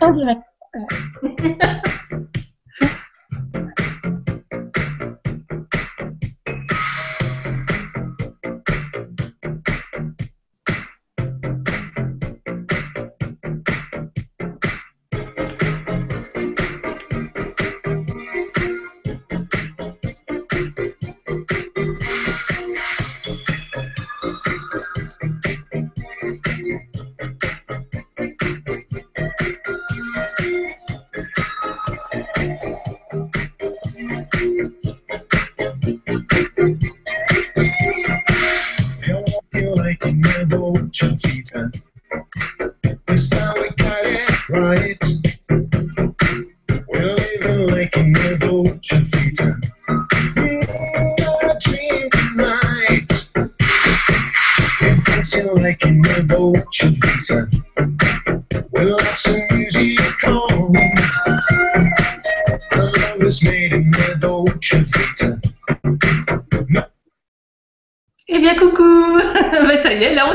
En 0.00 0.12
direct. 0.12 0.44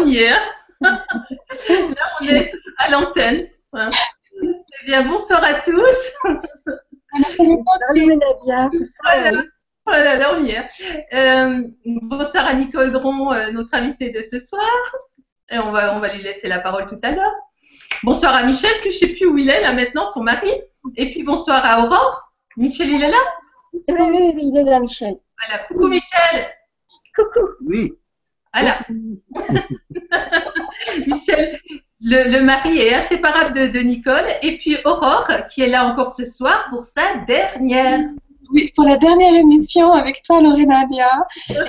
on 0.05 0.07
y 0.07 0.17
est. 0.17 0.29
hein. 0.29 0.41
là, 0.81 1.05
on 2.21 2.25
est 2.25 2.51
à 2.77 2.89
l'antenne. 2.89 3.41
Voilà. 3.71 3.89
Eh 4.41 4.85
bien, 4.85 5.03
bonsoir 5.03 5.43
à 5.43 5.55
tous. 5.55 6.13
Salut 7.19 8.17
Nadia. 8.17 8.69
Voilà, 9.03 9.43
voilà, 9.85 10.17
là, 10.17 10.31
on 10.35 10.43
y 10.43 10.51
est. 10.51 10.67
Euh, 11.13 11.63
bonsoir 11.85 12.45
à 12.45 12.53
Nicole 12.53 12.91
Dron, 12.91 13.33
euh, 13.33 13.51
notre 13.51 13.73
invitée 13.73 14.11
de 14.11 14.21
ce 14.21 14.37
soir. 14.37 14.69
Et 15.49 15.57
on 15.59 15.71
va, 15.71 15.95
on 15.95 15.99
va 15.99 16.13
lui 16.13 16.23
laisser 16.23 16.47
la 16.47 16.59
parole 16.59 16.85
tout 16.85 16.99
à 17.03 17.11
l'heure. 17.11 17.33
Bonsoir 18.03 18.35
à 18.35 18.43
Michel, 18.43 18.71
que 18.83 18.89
je 18.89 18.95
ne 18.95 18.99
sais 18.99 19.07
plus 19.09 19.27
où 19.27 19.37
il 19.37 19.49
est, 19.49 19.61
là, 19.61 19.73
maintenant, 19.73 20.05
son 20.05 20.23
mari. 20.23 20.49
Et 20.97 21.09
puis, 21.09 21.23
bonsoir 21.23 21.63
à 21.65 21.83
Aurore. 21.83 22.31
Michel, 22.57 22.89
il 22.89 23.03
est 23.03 23.11
là? 23.11 23.17
Oui, 23.73 23.81
oui, 23.89 24.31
oui, 24.35 24.51
il 24.53 24.57
est 24.57 24.63
là, 24.69 24.79
Michel. 24.79 25.15
Voilà, 25.39 25.63
coucou 25.65 25.87
Michel. 25.87 26.47
Coucou. 27.15 27.47
Oui, 27.65 27.93
Voilà. 28.55 28.79
Michel, 31.07 31.59
le, 31.99 32.31
le 32.31 32.41
mari 32.41 32.77
est 32.77 32.95
inséparable 32.95 33.53
de, 33.53 33.67
de 33.67 33.79
Nicole. 33.79 34.23
Et 34.43 34.57
puis 34.57 34.77
Aurore, 34.85 35.29
qui 35.53 35.61
est 35.61 35.67
là 35.67 35.85
encore 35.85 36.09
ce 36.09 36.25
soir 36.25 36.67
pour 36.69 36.85
sa 36.85 37.17
dernière. 37.27 37.99
Oui, 38.53 38.71
pour 38.75 38.85
la 38.85 38.95
dernière 38.95 39.33
émission 39.33 39.91
avec 39.91 40.23
toi, 40.23 40.41
Lorenadia. 40.41 41.09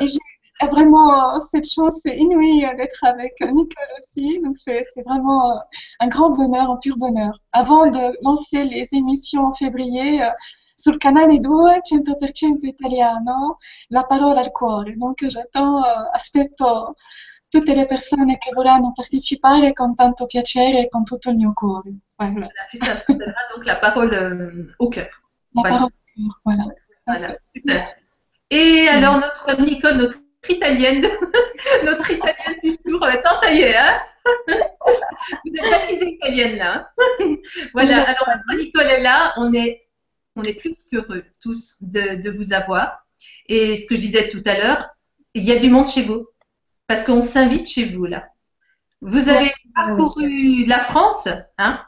Et 0.00 0.06
j'ai 0.06 0.18
vraiment 0.64 1.36
euh, 1.36 1.40
cette 1.40 1.68
chance 1.68 2.04
inouïe 2.04 2.64
euh, 2.64 2.74
d'être 2.76 3.02
avec 3.02 3.34
euh, 3.42 3.50
Nicole 3.50 3.88
aussi. 3.98 4.40
Donc, 4.42 4.56
c'est 4.56 4.82
vraiment 5.04 5.50
euh, 5.50 5.54
un 6.00 6.08
grand 6.08 6.30
bonheur, 6.30 6.70
un 6.70 6.76
pur 6.76 6.96
bonheur. 6.96 7.40
Avant 7.52 7.86
de 7.86 8.16
lancer 8.22 8.64
les 8.64 8.86
émissions 8.92 9.46
en 9.46 9.52
février, 9.52 10.20
sul 10.76 10.98
canale 10.98 11.38
2, 11.38 11.80
100% 11.82 12.66
italiano, 12.66 13.56
la 13.88 14.04
parola 14.04 14.40
al 14.40 14.50
cuore. 14.52 14.94
Donc, 14.94 15.26
j'attends, 15.26 15.82
aspetto 16.12 16.94
tutte 17.48 17.74
le 17.74 17.86
persone 17.86 18.36
che 18.38 18.50
vorranno 18.52 18.92
partecipare 18.92 19.72
con 19.72 19.94
tanto 19.94 20.26
piacere 20.26 20.80
e 20.80 20.88
con 20.88 21.04
tutto 21.04 21.30
il 21.30 21.36
mio 21.36 21.52
cuore. 21.52 21.92
Voilà. 22.16 22.48
Et 22.72 22.78
ça 22.84 22.96
s'appellera 22.96 23.40
donc 23.54 23.64
la 23.64 23.76
parole 23.76 24.12
euh, 24.14 24.74
au 24.78 24.88
cœur. 24.88 25.08
La 25.54 25.62
Voilà. 25.62 25.76
parole 25.76 25.90
au 25.90 26.20
cœur, 26.22 26.40
voilà. 26.44 26.64
Voilà, 27.06 27.34
super. 27.54 27.94
Et 28.50 28.88
alors, 28.88 29.18
notre 29.18 29.60
Nicole, 29.60 29.96
notre 29.96 30.18
italienne, 30.48 31.02
notre 31.84 32.10
italienne 32.10 32.58
du 32.62 32.76
jour, 32.84 33.02
attends, 33.04 33.36
ça 33.40 33.50
y 33.52 33.62
est, 33.62 33.76
hein 33.76 34.00
Vous 35.44 35.52
êtes 35.54 35.70
baptisée 35.70 36.10
italienne, 36.10 36.56
là. 36.56 36.90
voilà, 37.72 38.02
alors 38.02 38.28
notre 38.28 38.58
Nicole 38.58 38.86
est 38.86 39.02
là, 39.02 39.32
on 39.36 39.52
est, 39.52 39.85
on 40.36 40.42
est 40.42 40.54
plus 40.54 40.88
qu'heureux 40.90 41.24
tous 41.40 41.82
de, 41.82 42.22
de 42.22 42.30
vous 42.30 42.52
avoir. 42.52 43.06
Et 43.46 43.76
ce 43.76 43.86
que 43.86 43.96
je 43.96 44.00
disais 44.00 44.28
tout 44.28 44.42
à 44.46 44.56
l'heure, 44.56 44.88
il 45.34 45.44
y 45.44 45.52
a 45.52 45.58
du 45.58 45.70
monde 45.70 45.88
chez 45.88 46.02
vous, 46.02 46.26
parce 46.86 47.04
qu'on 47.04 47.20
s'invite 47.20 47.68
chez 47.68 47.92
vous, 47.94 48.04
là. 48.04 48.28
Vous 49.00 49.28
avez 49.28 49.50
parcouru 49.74 50.64
la 50.66 50.80
France, 50.80 51.28
hein? 51.58 51.80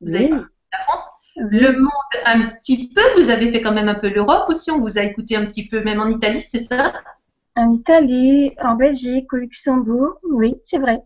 Vous 0.00 0.14
avez 0.14 0.24
Oui. 0.24 0.30
parcouru 0.30 0.50
la 0.72 0.82
France 0.84 1.08
le 1.36 1.72
monde 1.72 1.90
un 2.24 2.48
petit 2.48 2.90
peu. 2.94 3.02
Vous 3.16 3.30
avez 3.30 3.50
fait 3.50 3.60
quand 3.60 3.72
même 3.72 3.88
un 3.88 3.96
peu 3.96 4.08
l'Europe 4.08 4.48
aussi. 4.48 4.70
On 4.70 4.78
vous 4.78 4.98
a 4.98 5.02
écouté 5.02 5.36
un 5.36 5.46
petit 5.46 5.66
peu, 5.66 5.82
même 5.82 6.00
en 6.00 6.06
Italie, 6.06 6.42
c'est 6.44 6.58
ça? 6.58 6.92
En 7.56 7.72
Italie, 7.72 8.52
en 8.62 8.74
Belgique, 8.74 9.32
au 9.32 9.36
Luxembourg. 9.36 10.18
Oui, 10.22 10.54
c'est 10.64 10.78
vrai. 10.78 11.02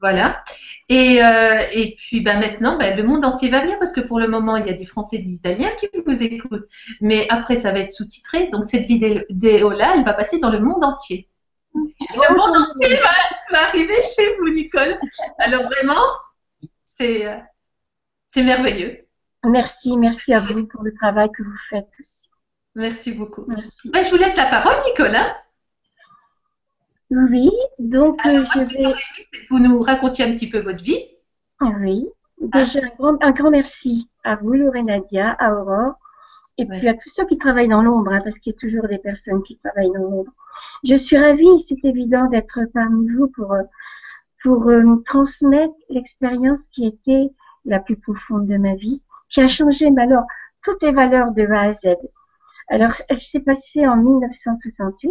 Voilà. 0.00 0.42
Et, 0.88 1.22
euh, 1.22 1.66
et 1.72 1.94
puis 1.96 2.20
bah, 2.20 2.36
maintenant, 2.36 2.76
bah, 2.76 2.94
le 2.94 3.02
monde 3.02 3.24
entier 3.24 3.48
va 3.48 3.60
venir 3.60 3.78
parce 3.78 3.92
que 3.92 4.00
pour 4.00 4.18
le 4.18 4.28
moment, 4.28 4.56
il 4.56 4.66
y 4.66 4.70
a 4.70 4.74
des 4.74 4.86
Français 4.86 5.16
et 5.16 5.18
des 5.20 5.34
Italiens 5.34 5.70
qui 5.78 5.88
vous 6.04 6.22
écoutent. 6.22 6.66
Mais 7.00 7.26
après, 7.28 7.54
ça 7.54 7.72
va 7.72 7.80
être 7.80 7.92
sous-titré. 7.92 8.48
Donc 8.48 8.64
cette 8.64 8.86
vidéo-là, 8.86 9.92
elle 9.96 10.04
va 10.04 10.14
passer 10.14 10.38
dans 10.40 10.50
le 10.50 10.60
monde 10.60 10.84
entier. 10.84 11.28
Le 11.74 12.36
monde 12.36 12.56
entier 12.56 12.96
va, 12.96 13.10
va 13.52 13.66
arriver 13.68 14.00
chez 14.02 14.36
vous, 14.36 14.48
Nicole. 14.52 14.98
Alors 15.38 15.64
vraiment, 15.64 16.02
c'est 16.84 17.26
euh, 17.26 17.36
c'est 18.26 18.42
merveilleux. 18.42 19.06
Merci, 19.44 19.96
merci 19.96 20.32
à 20.34 20.40
vous 20.40 20.66
pour 20.66 20.82
le 20.82 20.92
travail 20.92 21.30
que 21.30 21.42
vous 21.42 21.58
faites 21.68 21.88
aussi. 21.98 22.28
Merci 22.74 23.12
beaucoup. 23.12 23.44
Merci. 23.48 23.90
Bah, 23.90 24.02
je 24.02 24.10
vous 24.10 24.16
laisse 24.16 24.36
la 24.36 24.46
parole, 24.46 24.76
Nicolas. 24.86 25.36
Oui, 27.10 27.50
donc 27.78 28.24
euh, 28.24 28.28
Alors, 28.28 28.52
je 28.52 28.58
moi, 28.58 28.66
vais. 28.66 28.94
vous 29.48 29.58
nous 29.58 29.80
racontiez 29.80 30.24
un 30.24 30.32
petit 30.32 30.48
peu 30.48 30.60
votre 30.60 30.82
vie. 30.82 30.98
Ah 31.60 31.72
Oui, 31.80 32.06
déjà 32.40 32.80
un 32.80 32.88
grand, 32.98 33.22
un 33.22 33.32
grand 33.32 33.50
merci 33.50 34.08
à 34.24 34.36
vous, 34.36 34.54
Nadia, 34.54 35.32
à 35.32 35.54
Aurore, 35.54 35.94
et 36.56 36.66
puis 36.66 36.88
à 36.88 36.94
tous 36.94 37.08
ceux 37.08 37.26
qui 37.26 37.36
travaillent 37.36 37.68
dans 37.68 37.82
l'ombre, 37.82 38.12
hein, 38.12 38.18
parce 38.22 38.38
qu'il 38.38 38.52
y 38.52 38.56
a 38.56 38.58
toujours 38.58 38.86
des 38.88 38.98
personnes 38.98 39.42
qui 39.42 39.58
travaillent 39.58 39.90
dans 39.92 40.08
l'ombre. 40.08 40.32
Je 40.84 40.94
suis 40.94 41.18
ravie, 41.18 41.58
c'est 41.66 41.84
évident, 41.84 42.26
d'être 42.26 42.60
parmi 42.72 43.08
vous 43.08 43.28
pour, 43.28 43.56
pour 44.42 44.68
euh, 44.68 44.96
transmettre 45.04 45.74
l'expérience 45.88 46.68
qui 46.68 46.86
était 46.86 47.30
la 47.64 47.80
plus 47.80 47.96
profonde 47.96 48.46
de 48.46 48.56
ma 48.56 48.74
vie, 48.74 49.02
qui 49.28 49.40
a 49.40 49.48
changé, 49.48 49.90
mais 49.90 50.02
alors, 50.02 50.24
toutes 50.62 50.82
les 50.82 50.92
valeurs 50.92 51.32
de 51.32 51.42
A 51.46 51.60
à 51.62 51.72
Z. 51.72 51.96
Alors, 52.68 52.92
elle 53.08 53.18
s'est 53.18 53.40
passée 53.40 53.86
en 53.86 53.96
1968. 53.96 55.10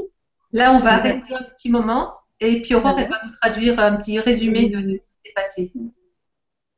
Là, 0.52 0.74
on 0.74 0.80
va 0.80 0.94
arrêter 0.96 1.34
un 1.36 1.44
petit 1.44 1.70
moment 1.70 2.16
et 2.40 2.62
puis 2.62 2.74
Aurore, 2.76 2.98
elle 3.00 3.10
va 3.10 3.18
nous 3.26 3.32
traduire 3.42 3.80
un 3.80 3.96
petit 3.98 4.20
résumé 4.20 4.70
de 4.70 4.80
de 4.82 4.94
ce 4.94 4.98
qui 4.98 5.02
s'est 5.26 5.34
passé. 5.36 5.72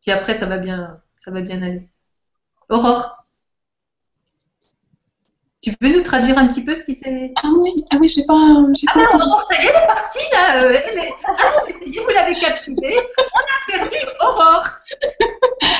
Puis 0.01 0.11
après, 0.11 0.33
ça 0.33 0.45
va 0.47 0.57
bien, 0.57 0.99
ça 1.19 1.31
va 1.31 1.41
bien 1.41 1.61
aller. 1.61 1.87
Aurore, 2.69 3.17
tu 5.61 5.71
veux 5.79 5.89
nous 5.93 6.01
traduire 6.01 6.37
un 6.39 6.47
petit 6.47 6.65
peu 6.65 6.73
ce 6.73 6.85
qui 6.85 6.95
s'est... 6.95 7.31
Ah 7.35 7.49
oui, 7.59 7.85
ah 7.91 7.97
oui, 8.01 8.07
j'ai 8.07 8.25
pas, 8.25 8.33
Ah 8.33 8.93
pas. 8.95 9.15
Aurore, 9.17 9.47
ça 9.51 9.61
y 9.61 9.65
est, 9.65 9.69
elle 9.69 9.75
est 9.83 9.87
partie 9.87 10.31
là. 10.33 10.63
euh, 10.63 10.81
elle 10.85 10.97
est- 10.99 11.13
Ah 11.23 11.35
non, 11.37 11.63
mais 11.67 11.99
vous 12.01 12.09
l'avez 12.09 12.33
captivée. 12.35 12.97
On 13.19 13.39
a 13.39 13.77
perdu 13.77 13.95
Aurore. 14.21 14.67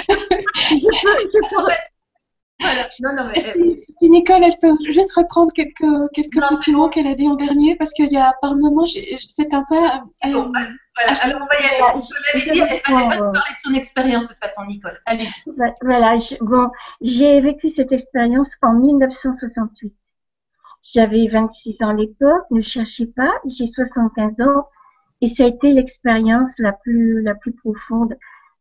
Voilà. 2.62 2.88
Non, 3.02 3.16
non, 3.16 3.28
mais 3.28 3.34
Est-ce 3.34 3.52
que- 3.52 3.82
si 3.98 4.10
Nicole, 4.10 4.44
elle 4.44 4.58
peut 4.62 4.76
juste 4.92 5.12
reprendre 5.14 5.52
quelques, 5.54 6.12
quelques 6.14 6.36
Non, 6.36 6.48
petits 6.58 6.74
mots 6.74 6.90
qu'elle 6.90 7.08
a 7.08 7.14
dit 7.14 7.28
en 7.28 7.36
dernier, 7.36 7.76
parce 7.76 7.92
qu'il 7.94 8.12
y 8.12 8.18
a 8.18 8.34
par 8.42 8.56
moment, 8.56 8.86
c'est 8.86 9.54
un 9.54 9.64
peu. 9.70 9.76
euh, 9.76 10.32
Bon, 10.34 10.52
voilà. 10.52 11.20
Alors, 11.24 11.42
on 11.42 11.46
va 11.46 11.60
y 11.62 11.66
aller. 11.66 11.78
Voilà, 11.80 11.96
Nicole, 11.96 12.18
Allez-y, 12.34 12.60
elle 12.60 12.68
va 12.68 12.76
elle 12.76 12.94
va 13.10 13.16
nous 13.16 13.32
parler 13.34 13.54
de 13.56 13.60
son 13.64 13.74
expérience 13.74 14.24
de 14.24 14.30
toute 14.30 14.38
façon, 14.40 14.66
Nicole. 14.68 15.00
Allez-y. 15.06 15.50
Ouais, 15.58 15.74
Voilà, 15.82 16.18
je- 16.18 16.36
bon, 16.42 16.70
j'ai 17.02 17.40
vécu 17.42 17.70
cette 17.70 17.92
expérience 17.92 18.52
en 18.62 18.74
1968. 18.74 19.96
J'avais 20.84 21.28
26 21.28 21.82
ans 21.84 21.90
à 21.90 21.94
l'époque, 21.94 22.44
ne 22.52 22.62
cherchez 22.62 23.06
pas, 23.06 23.32
j'ai 23.46 23.68
75 23.68 24.42
ans 24.42 24.68
et 25.22 25.28
ça 25.28 25.44
a 25.44 25.48
été 25.48 25.72
l'expérience 25.72 26.50
la 26.58 26.72
plus, 26.74 27.22
la 27.22 27.36
plus 27.36 27.54
profonde, 27.54 28.18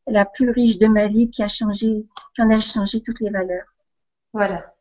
la 0.06 0.24
plus 0.26 0.50
riche 0.50 0.76
de 0.78 0.86
ma 0.86 1.06
vie 1.06 1.30
qui 1.30 1.42
a 1.42 1.48
changé, 1.48 2.04
qui 2.34 2.42
en 2.42 2.50
a 2.50 2.60
changé 2.60 3.00
toutes 3.00 3.20
les 3.20 3.30
valeurs. 3.30 3.64
Voilà. 4.32 4.74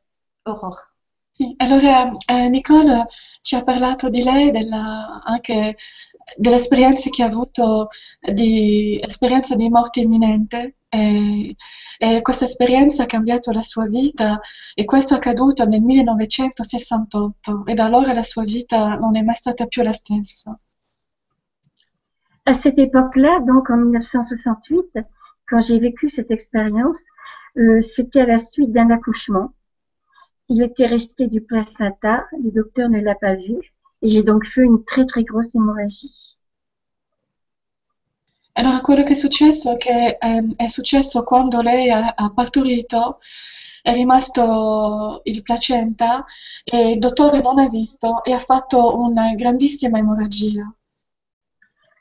Aurore. 0.44 0.88
Sì, 1.31 1.54
Allora, 1.57 2.12
eh, 2.28 2.50
Nicole 2.50 3.06
ci 3.42 3.56
ha 3.56 3.63
parlato 3.63 4.10
di 4.10 4.22
lei, 4.24 4.51
della, 4.51 5.22
anche 5.24 5.75
dell'esperienza 6.36 7.10
che 7.10 7.24
ha 7.24 7.28
avuto 7.28 7.88
di 8.19 9.00
esperienza 9.01 9.56
di 9.56 9.69
morte 9.69 10.01
imminente 10.01 10.75
e, 10.90 11.56
e 11.98 12.22
questa 12.22 12.46
esperienza 12.46 13.04
ha 13.04 13.06
cambiato 13.06 13.51
la 13.51 13.62
sua 13.62 13.88
vita 13.88 14.40
e 14.75 14.86
questo 14.86 15.13
è 15.13 15.18
accaduto 15.18 15.66
nel 15.66 15.81
1968 15.81 17.66
e 17.66 17.74
da 17.74 17.86
allora 17.86 18.13
la 18.13 18.24
sua 18.24 18.44
vita 18.44 18.96
non 18.96 19.16
è 19.16 19.22
mai 19.22 19.36
stata 19.36 19.66
più 19.66 19.81
la 19.81 19.94
stessa. 19.94 20.60
À 22.46 22.54
cette 22.54 22.80
époque-là, 22.80 23.40
donc 23.46 23.69
en 23.69 23.78
1968, 23.78 25.06
quand 25.48 25.62
j'ai 25.62 25.80
vécu 25.80 26.10
cette 26.10 26.31
expérience, 26.31 27.00
euh, 27.57 27.81
c'était 27.81 28.22
à 28.22 28.25
la 28.25 28.38
suite 28.38 28.72
d'un 28.72 28.90
accouchement. 28.90 29.54
Il 30.48 30.62
était 30.62 30.88
resté 30.88 31.28
du 31.28 31.42
placenta, 31.42 32.25
le 32.44 32.51
docteur 32.51 32.90
ne 32.90 33.00
l'a 33.00 33.16
pas 33.16 33.36
vu, 33.36 33.57
et 34.01 34.10
j'ai 34.10 34.24
donc 34.24 34.46
fait 34.46 34.63
une 34.63 34.84
très 34.84 35.06
très 35.06 35.24
grosse 35.24 35.54
hémorragie. 35.56 36.38
Allora, 38.54 38.81
quello 38.81 39.04
che 39.04 39.12
è 39.13 39.16
successo 39.16 39.72
è 39.72 39.78
che 39.78 40.18
ehm, 40.19 40.56
è 40.56 40.68
successo 40.68 41.24
quando 41.24 41.62
lei 41.62 41.90
ha, 41.92 42.13
ha 42.16 42.31
partorito, 42.34 43.19
è 43.81 43.94
rimasto 43.94 45.22
il 45.24 45.42
placenta 45.44 46.25
e 46.63 46.92
il 46.92 47.00
dottore 47.00 47.42
non 47.42 47.57
ha 47.60 47.69
visto 47.69 48.24
e 48.24 48.34
ha 48.34 48.40
fatto 48.40 48.98
una 49.00 49.34
grandissima 49.36 50.00
emorragia. 50.00 50.69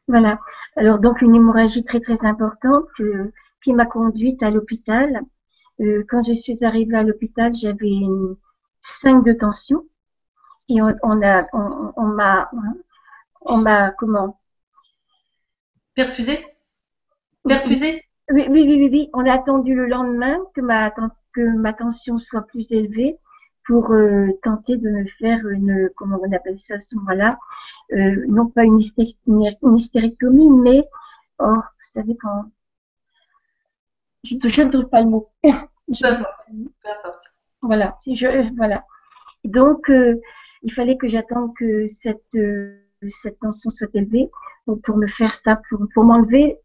Voilà. 0.09 0.41
Alors 0.75 0.99
donc 0.99 1.21
une 1.21 1.37
hémorragie 1.37 1.85
très 1.85 2.01
très 2.01 2.25
importante 2.25 2.89
euh, 3.01 3.33
qui 3.63 3.73
m'a 3.73 3.87
conduite 3.87 4.43
à 4.43 4.51
l'hôpital. 4.51 5.23
Euh, 5.81 6.05
quand 6.09 6.23
je 6.25 6.35
suis 6.35 6.65
arrivée 6.65 6.97
à 6.97 7.03
l'hôpital, 7.03 7.55
j'avais 7.55 7.91
une 7.91 8.37
5 8.81 9.25
de 9.25 9.33
tension. 9.33 9.85
Et 10.69 10.83
on, 10.83 10.95
on 11.03 11.23
a 11.23 11.47
on, 11.55 11.93
on 11.97 12.07
m'a 12.07 12.51
on 13.43 13.59
m'a 13.59 13.91
comment? 13.93 14.39
Perfusé? 15.95 16.47
Perfusé? 17.47 18.01
oui, 18.33 18.47
oui, 18.51 18.63
oui, 18.65 18.77
oui, 18.79 18.89
oui. 18.93 19.11
On 19.15 19.27
a 19.27 19.33
attendu 19.33 19.75
le 19.75 19.87
lendemain 19.87 20.39
que 20.55 20.61
ma, 20.61 20.91
que 21.35 21.41
ma 21.57 21.73
tension 21.73 22.19
soit 22.19 22.43
plus 22.43 22.71
élevée 22.73 23.17
pour 23.67 23.93
euh, 23.93 24.29
tenter 24.43 24.77
de 24.77 24.89
me 24.91 25.05
faire 25.07 25.47
une, 25.49 25.91
comment 25.97 26.19
on 26.23 26.33
appelle 26.33 26.57
ça 26.57 26.75
à 26.75 26.79
ce 26.79 26.95
moment-là, 26.97 27.39
euh, 27.93 28.25
non 28.29 28.47
pas 28.49 28.65
une, 28.65 28.79
hysté- 28.79 29.17
une 29.27 29.77
hystérectomie, 29.77 30.49
mais, 30.51 30.85
oh, 31.39 31.55
vous 31.55 31.63
savez 31.85 32.17
quand, 32.21 32.47
je 34.25 34.35
ne 34.63 34.71
trouve 34.71 34.89
pas 34.89 35.03
le 35.03 35.09
mot. 35.09 35.31
Peu 35.43 36.07
importe. 36.07 36.41
Peu 36.83 36.91
importe. 36.91 37.25
voilà, 37.63 37.97
je, 38.07 38.55
voilà. 38.57 38.85
Donc, 39.45 39.89
euh, 39.89 40.21
il 40.63 40.73
fallait 40.73 40.97
que 40.97 41.09
j'attende 41.09 41.53
que 41.57 41.87
cette, 41.89 42.35
euh, 42.35 42.79
cette 43.07 43.39
tension 43.39 43.71
soit 43.71 43.89
élevée 43.95 44.29
pour, 44.67 44.81
pour 44.83 44.97
me 44.97 45.07
faire 45.07 45.35
ça, 45.35 45.61
pour, 45.69 45.81
pour 45.95 46.05
m'enlever 46.05 46.59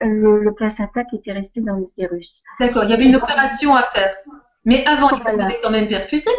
le, 0.00 0.42
le 0.42 0.52
placenta 0.54 1.04
qui 1.04 1.16
était 1.16 1.32
resté 1.32 1.60
dans 1.60 1.76
l'utérus. 1.76 2.42
D'accord, 2.58 2.84
il 2.84 2.90
y 2.90 2.92
avait 2.92 3.06
une 3.06 3.16
opération 3.16 3.74
à 3.74 3.82
faire. 3.84 4.14
Mais 4.64 4.84
avant, 4.86 5.08
il 5.10 5.22
vous 5.22 5.42
avez 5.42 5.58
quand 5.62 5.70
même 5.70 5.88
perfusé. 5.88 6.30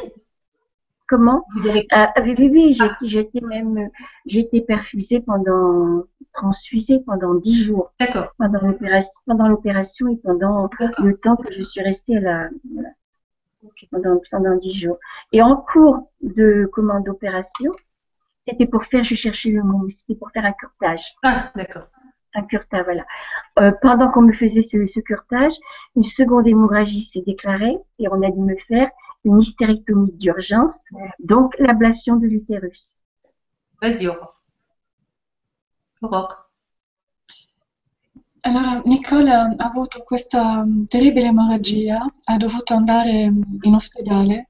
Comment 1.07 1.45
Vous 1.55 1.67
avez... 1.67 1.85
Ah, 1.91 2.11
ah, 2.15 2.21
oui, 2.21 2.33
oui, 2.38 2.50
oui, 2.51 2.73
j'ai 2.73 2.85
été- 2.85 3.07
j'ai 3.07 3.19
été 3.19 3.41
même, 3.41 3.77
euh, 3.77 3.88
j'ai 4.25 4.39
été 4.39 4.61
perfusée 4.61 5.19
pendant, 5.19 6.03
transfusée 6.31 7.01
pendant 7.05 7.35
dix 7.35 7.61
jours, 7.61 7.91
D'accord, 8.00 8.27
pendant 8.38 8.61
l'opération, 8.61 9.11
pendant 9.25 9.47
l'opération 9.47 10.07
et 10.07 10.17
pendant 10.17 10.69
le 11.00 11.17
temps 11.17 11.35
que 11.35 11.51
je 11.53 11.61
suis 11.61 11.81
restée 11.81 12.17
à 12.17 12.21
la, 12.21 12.50
voilà, 12.73 12.89
Ok. 13.65 13.85
pendant, 13.91 14.19
pendant 14.31 14.55
dix 14.55 14.73
jours. 14.73 14.97
Et 15.33 15.41
en 15.41 15.57
cours 15.57 16.09
de 16.21 16.69
commande 16.71 17.03
d'opération, 17.05 17.71
c'était 18.45 18.65
pour 18.67 18.85
faire, 18.85 19.03
je 19.03 19.15
cherchais 19.15 19.50
le 19.50 19.61
mot, 19.63 19.88
c'était 19.89 20.15
pour 20.15 20.31
faire 20.31 20.45
un 20.45 20.53
curtage. 20.53 21.15
Ah, 21.23 21.51
d'accord. 21.55 21.88
Un 22.35 22.44
curtage, 22.44 22.83
voilà. 22.85 23.05
Euh, 23.59 23.71
pendant 23.81 24.09
qu'on 24.09 24.23
me 24.23 24.33
faisait 24.33 24.61
ce, 24.61 24.85
ce 24.85 25.00
curtage, 25.01 25.53
une 25.95 26.03
seconde 26.03 26.47
hémorragie 26.47 27.01
s'est 27.01 27.21
déclarée 27.25 27.77
et 28.00 28.07
on 28.09 28.21
a 28.23 28.31
dû 28.31 28.39
me 28.39 28.55
faire 28.55 28.89
une 29.24 29.42
hystérectomie 29.42 30.12
d'urgence, 30.14 30.78
donc 31.20 31.56
l'ablation 31.60 32.18
de 32.18 32.28
l'utérus. 32.28 32.96
Vas-y, 33.81 34.08
Aurore. 34.08 34.34
Aurore. 36.02 36.44
Allora, 38.46 38.81
Nicola 38.86 39.54
ha 39.58 39.66
avuto 39.66 40.04
questa 40.04 40.66
mm, 40.66 40.84
terribile 40.86 41.28
emorragia, 41.28 42.06
ha 42.25 42.38
dovuto 42.38 42.74
andare 42.74 43.30
mm, 43.31 43.42
in 43.62 43.74
ospedale 43.74 44.50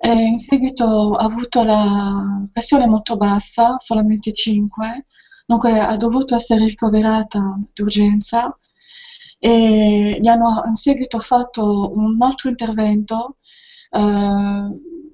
e 0.00 0.10
in 0.10 0.38
seguito 0.38 1.12
ha 1.12 1.24
avuto 1.24 1.62
la 1.62 2.44
pressione 2.52 2.88
molto 2.88 3.16
bassa, 3.16 3.76
solamente 3.78 4.32
5, 4.32 5.06
dunque 5.46 5.78
ha 5.78 5.96
dovuto 5.96 6.34
essere 6.34 6.64
ricoverata 6.66 7.56
d'urgenza 7.72 8.58
e 9.38 10.18
gli 10.20 10.26
hanno 10.26 10.62
in 10.66 10.74
seguito 10.74 11.20
fatto 11.20 11.92
un 11.94 12.20
altro 12.20 12.48
intervento 12.48 13.36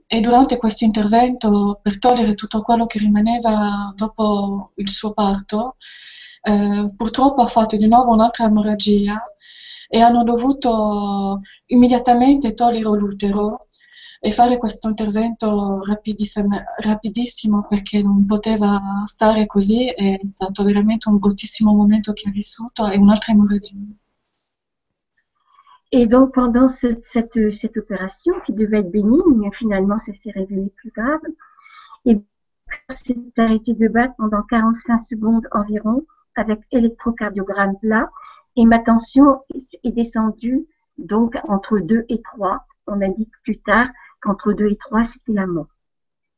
e 0.06 0.20
durante 0.20 0.56
questo 0.56 0.84
intervento 0.84 1.78
per 1.82 1.98
togliere 1.98 2.34
tutto 2.34 2.62
quello 2.62 2.86
che 2.86 2.98
rimaneva 2.98 3.92
dopo 3.94 4.72
il 4.76 4.88
suo 4.88 5.12
parto 5.12 5.76
eh, 6.42 6.90
purtroppo 6.96 7.42
ha 7.42 7.46
fatto 7.46 7.76
di 7.76 7.86
nuovo 7.86 8.12
un'altra 8.12 8.46
emorragia 8.46 9.22
e 9.88 10.00
hanno 10.00 10.22
dovuto 10.24 11.40
immediatamente 11.66 12.54
togliere 12.54 12.88
l'utero 12.98 13.68
e 14.20 14.30
fare 14.32 14.58
questo 14.58 14.88
intervento 14.88 15.80
rapidissimo 15.84 17.66
perché 17.68 18.02
non 18.02 18.26
poteva 18.26 19.02
stare 19.06 19.46
così, 19.46 19.86
è 19.88 20.20
stato 20.24 20.62
veramente 20.62 21.08
un 21.08 21.18
bruttissimo 21.18 21.74
momento 21.74 22.12
che 22.12 22.28
ha 22.28 22.32
vissuto 22.32 22.88
e 22.88 22.98
un'altra 22.98 23.32
emorragia. 23.32 23.74
Et 25.92 26.06
donc 26.06 26.34
pendant 26.34 26.68
ce- 26.68 27.00
cette, 27.02 27.50
cette 27.52 27.76
opération 27.76 28.32
qui 28.46 28.52
devait 28.52 28.80
être 28.80 28.90
bénigne, 28.90 29.50
finalement 29.52 29.98
ça 29.98 30.12
s'est 30.12 30.30
révélé 30.30 30.70
plus 30.76 30.90
grave, 30.90 31.20
et 32.04 32.20
s'est 32.90 33.16
arrêté 33.36 33.74
de 33.74 33.88
battre 33.88 34.14
pendant 34.16 34.42
45 34.42 34.98
secondes 34.98 35.48
environ 35.52 36.04
avec 36.36 36.60
électrocardiogramme 36.70 37.76
plat 37.80 38.08
et 38.56 38.64
ma 38.64 38.78
tension 38.78 39.42
est- 39.54 39.90
descendue 39.92 40.66
donc 40.98 41.36
entre 41.48 41.78
2 41.80 42.04
et 42.08 42.22
3. 42.22 42.64
On 42.86 43.00
a 43.00 43.08
dit 43.08 43.28
plus 43.42 43.58
tard 43.58 43.88
qu'entre 44.20 44.52
2 44.52 44.66
et 44.68 44.76
3 44.76 45.02
c'était 45.02 45.32
la 45.32 45.46
mort. 45.46 45.66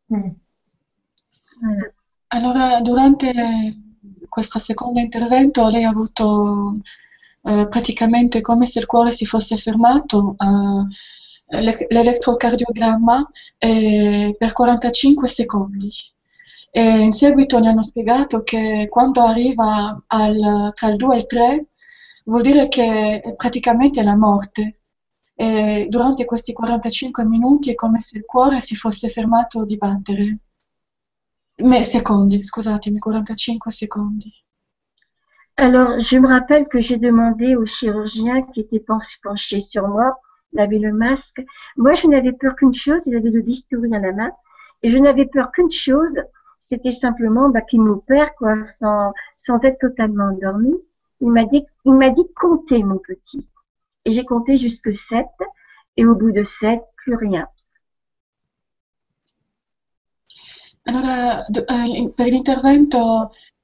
Voilà. 0.08 0.30
Allora, 2.28 2.80
durante 2.80 3.30
questo 4.30 4.58
secondo 4.58 4.98
intervento 5.00 5.68
lei 5.68 5.84
ha 5.84 5.90
avuto 5.90 6.76
eh, 7.44 7.66
praticamente 7.68 8.40
come 8.40 8.66
se 8.66 8.78
il 8.80 8.86
cuore 8.86 9.12
si 9.12 9.26
fosse 9.26 9.56
fermato, 9.56 10.36
eh, 10.38 11.60
l'e- 11.60 11.86
l'elettrocardiogramma 11.88 13.28
eh, 13.58 14.34
per 14.38 14.52
45 14.52 15.28
secondi. 15.28 15.90
E 16.70 16.82
in 17.00 17.12
seguito 17.12 17.60
gli 17.60 17.66
hanno 17.66 17.82
spiegato 17.82 18.42
che 18.42 18.86
quando 18.90 19.20
arriva 19.22 20.02
al- 20.06 20.72
tra 20.74 20.88
il 20.88 20.96
2 20.96 21.14
e 21.14 21.18
il 21.18 21.26
3 21.26 21.66
vuol 22.24 22.42
dire 22.42 22.68
che 22.68 23.20
è 23.20 23.34
praticamente 23.34 24.02
la 24.02 24.16
morte. 24.16 24.78
E 25.34 25.86
durante 25.88 26.24
questi 26.24 26.52
45 26.52 27.24
minuti 27.24 27.70
è 27.70 27.74
come 27.74 28.00
se 28.00 28.16
il 28.18 28.24
cuore 28.24 28.60
si 28.60 28.74
fosse 28.76 29.08
fermato 29.08 29.64
di 29.64 29.76
battere. 29.76 30.38
Mais 31.70 31.84
secondi, 31.88 32.42
scusatemi, 32.42 32.98
45 32.98 33.70
secondi. 33.72 34.30
Alors, 35.56 35.98
je 35.98 36.18
me 36.18 36.28
rappelle 36.28 36.68
que 36.68 36.78
j'ai 36.80 36.98
demandé 36.98 37.56
au 37.56 37.64
chirurgien 37.64 38.42
qui 38.42 38.60
était 38.60 38.80
pen- 38.80 38.98
penché 39.22 39.60
sur 39.60 39.88
moi, 39.88 40.20
il 40.52 40.60
avait 40.60 40.78
le 40.78 40.92
masque. 40.92 41.42
Moi, 41.78 41.94
je 41.94 42.06
n'avais 42.06 42.32
peur 42.32 42.54
qu'une 42.54 42.74
chose, 42.74 43.06
il 43.06 43.16
avait 43.16 43.30
le 43.30 43.40
bistouri 43.40 43.94
à 43.94 43.98
la 43.98 44.12
main, 44.12 44.30
et 44.82 44.90
je 44.90 44.98
n'avais 44.98 45.24
peur 45.26 45.50
qu'une 45.52 45.70
chose, 45.70 46.18
c'était 46.58 46.92
simplement 46.92 47.48
bah, 47.48 47.62
qu'il 47.62 47.80
m'opère, 47.80 48.34
quoi, 48.34 48.60
sans, 48.62 49.14
sans 49.36 49.64
être 49.64 49.78
totalement 49.78 50.24
endormi. 50.32 50.74
Il 51.20 51.30
m'a 51.30 51.44
dit, 51.46 51.64
il 51.86 51.94
m'a 51.94 52.10
dit 52.10 52.26
comptez, 52.38 52.82
mon 52.82 52.98
petit. 52.98 53.46
Et 54.04 54.12
j'ai 54.12 54.24
compté 54.24 54.56
jusque 54.58 54.94
7, 54.94 55.26
et 55.96 56.06
au 56.06 56.14
bout 56.14 56.32
de 56.32 56.42
7, 56.42 56.82
plus 56.96 57.14
rien. 57.16 57.48
Allora, 60.86 61.44
d- 61.50 61.64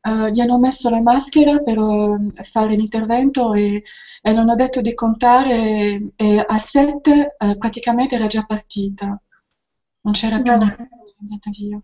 eh, 0.01 0.33
gli 0.33 0.41
hanno 0.41 0.59
messo 0.59 0.91
la 0.91 1.01
maschera 1.01 1.59
per 1.59 1.79
eh, 1.79 2.43
fare 2.43 2.75
l'intervento 2.75 3.53
e, 3.55 3.83
e 4.23 4.33
non 4.33 4.43
hanno 4.43 4.55
detto 4.55 4.81
di 4.81 4.95
contare 4.95 6.13
e 6.17 6.45
a 6.47 6.59
7 6.59 7.37
praticamente 7.59 8.15
era 8.15 8.27
già 8.27 8.45
partita. 8.45 9.21
Non 10.03 10.13
c'era 10.13 10.41
più 10.41 10.53
Voilà. 10.53 10.77
è 10.77 10.87
andata 11.21 11.51
via. 11.51 11.81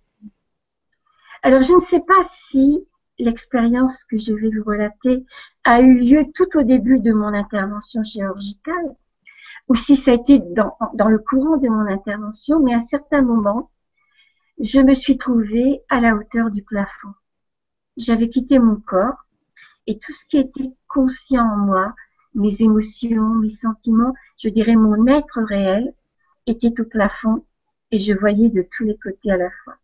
Alors, 1.42 1.62
je 1.62 1.74
ne 1.74 1.80
sais 1.80 2.00
pas 2.00 2.22
si 2.22 2.86
l'expérience 3.18 4.04
que 4.04 4.18
je 4.18 4.32
vais 4.32 4.50
vous 4.50 4.64
relater 4.64 5.24
a 5.64 5.80
eu 5.80 5.94
lieu 5.94 6.32
tout 6.34 6.56
au 6.56 6.62
début 6.62 7.00
de 7.00 7.12
mon 7.12 7.34
intervention 7.34 8.02
chirurgicale 8.02 8.96
ou 9.68 9.74
si 9.74 9.96
ça 9.96 10.12
a 10.12 10.14
été 10.14 10.38
dans, 10.38 10.76
dans 10.94 11.08
le 11.08 11.18
courant 11.18 11.56
de 11.56 11.68
mon 11.68 11.86
intervention, 11.86 12.60
mais 12.60 12.74
à 12.74 12.78
un 12.78 12.80
certain 12.84 13.22
moment, 13.22 13.70
je 14.58 14.80
me 14.80 14.94
suis 14.94 15.16
trouvée 15.16 15.82
à 15.88 16.00
la 16.00 16.14
hauteur 16.14 16.50
du 16.50 16.62
plafond. 16.62 17.14
J'avais 17.96 18.28
quitté 18.28 18.58
mon 18.58 18.76
corps 18.76 19.24
et 19.86 19.98
tout 19.98 20.12
ce 20.12 20.24
qui 20.26 20.38
était 20.38 20.72
conscient 20.88 21.44
en 21.44 21.56
moi 21.56 21.94
mes 22.34 22.60
émotions, 22.62 23.28
mes 23.40 23.48
sentiments, 23.48 24.12
je 24.42 24.48
dirais 24.48 24.76
mon 24.76 25.06
être 25.06 25.40
réel, 25.42 25.94
était 26.46 26.80
au 26.80 26.84
plafond 26.84 27.44
et 27.90 27.98
je 27.98 28.12
voyais 28.12 28.50
de 28.50 28.62
tous 28.62 28.84
les 28.84 28.96
côtés 28.96 29.30
à 29.30 29.36
la 29.36 29.50
fois. 29.62 29.76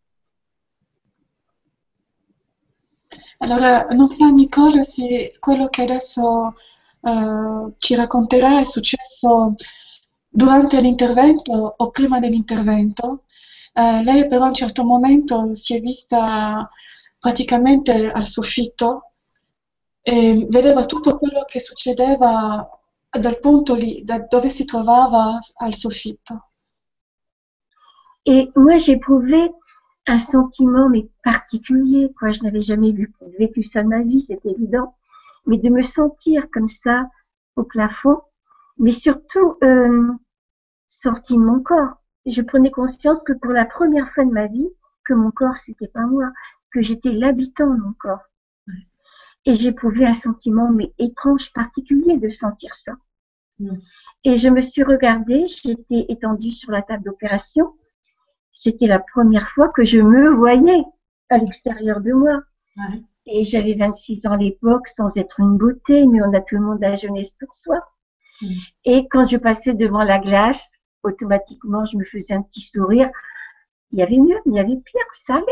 Allora, 3.40 3.87
non 3.95 4.09
sa 4.09 4.31
Nicole 4.31 4.85
se 4.85 5.33
quello 5.40 5.69
che 5.69 5.83
adesso 5.83 6.55
eh, 7.02 7.73
ci 7.79 7.95
racconterà 7.95 8.61
è 8.61 8.64
successo 8.67 9.55
durante 10.29 10.81
l'intervento 10.81 11.75
o 11.79 11.90
prima 11.90 12.19
dell'intervento. 12.21 13.25
Eh, 13.73 14.02
lei 14.02 14.26
però 14.29 14.45
a 14.45 14.49
un 14.49 14.55
certo 14.55 14.85
momento 14.85 15.55
si 15.55 15.75
è 15.75 15.81
vista 15.81 16.69
praticamente 17.21 18.11
al 18.11 18.25
soffitto 18.25 19.12
e 20.00 20.47
vedeva 20.49 20.87
tutto 20.87 21.17
quello 21.17 21.45
che 21.47 21.61
succedeva 21.61 22.67
dal 23.11 23.39
punto 23.39 23.75
lì, 23.75 24.03
da 24.03 24.21
dove 24.21 24.49
si 24.49 24.65
trovava 24.65 25.37
al 25.59 25.75
soffitto. 25.75 26.50
Et 28.25 28.50
moi, 28.57 28.79
j'éprouvais 28.79 29.50
un 30.07 30.19
sentiment, 30.19 30.89
mais 30.89 31.09
particulier. 31.23 32.12
Je 32.23 32.43
n'avais 32.43 32.61
jamais 32.61 32.95
vécu 33.39 33.62
ça 33.62 33.83
de 33.83 33.89
ma 33.89 34.03
vie, 34.03 34.21
c'est 34.21 34.45
évident. 34.45 34.95
Mais 35.47 35.59
de 35.59 35.69
me 35.69 35.83
sentir 35.83 36.50
comme 36.50 36.69
ça, 36.69 37.09
au 37.57 37.65
plafond, 37.65 38.21
mais 38.79 38.93
surtout, 38.93 39.57
euh, 39.62 40.12
de 41.05 41.37
mon 41.37 41.61
corps. 41.61 41.97
Je 42.27 42.43
prenais 42.43 42.71
conscience 42.71 43.23
que 43.23 43.33
pour 43.33 43.53
la 43.53 43.65
première 43.65 44.12
fois 44.12 44.25
de 44.25 44.31
ma 44.31 44.47
vie, 44.47 44.69
que 45.05 45.15
mon 45.15 45.31
corps, 45.31 45.57
c'était 45.57 45.89
pas 45.89 46.07
moi, 46.07 46.31
que 46.73 46.83
j'étais 46.83 47.12
l'habitant 47.12 47.67
de 47.67 47.81
mon 47.81 47.93
corps. 47.93 48.25
Et 49.47 49.55
j'éprouvais 49.55 50.05
un 50.05 50.15
sentiment, 50.15 50.71
mais 50.71 50.93
étrange, 50.99 51.53
particulier 51.53 52.19
de 52.19 52.29
sentir 52.29 52.75
ça. 52.75 52.93
Mm. 53.59 53.77
Et 54.25 54.37
je 54.37 54.49
me 54.49 54.61
suis 54.61 54.83
regardée, 54.83 55.47
j'étais 55.47 56.07
étendue 56.09 56.50
sur 56.50 56.71
la 56.71 56.83
table 56.83 57.05
d'opération. 57.05 57.73
C'était 58.53 58.87
la 58.87 58.99
première 58.99 59.49
fois 59.49 59.71
que 59.71 59.85
je 59.85 59.99
me 59.99 60.29
voyais 60.29 60.85
à 61.31 61.39
l'extérieur 61.39 62.00
de 62.00 62.12
moi. 62.12 62.43
Ouais. 62.77 63.03
Et 63.27 63.45
j'avais 63.45 63.75
26 63.75 64.27
ans 64.27 64.33
à 64.33 64.37
l'époque, 64.37 64.89
sans 64.89 65.17
être 65.17 65.41
une 65.41 65.57
beauté, 65.57 66.07
mais 66.07 66.21
on 66.23 66.35
a 66.35 66.41
tout 66.41 66.57
le 66.57 66.62
monde 66.62 66.81
la 66.81 66.95
jeunesse 66.95 67.33
pour 67.41 67.55
soi. 67.55 67.81
Mm. 68.43 68.55
Et 68.85 69.09
quand 69.09 69.27
je 69.27 69.39
passais 69.39 69.75
devant 69.75 70.03
la 70.03 70.19
glace, 70.19 70.67
automatiquement, 71.03 71.85
je 71.87 71.97
me 71.97 72.05
faisais 72.05 72.35
un 72.35 72.43
petit 72.43 72.61
sourire. 72.61 73.11
Il 73.93 73.99
y 73.99 74.03
avait 74.03 74.19
mieux, 74.19 74.39
il 74.47 74.55
y 74.55 74.61
avait 74.61 74.77
pire, 74.77 75.00
ça 75.12 75.37
allait. 75.37 75.47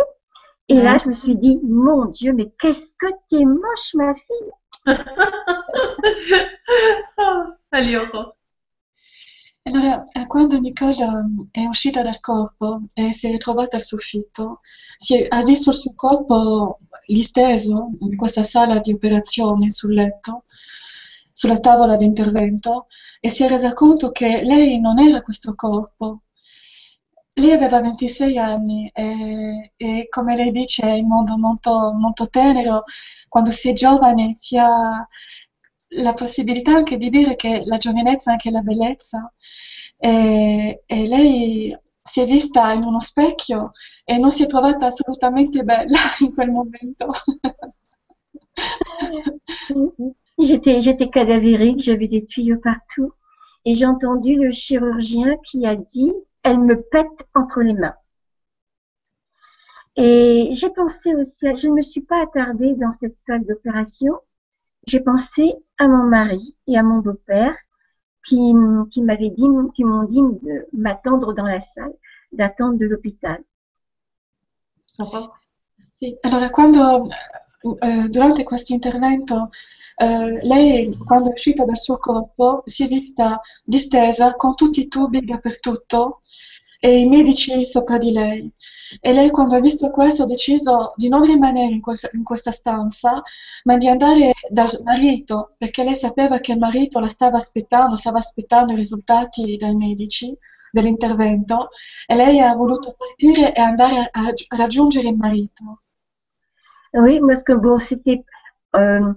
Et 0.69 0.81
là, 0.81 0.97
je 0.99 1.09
me 1.09 1.13
suis 1.15 1.37
dit, 1.37 1.59
mon 1.63 2.07
Dieu, 2.07 2.33
mais 2.33 2.51
qu'est-ce 2.61 2.93
que 2.99 3.07
t'es 3.29 3.45
moche, 3.45 3.95
ma 3.95 4.13
fille. 4.15 4.53
Allez, 7.73 7.95
Aurore. 7.97 8.35
Allora, 9.65 10.03
eh, 10.15 10.27
quando 10.27 10.59
Nicole 10.59 10.97
eh, 11.53 11.63
è 11.63 11.67
uscita 11.67 12.03
dal 12.03 12.19
corpo 12.21 12.83
e 12.95 13.13
si 13.13 13.27
è 13.29 13.31
ritrovata 13.31 13.77
al 13.77 13.83
soffitto, 13.83 14.61
si 14.97 15.17
è- 15.23 15.27
ha 15.29 15.43
visto 15.45 15.71
il 15.71 15.77
suo 15.77 15.93
corpo 15.95 16.79
lì 17.07 17.23
steso 17.23 17.91
in 18.01 18.17
questa 18.17 18.43
sala 18.43 18.79
di 18.81 18.93
operazioni 18.93 19.71
sul 19.71 19.95
letto, 19.95 20.45
sulla 21.33 21.61
tavola 21.61 21.97
di 21.97 22.05
intervento, 22.05 22.87
e 23.21 23.31
si 23.31 23.45
è 23.45 23.49
resa 23.49 23.75
conto 23.75 24.11
che 24.11 24.43
lei 24.43 24.81
non 24.81 24.99
era 24.99 25.23
questo 25.23 25.55
corpo. 25.55 26.23
Lei 27.39 27.53
aveva 27.53 27.81
26 27.81 28.37
anni 28.39 28.91
e, 28.93 29.73
e 29.77 30.07
come 30.09 30.35
lei 30.37 30.51
dice 30.51 30.83
è 30.83 30.99
un 31.01 31.07
mondo 31.07 31.37
molto, 31.39 31.93
molto 31.93 32.29
tenero, 32.29 32.83
quando 33.29 33.51
si 33.53 33.69
è 33.71 33.73
giovane 33.73 34.35
si 34.35 34.57
ha 34.59 35.07
la 35.93 36.15
possibilità 36.15 36.73
anche 36.75 36.97
di 36.97 37.09
dire 37.09 37.37
che 37.37 37.63
la 37.65 37.77
giovinezza 37.77 38.31
è 38.31 38.33
anche 38.33 38.51
la 38.51 38.61
bellezza. 38.61 39.33
E, 39.97 40.83
e 40.85 41.07
lei 41.07 41.77
si 42.03 42.21
è 42.21 42.27
vista 42.27 42.73
in 42.73 42.83
uno 42.83 43.01
specchio 43.01 43.71
e 44.05 44.19
non 44.19 44.31
si 44.31 44.43
è 44.45 44.47
trovata 44.47 44.87
assolutamente 44.87 45.63
bella 45.63 45.99
in 46.21 46.35
quel 46.35 46.51
momento. 46.51 47.11
J'étais, 50.39 51.11
cadavérique, 51.11 51.81
j'avais 51.81 52.09
des 52.09 52.25
tuyaux 52.25 52.61
partout. 52.61 53.13
Et 53.65 53.75
j'ai 53.75 53.87
entendu 53.87 54.37
le 54.37 54.51
chirurgien 54.51 55.37
qui 55.51 55.67
a 55.67 55.75
dit, 55.75 56.13
elle 56.43 56.61
me 56.61 56.81
pète 56.81 57.27
entre 57.35 57.61
les 57.61 57.75
mains. 57.75 57.95
Et 59.97 60.51
j'ai 60.53 60.71
pensé 60.71 61.15
aussi, 61.15 61.49
à- 61.49 61.57
je 61.57 61.69
ne 61.69 61.75
me 61.75 61.83
suis 61.83 62.03
pas 62.03 62.23
attardée 62.23 62.75
dans 62.77 62.91
cette 62.91 63.17
salle 63.17 63.45
d'opération. 63.45 64.15
J'ai 64.87 65.01
pensé 65.01 65.55
à 65.77 65.89
mon 65.89 66.05
mari 66.05 66.55
et 66.67 66.79
à 66.79 66.83
mon 66.83 66.99
beau-père 66.99 67.57
qui, 68.25 68.55
m'avaient 68.55 69.31
dit, 69.31 69.47
qui 69.75 69.85
m'ont 69.85 70.05
dit 70.05 70.21
de 70.43 70.67
m'attendre 70.73 71.33
dans 71.33 71.47
la 71.47 71.61
salle 71.61 71.95
d'attente 72.33 72.79
de 72.79 72.87
l'hôpital. 72.87 73.43
Aurore. 74.99 75.39
Sì, 75.95 76.17
allora 76.21 76.51
quando 76.51 77.03
eh, 77.61 78.09
durante 78.09 78.43
questo 78.45 78.73
intervento 78.73 79.49
eh, 79.97 80.47
lei 80.47 80.95
quando 81.05 81.31
è 81.31 81.33
uscita 81.33 81.65
dal 81.65 81.79
suo 81.79 81.99
corpo 81.99 82.63
si 82.65 82.85
è 82.85 82.87
vista 82.87 83.41
distesa 83.65 84.35
con 84.35 84.55
tutti 84.55 84.81
i 84.81 84.89
tubi 84.89 85.25
dappertutto 85.25 86.21
e 86.81 87.01
i 87.01 87.09
medici 87.09 87.65
sopra 87.65 87.99
di 87.99 88.13
lei 88.13 88.51
e 89.01 89.13
lei 89.13 89.31
quando 89.31 89.57
ha 89.57 89.61
visto 89.61 89.91
questo 89.91 90.23
ha 90.23 90.27
deciso 90.27 90.93
di 90.97 91.09
non 91.09 91.23
rimanere 91.25 91.73
in, 91.75 91.81
questa- 91.81 92.11
in 92.13 92.23
questa 92.23 92.53
stanza 92.53 93.21
ma 93.65 93.77
di 93.77 93.89
andare 93.89 94.33
dal 94.49 94.71
marito 94.85 95.55
perché 95.59 95.83
lei 95.85 95.95
sapeva 95.97 96.39
che 96.39 96.53
il 96.53 96.59
marito 96.59 97.01
la 97.01 97.09
stava 97.09 97.37
aspettando, 97.39 97.97
stava 97.97 98.19
aspettando 98.19 98.73
i 98.73 98.77
risultati 98.77 99.57
dai 99.57 99.75
medici 99.75 100.37
dell'intervento 100.71 101.69
e 102.07 102.15
lei 102.15 102.41
ha 102.41 102.55
voluto 102.55 102.95
partire 102.97 103.53
e 103.55 103.61
andare 103.61 104.09
a 104.11 104.33
raggiungere 104.57 105.09
il 105.09 105.17
marito. 105.17 105.83
Oui, 106.95 107.21
parce 107.27 107.43
que 107.43 107.53
bon, 107.53 107.77
c'était 107.79 108.25
euh, 108.77 109.13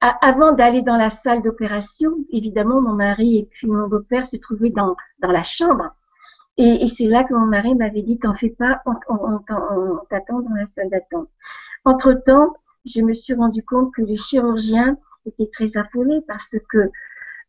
avant 0.00 0.52
d'aller 0.52 0.82
dans 0.82 0.96
la 0.96 1.10
salle 1.10 1.42
d'opération, 1.42 2.12
évidemment, 2.30 2.80
mon 2.80 2.94
mari 2.94 3.38
et 3.38 3.48
puis 3.50 3.68
mon 3.68 3.88
beau-père 3.88 4.24
se 4.24 4.36
trouvaient 4.36 4.70
dans, 4.70 4.96
la 5.22 5.44
chambre. 5.44 5.94
Et, 6.58 6.86
c'est 6.88 7.06
là 7.06 7.24
que 7.24 7.34
mon 7.34 7.46
mari 7.46 7.74
m'avait 7.74 8.02
dit, 8.02 8.18
t'en 8.18 8.34
fais 8.34 8.50
pas, 8.50 8.82
on, 8.86 8.92
on- 9.08 9.34
on 9.34 9.38
t'en- 9.40 9.64
on 9.76 9.98
t'attend 10.10 10.40
dans 10.40 10.54
la 10.54 10.66
salle 10.66 10.90
d'attente. 10.90 11.28
Entre-temps, 11.84 12.54
je 12.86 13.02
me 13.02 13.12
suis 13.14 13.34
rendu 13.34 13.62
compte 13.64 13.94
que 13.94 14.02
le 14.02 14.16
chirurgien 14.16 14.98
était 15.26 15.48
très 15.52 15.76
affolé 15.78 16.20
parce 16.28 16.56
que 16.70 16.90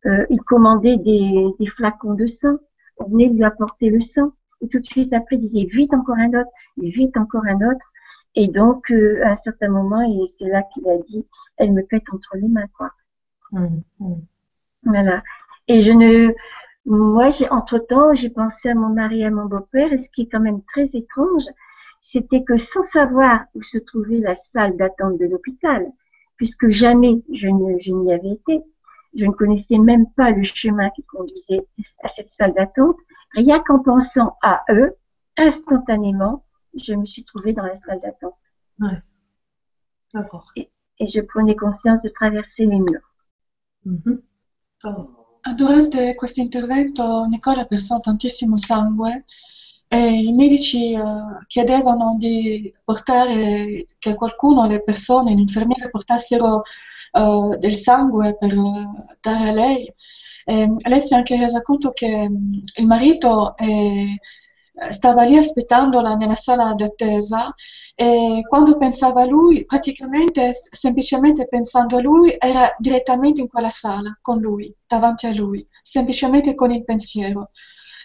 euh, 0.06 0.26
il 0.30 0.42
commandait 0.42 0.98
des, 0.98 1.48
des 1.60 1.66
flacons 1.68 2.14
de 2.14 2.28
sang. 2.28 2.58
On 2.98 3.06
venait 3.10 3.30
lui 3.30 3.44
apporter 3.44 3.90
le 3.90 4.00
sang. 4.02 4.34
Et 4.62 4.68
tout 4.68 4.80
de 4.80 4.86
suite 4.86 5.14
après, 5.14 5.36
il 5.38 5.42
disait, 5.42 5.66
vite 5.66 5.94
encore 5.94 6.18
un 6.18 6.30
autre, 6.40 6.50
vite 6.78 7.18
encore 7.18 7.44
un 7.46 7.58
autre. 7.58 7.92
Et 8.36 8.48
donc, 8.48 8.92
euh, 8.92 9.22
à 9.26 9.32
un 9.32 9.36
certain 9.36 9.70
moment, 9.70 10.02
et 10.02 10.28
c'est 10.28 10.48
là 10.48 10.64
qu'il 10.64 10.88
a 10.90 10.98
dit, 11.00 11.26
elle 11.58 11.74
me 11.74 11.84
pète 11.84 12.04
entre 12.14 12.38
les 12.38 12.48
mains, 12.48 12.68
quoi. 12.78 12.92
Mm, 13.52 13.82
mm. 14.00 14.22
Voilà. 14.84 15.24
Et 15.68 15.82
je 15.82 15.92
ne, 15.92 16.34
moi, 16.86 17.30
j'ai, 17.30 17.50
entre-temps, 17.50 18.14
j'ai 18.14 18.30
pensé 18.30 18.70
à 18.70 18.76
mon 18.76 18.90
mari 18.90 19.22
et 19.22 19.26
à 19.26 19.32
mon 19.32 19.46
beau-père, 19.46 19.92
et 19.94 19.98
ce 19.98 20.10
qui 20.10 20.24
est 20.24 20.28
quand 20.32 20.40
même 20.40 20.64
très 20.64 20.96
étrange, 20.96 21.46
c'était 22.00 22.44
que 22.44 22.58
sans 22.58 22.82
savoir 22.82 23.46
où 23.54 23.62
se 23.62 23.78
trouvait 23.78 24.20
la 24.20 24.36
salle 24.36 24.78
d'attente 24.78 25.20
de 25.20 25.26
l'hôpital, 25.26 25.86
puisque 26.38 26.68
jamais 26.70 27.22
je 27.32 27.48
ne, 27.50 27.78
je 27.78 27.92
n'y 27.92 28.12
avais 28.12 28.32
été, 28.32 28.62
je 29.14 29.26
ne 29.26 29.32
connaissais 29.32 29.78
même 29.78 30.06
pas 30.16 30.32
le 30.32 30.42
chemin 30.42 30.90
qui 30.92 31.04
conduisait 31.04 31.68
à 32.04 32.08
cette 32.08 32.32
salle 32.32 32.54
d'attente, 32.54 32.96
rien 33.34 33.60
qu'en 33.60 33.80
pensant 33.80 34.38
à 34.42 34.64
eux, 34.72 34.96
instantanément, 35.38 36.44
je 36.74 36.94
me 36.94 37.06
suis 37.06 37.24
trouvée 37.24 37.54
dans 37.54 37.64
la 37.66 37.76
salle 37.76 38.00
d'attente. 38.00 38.36
Aurore. 40.14 40.52
Et 40.56 41.08
je 41.08 41.22
prenais 41.22 41.56
conscience 41.56 42.02
de 42.02 42.10
traverser 42.10 42.66
les 42.66 42.80
murs. 42.80 43.14
Mhm. 43.86 44.22
Aurore. 44.84 45.22
Durante 45.58 46.14
questo 46.16 46.40
intervento 46.40 47.26
Nicola 47.26 47.66
perso 47.66 47.98
tantissimo 47.98 48.58
sangue 48.58 49.24
e 49.88 50.24
i 50.24 50.32
medici 50.32 50.94
eh, 50.94 51.02
chiedevano 51.48 52.16
di 52.18 52.72
portare, 52.84 53.86
che 53.98 54.14
qualcuno, 54.16 54.68
le 54.68 54.84
persone, 54.84 55.34
l'infermiere 55.34 55.90
portassero 55.90 56.62
eh, 57.12 57.58
del 57.58 57.76
sangue 57.76 58.38
per 58.38 58.54
dare 59.20 59.50
a 59.50 59.52
lei. 59.52 59.94
E 60.46 60.74
lei 60.78 61.02
si 61.02 61.14
è 61.14 61.18
anche 61.18 61.38
resa 61.38 61.62
conto 61.62 61.92
che 61.92 62.30
il 62.76 62.86
marito 62.86 63.58
eh, 63.58 64.18
stava 64.92 65.24
lì 65.24 65.36
aspettandola 65.36 66.14
nella 66.14 66.36
sala 66.36 66.74
d'attesa 66.74 67.54
e 67.96 68.42
quando 68.48 68.78
pensava 68.78 69.22
a 69.22 69.26
lui, 69.26 69.66
praticamente, 69.66 70.52
semplicemente 70.54 71.48
pensando 71.48 71.98
a 71.98 72.02
lui, 72.02 72.36
era 72.38 72.74
direttamente 72.78 73.42
in 73.42 73.48
quella 73.48 73.70
sala, 73.70 74.18
con 74.22 74.40
lui, 74.40 74.74
davanti 74.88 75.28
a 75.28 75.34
lui, 75.34 75.66
semplicemente 75.82 76.56
con 76.56 76.72
il 76.72 76.84
pensiero. 76.84 77.52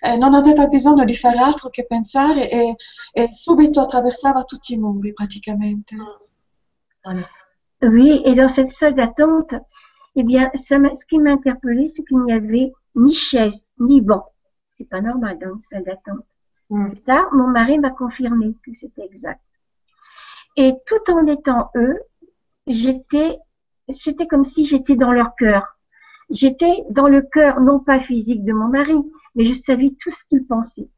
Eh, 0.00 0.16
non 0.16 0.34
aveva 0.34 0.66
bisogno 0.66 1.04
di 1.04 1.16
fare 1.16 1.38
altro 1.38 1.70
che 1.70 1.86
pensare 1.86 2.50
e, 2.50 2.74
e 3.12 3.32
subito 3.32 3.80
attraversava 3.80 4.42
tutti 4.42 4.74
i 4.74 4.78
muri, 4.78 5.12
praticamente. 5.12 5.94
Oui, 7.82 8.22
et 8.24 8.34
dans 8.34 8.52
cette 8.52 8.70
salle 8.70 8.94
d'attente, 8.94 9.62
Eh 10.18 10.24
bien, 10.24 10.50
ça 10.54 10.78
ce 10.94 11.04
qui 11.04 11.18
m'a 11.18 11.32
interpellée, 11.32 11.88
c'est 11.88 12.02
qu'il 12.02 12.22
n'y 12.22 12.32
avait 12.32 12.72
ni 12.94 13.12
chaise, 13.12 13.68
ni 13.78 14.00
banc. 14.00 14.24
C'est 14.64 14.88
pas 14.88 15.02
normal 15.02 15.38
dans 15.38 15.52
une 15.52 15.58
salle 15.58 15.84
d'attente. 15.84 16.24
Plus 16.68 17.00
tard, 17.02 17.32
mon 17.32 17.46
mari 17.46 17.78
m'a 17.78 17.90
confirmé 17.90 18.54
que 18.64 18.72
c'était 18.72 19.04
exact. 19.04 19.40
Et 20.56 20.74
tout 20.86 21.12
en 21.12 21.26
étant 21.26 21.70
eux, 21.76 22.00
j'étais, 22.66 23.38
c'était 23.88 24.26
comme 24.26 24.44
si 24.44 24.64
j'étais 24.64 24.96
dans 24.96 25.12
leur 25.12 25.36
cœur. 25.36 25.76
J'étais 26.30 26.82
dans 26.90 27.06
le 27.08 27.22
cœur, 27.22 27.60
non 27.60 27.78
pas 27.78 28.00
physique 28.00 28.44
de 28.44 28.52
mon 28.52 28.68
mari, 28.68 28.96
mais 29.34 29.44
je 29.44 29.54
savais 29.54 29.90
tout 30.00 30.10
ce 30.10 30.24
qu'il 30.28 30.44
pensait. 30.46 30.88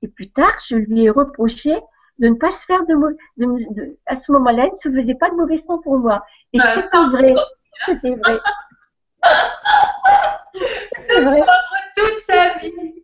Et 0.00 0.08
plus 0.08 0.30
tard, 0.30 0.54
je 0.66 0.76
lui 0.76 1.04
ai 1.04 1.10
reproché 1.10 1.78
de 2.18 2.28
ne 2.28 2.34
pas 2.34 2.50
se 2.50 2.64
faire 2.64 2.84
de, 2.86 2.94
de, 3.36 3.74
de- 3.74 3.98
à 4.06 4.14
ce 4.16 4.32
moment-là, 4.32 4.66
il 4.66 4.72
ne 4.72 4.76
se 4.76 4.90
faisait 4.90 5.14
pas 5.14 5.30
de 5.30 5.34
mauvais 5.36 5.56
sang 5.56 5.78
pour 5.78 5.98
moi. 5.98 6.24
Et 6.52 6.58
Ah, 6.60 6.74
c'était 6.76 7.06
vrai. 7.10 7.34
C'était 7.86 8.14
vrai. 8.16 8.38
C'était 10.54 11.24
vrai. 11.24 11.42
Toute 11.96 12.18
sa 12.18 12.58
vie. 12.58 13.01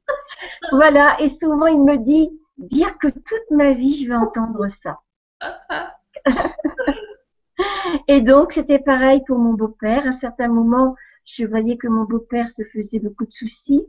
Voilà. 0.73 1.21
Et 1.21 1.29
souvent, 1.29 1.67
il 1.67 1.85
me 1.85 1.99
dit, 1.99 2.31
dire 2.59 2.99
que 2.99 3.09
toute 3.09 3.51
ma 3.51 3.73
vie, 3.73 3.95
je 3.95 4.09
vais 4.09 4.17
entendre 4.17 4.69
ça. 4.69 5.01
Et 8.09 8.21
donc, 8.21 8.53
c'était 8.53 8.79
pareil 8.79 9.23
pour 9.27 9.39
mon 9.39 9.55
beau-père. 9.55 10.05
À 10.05 10.09
un 10.09 10.13
certain 10.13 10.49
moment, 10.49 10.95
je 11.25 11.47
voyais 11.47 11.77
que 11.77 11.89
mon 11.89 12.05
beau-père 12.05 12.49
se 12.49 12.63
faisait 12.73 13.01
beaucoup 13.01 13.27
de 13.27 13.33
soucis. 13.33 13.87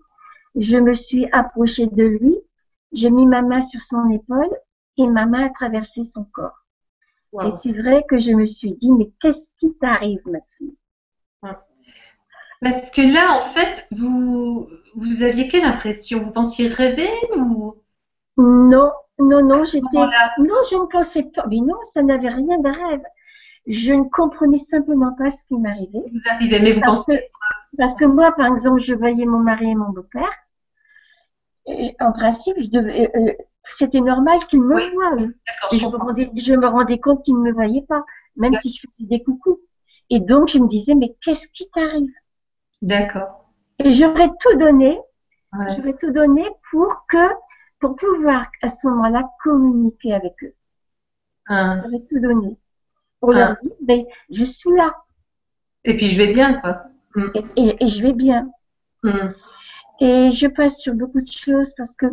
Je 0.55 0.77
me 0.77 0.93
suis 0.93 1.27
approchée 1.31 1.87
de 1.87 2.03
lui. 2.03 2.35
J'ai 2.91 3.11
mis 3.11 3.27
ma 3.27 3.41
main 3.41 3.61
sur 3.61 3.81
son 3.81 4.09
épaule 4.09 4.49
et 4.97 5.07
ma 5.07 5.25
main 5.25 5.45
a 5.45 5.49
traversé 5.49 6.03
son 6.03 6.25
corps. 6.25 6.65
Et 7.45 7.51
c'est 7.61 7.73
vrai 7.73 8.03
que 8.09 8.17
je 8.17 8.31
me 8.31 8.45
suis 8.45 8.73
dit, 8.73 8.91
mais 8.91 9.11
qu'est-ce 9.21 9.49
qui 9.59 9.73
t'arrive, 9.75 10.21
ma 10.25 10.39
fille? 10.57 10.75
Parce 12.61 12.91
que 12.91 13.01
là, 13.01 13.39
en 13.41 13.45
fait, 13.45 13.87
vous, 13.91 14.69
vous 14.95 15.23
aviez 15.23 15.47
quelle 15.47 15.63
impression? 15.65 16.19
Vous 16.19 16.31
pensiez 16.31 16.67
rêver 16.67 17.09
ou? 17.35 17.75
Non, 18.37 18.91
non, 19.19 19.43
non, 19.45 19.65
j'étais, 19.65 19.97
non, 20.39 20.55
je 20.69 20.75
ne 20.81 20.87
pensais 20.87 21.23
pas, 21.23 21.45
mais 21.47 21.59
non, 21.61 21.75
ça 21.83 22.01
n'avait 22.01 22.29
rien 22.29 22.57
de 22.59 22.69
rêve. 22.69 23.03
Je 23.67 23.93
ne 23.93 24.03
comprenais 24.09 24.57
simplement 24.57 25.13
pas 25.15 25.29
ce 25.29 25.43
qui 25.45 25.57
m'arrivait. 25.57 26.11
vous 26.11 26.21
arrivez, 26.29 26.59
mais 26.59 26.71
vous 26.71 26.81
Parce 26.81 27.05
pensez 27.05 27.19
que, 27.19 27.77
parce 27.77 27.95
que 27.95 28.05
moi, 28.05 28.31
par 28.33 28.47
exemple, 28.47 28.79
je 28.81 28.95
voyais 28.95 29.25
mon 29.25 29.39
mari 29.39 29.71
et 29.71 29.75
mon 29.75 29.89
beau-père. 29.91 30.31
En 32.01 32.11
principe, 32.11 32.57
je 32.59 32.69
devais, 32.69 33.09
euh, 33.15 33.19
euh, 33.29 33.33
c'était 33.77 34.01
normal 34.01 34.39
qu'ils 34.49 34.61
me 34.63 34.75
Oui. 34.75 34.89
voient. 34.93 35.15
je 35.71 35.77
je 35.77 35.85
me 35.85 35.95
rendais, 35.97 36.31
je 36.35 36.53
me 36.53 36.67
rendais 36.67 36.99
compte 36.99 37.23
qu'ils 37.23 37.35
ne 37.35 37.41
me 37.41 37.51
voyaient 37.53 37.85
pas, 37.87 38.03
même 38.35 38.53
si 38.55 38.73
je 38.73 38.81
faisais 38.97 39.07
des 39.07 39.23
coucous. 39.23 39.59
Et 40.09 40.19
donc, 40.19 40.47
je 40.49 40.59
me 40.59 40.67
disais, 40.67 40.95
mais 40.95 41.15
qu'est-ce 41.21 41.47
qui 41.49 41.69
t'arrive? 41.69 42.09
D'accord. 42.81 43.45
Et 43.79 43.93
j'aurais 43.93 44.29
tout 44.39 44.57
donné, 44.57 44.99
Ouais. 45.53 45.65
j'aurais 45.75 45.93
tout 45.97 46.11
donné 46.11 46.45
pour 46.71 47.05
que, 47.07 47.27
pour 47.79 47.95
pouvoir 47.95 48.47
à 48.61 48.69
ce 48.69 48.87
moment-là 48.87 49.29
communiquer 49.43 50.13
avec 50.13 50.33
eux. 50.43 50.53
Ah. 51.47 51.81
J'aurais 51.83 52.03
tout 52.09 52.19
donné 52.19 52.57
pour 53.19 53.31
Ah. 53.31 53.35
leur 53.39 53.57
dire, 53.61 53.71
ben, 53.81 54.05
je 54.29 54.43
suis 54.43 54.71
là 54.75 54.95
Et 55.85 55.95
puis 55.97 56.07
je 56.07 56.21
vais 56.21 56.33
bien, 56.33 56.53
quoi. 56.61 56.83
et, 57.35 57.43
et- 57.55 57.83
et 57.83 57.87
je 57.87 58.01
vais 58.03 58.13
bien. 58.13 58.49
Hmm. 59.03 59.31
Et 60.01 60.31
je 60.31 60.47
passe 60.47 60.77
sur 60.77 60.93
beaucoup 60.93 61.21
de 61.21 61.31
choses 61.31 61.73
parce 61.75 61.95
que 61.95 62.05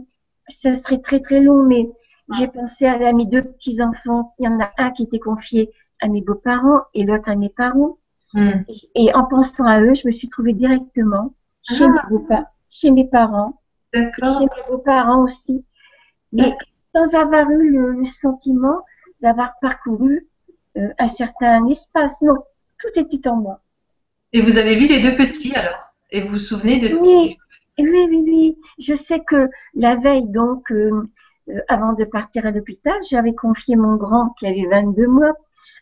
ça 0.48 0.74
serait 0.76 1.00
très 1.00 1.20
très 1.20 1.40
long, 1.40 1.62
mais 1.64 1.88
j'ai 2.32 2.48
pensé 2.48 2.86
à, 2.86 2.92
à 3.06 3.12
mes 3.12 3.26
deux 3.26 3.42
petits 3.42 3.82
enfants. 3.82 4.34
Il 4.38 4.46
y 4.46 4.48
en 4.48 4.60
a 4.60 4.70
un 4.78 4.90
qui 4.90 5.02
était 5.04 5.18
confié 5.18 5.70
à 6.00 6.08
mes 6.08 6.22
beaux-parents 6.22 6.82
et 6.94 7.04
l'autre 7.04 7.28
à 7.28 7.36
mes 7.36 7.50
parents. 7.50 7.98
Hmm. 8.34 8.62
Et, 8.68 9.06
et 9.06 9.14
en 9.14 9.24
pensant 9.24 9.64
à 9.66 9.80
eux, 9.80 9.94
je 9.94 10.06
me 10.06 10.12
suis 10.12 10.28
trouvée 10.28 10.52
directement 10.52 11.34
chez 11.62 11.84
Ah. 11.84 11.88
mes 11.88 12.00
beaux-parents, 12.10 12.46
chez 12.68 12.90
mes 12.90 13.06
parents, 13.08 13.60
chez 13.94 14.00
mes 14.40 14.62
beaux-parents 14.68 15.22
aussi. 15.22 15.64
Et 16.36 16.52
sans 16.94 17.14
avoir 17.14 17.48
eu 17.50 17.70
le, 17.70 17.92
le 17.92 18.04
sentiment 18.04 18.82
d'avoir 19.22 19.54
parcouru 19.60 20.26
euh, 20.76 20.88
un 20.98 21.06
certain 21.08 21.66
espace. 21.68 22.20
Non, 22.20 22.36
tout 22.78 22.98
était 23.00 23.28
en 23.28 23.36
moi. 23.36 23.60
Et 24.32 24.42
vous 24.42 24.58
avez 24.58 24.74
vu 24.74 24.86
les 24.88 25.00
deux 25.00 25.16
petits 25.16 25.54
alors? 25.54 25.78
Et 26.10 26.20
vous 26.22 26.30
vous 26.30 26.38
souvenez 26.38 26.78
de 26.78 26.88
ce 26.88 27.00
Oui. 27.00 27.38
qui. 27.78 27.82
Oui, 27.82 28.06
oui, 28.10 28.22
oui. 28.26 28.58
Je 28.78 28.94
sais 28.94 29.20
que 29.20 29.48
la 29.74 29.96
veille, 29.96 30.26
donc, 30.28 30.70
euh, 30.72 31.08
euh, 31.48 31.60
avant 31.68 31.92
de 31.92 32.04
partir 32.04 32.44
à 32.46 32.50
l'hôpital, 32.50 32.94
j'avais 33.08 33.34
confié 33.34 33.76
mon 33.76 33.96
grand, 33.96 34.30
qui 34.38 34.46
avait 34.46 34.66
22 34.70 35.06
mois, 35.06 35.32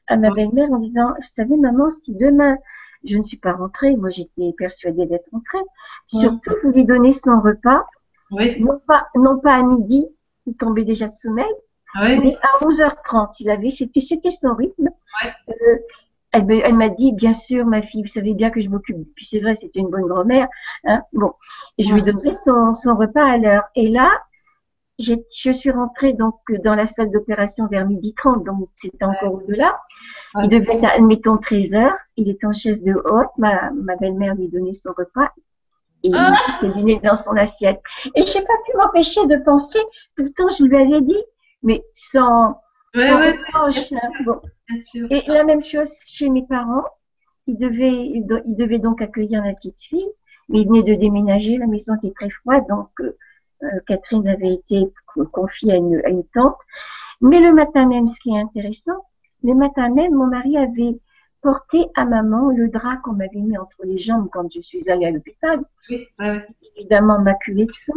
à 0.07 0.17
ma 0.17 0.31
belle-mère 0.31 0.71
en 0.73 0.79
disant, 0.79 1.09
vous 1.17 1.29
savez, 1.31 1.57
maman, 1.57 1.91
si 1.91 2.15
demain 2.15 2.57
je 3.05 3.19
ne 3.19 3.23
suis 3.23 3.37
pas 3.37 3.53
rentrée, 3.53 3.97
moi 3.97 4.09
j'étais 4.09 4.55
persuadée 4.57 5.05
d'être 5.07 5.29
rentrée, 5.31 5.59
surtout 6.07 6.53
vous 6.63 6.71
lui 6.73 6.85
donnez 6.87 7.13
son 7.13 7.41
repas, 7.41 7.85
Oui. 8.31 8.59
non 8.61 8.81
pas, 8.87 9.09
non 9.15 9.39
pas 9.39 9.55
à 9.57 9.63
midi, 9.63 10.07
il 10.47 10.57
tombait 10.57 10.85
déjà 10.85 11.09
de 11.09 11.13
sommeil, 11.13 11.45
Oui. 12.01 12.19
mais 12.19 12.37
à 12.43 12.65
11h30, 12.65 13.37
il 13.41 13.51
avait, 13.51 13.71
c'était, 13.71 14.01
c'était 14.01 14.31
son 14.31 14.55
rythme. 14.55 14.89
Euh, 15.49 15.77
elle, 16.33 16.51
elle 16.51 16.75
m'a 16.75 16.89
dit, 16.89 17.13
bien 17.13 17.33
sûr, 17.33 17.65
ma 17.67 17.81
fille, 17.83 18.03
vous 18.03 18.09
savez 18.09 18.35
bien 18.35 18.51
que 18.51 18.61
je 18.61 18.69
m'occupe. 18.69 18.97
Puis 19.15 19.25
c'est 19.25 19.39
vrai, 19.41 19.55
c'était 19.55 19.81
une 19.81 19.91
bonne 19.91 20.07
grand-mère. 20.07 20.49
Hein, 20.85 21.03
bon, 21.13 21.33
et 21.79 21.85
je 21.85 21.95
lui 21.95 22.03
donnerai 22.03 22.33
son, 22.45 22.75
son 22.75 22.97
repas 22.97 23.25
à 23.25 23.37
l'heure. 23.39 23.63
Et 23.77 23.89
là, 23.89 24.11
je 24.99 25.53
suis 25.53 25.71
rentrée 25.71 26.13
donc 26.13 26.37
dans 26.63 26.75
la 26.75 26.87
salle 26.87 27.11
d'opération 27.11 27.67
vers 27.67 27.87
midi 27.87 28.15
30, 28.15 28.45
donc 28.45 28.69
c'était 28.73 29.05
encore 29.05 29.35
au-delà. 29.35 29.81
Il 30.43 30.49
devait 30.49 30.75
être, 30.75 30.85
admettons, 30.85 31.37
13 31.37 31.75
heures. 31.75 31.99
Il 32.17 32.29
était 32.29 32.47
en 32.47 32.53
chaise 32.53 32.83
de 32.83 32.93
haute. 32.93 33.31
Ma, 33.39 33.71
ma 33.73 33.97
belle-mère 33.97 34.35
lui 34.35 34.49
donnait 34.49 34.73
son 34.73 34.91
repas. 34.97 35.31
Et 36.05 36.09
il 36.09 36.15
Ah 36.15 36.35
nez 36.83 37.01
dans 37.03 37.17
son 37.17 37.37
assiette. 37.37 37.81
Et 38.15 38.23
j'ai 38.23 38.43
pas 38.43 38.55
pu 38.67 38.77
m'empêcher 38.77 39.27
de 39.27 39.37
penser, 39.37 39.81
pourtant 40.17 40.49
je 40.49 40.65
lui 40.65 40.77
avais 40.77 41.01
dit, 41.01 41.23
mais 41.63 41.83
sans, 41.93 42.61
Ouais, 42.95 43.09
sans 43.09 43.19
ouais, 43.19 43.33
reproche. 43.33 43.93
Bon. 44.25 44.41
bien 44.69 44.81
sûr. 44.81 45.07
Et 45.11 45.23
la 45.27 45.45
même 45.45 45.63
chose 45.63 45.91
chez 46.07 46.29
mes 46.29 46.47
parents. 46.47 46.85
Ils 47.47 47.59
devaient, 47.59 48.11
ils 48.47 48.81
donc 48.81 49.03
accueillir 49.03 49.43
ma 49.43 49.53
petite 49.53 49.81
fille, 49.81 50.09
mais 50.49 50.61
ils 50.61 50.67
venaient 50.67 50.83
de 50.83 50.95
déménager. 50.95 51.59
La 51.59 51.67
maison 51.67 51.95
était 51.97 52.13
très 52.13 52.31
froide, 52.31 52.65
donc 52.71 52.89
euh, 53.01 53.19
Catherine 53.87 54.27
avait 54.29 54.55
été 54.55 54.93
co- 55.07 55.25
confiée 55.27 55.73
à 55.73 55.77
une, 55.77 56.01
à 56.05 56.09
une 56.09 56.25
tante. 56.25 56.59
Mais 57.21 57.41
le 57.41 57.53
matin 57.53 57.87
même, 57.87 58.09
ce 58.09 58.19
qui 58.21 58.31
est 58.35 58.41
intéressant, 58.41 59.05
le 59.43 59.55
matin 59.55 59.89
même, 59.91 60.15
mon 60.15 60.27
mari 60.27 60.57
avait 60.57 60.99
porté 61.43 61.87
à 61.95 62.05
maman 62.07 62.49
le 62.51 62.69
drap 62.69 62.97
qu'on 63.05 63.13
m'avait 63.13 63.41
mis 63.41 63.57
entre 63.59 63.77
les 63.85 63.99
jambes 63.99 64.29
quand 64.33 64.51
je 64.51 64.61
suis 64.61 64.89
allée 64.91 65.07
à 65.07 65.11
l'hôpital, 65.11 65.61
Oui, 65.91 66.09
évidemment 66.77 67.19
maculé 67.19 67.67
de 67.67 67.73
sang. 67.73 67.93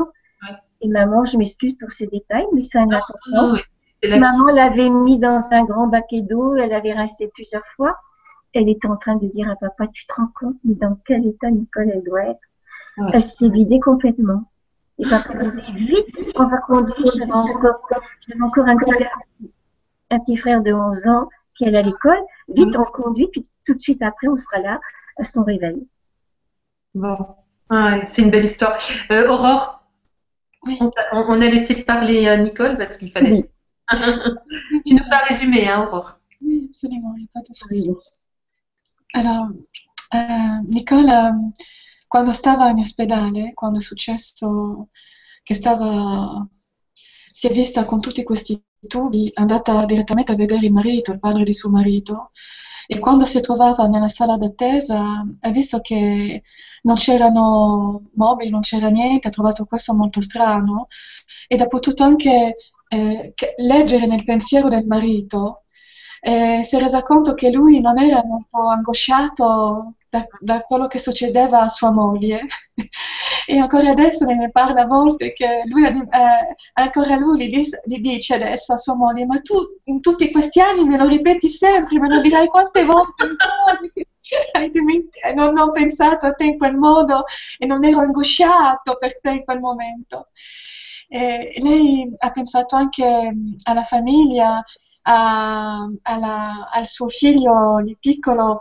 Et 0.81 0.89
maman, 0.89 1.23
je 1.25 1.37
m'excuse 1.37 1.75
pour 1.77 1.89
ces 1.91 2.07
détails, 2.07 2.45
mais 2.53 2.61
une 2.61 2.89
Non, 2.89 2.97
importance. 2.97 3.59
c'est 4.03 4.19
Maman 4.19 4.47
l'avait 4.53 4.89
mis 4.91 5.17
dans 5.17 5.43
un 5.51 5.63
grand 5.63 5.87
baquet 5.87 6.21
d'eau, 6.21 6.55
elle 6.55 6.73
avait 6.73 6.93
rincé 6.93 7.31
plusieurs 7.33 7.65
fois. 7.75 7.95
Elle 8.53 8.69
était 8.69 8.87
en 8.87 8.97
train 8.97 9.15
de 9.15 9.27
dire 9.27 9.49
à 9.49 9.55
papa, 9.55 9.87
tu 9.91 10.05
te 10.05 10.13
rends 10.13 10.29
compte, 10.39 10.55
mais 10.63 10.75
dans 10.75 10.95
quel 11.05 11.25
état 11.25 11.49
Nicole 11.49 11.89
elle 11.93 12.03
doit 12.03 12.25
être. 12.25 12.39
Elle 13.13 13.21
s'est 13.21 13.49
vidée 13.49 13.79
complètement. 13.79 14.43
Et 14.99 15.05
on 16.35 16.47
va 16.47 16.57
conduire. 16.59 17.11
J'avais 17.17 17.31
encore, 17.31 17.87
encore 18.41 18.67
un 18.67 18.77
petit, 18.77 19.05
un 20.09 20.19
petit 20.19 20.37
frère 20.37 20.61
de 20.61 20.73
11 20.73 21.07
ans 21.07 21.29
qui 21.55 21.65
allait 21.65 21.77
à 21.77 21.81
l'école. 21.83 22.19
Vite, 22.49 22.75
on 22.77 22.85
conduit, 22.85 23.27
puis 23.31 23.43
tout 23.65 23.73
de 23.73 23.79
suite 23.79 24.01
après, 24.01 24.27
on 24.27 24.37
sera 24.37 24.59
là 24.59 24.79
à 25.17 25.23
son 25.23 25.43
réveil. 25.43 25.87
Bon, 26.95 27.17
Ouais, 27.69 28.03
c'est 28.07 28.21
une 28.21 28.31
belle 28.31 28.45
histoire. 28.45 28.77
Euh, 29.11 29.27
Aurore, 29.29 29.83
Oui. 30.65 30.79
on, 31.11 31.41
a 31.41 31.47
laissé 31.47 31.83
parler 31.83 32.27
euh, 32.27 32.37
Nicole 32.37 32.77
parce 32.77 32.97
qu'il 32.97 33.11
fallait. 33.11 33.31
Oui. 33.31 33.45
tu 34.85 34.95
nous 34.95 35.03
fais 35.03 35.13
un 35.13 35.25
résumé, 35.27 35.67
hein, 35.67 35.85
Aurore. 35.85 36.19
Oui, 36.41 36.69
absolument, 36.69 37.13
il 37.17 37.23
n'y 37.23 37.29
a 37.29 37.33
pas 37.33 37.41
de 37.41 37.53
souci. 37.53 37.89
Oui. 37.89 37.95
Allora, 39.13 39.49
eh, 40.13 40.67
Nicola, 40.67 41.33
quando 42.07 42.33
stava 42.33 42.69
in 42.69 42.79
ospedale, 42.79 43.53
quando 43.53 43.79
è 43.79 43.81
successo 43.81 44.89
che 45.43 45.53
stava, 45.53 46.47
si 47.29 47.47
è 47.47 47.51
vista 47.51 47.85
con 47.85 47.99
tutti 48.01 48.23
questi 48.23 48.61
tubi, 48.87 49.27
è 49.33 49.41
andata 49.41 49.85
direttamente 49.85 50.31
a 50.31 50.35
vedere 50.35 50.65
il 50.65 50.71
marito, 50.73 51.11
il 51.11 51.19
padre 51.19 51.43
di 51.43 51.53
suo 51.53 51.69
marito, 51.69 52.31
e 52.87 52.99
quando 52.99 53.25
si 53.25 53.41
trovava 53.41 53.85
nella 53.87 54.07
sala 54.07 54.37
d'attesa 54.37 55.25
ha 55.39 55.49
visto 55.49 55.79
che 55.81 56.41
non 56.83 56.95
c'erano 56.95 58.09
mobili, 58.13 58.49
non 58.49 58.61
c'era 58.61 58.87
niente, 58.89 59.27
ha 59.27 59.31
trovato 59.31 59.65
questo 59.65 59.93
molto 59.93 60.21
strano 60.21 60.87
ed 61.47 61.59
ha 61.61 61.67
potuto 61.67 62.03
anche 62.03 62.55
eh, 62.87 63.33
leggere 63.57 64.05
nel 64.05 64.23
pensiero 64.23 64.69
del 64.69 64.85
marito 64.85 65.63
e 66.21 66.61
si 66.63 66.75
è 66.77 66.79
resa 66.79 67.01
conto 67.03 67.33
che 67.33 67.51
lui 67.51 67.79
non 67.81 67.99
era 67.99 68.21
un 68.23 68.43
po' 68.49 68.69
angosciato 68.69 69.96
da, 70.09 70.25
da 70.39 70.61
quello 70.61 70.87
che 70.87 70.99
succedeva 70.99 71.61
a 71.61 71.67
sua 71.69 71.91
moglie. 71.91 72.41
E 73.49 73.57
ancora 73.57 73.89
adesso 73.91 74.25
me 74.25 74.35
ne 74.35 74.51
parla 74.51 74.81
a 74.81 74.85
volte 74.87 75.31
che 75.31 75.61
lui, 75.67 75.85
eh, 75.85 76.55
ancora 76.73 77.15
lui 77.15 77.45
gli, 77.47 77.49
dis- 77.49 77.79
gli 77.85 77.99
dice 77.99 78.35
adesso 78.35 78.73
a 78.73 78.77
sua 78.77 78.95
moglie, 78.97 79.25
ma 79.25 79.39
tu 79.39 79.55
in 79.85 80.01
tutti 80.01 80.29
questi 80.31 80.59
anni 80.59 80.83
me 80.83 80.97
lo 80.97 81.07
ripeti 81.07 81.47
sempre, 81.47 81.97
me 81.97 82.09
lo 82.09 82.19
dirai 82.19 82.47
quante 82.47 82.83
volte 82.83 83.35
diment- 84.71 85.15
non 85.35 85.57
ho 85.57 85.71
pensato 85.71 86.25
a 86.25 86.33
te 86.33 86.43
in 86.45 86.57
quel 86.57 86.75
modo 86.75 87.23
e 87.57 87.65
non 87.65 87.83
ero 87.85 87.99
angosciato 87.99 88.97
per 88.97 89.19
te 89.19 89.29
in 89.31 89.43
quel 89.45 89.59
momento. 89.59 90.27
E 91.09 91.53
lei 91.61 92.13
ha 92.17 92.31
pensato 92.31 92.75
anche 92.75 93.31
alla 93.63 93.83
famiglia, 93.83 94.61
a- 95.03 95.87
alla- 96.01 96.67
al 96.69 96.85
suo 96.87 97.07
figlio 97.07 97.81
piccolo, 97.99 98.57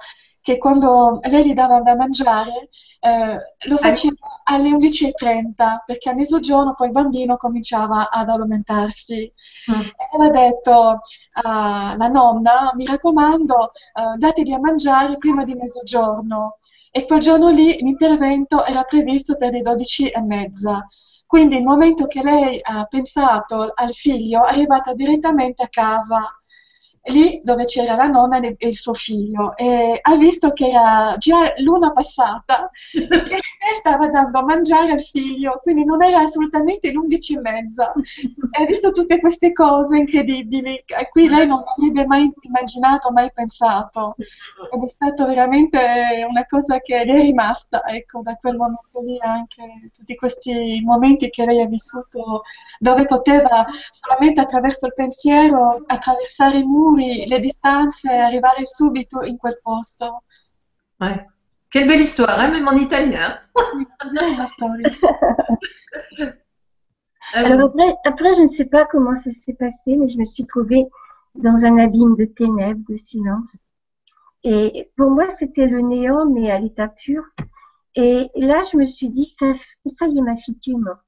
che 0.47 0.59
quando 0.59 1.19
lei 1.25 1.45
gli 1.45 1.55
dava 1.55 1.81
da 1.81 1.97
mangiare 1.97 2.69
eh, 3.01 3.37
lo 3.67 3.77
faceva 3.79 4.15
alle 4.45 4.71
11.30 4.71 5.83
perché 5.85 6.11
a 6.11 6.15
mezzogiorno 6.15 6.75
poi 6.77 6.87
il 6.87 6.93
bambino 6.93 7.37
cominciava 7.37 8.11
ad 8.11 8.29
addormentarsi. 8.29 9.33
Mm. 9.73 9.81
E 9.81 10.09
aveva 10.13 10.31
detto 10.31 11.01
alla 11.33 12.07
nonna, 12.07 12.71
mi 12.77 12.87
raccomando, 12.87 13.71
eh, 13.73 14.19
datevi 14.19 14.53
a 14.53 14.61
mangiare 14.61 15.17
prima 15.17 15.43
di 15.43 15.55
mezzogiorno. 15.55 16.59
E 16.93 17.07
quel 17.07 17.19
giorno 17.19 17.51
lì 17.51 17.79
l'intervento 17.81 18.65
era 18.65 18.85
previsto 18.85 19.37
per 19.37 19.51
le 19.51 19.63
12 19.63 20.11
e 20.11 20.23
mezza. 20.23 20.87
Quindi 21.27 21.57
il 21.57 21.65
momento 21.65 22.07
che 22.07 22.23
lei 22.23 22.61
ha 22.63 22.85
pensato 22.85 23.73
al 23.75 23.93
figlio, 23.93 24.45
è 24.45 24.53
arrivata 24.53 24.95
direttamente 24.95 25.65
a 25.65 25.69
casa, 25.69 26.39
lì 27.07 27.39
dove 27.43 27.65
c'era 27.65 27.95
la 27.97 28.07
nonna 28.07 28.39
e 28.41 28.57
il 28.59 28.77
suo 28.77 28.95
figlio, 28.95 29.57
e 29.57 29.99
ha 30.01 30.17
visto 30.17 30.53
che 30.53 30.69
era 30.69 31.15
già 31.19 31.53
l'una 31.59 31.93
passata 31.93 32.71
e 32.95 33.75
stava 33.79 34.09
dando 34.09 34.39
a 34.39 34.45
mangiare 34.45 34.93
al 34.93 35.01
figlio, 35.01 35.61
quindi 35.63 35.85
non 35.85 36.03
era 36.03 36.21
assolutamente 36.21 36.91
l'undici 36.91 37.35
e 37.35 37.41
mezza. 37.41 37.93
E 38.51 38.63
ha 38.63 38.67
visto 38.67 38.91
tutte 38.91 39.19
queste 39.19 39.53
cose 39.53 39.97
incredibili 39.97 40.83
a 40.99 41.07
cui 41.07 41.29
lei 41.29 41.47
non 41.47 41.63
avrebbe 41.65 42.07
mai 42.07 42.33
immaginato, 42.41 43.11
mai 43.11 43.31
pensato. 43.33 44.15
Ed 44.73 44.83
è 44.83 44.89
stato 44.89 45.27
veramente 45.27 46.25
una 46.29 46.45
cosa 46.47 46.81
che 46.81 47.05
le 47.05 47.15
è 47.15 47.21
rimasta, 47.21 47.85
ecco, 47.87 48.21
da 48.23 48.35
quel 48.37 48.57
momento 48.57 49.01
lì 49.01 49.19
anche 49.21 49.91
tutti 49.93 50.15
questi 50.15 50.81
momenti 50.85 51.29
che 51.29 51.45
lei 51.45 51.61
ha 51.61 51.67
vissuto 51.67 52.43
dove 52.79 53.07
poteva 53.07 53.67
solamente 53.91 54.41
attraverso 54.41 54.87
il 54.87 54.95
pensiero 54.95 55.85
attraversare 55.87 56.59
i 56.59 56.65
muri, 56.65 56.96
le 56.97 57.39
distanze 57.39 58.09
e 58.11 58.19
arrivare 58.19 58.67
subito 58.67 59.21
in 59.21 59.37
quel 59.39 59.59
posto. 59.63 60.23
Ouais. 61.01 61.27
Quelle 61.69 61.87
belle 61.87 62.01
histoire, 62.01 62.39
hein, 62.39 62.51
même 62.51 62.69
en 62.69 62.77
italien. 62.77 63.39
Storia. 64.47 64.89
Euh, 67.35 67.45
Alors 67.45 67.71
après, 67.71 67.95
après, 68.05 68.35
je 68.35 68.43
ne 68.43 68.47
sais 68.47 68.67
pas 68.67 68.85
comment 68.85 69.15
ça 69.15 69.31
s'est 69.31 69.55
passé, 69.55 69.97
mais 69.97 70.07
je 70.07 70.17
me 70.17 70.25
suis 70.25 70.47
trouvée 70.47 70.87
dans 71.35 71.65
un 71.65 71.77
abîme 71.79 72.15
de 72.17 72.25
ténèbres, 72.25 72.85
de 72.89 72.97
silence. 72.97 73.69
Et 74.45 74.93
pour 74.97 75.11
moi, 75.11 75.29
c'était 75.29 75.67
le 75.67 75.81
néant, 75.81 76.25
mais 76.27 76.53
à 76.53 76.61
l'état 76.61 76.87
pur. 76.87 77.25
Et 77.97 78.31
là, 78.37 78.63
je 78.71 78.77
me 78.77 78.85
suis 78.85 79.11
dit, 79.11 79.25
ça, 79.25 79.53
ça 79.87 80.07
y 80.07 80.19
est, 80.19 80.23
ma 80.23 80.37
fille, 80.37 80.59
tu 80.59 80.71
es 80.71 80.75
morte. 80.75 81.01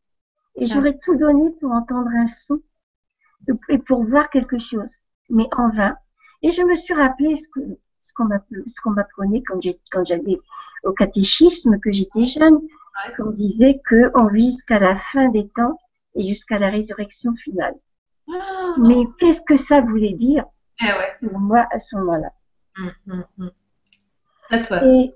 Et 0.57 0.66
j'aurais 0.66 0.98
tout 0.98 1.14
donné 1.14 1.51
pour 1.61 1.70
entendre 1.70 2.11
un 2.16 2.27
son 2.27 2.61
et 3.68 3.79
pour 3.79 4.05
voir 4.05 4.29
quelque 4.31 4.59
chose, 4.59 4.96
mais 5.30 5.48
en 5.56 5.70
vain. 5.70 5.94
Et 6.42 6.50
je 6.50 6.62
me 6.62 6.74
suis 6.74 6.94
rappelé 6.94 7.34
ce 7.36 7.48
que 7.48 7.60
ce 8.00 8.12
qu'on 8.14 8.28
qu'on 8.82 8.90
m'apprenait 8.90 9.42
quand 9.42 10.04
j'allais 10.04 10.38
au 10.84 10.92
catéchisme, 10.92 11.78
que 11.80 11.92
j'étais 11.92 12.24
jeune, 12.24 12.58
qu'on 13.16 13.30
disait 13.30 13.80
que 13.84 14.10
on 14.14 14.28
vit 14.28 14.46
jusqu'à 14.52 14.78
la 14.78 14.96
fin 14.96 15.28
des 15.30 15.46
temps 15.48 15.76
et 16.14 16.24
jusqu'à 16.24 16.58
la 16.58 16.68
résurrection 16.68 17.34
finale. 17.34 17.74
ah, 18.32 18.74
Mais 18.78 19.04
qu'est-ce 19.18 19.42
que 19.42 19.56
ça 19.56 19.80
voulait 19.80 20.14
dire 20.14 20.44
eh 20.80 20.86
ouais. 20.86 21.28
pour 21.28 21.38
moi 21.38 21.66
à 21.70 21.78
ce 21.78 21.96
moment-là? 21.96 22.30
Hum, 22.78 22.92
hum, 23.08 23.24
hum. 23.38 23.50
À 24.50 24.58
toi. 24.58 24.84
et, 24.84 25.12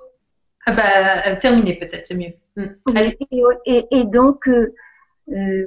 Ah 0.66 0.72
bah, 0.72 1.26
euh, 1.28 1.36
terminé 1.40 1.74
peut-être, 1.74 2.06
c'est 2.06 2.16
mieux. 2.16 2.34
Allez. 2.94 3.16
et, 3.30 3.42
et- 3.66 3.86
et 3.90 4.04
donc, 4.04 4.48
euh, 4.48 4.74
euh, 5.30 5.66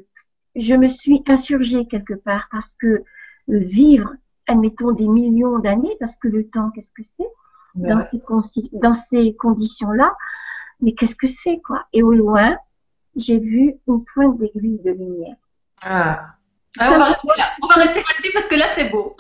je 0.56 0.76
me 0.76 0.88
suis 0.88 1.24
insurgée 1.28 1.86
quelque 1.88 2.14
part 2.14 2.48
parce 2.52 2.76
que 2.76 2.88
euh, 2.88 3.04
vivre, 3.48 4.14
admettons, 4.48 4.92
des 4.92 5.08
millions 5.08 5.60
d'années, 5.60 5.96
parce 6.00 6.16
que 6.16 6.28
le 6.28 6.48
temps, 6.48 6.72
qu'est-ce 6.72 6.92
que 6.92 7.04
c'est 7.04 7.28
dans 7.76 8.00
ces, 8.00 8.22
dans 8.74 8.94
ces 8.94 9.36
conditions-là, 9.36 10.14
mais 10.82 10.94
qu'est-ce 10.94 11.16
que 11.16 11.28
c'est, 11.28 11.60
quoi? 11.60 11.86
Et 11.94 12.04
au 12.04 12.14
loin, 12.14 12.58
j'ai 13.16 13.40
vu 13.40 13.76
une 13.88 14.04
pointe 14.14 14.38
d'aiguille 14.38 14.80
de 14.84 14.92
lumière. 14.92 15.36
Ah. 15.82 16.36
Ah, 16.78 16.92
on 16.94 16.98
va 16.98 17.06
rester 17.06 17.28
là. 17.38 17.56
On 17.64 17.68
va 17.68 17.76
rester 17.76 18.00
là-dessus 18.00 18.32
parce 18.34 18.48
que 18.48 18.56
là, 18.56 18.66
c'est 18.74 18.90
beau. 18.90 19.16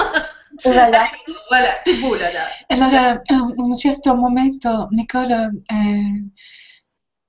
Voilà. 0.63 1.05
Voilà, 1.49 1.75
c'est 1.83 2.01
beau 2.01 2.15
là. 2.15 2.31
là. 2.33 2.45
Allora, 2.69 3.21
a 3.29 3.53
un 3.57 3.77
certo 3.77 4.15
momento 4.15 4.88
Nicole 4.91 5.63
eh, 5.69 6.23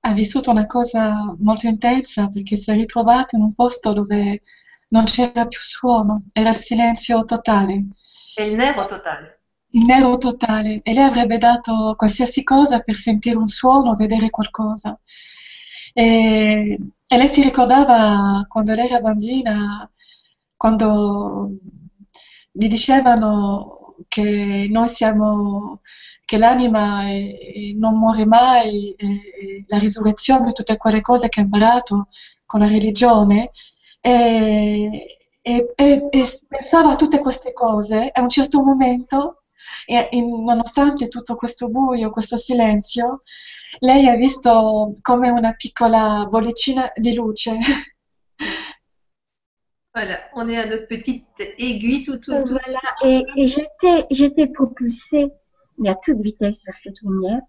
ha 0.01 0.13
vissuto 0.13 0.49
una 0.49 0.65
cosa 0.65 1.35
molto 1.39 1.67
intensa 1.67 2.29
perché 2.29 2.57
si 2.57 2.71
è 2.71 2.73
ritrovata 2.73 3.37
in 3.37 3.43
un 3.43 3.53
posto 3.53 3.93
dove 3.93 4.41
non 4.89 5.05
c'era 5.05 5.45
più 5.47 5.59
suono, 5.61 6.23
era 6.31 6.49
il 6.49 6.55
silenzio 6.57 7.23
totale, 7.25 7.85
È 8.33 8.41
il 8.41 8.55
nero 8.55 8.85
totale. 8.85 9.41
il 9.71 9.83
nero 9.85 10.17
totale 10.17 10.81
e 10.83 10.93
lei 10.93 11.03
avrebbe 11.03 11.37
dato 11.37 11.93
qualsiasi 11.95 12.43
cosa 12.43 12.79
per 12.79 12.95
sentire 12.97 13.37
un 13.37 13.47
suono, 13.47 13.95
vedere 13.95 14.29
qualcosa. 14.29 14.99
E, 15.93 16.77
e 17.07 17.17
lei 17.17 17.27
si 17.29 17.41
ricordava 17.41 18.45
quando 18.47 18.73
lei 18.73 18.87
era 18.87 18.99
bambina, 18.99 19.89
quando 20.55 21.49
gli 22.51 22.67
dicevano 22.67 23.95
che 24.07 24.67
noi 24.69 24.87
siamo, 24.89 25.81
che 26.25 26.37
l'anima 26.37 27.03
è- 27.07 27.37
è- 27.37 27.71
non 27.75 27.97
muore 27.97 28.25
mai, 28.25 28.91
e, 28.95 29.05
e 29.07 29.65
la 29.67 29.77
risurrezione, 29.79 30.51
tutte 30.51 30.77
quelle 30.77 31.01
cose 31.01 31.29
che 31.29 31.39
ha 31.39 31.43
imparato 31.43 32.07
con 32.45 32.59
la 32.61 32.67
religione, 32.67 33.51
e, 34.01 35.19
e- 35.41 35.73
e- 35.75 36.07
e 36.11 36.23
pensava 36.47 36.91
a 36.91 36.95
tutte 36.95 37.19
queste 37.19 37.53
cose 37.53 38.07
e 38.07 38.11
a 38.13 38.21
un 38.21 38.29
certo 38.29 38.63
momento, 38.63 39.43
e- 39.85 40.09
e 40.11 40.21
nonostante 40.21 41.07
tutto 41.07 41.35
questo 41.35 41.69
buio, 41.69 42.09
questo 42.09 42.37
silenzio, 42.37 43.21
lei 43.79 44.07
ha 44.07 44.15
visto 44.15 44.93
come 45.01 45.29
una 45.29 45.53
piccola 45.53 46.25
bollicina 46.29 46.91
di 46.95 47.13
luce. 47.13 47.57
Voilà, 49.93 50.19
on 50.35 50.47
est 50.47 50.57
à 50.57 50.67
notre 50.67 50.85
petite 50.87 51.25
aiguille 51.57 52.03
tout, 52.03 52.17
tout, 52.17 52.31
tout. 52.43 52.51
Voilà. 52.51 52.79
Et, 53.03 53.25
et 53.35 53.47
j'étais, 53.47 54.05
j'étais 54.11 54.45
propulsée, 54.45 55.31
mais 55.79 55.89
à 55.89 55.95
toute 55.95 56.21
vitesse 56.21 56.63
vers 56.65 56.75
cette 56.75 57.01
lumière. 57.01 57.41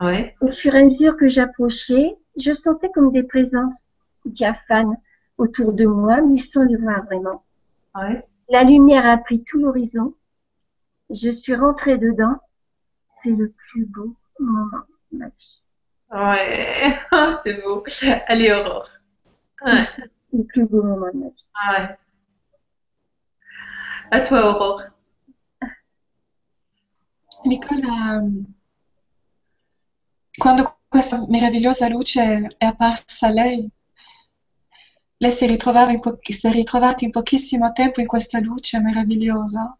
Ouais. 0.00 0.34
Au 0.40 0.50
fur 0.50 0.74
et 0.74 0.80
à 0.80 0.82
mesure 0.84 1.16
que 1.16 1.28
j'approchais, 1.28 2.16
je 2.36 2.52
sentais 2.52 2.90
comme 2.92 3.12
des 3.12 3.22
présences 3.22 3.94
diaphanes 4.24 4.96
autour 5.38 5.72
de 5.72 5.86
moi, 5.86 6.20
mais 6.20 6.38
sans 6.38 6.62
les 6.64 6.76
voir 6.76 7.04
vraiment. 7.04 7.44
Ouais. 7.94 8.26
La 8.48 8.64
lumière 8.64 9.06
a 9.06 9.18
pris 9.18 9.42
tout 9.42 9.58
l'horizon. 9.58 10.14
Je 11.10 11.30
suis 11.30 11.54
rentrée 11.54 11.98
dedans. 11.98 12.38
C'est 13.22 13.30
le 13.30 13.52
plus 13.52 13.86
beau 13.86 14.14
moment 14.38 14.84
de 15.12 15.18
ma 15.18 15.26
vie. 15.26 15.62
Ouais. 16.10 16.98
c'est 17.44 17.62
beau. 17.62 17.82
Allez, 18.26 18.52
Aurore. 18.52 18.88
Ouais. 19.64 19.86
Le 20.32 20.44
plus 20.44 20.66
beau 20.66 20.82
moment 20.82 21.10
de 21.12 21.18
ma 21.18 21.28
vie. 21.28 21.48
Ah 21.54 21.72
ouais. 21.72 21.98
À 24.10 24.20
toi, 24.20 24.54
Aurore. 24.54 24.82
Nicola, 27.44 28.22
quando 30.38 30.78
questa 30.88 31.24
meravigliosa 31.28 31.88
luce 31.88 32.54
è 32.58 32.64
apparsa 32.64 33.28
a 33.28 33.30
lei, 33.30 33.70
lei 35.18 35.32
si 35.32 35.46
in 35.46 36.00
po- 36.00 36.18
si 36.20 36.46
è 36.46 36.50
ritrovata 36.50 37.04
in 37.04 37.10
pochissimo 37.10 37.72
tempo 37.72 38.00
in 38.00 38.06
questa 38.06 38.38
luce 38.40 38.80
meravigliosa. 38.80 39.76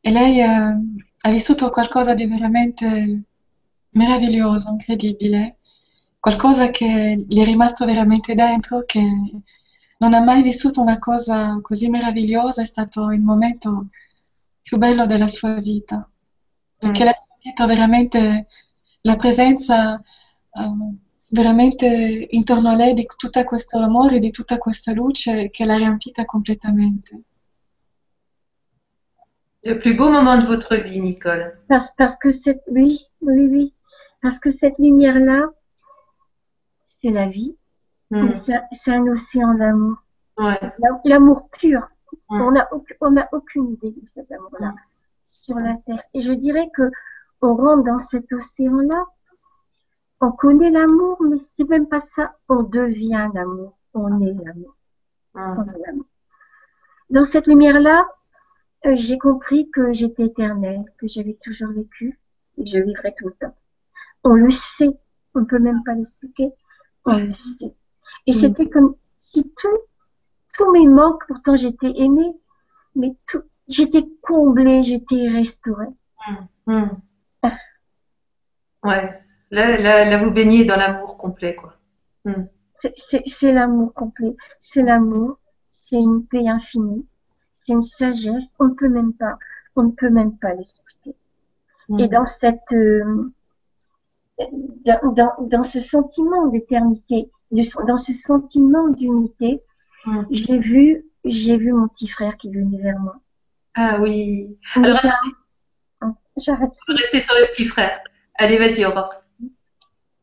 E 0.00 0.10
lei 0.10 0.40
eh, 0.40 0.46
ha 0.46 1.30
vissuto 1.30 1.70
qualcosa 1.70 2.14
di 2.14 2.26
veramente 2.26 3.22
meraviglioso, 3.90 4.70
incredibile, 4.70 5.58
qualcosa 6.18 6.70
che 6.70 7.24
gli 7.28 7.40
è 7.40 7.44
rimasto 7.44 7.84
veramente 7.84 8.34
dentro, 8.34 8.82
che 8.84 9.00
non 9.98 10.14
ha 10.14 10.20
mai 10.22 10.42
vissuto 10.42 10.80
una 10.80 10.98
cosa 10.98 11.58
così 11.60 11.88
meravigliosa, 11.88 12.62
è 12.62 12.66
stato 12.66 13.10
il 13.10 13.20
momento 13.20 13.88
più 14.62 14.78
bello 14.78 15.06
della 15.06 15.28
sua 15.28 15.54
vita, 15.54 16.08
perché 16.76 17.04
lei 17.04 17.12
ha 17.12 17.26
sentito 17.28 17.66
veramente 17.66 18.46
la 19.02 19.16
presenza 19.16 19.96
eh, 19.96 20.96
veramente 21.30 22.26
intorno 22.30 22.68
a 22.70 22.74
lei 22.76 22.92
di 22.94 23.06
tutto 23.16 23.42
questo 23.44 23.78
amore, 23.78 24.18
di 24.18 24.30
tutta 24.30 24.58
questa 24.58 24.92
luce 24.92 25.50
che 25.50 25.64
l'ha 25.64 25.76
riempita 25.76 26.24
completamente. 26.24 27.22
Le 29.64 29.76
plus 29.76 29.94
beau 29.96 30.10
moment 30.10 30.36
de 30.40 30.46
votre 30.46 30.76
vie, 30.76 31.00
Nicole. 31.00 31.60
Parce, 31.68 31.90
parce 31.96 32.16
que 32.16 32.30
cette, 32.30 32.62
oui, 32.68 33.04
oui, 33.20 33.46
oui. 33.48 33.74
Parce 34.22 34.38
que 34.38 34.50
cette 34.50 34.78
lumière-là, 34.78 35.50
c'est 36.84 37.10
la 37.10 37.26
vie. 37.26 37.56
Hmm. 38.10 38.32
C'est 38.32 38.90
un- 38.92 39.06
océan 39.08 39.54
d'amour. 39.54 39.96
Ouais. 40.38 40.58
La- 40.78 41.00
L'amour 41.04 41.48
pur. 41.50 41.88
Mm. 42.30 42.40
On 42.40 42.50
n'a 42.52 42.68
on 43.02 43.10
n'a 43.10 43.28
aucune 43.32 43.72
idée 43.72 43.90
de 43.90 44.06
cet 44.06 44.30
amour-là. 44.32 44.74
sur 45.22 45.56
la 45.58 45.74
terre. 45.84 46.02
Et 46.14 46.20
je 46.22 46.32
dirais 46.32 46.70
que 46.74 46.90
on 47.42 47.54
rentre 47.54 47.84
dans 47.84 47.98
cet 47.98 48.32
océan-là. 48.32 49.04
On 50.20 50.32
connaît 50.32 50.70
l'amour, 50.70 51.22
mais 51.22 51.36
c'est 51.36 51.68
même 51.68 51.86
pas 51.88 52.00
ça. 52.00 52.36
On 52.48 52.62
devient 52.62 53.28
l'amour. 53.34 53.78
On 53.94 54.20
est 54.20 54.32
l'amour. 54.44 54.74
On 55.34 55.62
est 55.64 55.78
l'amour. 55.86 56.06
Dans 57.10 57.22
cette 57.24 57.46
lumière-là, 57.46 58.06
euh, 58.86 58.94
j'ai 58.94 59.18
compris 59.18 59.70
que 59.70 59.92
j'étais 59.92 60.24
éternelle, 60.26 60.84
que 60.98 61.06
j'avais 61.06 61.38
toujours 61.42 61.70
vécu 61.72 62.18
et 62.56 62.64
que 62.64 62.70
je 62.70 62.78
vivrai 62.78 63.14
tout 63.16 63.26
le 63.28 63.34
temps. 63.34 63.54
On 64.24 64.34
le 64.34 64.50
sait. 64.50 64.90
On 65.34 65.40
ne 65.40 65.44
peut 65.44 65.58
même 65.58 65.82
pas 65.84 65.94
l'expliquer. 65.94 66.50
On 67.04 67.16
le 67.16 67.32
sait. 67.32 67.74
Et 68.26 68.32
Mm. 68.32 68.40
c'était 68.40 68.68
comme 68.68 68.96
si 69.14 69.52
tout, 69.56 69.78
tous 70.56 70.70
mes 70.72 70.86
manques, 70.88 71.22
pourtant 71.28 71.54
j'étais 71.56 71.92
aimée, 71.96 72.34
mais 72.94 73.14
tout, 73.28 73.42
j'étais 73.68 74.04
comblée, 74.22 74.82
j'étais 74.82 75.28
restaurée. 75.28 75.86
Hum. 76.66 77.00
Ouais. 78.84 79.22
Là, 79.50 79.78
là, 79.78 80.04
là, 80.04 80.22
vous 80.22 80.30
baignez 80.30 80.64
dans 80.64 80.76
l'amour 80.76 81.16
complet, 81.18 81.54
quoi. 81.54 81.74
C'est- 82.96 83.22
C'est 83.26 83.52
l'amour 83.52 83.92
complet. 83.94 84.36
C'est 84.58 84.82
l'amour. 84.82 85.38
C'est 85.68 85.96
une 85.96 86.24
paix 86.26 86.46
infinie. 86.48 87.06
C'est 87.54 87.72
une 87.72 87.82
sagesse. 87.84 88.54
On 88.58 88.66
ne 88.68 88.74
peut 88.74 88.88
même 88.88 89.12
pas, 89.14 89.38
on 89.76 89.84
ne 89.84 89.90
peut 89.90 90.10
même 90.10 90.36
pas 90.38 90.52
l'expliquer. 90.54 91.14
Hum. 91.88 91.98
Et 91.98 92.08
dans 92.08 92.26
cette, 92.26 92.72
euh, 92.72 93.32
dans, 94.84 95.12
dans, 95.12 95.32
dans 95.40 95.62
ce 95.62 95.80
sentiment 95.80 96.46
d'éternité, 96.48 97.30
dans 97.50 97.96
ce 97.96 98.12
sentiment 98.12 98.88
d'unité, 98.88 99.62
Hum. 100.06 100.26
j'ai 100.30 100.58
vu, 100.58 101.04
j'ai 101.24 101.56
vu 101.56 101.72
mon 101.72 101.88
petit 101.88 102.06
frère 102.06 102.36
qui 102.36 102.50
venait 102.52 102.78
vers 102.80 102.98
moi. 103.00 103.16
Ah 103.74 103.98
oui. 104.00 104.56
Mais 104.76 104.86
Alors, 104.88 105.00
J'arrête. 106.36 106.70
Va 106.86 106.94
rester 106.94 107.18
sur 107.18 107.34
le 107.34 107.48
petit 107.50 107.64
frère. 107.64 107.98
Allez, 108.36 108.58
vas-y, 108.58 108.84
Aurore. 108.86 109.12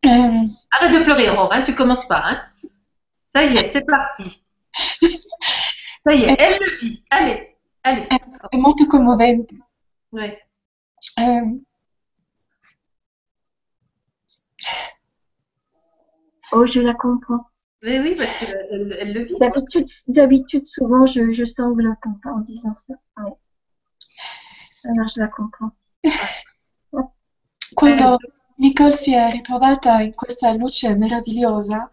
Euh, 0.06 0.48
Arrête 0.72 0.94
de 1.00 1.04
pleurer, 1.04 1.30
Aurore, 1.30 1.52
hein, 1.52 1.62
tu 1.63 1.74
commences 1.74 2.08
pas. 2.08 2.22
Hein. 2.26 2.41
Ça 3.34 3.44
y 3.44 3.58
est, 3.58 3.70
c'est 3.70 3.86
parti. 3.86 4.44
Ça 6.06 6.13
y 6.13 6.24
est, 6.24 6.36
elle 6.39 6.60
le 6.60 6.78
vit. 6.80 7.04
Allez, 7.10 7.56
allez. 7.84 8.08
è 8.52 8.58
molto 8.58 8.86
commovente. 8.88 9.50
Ouais. 10.12 10.38
Eh, 11.18 11.41
Oh, 16.52 16.65
je 16.65 16.80
la 16.80 16.94
comprends. 16.94 17.48
Oui, 17.84 18.00
oui, 18.00 18.15
parce 18.15 18.38
qu'elle 18.39 18.68
elle, 18.72 18.98
elle 19.00 19.13
le 19.13 19.24
vit. 19.24 19.36
D'habitude, 19.39 19.88
d'habitude, 20.08 20.65
souvent, 20.65 21.06
je, 21.06 21.32
je 21.32 21.44
sanglote 21.46 21.98
en, 22.06 22.30
en 22.32 22.39
disant 22.39 22.74
ça. 22.76 22.94
Ouais. 23.18 23.32
Alors, 24.86 25.08
je 25.10 25.20
la 25.20 25.28
comprends. 25.28 25.72
Quando 27.76 28.18
Nicole 28.58 28.96
si 28.96 29.13
è 29.13 29.30
ritrovata 29.32 30.00
in 30.02 30.13
questa 30.13 30.52
luce 30.54 30.96
meravigliosa, 30.96 31.89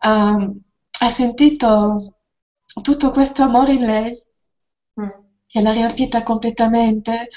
ehm, 0.00 0.60
ha 1.00 1.08
sentito 1.10 2.14
tutto 2.82 3.10
questo 3.10 3.42
amore 3.42 3.72
in 3.72 3.84
lei, 3.84 4.22
Mm. 5.00 5.08
che 5.46 5.60
l'ha 5.60 5.72
riempita 5.72 6.22
completamente, 6.24 7.28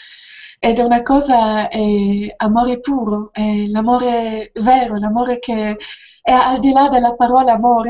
ed 0.59 0.79
è 0.79 0.83
una 0.83 1.01
cosa, 1.03 1.69
è 1.69 2.33
amore 2.37 2.79
puro, 2.79 3.31
è 3.31 3.65
l'amore 3.67 4.51
vero, 4.55 4.97
l'amore 4.97 5.37
che 5.39 5.75
è 6.21 6.31
al 6.31 6.59
di 6.59 6.71
là 6.71 6.87
della 6.89 7.15
parola 7.15 7.53
amore. 7.53 7.89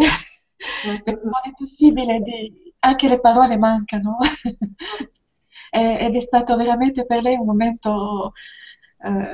Perché 1.03 1.11
non 1.23 1.31
è 1.43 1.51
possibile 1.57 2.19
di... 2.19 2.73
anche 2.79 3.07
le 3.07 3.19
parole 3.19 3.57
mancano. 3.57 4.17
E- 5.73 5.97
Ed 6.05 6.15
è 6.15 6.19
stato 6.19 6.55
veramente 6.57 7.05
per 7.05 7.21
lei 7.21 7.35
un 7.37 7.45
momento 7.45 8.33
eh, 9.03 9.33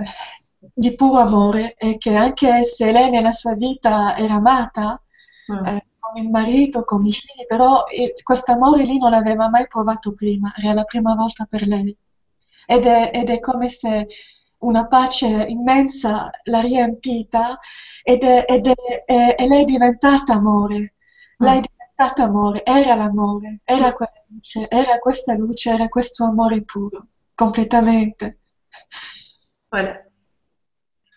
di 0.74 0.96
puro 0.96 1.18
amore 1.20 1.76
e 1.76 1.98
che 1.98 2.16
anche 2.16 2.64
se 2.64 2.92
lei 2.92 3.10
nella 3.10 3.32
sua 3.32 3.54
vita 3.56 4.16
era 4.18 4.36
amata 4.36 5.02
Mm. 5.50 5.66
eh, 5.66 5.88
con 5.98 6.22
il 6.22 6.30
marito, 6.30 6.84
con 6.84 7.06
i 7.06 7.12
figli, 7.14 7.46
però 7.48 7.84
questo 8.22 8.52
amore 8.52 8.84
lì 8.84 8.98
non 8.98 9.12
l'aveva 9.12 9.50
mai 9.50 9.66
provato 9.68 10.14
prima, 10.14 10.54
era 10.58 10.74
la 10.74 10.84
prima 10.84 11.16
volta 11.16 11.46
per 11.46 11.66
lei. 11.66 11.96
Ed 12.66 12.86
è, 12.86 13.12
ed 13.14 13.30
è 13.30 13.40
come 13.40 13.68
se 13.70 14.08
una 14.60 14.88
pace 14.88 15.46
immensa 15.48 16.30
l'ha 16.46 16.60
riempita 16.62 17.58
ed 18.04 18.24
è, 18.24 18.44
ed 18.48 18.68
è- 18.68 19.04
e- 19.06 19.36
e 19.38 19.48
lei 19.48 19.62
è 19.62 19.66
diventata 19.66 20.34
amore. 20.34 20.96
Lei 21.38 21.60
è 21.60 21.62
diventata 21.62 22.24
amore, 22.24 22.66
era 22.66 22.96
l'amore, 22.96 23.62
era 23.64 23.94
quella 23.94 24.12
luce, 24.30 24.68
era 24.70 24.98
questa 25.00 25.34
luce, 25.36 25.72
era 25.72 25.88
questo 25.88 26.26
amore 26.26 26.64
puro, 26.64 27.08
completamente. 27.36 28.40
Voilà. 29.72 30.07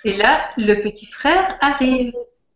Et 0.05 0.17
là, 0.17 0.51
le 0.57 0.75
petit 0.83 1.07
frère 1.07 1.57
arrive. 1.61 2.13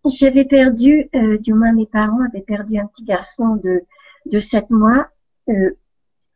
J'avais 0.07 0.44
perdu, 0.44 1.09
euh, 1.14 1.38
du 1.38 1.54
moins 1.54 1.72
mes 1.72 1.87
parents 1.87 2.20
avaient 2.28 2.42
perdu 2.42 2.78
un 2.78 2.87
petit 2.87 3.04
garçon 3.04 3.57
de, 3.57 3.83
de 4.26 4.38
7 4.38 4.68
mois 4.70 5.09
euh, 5.48 5.70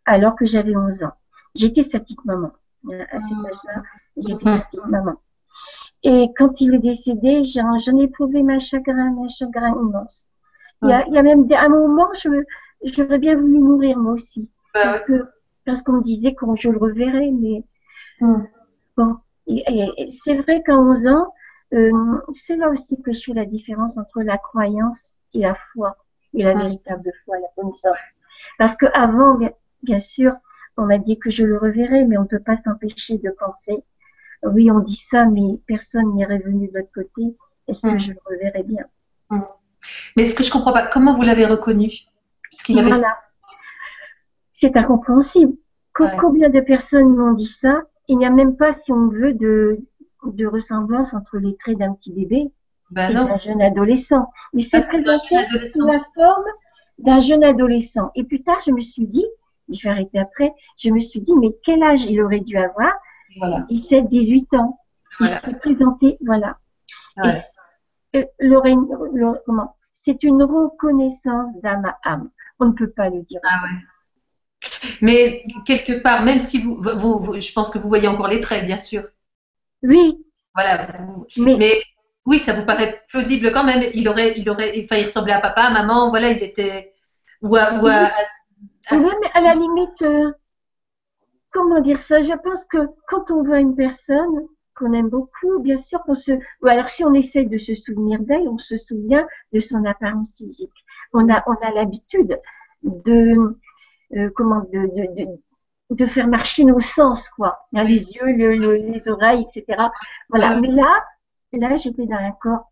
alors 0.07 0.37
que 0.37 0.47
j'avais 0.47 0.75
11 0.77 1.05
ans. 1.05 1.12
J'étais 1.55 1.83
sa 1.83 2.01
petite 2.01 2.25
maman. 2.25 2.53
Euh, 2.90 3.05
À 3.11 3.21
cet 3.21 3.38
âge-là, 3.47 3.83
j'étais 4.16 4.44
sa 4.44 4.61
petite 4.61 4.87
maman. 4.87 5.16
Et 6.03 6.29
quand 6.37 6.61
il 6.61 6.75
est 6.75 6.79
décédé, 6.79 7.44
j'en 7.44 7.77
j'en 7.79 7.97
ai 7.99 8.05
éprouvé 8.05 8.42
ma 8.42 8.59
chagrin, 8.59 9.16
un 9.23 9.29
chagrin 9.29 9.75
immense. 9.75 10.29
Il 10.83 10.88
y 10.88 10.92
a, 10.92 11.07
il 11.09 11.14
y 11.14 11.18
a 11.18 11.23
même 11.23 11.47
des, 11.47 11.55
à 11.55 11.64
un 11.64 11.68
moment, 11.68 12.09
je 12.14 12.29
j'aurais 12.85 13.18
bien 13.18 13.37
voulu 13.37 13.59
mourir 13.59 13.99
moi 13.99 14.12
aussi. 14.12 14.49
Bah 14.75 14.81
Parce 14.85 15.03
que, 15.03 15.25
parce 15.64 15.83
qu'on 15.83 15.94
me 15.94 16.03
disait 16.03 16.35
que 16.35 16.47
je 16.57 16.71
le 16.71 16.79
reverrais, 16.79 17.31
mais 17.33 17.64
Mm. 18.21 18.47
Bon, 18.97 19.16
et, 19.49 19.65
et- 19.67 20.03
et 20.03 20.11
c'est 20.25 20.35
vrai 20.37 20.63
qu'à 20.63 20.77
11 20.79 21.07
ans, 21.07 21.33
euh, 21.75 21.91
c'est 22.31 22.57
là 22.57 22.71
aussi 22.71 23.01
que 23.03 23.13
je 23.13 23.21
fais 23.25 23.33
la 23.35 23.45
différence 23.45 23.99
entre 23.99 24.23
la 24.23 24.39
croyance 24.39 25.21
et 25.35 25.41
la 25.41 25.55
foi, 25.73 25.97
et 26.35 26.43
la 26.45 26.55
véritable 26.55 27.11
foi, 27.25 27.37
la 27.39 27.49
connaissance. 27.57 27.99
Parce 28.59 28.77
que 28.77 28.87
avant, 28.95 29.35
bien, 29.35 29.51
bien 29.83 29.99
sûr, 29.99 30.33
on 30.77 30.85
m'a 30.85 30.99
dit 30.99 31.19
que 31.19 31.31
je 31.31 31.45
le 31.45 31.59
reverrai, 31.59 32.05
mais 32.05 32.17
on 32.17 32.23
ne 32.23 32.27
peut 32.27 32.39
pas 32.39 32.55
s'empêcher 32.57 33.19
de 33.19 33.31
penser. 33.31 33.83
Oui, 34.45 34.71
on 34.71 34.79
dit 34.81 34.97
ça, 34.97 35.27
mais 35.27 35.59
personne 35.67 36.15
n'est 36.15 36.25
revenu 36.25 36.69
de 36.69 36.79
l'autre 36.79 36.93
côté. 36.95 37.37
Est-ce 37.67 37.83
que 37.83 37.95
Mm. 37.95 38.01
je 38.01 38.13
le 38.13 38.19
reverrai 38.25 38.63
bien? 38.63 38.85
Mais 40.17 40.25
ce 40.25 40.35
que 40.35 40.43
je 40.45 40.51
comprends 40.51 40.73
pas, 40.73 40.87
comment 40.87 41.15
vous 41.15 41.23
l'avez 41.23 41.45
reconnu? 41.47 41.89
Puisqu'il 42.43 42.79
avait. 42.79 42.91
Voilà. 42.91 43.19
C'est 44.53 44.77
incompréhensible. 44.77 45.55
Ouais. 45.99 46.17
Combien 46.21 46.49
de 46.49 46.61
personnes 46.61 47.09
m'ont 47.15 47.33
dit 47.33 47.47
ça? 47.47 47.83
Il 48.09 48.18
n'y 48.18 48.27
a 48.27 48.31
même 48.31 48.57
pas, 48.57 48.73
si 48.73 48.92
on 48.92 49.09
veut, 49.09 49.35
de, 49.35 49.79
de 50.25 50.47
ressemblance 50.47 51.14
entre 51.14 51.38
les 51.38 51.57
traits 51.57 51.79
d'un 51.79 51.92
petit 51.94 52.12
bébé 52.12 52.51
Ben 52.90 53.11
et 53.11 53.14
d'un 53.14 53.37
jeune 53.37 53.62
adolescent. 53.62 54.31
Mais 54.53 54.62
c'est 54.62 54.87
présenté 54.87 55.37
sous 55.73 55.87
la 55.87 56.01
forme 56.14 56.44
d'un 56.99 57.21
jeune 57.21 57.44
adolescent. 57.44 58.11
Et 58.14 58.25
plus 58.25 58.42
tard, 58.42 58.61
je 58.66 58.73
me 58.73 58.81
suis 58.81 59.07
dit, 59.07 59.27
je 59.68 59.83
vais 59.83 59.90
arrêter 59.90 60.18
après, 60.18 60.53
je 60.79 60.90
me 60.90 60.99
suis 60.99 61.21
dit, 61.21 61.35
mais 61.37 61.57
quel 61.64 61.83
âge 61.83 62.05
il 62.05 62.21
aurait 62.23 62.40
dû 62.40 62.57
avoir 62.57 62.92
Voilà. 63.38 63.66
17, 63.68 64.09
18 64.09 64.55
ans. 64.55 64.81
Voilà. 65.18 65.37
Il 65.37 65.51
s'est 65.51 65.59
présenté, 65.59 66.18
voilà. 66.25 66.59
Ouais. 67.23 67.42
Et, 68.14 68.27
euh, 68.42 69.35
C'est 69.92 70.23
une 70.23 70.42
reconnaissance 70.42 71.51
d'âme 71.61 71.85
à 71.85 71.99
âme. 72.11 72.31
On 72.61 72.66
ne 72.66 72.73
peut 72.73 72.90
pas 72.90 73.11
le 73.11 73.23
dire. 73.23 73.40
Ah 73.44 73.64
ouais. 73.64 73.79
Mais 75.01 75.45
quelque 75.67 76.01
part, 76.03 76.23
même 76.23 76.41
si 76.41 76.61
vous, 76.61 76.77
vous, 76.81 77.19
vous- 77.19 77.41
je 77.41 77.53
pense 77.53 77.71
que 77.71 77.79
vous 77.79 77.88
voyez 77.88 78.09
encore 78.09 78.29
les 78.29 78.41
traits, 78.41 78.67
bien 78.67 78.77
sûr. 78.79 79.03
Oui, 79.83 80.25
Voilà. 80.55 80.88
mais, 81.38 81.57
Mais 81.59 81.83
oui, 82.27 82.38
ça 82.38 82.53
vous 82.53 82.64
paraît 82.64 83.03
plausible 83.09 83.53
quand 83.53 83.64
même. 83.64 83.83
Il 83.95 84.09
aurait, 84.09 84.35
il 84.37 84.49
aurait, 84.51 84.73
enfin, 84.85 84.97
il 84.97 85.05
ressemblait 85.05 85.33
à 85.33 85.41
papa, 85.41 85.62
à 85.62 85.71
maman. 85.71 86.11
Voilà, 86.11 86.31
il 86.31 86.43
était 86.43 86.93
ou 87.43 87.57
à, 87.57 87.75
ou 87.81 87.87
à- 87.87 87.93
à- 87.93 88.11
à- 88.91 88.97
ouais, 88.99 89.14
mais 89.23 89.31
à 89.35 89.41
la 89.41 89.55
limite, 89.55 90.03
euh, 90.03 90.33
comment 91.53 91.81
dire 91.81 91.99
ça? 91.99 92.21
Je 92.23 92.33
pense 92.43 92.64
que 92.64 92.79
quand 93.07 93.31
on 93.31 93.43
voit 93.45 93.61
une 93.61 93.75
personne 93.77 94.47
qu'on 94.77 94.93
aime 94.93 95.09
beaucoup, 95.09 95.59
bien 95.61 95.77
sûr 95.77 96.01
qu'on 96.05 96.14
se, 96.14 96.33
ou 96.62 96.67
alors 96.67 96.88
si 96.88 97.05
on 97.05 97.12
essaie 97.14 97.45
de 97.45 97.57
se 97.57 97.75
souvenir 97.75 98.21
d'elle, 98.21 98.49
on 98.49 98.59
se 98.59 98.77
souvient 98.77 99.27
de 99.53 99.61
son 99.61 99.85
apparence 99.85 100.37
physique. 100.37 100.73
On 101.12 101.29
a, 101.33 101.43
on 101.47 101.55
a 101.67 101.73
l'habitude 101.73 102.38
de, 102.83 103.57
euh, 104.16 104.31
comment, 104.35 104.61
de, 104.73 104.81
de, 104.94 105.25
de, 105.25 105.97
de 105.97 106.07
faire 106.07 106.29
marcher 106.29 106.64
nos 106.64 106.81
sens, 106.81 107.29
quoi. 107.31 107.59
Hein, 107.75 107.85
les 107.85 108.12
yeux, 108.12 108.27
le- 108.27 108.57
le- 108.57 108.77
les 108.77 109.09
oreilles, 109.09 109.44
etc. 109.55 109.83
Voilà. 110.29 110.61
Mais 110.61 110.68
là, 110.71 111.05
là, 111.53 111.77
j'étais 111.77 112.07
dans 112.07 112.16
un 112.16 112.33
corps 112.33 112.71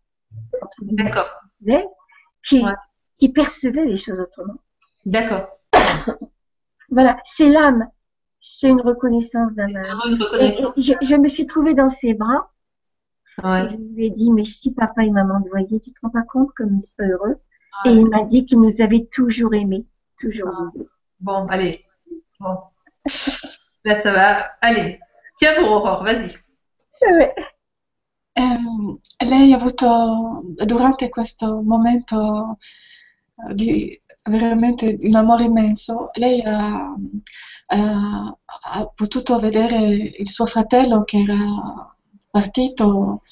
entre 0.61 0.83
guillemets, 0.83 1.03
D'accord. 1.09 1.29
qui, 2.43 2.63
Ouais. 2.63 2.71
qui 3.17 3.29
percevait 3.29 3.85
les 3.85 3.95
choses 3.97 4.19
autrement. 4.19 4.55
D'accord. 5.05 5.47
Voilà, 6.89 7.17
c'est 7.25 7.49
l'âme. 7.49 7.89
C'est 8.39 8.69
une 8.69 8.81
reconnaissance 8.81 9.51
d'un 9.53 9.65
âme. 9.75 9.83
Vraiment 9.83 10.05
une 10.05 10.21
Et, 10.21 10.25
reconnaissance. 10.25 10.77
et 10.77 10.81
je, 10.81 10.93
je 11.01 11.15
me 11.15 11.27
suis 11.27 11.45
trouvée 11.45 11.73
dans 11.73 11.89
ses 11.89 12.13
bras. 12.13 12.51
Ouais. 13.43 13.65
Et 13.65 13.69
je 13.71 13.77
lui 13.77 14.05
ai 14.05 14.09
dit, 14.09 14.31
mais 14.31 14.45
si 14.45 14.73
papa 14.73 15.03
et 15.03 15.09
maman 15.11 15.41
te 15.41 15.49
voyaient, 15.49 15.79
tu 15.79 15.91
te 15.91 15.99
rends 16.01 16.09
pas 16.09 16.21
compte 16.23 16.49
comme 16.55 16.75
ils 16.75 16.81
seraient 16.81 17.09
heureux? 17.09 17.37
Et 17.85 17.89
il 17.91 18.07
m'a 18.09 18.23
dit 18.23 18.45
qu'il 18.45 18.59
nous 18.61 18.81
avait 18.81 19.07
toujours 19.11 19.53
aimés. 19.53 19.85
Toujours 20.19 20.49
Ah. 20.51 20.71
aimés. 20.75 20.87
Bon, 21.19 21.45
allez. 21.49 21.85
Bon. 22.39 22.57
Là, 23.83 23.95
ça 23.95 24.11
va. 24.11 24.51
Allez, 24.61 24.99
tiens 25.39 25.55
pour 25.55 25.71
Aurore, 25.71 26.03
vas-y. 26.03 26.35
Ouais. 27.01 27.33
Ehm, 28.35 28.99
lei 29.29 29.51
ha 29.53 29.55
avuto 29.57 30.43
durante 30.65 31.09
questo 31.09 31.61
momento 31.63 32.57
eh, 33.49 33.53
di 33.53 33.99
veramente 34.29 34.97
un 35.01 35.15
amore 35.15 35.43
immenso, 35.45 36.09
lei 36.13 36.41
ha, 36.43 36.93
ha- 37.67 38.37
ha 38.73 38.85
potuto 38.93 39.39
vedere 39.39 39.77
il 40.19 40.29
suo 40.29 40.45
fratello 40.45 41.03
che 41.03 41.17
era 41.19 41.95
partito, 42.29 43.21
eh, 43.23 43.29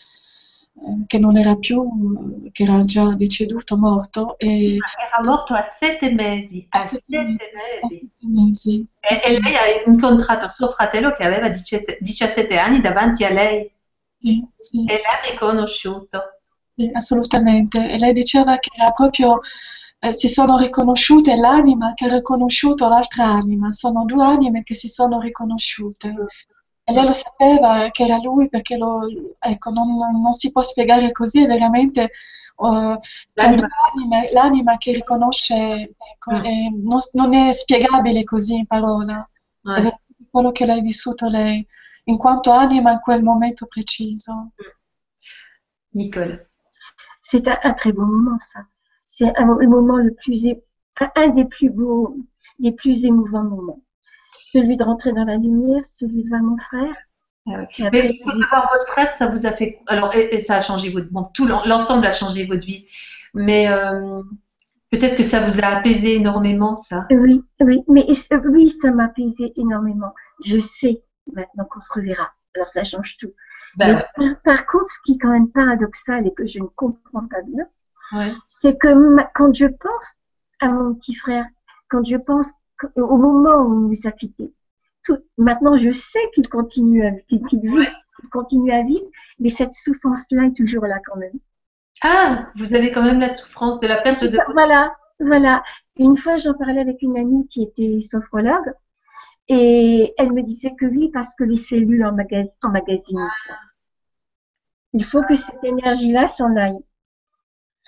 che 1.08 1.20
non 1.20 1.38
era 1.38 1.56
più, 1.56 1.82
eh, 2.46 2.52
che 2.52 2.64
era 2.64 2.84
già 2.84 3.14
deceduto, 3.16 3.78
morto, 3.78 4.38
e 4.38 4.78
Era 4.78 5.24
morto 5.24 5.54
a 5.54 5.62
sette 5.62 6.12
mesi. 6.12 6.66
A 6.70 6.80
A 6.80 6.82
sette 6.82 7.04
sette 7.08 7.44
a 7.44 7.58
mesi. 7.82 7.98
sette 8.00 8.28
mesi. 8.28 8.88
E, 9.00 9.22
e 9.24 9.40
lei 9.42 9.56
ha 9.56 9.84
incontrato 9.86 10.48
suo 10.50 10.68
fratello 10.70 11.12
che 11.12 11.24
aveva 11.24 11.48
17 11.48 11.98
17 12.02 12.58
anni 12.58 12.82
davanti 12.82 13.24
a 13.24 13.30
lei 13.30 13.72
Sì, 14.20 14.46
sì. 14.58 14.84
e 14.86 15.00
l'ha 15.02 15.30
riconosciuto. 15.32 16.22
Sì, 16.76 16.90
assolutamente. 16.94 17.90
E 17.90 17.98
lei 17.98 18.12
diceva 18.12 18.58
che 18.58 18.70
era 18.76 18.92
proprio, 18.92 19.40
eh, 20.00 20.14
si 20.14 20.28
sono 20.28 20.58
riconosciute 20.58 21.36
l'anima 21.36 21.94
che 21.94 22.06
ha 22.06 22.14
riconosciuto 22.14 22.88
l'altra 22.90 23.26
anima, 23.26 23.72
sono 23.72 24.04
due 24.06 24.24
anime 24.26 24.64
che 24.64 24.74
si 24.76 24.88
sono 24.88 25.20
riconosciute. 25.20 26.14
E 26.88 26.94
lei 26.94 27.04
lo 27.04 27.14
sapeva 27.14 27.90
che 27.92 28.04
era 28.04 28.18
lui 28.18 28.48
perché 28.48 28.78
lo, 28.78 29.00
ecco, 29.40 29.72
non, 29.72 29.96
non 30.22 30.32
si 30.34 30.52
può 30.52 30.62
spiegare 30.62 31.12
così, 31.12 31.44
è 31.44 31.48
veramente 31.48 32.12
tra 32.56 33.00
L'anima. 33.34 34.30
l'anima 34.32 34.78
che 34.78 34.94
riconosce, 34.94 35.96
ecco, 35.98 36.32
Mm. 36.32 36.44
è- 36.44 36.70
non, 36.74 37.00
non 37.14 37.34
è 37.34 37.52
spiegabile 37.54 38.24
così 38.24 38.56
in 38.56 38.66
parola, 38.68 39.28
è 39.64 39.68
Ouais. 39.68 39.74
veramente 39.76 40.04
quello 40.30 40.52
che 40.52 40.66
l'ha 40.66 40.80
vissuto 40.80 41.28
lei, 41.28 41.66
in 42.06 42.18
quanto 42.18 42.52
anima 42.52 42.92
in 42.92 43.00
quel 43.00 43.24
momento 43.24 43.66
preciso. 43.68 44.52
Nicole. 45.94 46.48
C'est 47.22 47.48
un, 47.48 47.58
un 47.64 47.74
très 47.74 47.92
beau 47.92 48.06
moment, 48.06 48.40
ça. 48.40 48.66
C'est 49.06 49.34
un, 49.38 49.58
le 49.60 49.68
moment 49.68 49.98
le 49.98 50.14
plus, 50.14 50.46
un, 51.02 51.12
un 51.16 51.28
des 51.30 51.46
plus 51.46 51.70
beaux, 51.72 52.16
des 52.60 52.72
plus 52.74 53.04
émouvants 53.06 53.44
moments. 53.44 53.82
Celui 54.54 54.78
de 54.78 54.84
rentrer 54.84 55.12
dans 55.14 55.26
la 55.26 55.38
lumière, 55.38 55.84
celui 55.86 56.24
de 56.24 56.30
voir 56.30 56.42
mon 56.42 56.58
frère. 56.58 56.96
Ah 57.48 57.52
ouais. 57.52 57.68
Et 57.78 57.86
après, 57.86 58.02
Mais 58.04 58.12
celui- 58.12 58.40
de 58.40 58.46
voir 58.50 58.70
votre 58.72 58.88
frère, 58.88 59.14
ça 59.14 59.28
vous 59.28 59.46
a 59.46 59.52
fait. 59.52 59.80
Alors, 59.88 60.16
et, 60.16 60.34
et 60.34 60.40
ça 60.40 60.56
a 60.58 60.62
changé 60.62 60.90
votre. 60.90 61.10
Bon, 61.12 61.26
tout 61.34 61.46
l'en- 61.46 61.66
l'ensemble 61.66 62.06
a 62.06 62.12
changé 62.12 62.46
votre 62.46 62.66
vie. 62.66 62.86
Mais 63.34 63.68
euh, 63.70 64.22
peut-être 64.92 65.16
que 65.18 65.24
ça 65.24 65.42
vous 65.46 65.60
a 65.62 65.68
apaisé 65.68 66.16
énormément, 66.16 66.76
ça? 66.76 67.06
Oui, 67.12 67.44
oui, 67.60 67.84
mais 67.88 68.06
euh, 68.32 68.40
oui, 68.50 68.70
ça 68.70 68.92
m'a 68.92 69.06
apaisé 69.06 69.52
énormément. 69.58 70.14
Je 70.44 70.60
sais 70.60 71.04
maintenant 71.34 71.66
qu'on 71.66 71.82
se 71.82 71.92
reverra. 71.94 72.32
Alors 72.56 72.70
ça 72.70 72.84
change 72.84 73.18
tout. 73.18 73.32
Ben, 73.78 74.02
Mais 74.18 74.30
par, 74.30 74.42
par 74.58 74.66
contre, 74.66 74.88
ce 74.90 75.00
qui 75.04 75.14
est 75.14 75.18
quand 75.18 75.32
même 75.32 75.50
paradoxal 75.52 76.26
et 76.26 76.34
que 76.34 76.48
je 76.48 76.60
ne 76.60 76.66
comprends 76.66 77.28
pas 77.30 77.42
bien, 77.46 77.66
ouais. 78.14 78.34
c'est 78.48 78.78
que 78.78 78.94
ma- 78.94 79.30
quand 79.36 79.54
je 79.54 79.66
pense 79.66 80.14
à 80.62 80.70
mon 80.70 80.94
petit 80.96 81.14
frère, 81.14 81.46
quand 81.90 82.06
je 82.06 82.16
pense 82.16 82.48
au 82.96 83.18
moment 83.18 83.64
où 83.64 83.92
il 83.92 83.98
nous 84.00 84.08
a 84.08 84.12
quittés, 84.12 84.54
tout, 85.04 85.18
maintenant 85.38 85.78
je 85.78 85.92
sais 85.92 86.20
qu'il 86.34 86.48
continue 86.50 87.06
à, 87.06 87.12
qu'il, 87.28 87.46
qu'il 87.48 87.62
vit, 87.62 87.70
Ouais. 87.70 87.92
qu'il 88.20 88.30
continue 88.30 88.72
à 88.72 88.82
vivre, 88.82 89.06
mais 89.40 89.50
cette 89.50 89.74
souffrance-là 89.74 90.46
est 90.46 90.56
toujours 90.56 90.86
là 90.86 91.00
quand 91.06 91.18
même. 91.18 91.38
Ah, 92.02 92.48
vous 92.56 92.74
avez 92.74 92.92
quand 92.92 93.04
même 93.04 93.20
la 93.20 93.30
souffrance 93.30 93.80
de 93.80 93.88
la 93.88 94.02
perte 94.02 94.24
de. 94.26 94.38
Voilà, 94.54 94.96
voilà. 95.20 95.64
Une 95.98 96.18
fois, 96.18 96.38
j'en 96.38 96.54
parlais 96.54 96.82
avec 96.82 97.02
une 97.02 97.18
amie 97.18 97.48
qui 97.48 97.64
était 97.64 98.00
sophrologue, 98.02 98.74
et 99.48 100.14
elle 100.18 100.34
me 100.34 100.42
disait 100.42 100.74
que 100.78 100.86
oui, 100.86 101.10
parce 101.14 101.34
que 101.36 101.44
les 101.44 101.56
cellules 101.56 102.04
emmagas- 102.04 102.56
emmagasinent 102.64 103.30
ça. 103.48 103.54
Il 104.94 105.06
faut 105.06 105.24
que 105.24 105.36
cette 105.36 105.64
énergie-là 105.64 106.28
s'en 106.28 106.56
aille. 106.56 106.80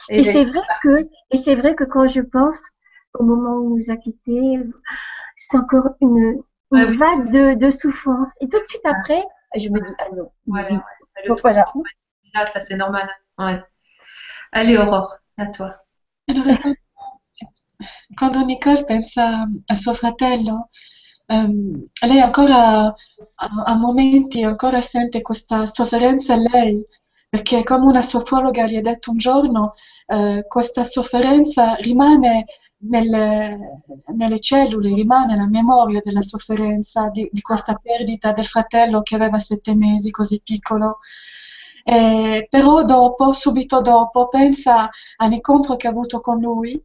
Et, 0.10 0.22
ben, 0.22 0.34
c'est 0.34 0.46
vrai 0.46 0.62
que, 0.84 1.10
et 1.32 1.38
c'est 1.38 1.56
vrai 1.56 1.76
que 1.76 1.84
quand 1.84 2.08
je 2.08 2.22
pense 2.22 2.60
au 3.20 3.24
moment 3.24 3.56
où 3.58 3.74
on 3.74 3.78
nous 3.78 3.92
a 3.92 3.98
quittés, 3.98 4.60
c'est 5.38 5.58
encore 5.58 5.90
une, 6.02 6.42
une 6.74 6.84
Ouais, 6.84 6.86
oui. 6.90 6.98
vague 6.98 7.32
de, 7.32 7.54
de 7.56 7.70
souffrance. 7.70 8.30
Et 8.42 8.48
tout 8.50 8.60
de 8.60 8.66
suite 8.68 8.86
après, 8.86 9.24
je 9.56 9.70
me 9.70 9.80
dis, 9.82 9.94
ah 10.00 10.06
non, 10.16 10.32
Voilà. 10.48 10.70
oui. 10.72 10.80
Donc 11.28 11.40
voilà. 11.42 11.66
Là, 12.34 12.46
ça 12.46 12.62
c'est 12.62 12.76
normal. 12.76 13.10
Ouais. 13.38 13.62
Allez, 14.52 14.78
Aurore, 14.78 15.16
à 15.38 15.48
toi. 15.48 15.76
Quando- 18.18 18.46
Nicole 18.46 18.84
pensa 18.86 19.48
a 19.68 19.76
suo 19.76 19.94
fratello, 19.94 20.70
ehm, 21.28 21.86
lei 22.10 22.20
ancora, 22.22 22.94
a, 23.36 23.48
a 23.72 23.76
momenti 23.76 24.44
ancora 24.44 24.82
sente 24.82 25.22
questa 25.22 25.66
sofferenza 25.66 26.36
lei, 26.36 26.84
perché 27.38 27.62
come 27.62 27.86
una 27.86 28.02
sofologa 28.02 28.66
gli 28.66 28.78
ha 28.78 28.82
detto 28.82 29.12
un 29.12 29.18
giorno, 29.18 29.74
eh, 30.08 30.46
questa 30.48 30.84
sofferenza 30.84 31.76
rimane 31.76 32.46
nelle, 32.80 33.84
nelle 34.16 34.40
cellule, 34.40 34.94
rimane 34.94 35.36
la 35.36 35.48
memoria 35.48 36.02
della 36.04 36.22
sofferenza 36.22 37.10
di, 37.12 37.30
di 37.32 37.42
questa 37.42 37.76
perdita 37.76 38.34
del 38.34 38.46
fratello 38.46 39.04
che 39.04 39.14
aveva 39.14 39.38
sette 39.38 39.76
mesi, 39.76 40.10
così 40.10 40.42
piccolo. 40.44 40.98
Eh, 41.84 42.48
però 42.50 42.84
dopo, 42.84 43.32
subito 43.34 43.82
dopo, 43.82 44.30
pensa 44.30 44.90
all'incontro 45.18 45.76
che 45.76 45.86
ha 45.88 45.92
avuto 45.92 46.20
con 46.20 46.40
lui, 46.40 46.82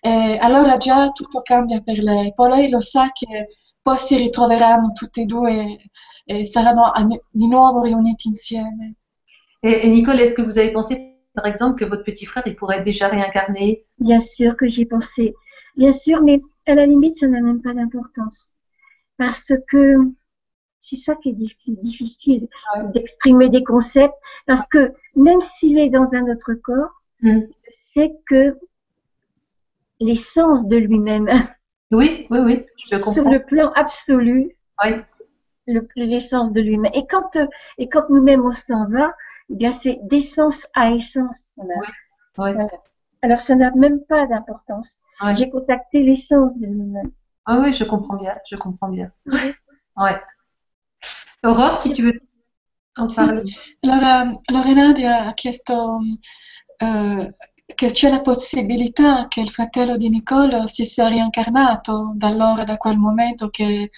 e 0.00 0.38
allora 0.40 0.78
già 0.78 1.10
tutto 1.10 1.42
cambia 1.42 1.82
per 1.82 1.98
lei. 1.98 2.32
Poi 2.32 2.48
lei 2.48 2.70
lo 2.70 2.80
sa 2.80 3.10
che 3.12 3.48
poi 3.82 3.98
si 3.98 4.16
ritroveranno 4.16 4.92
tutti 4.92 5.20
e 5.22 5.24
due 5.26 5.78
e 6.24 6.44
saranno 6.46 6.90
di 7.30 7.46
nuovo 7.48 7.82
riuniti 7.82 8.28
insieme. 8.28 8.94
Et, 9.62 9.86
et 9.86 9.88
Nicole, 9.88 10.20
est-ce 10.20 10.34
que 10.34 10.42
vous 10.42 10.58
avez 10.58 10.72
pensé, 10.72 10.98
par 11.34 11.46
exemple, 11.46 11.78
que 11.78 11.84
votre 11.88 12.04
petit 12.04 12.26
frère, 12.26 12.42
il 12.46 12.56
pourrait 12.56 12.78
être 12.78 12.84
déjà 12.84 13.08
réincarné? 13.08 13.84
Bien 13.98 14.20
sûr 14.20 14.56
que 14.56 14.66
j'y 14.66 14.82
ai 14.82 14.86
pensé. 14.86 15.34
Bien 15.76 15.92
sûr, 15.92 16.22
mais 16.22 16.40
à 16.66 16.74
la 16.74 16.86
limite, 16.86 17.16
ça 17.18 17.26
n'a 17.26 17.40
même 17.40 17.62
pas 17.62 17.74
d'importance. 17.74 18.52
Parce 19.18 19.52
que 19.68 19.96
c'est 20.80 20.96
ça 20.96 21.14
qui 21.16 21.30
est 21.30 21.32
dif- 21.34 21.56
difficile 21.82 22.48
d'exprimer 22.94 23.48
des 23.50 23.62
concepts. 23.62 24.14
Parce 24.46 24.66
que 24.66 24.92
même 25.14 25.40
s'il 25.42 25.78
est 25.78 25.90
dans 25.90 26.08
un 26.14 26.22
autre 26.30 26.54
corps, 26.54 26.90
Hmm. 27.22 27.40
c'est 27.92 28.12
que 28.26 28.56
l'essence 30.00 30.66
de 30.66 30.76
lui-même, 30.76 31.28
Oui, 31.90 32.26
oui, 32.30 32.38
oui, 32.38 32.66
je 32.78 32.96
sur 33.00 33.00
comprends. 33.00 33.30
le 33.32 33.44
plan 33.44 33.72
absolu, 33.74 34.56
Oui. 34.82 34.90
le- 35.66 35.86
l'essence 35.96 36.52
de 36.52 36.60
lui-même. 36.60 36.92
Et 36.94 37.06
quand, 37.06 37.36
et 37.78 37.88
quand 37.88 38.08
nous-mêmes 38.10 38.44
on 38.46 38.52
s'en 38.52 38.86
va, 38.88 39.14
eh 39.50 39.54
bien 39.56 39.72
c'est 39.72 39.98
d'essence 40.02 40.66
à 40.74 40.92
essence 40.92 41.50
qu'on 41.56 41.64
a. 41.64 41.78
Oui. 41.80 41.86
Oui. 42.38 42.52
Voilà. 42.54 42.68
Alors 43.22 43.40
ça 43.40 43.54
n'a 43.54 43.70
même 43.72 44.00
pas 44.08 44.26
d'importance. 44.26 45.00
Ouais. 45.22 45.34
J'ai 45.34 45.50
contacté 45.50 46.02
l'essence 46.02 46.56
de 46.56 46.66
lui-même. 46.66 47.10
Ah 47.44 47.58
oui, 47.60 47.72
je 47.72 47.84
comprends 47.84 48.16
bien, 48.16 48.36
je 48.50 48.56
comprends 48.56 48.88
bien. 48.88 49.10
Ouais. 49.96 50.20
Aurore, 51.42 51.76
si 51.76 51.92
tu 51.92 52.02
veux 52.04 52.20
en 52.96 53.06
Sì. 53.06 53.16
parler. 53.16 53.42
Allora, 53.82 54.32
Lorenadia 54.50 55.24
ha 55.26 55.32
chiesto 55.34 55.98
eh, 56.78 57.30
che 57.74 57.90
c'è 57.90 58.10
la 58.10 58.20
possibilità 58.20 59.26
che 59.28 59.40
il 59.40 59.50
fratello 59.50 59.96
di 59.96 60.08
Nicole 60.08 60.66
si 60.68 60.84
sia 60.84 61.08
reincarnato 61.08 62.12
da 62.14 62.28
allora, 62.28 62.64
da 62.64 62.76
quel 62.76 62.96
momento 62.98 63.48
che 63.50 63.90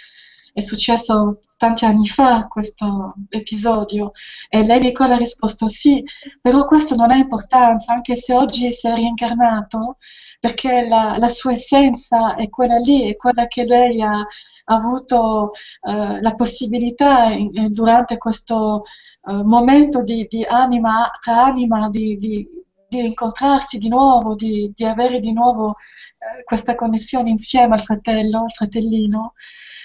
è 0.53 0.61
successo 0.61 1.41
tanti 1.63 1.85
anni 1.85 2.09
fa 2.09 2.49
questo 2.49 3.15
episodio. 3.29 4.11
E 4.49 4.65
lei 4.65 4.81
Nicole 4.81 5.13
ha 5.15 5.17
risposto 5.17 5.69
sì, 5.69 6.03
però 6.41 6.65
questo 6.67 6.97
non 6.97 7.13
ha 7.13 7.17
importanza, 7.17 7.93
anche 7.93 8.17
se 8.17 8.35
oggi 8.35 8.73
si 8.73 8.89
è 8.89 8.95
reincarnato, 8.95 9.97
perché 10.41 10.89
la, 10.89 11.17
la 11.19 11.29
sua 11.29 11.53
essenza 11.53 12.35
è 12.35 12.49
quella 12.49 12.79
lì, 12.79 13.09
è 13.09 13.15
quella 13.15 13.47
che 13.47 13.65
lei 13.65 14.03
ha, 14.03 14.11
ha 14.11 14.75
avuto 14.75 15.51
eh, 15.83 16.21
la 16.21 16.35
possibilità 16.35 17.27
in- 17.31 17.73
durante 17.73 18.19
questo 18.19 18.83
eh, 19.29 19.33
momento 19.45 20.03
di, 20.03 20.27
di 20.29 20.43
anima 20.45 21.11
tra 21.21 21.45
anima, 21.45 21.89
di, 21.91 22.19
di- 22.19 22.49
di 22.89 23.07
incontrarsi 23.07 23.79
di 23.79 23.89
nuovo, 23.89 24.35
di, 24.35 24.71
di 24.75 24.85
avere 24.85 25.19
di 25.21 25.33
nuovo 25.33 25.77
eh, 25.77 26.43
questa 26.45 26.75
connessione 26.75 27.31
insieme 27.31 27.75
al 27.75 27.83
fratello, 27.83 28.43
al 28.43 28.53
fratellino, 28.53 29.35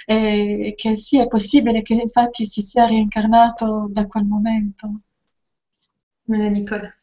e 0.10 0.74
che 0.78 0.96
sì, 0.96 1.20
è 1.20 1.28
possibile 1.28 1.82
che 1.82 1.94
infatti 1.96 2.46
si 2.46 2.62
sia 2.62 2.86
reincarnato 2.86 3.88
da 3.90 4.08
quel 4.08 4.24
momento. 4.26 4.90
Euh, 6.30 6.50
Nicole. 6.50 6.94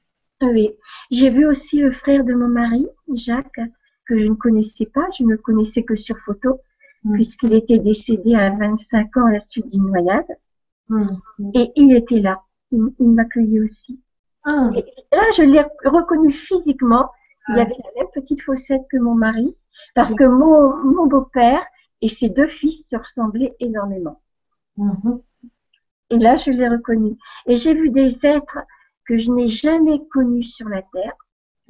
Oui. 0.41 0.75
J'ai 1.11 1.31
vu 1.31 1.47
aussi 1.47 1.81
le 1.81 1.91
frère 1.93 2.25
de 2.25 2.35
mon 2.35 2.49
mari, 2.49 2.87
Jacques, 3.15 3.61
que 4.07 4.17
je 4.17 4.27
ne 4.27 4.35
connaissais 4.35 4.87
pas. 4.87 5.07
Je 5.17 5.23
ne 5.25 5.33
le 5.33 5.39
connaissais 5.39 5.83
que 5.83 5.95
sur 5.97 6.17
photo, 6.25 6.61
Mm. 7.05 7.13
puisqu'il 7.15 7.53
était 7.55 7.79
décédé 7.79 8.35
à 8.35 8.49
25 8.51 9.15
ans 9.19 9.27
à 9.27 9.33
la 9.33 9.39
suite 9.39 9.69
d'une 9.69 9.87
noyade. 9.87 10.39
Hmm. 10.89 11.17
Et 11.55 11.71
il 11.77 11.95
était 11.95 12.21
là. 12.21 12.41
Il, 12.71 12.81
il 12.99 13.11
m'accueillait 13.11 13.61
aussi. 13.61 14.01
Ah, 14.45 14.71
Et 14.75 14.85
là, 15.13 15.23
je 15.37 15.43
l'ai 15.43 15.63
reconnu 15.85 16.33
physiquement. 16.33 17.11
Il 17.49 17.59
Ah. 17.59 17.63
avait 17.63 17.77
la 17.85 17.91
même 18.03 18.11
petite 18.15 18.41
fossette 18.41 18.83
que 18.91 18.97
mon 18.97 19.15
mari, 19.15 19.55
parce 19.95 20.15
que 20.15 20.25
mon, 20.25 20.75
mon 20.95 21.07
beau-père 21.07 21.63
et 22.05 22.09
ses 22.09 22.29
deux 22.29 22.47
fils 22.47 22.89
se 22.89 22.97
ressemblaient 22.97 23.55
énormément. 23.61 24.21
Mhm. 24.77 25.23
Et 26.11 26.19
là, 26.19 26.37
je 26.37 26.51
l'ai 26.51 26.69
reconnu. 26.69 27.17
Et 27.47 27.57
j'ai 27.57 27.73
vu 27.75 27.91
des 27.91 28.27
êtres 28.27 28.59
que 29.07 29.17
je 29.17 29.31
n'ai 29.31 29.49
jamais 29.49 29.99
connus 30.13 30.45
sur 30.45 30.69
la 30.69 30.83
terre 30.83 31.15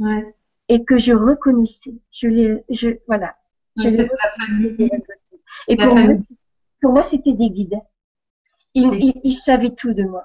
Ouais. 0.00 0.34
et 0.68 0.84
que 0.84 0.98
je 0.98 1.12
reconnaissais. 1.12 1.94
Je 2.10 2.26
les, 2.28 2.64
je, 2.68 2.88
voilà. 3.06 3.36
Je 3.76 3.88
les 3.88 3.96
la 4.08 4.30
famille. 4.36 4.90
Et 5.68 5.76
La 5.76 5.86
pour 5.86 5.96
moi, 5.96 6.14
pour 6.82 6.92
moi, 6.92 7.02
c'était 7.02 7.32
des 7.32 7.50
guides. 7.50 7.78
Ils, 8.74 8.92
ils- 8.94 9.20
ils 9.22 9.36
savaient 9.36 9.74
tout 9.76 9.94
de 9.94 10.02
moi. 10.02 10.24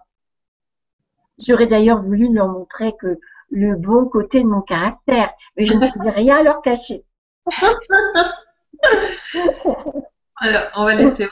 J'aurais 1.38 1.68
d'ailleurs 1.68 2.02
voulu 2.02 2.34
leur 2.34 2.48
montrer 2.48 2.94
que 3.00 3.20
le 3.52 3.76
bon 3.76 4.06
côté 4.06 4.42
de 4.42 4.48
mon 4.48 4.62
caractère, 4.62 5.32
mais 5.56 5.66
je 5.66 5.74
ne 5.76 5.88
pouvais 5.92 6.10
rien 6.10 6.42
leur 6.44 6.62
cacher. 6.64 7.06
Alors, 10.42 10.64
on 10.76 10.86
va 10.86 10.96
laisser. 10.96 11.28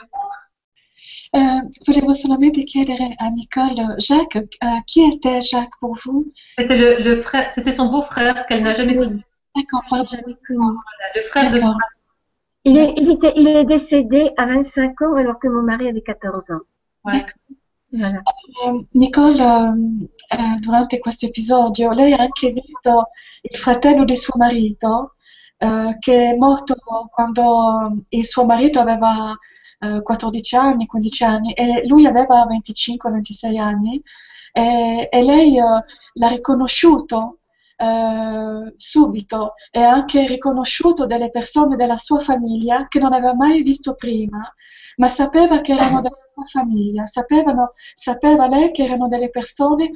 Eh, 1.33 1.61
volevo 1.85 2.13
solamente 2.13 2.63
chiedere 2.63 3.13
a 3.17 3.29
Nicole, 3.29 3.95
Jacques, 3.97 4.35
eh, 4.61 4.81
chi 4.85 5.03
était 5.03 5.41
Jacques 5.41 5.77
pour 5.79 5.95
vous? 6.03 6.31
C'était 6.57 6.77
le, 6.77 7.03
le 7.03 7.15
frère, 7.21 7.51
c'était 7.51 7.71
son 7.71 7.89
beau-frère 7.89 8.45
qu'elle 8.45 8.63
n'a 8.63 8.73
jamais 8.73 8.95
connu. 8.95 9.21
D'accord, 9.55 9.83
pardon. 9.89 10.05
Jamais 10.05 10.37
connu. 10.47 10.57
Voilà, 10.59 11.07
Le 11.15 11.21
frère 11.21 11.51
de 11.51 11.59
son 11.59 11.67
D'accord. 11.67 11.81
Il 12.63 12.77
est, 12.77 12.93
il 12.97 13.09
était, 13.11 13.33
il 13.35 13.47
est 13.47 13.65
décédé 13.65 14.31
à 14.35 14.45
25 14.45 15.01
ans 15.01 15.15
alors 15.15 15.39
que 15.39 15.47
mon 15.47 15.61
mari 15.63 15.87
avait 15.87 16.01
14 16.01 16.51
ans. 16.51 16.61
Ouais. 17.05 17.25
Voilà. 17.91 18.21
Eh, 18.65 18.85
Nicole, 18.93 19.39
eh, 19.39 20.59
durante 20.59 20.99
questo 20.99 21.25
episodio, 21.25 21.91
lei 21.93 22.13
ha 22.13 22.19
anche 22.21 22.51
visto 22.51 23.07
il 23.41 23.57
fratello 23.57 24.03
di 24.03 24.15
suo 24.15 24.37
marito, 24.37 25.15
eh, 25.57 25.97
che 25.99 26.31
è 26.31 26.35
morto 26.35 26.75
quando 27.11 28.05
il 28.09 28.25
suo 28.25 28.45
marito 28.45 28.79
aveva 28.79 29.35
eh, 29.79 30.01
14 30.01 30.55
anni, 30.55 30.85
15 30.85 31.23
anni, 31.23 31.53
e 31.53 31.85
lui 31.87 32.05
aveva 32.05 32.45
25-26 32.45 33.59
anni, 33.59 34.01
e, 34.51 35.07
e 35.11 35.23
lei 35.23 35.57
eh, 35.57 35.61
l'ha 36.13 36.27
riconosciuto 36.27 37.39
eh, 37.77 38.73
subito 38.75 39.53
e 39.71 39.81
ha 39.81 39.91
anche 39.91 40.25
riconosciuto 40.25 41.05
delle 41.05 41.29
persone 41.29 41.75
della 41.75 41.97
sua 41.97 42.19
famiglia 42.19 42.87
che 42.87 42.99
non 42.99 43.13
aveva 43.13 43.35
mai 43.35 43.61
visto 43.61 43.93
prima, 43.95 44.51
ma 44.97 45.07
sapeva 45.07 45.61
che 45.61 45.73
erano 45.73 46.01
della 46.01 46.17
sua 46.33 46.43
famiglia, 46.45 47.05
sapevano, 47.05 47.71
sapeva 47.93 48.47
lei 48.47 48.71
che 48.71 48.83
erano 48.83 49.07
delle 49.07 49.29
persone 49.29 49.91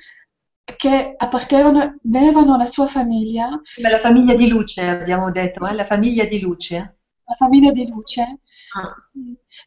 che 0.75 1.13
appartenevano 1.17 2.53
alla 2.53 2.65
sua 2.65 2.87
famiglia, 2.87 3.49
Ma 3.81 3.89
la 3.89 3.99
famiglia 3.99 4.33
di 4.35 4.47
Luce, 4.47 4.81
abbiamo 4.81 5.31
detto, 5.31 5.65
eh? 5.67 5.73
la 5.73 5.85
famiglia 5.85 6.23
di 6.25 6.39
Luce. 6.39 6.97
la 7.25 7.35
famiglia 7.35 7.71
di 7.71 7.87
Luce, 7.87 8.39
Ah. 8.75 8.95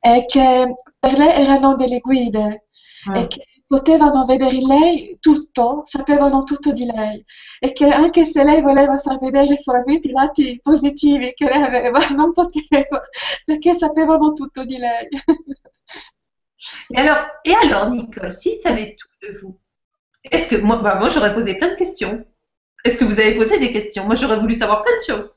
e 0.00 0.24
che 0.26 0.74
per 0.98 1.18
lei 1.18 1.42
erano 1.42 1.74
delle 1.76 2.00
guide 2.00 2.66
Ah. 3.06 3.18
e 3.18 3.26
che 3.26 3.44
potevano 3.66 4.24
vedere 4.24 4.54
in 4.56 4.66
lei 4.66 5.16
tutto, 5.20 5.82
sapevano 5.84 6.44
tutto 6.44 6.72
di 6.72 6.84
lei 6.84 7.22
e 7.58 7.72
che 7.72 7.88
anche 7.88 8.24
se 8.24 8.44
lei 8.44 8.60
voleva 8.62 8.96
far 8.98 9.18
vedere 9.18 9.56
solamente 9.56 10.08
i 10.08 10.12
lati 10.12 10.58
positivi 10.62 11.32
che 11.34 11.46
lei 11.48 11.62
aveva, 11.62 11.98
non 12.16 12.32
poteva 12.32 13.00
perché 13.44 13.74
sapevano 13.74 14.32
tutto 14.32 14.64
di 14.64 14.76
lei. 14.78 15.08
Et 16.90 16.96
alors, 16.98 17.26
et 17.44 17.54
alors, 17.54 17.90
Nicole, 17.90 18.30
s'il 18.32 18.54
savait 18.54 18.94
tout 18.96 19.08
de 19.22 19.38
vous, 19.40 19.54
est-ce 20.30 20.48
que 20.48 20.56
moi, 20.56 20.78
bah, 20.78 20.96
moi 20.98 21.08
j'aurais 21.08 21.34
posé 21.34 21.54
plein 21.54 21.68
de 21.70 21.76
questions. 21.76 22.24
Est-ce 22.84 22.98
que 22.98 23.04
vous 23.04 23.20
avez 23.20 23.34
posé 23.36 23.58
des 23.58 23.72
questions? 23.72 24.04
Moi, 24.04 24.14
j'aurais 24.14 24.38
voulu 24.38 24.54
savoir 24.54 24.84
plein 24.84 24.96
de 24.96 25.02
choses. 25.02 25.32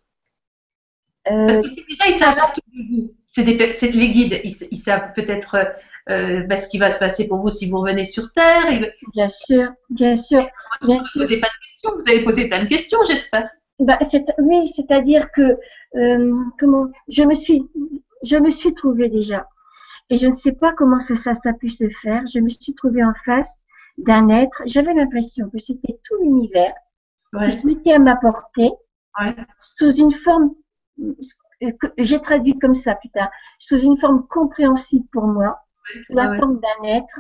Euh, 1.30 1.48
Parce 1.48 1.60
que 1.60 1.88
déjà 1.88 2.08
ils 2.08 2.18
savent 2.18 2.38
tout 2.54 2.62
de 2.74 2.96
vous, 2.96 3.14
c'est 3.26 3.44
les 3.44 4.10
guides, 4.10 4.40
ils, 4.46 4.54
ils 4.72 4.78
savent 4.78 5.12
peut-être 5.14 5.58
euh, 6.10 6.44
bah, 6.44 6.56
ce 6.56 6.70
qui 6.70 6.78
va 6.78 6.90
se 6.90 7.00
passer 7.00 7.28
pour 7.28 7.40
vous 7.40 7.50
si 7.50 7.70
vous 7.70 7.80
revenez 7.80 8.06
sur 8.06 8.32
Terre. 8.32 8.64
Bien 9.14 9.28
sûr, 9.28 9.74
bien 9.90 10.16
sûr, 10.16 10.48
vous 10.82 10.88
bien 10.88 11.02
ne 11.02 11.06
sûr. 11.06 11.22
posez 11.22 11.40
pas 11.42 11.48
de 11.48 11.66
questions, 11.66 11.92
vous 11.98 12.10
allez 12.10 12.24
poser 12.24 12.48
plein 12.48 12.64
de 12.64 12.70
questions, 12.70 13.00
j'espère. 13.06 13.50
Bah, 13.80 14.00
oui, 14.40 14.70
c'est-à-dire 14.74 15.30
que 15.32 15.58
euh, 15.96 16.34
comment 16.60 16.86
je 17.10 17.24
me 17.24 17.34
suis 17.34 17.68
je 18.24 18.38
me 18.38 18.50
suis 18.50 18.74
trouvée 18.74 19.10
déjà 19.10 19.48
et 20.10 20.16
je 20.18 20.28
ne 20.28 20.34
sais 20.34 20.54
pas 20.54 20.72
comment 20.78 21.00
ça, 21.00 21.16
ça, 21.18 21.34
ça 21.34 21.50
a 21.50 21.54
pu 21.54 21.70
se 21.70 21.90
faire. 21.90 22.24
Je 22.34 22.40
me 22.40 22.50
suis 22.50 22.74
trouvée 22.74 23.04
en 23.04 23.14
face 23.26 23.64
d'un 23.98 24.30
être. 24.30 24.62
J'avais 24.66 24.94
l'impression 24.94 25.50
que 25.50 25.58
c'était 25.58 26.00
tout 26.04 26.16
l'univers 26.22 26.74
Ouais. 27.34 27.50
qui 27.50 27.58
se 27.60 27.68
mettait 27.68 27.94
à 27.94 28.00
ma 28.00 28.16
portée 28.16 28.72
Ouais. 29.20 29.36
sous 29.60 29.92
une 29.92 30.12
forme 30.12 30.52
que 30.98 31.88
j'ai 31.98 32.22
traduit 32.22 32.58
comme 32.60 32.74
ça 32.74 32.96
plus 32.96 33.10
tard, 33.10 33.30
sous 33.60 33.80
une 33.80 33.98
forme 33.98 34.26
compréhensible 34.28 35.06
pour 35.12 35.26
moi, 35.28 35.60
sous 36.06 36.14
la 36.14 36.36
forme 36.36 36.60
d'un 36.60 36.88
être 36.88 37.20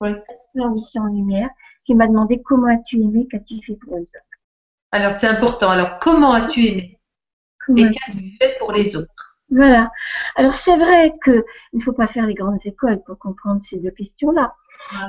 resplendissant 0.00 1.02
en 1.02 1.12
lumière 1.12 1.50
qui 1.84 1.94
m'a 1.94 2.06
demandé 2.06 2.40
comment 2.42 2.68
as-tu 2.68 2.96
aimé, 3.00 3.26
qu'as-tu 3.30 3.60
fait 3.62 3.74
pour 3.76 3.96
les 3.96 4.02
autres. 4.02 4.24
Alors 4.92 5.12
c'est 5.12 5.28
important. 5.28 5.70
Alors 5.70 5.98
comment 5.98 6.32
as-tu 6.32 6.64
aimé 6.66 7.00
Comment 7.66 7.86
et 7.86 7.90
qu'as-tu 7.90 8.36
fait 8.40 8.56
pour 8.58 8.72
les 8.72 8.96
autres? 8.96 9.36
Voilà. 9.50 9.90
Alors 10.36 10.54
c'est 10.54 10.76
vrai 10.76 11.12
que 11.22 11.44
il 11.72 11.78
ne 11.78 11.82
faut 11.82 11.92
pas 11.92 12.06
faire 12.06 12.26
les 12.26 12.34
grandes 12.34 12.64
écoles 12.64 13.02
pour 13.04 13.18
comprendre 13.18 13.60
ces 13.60 13.78
deux 13.78 13.90
questions-là. 13.90 14.54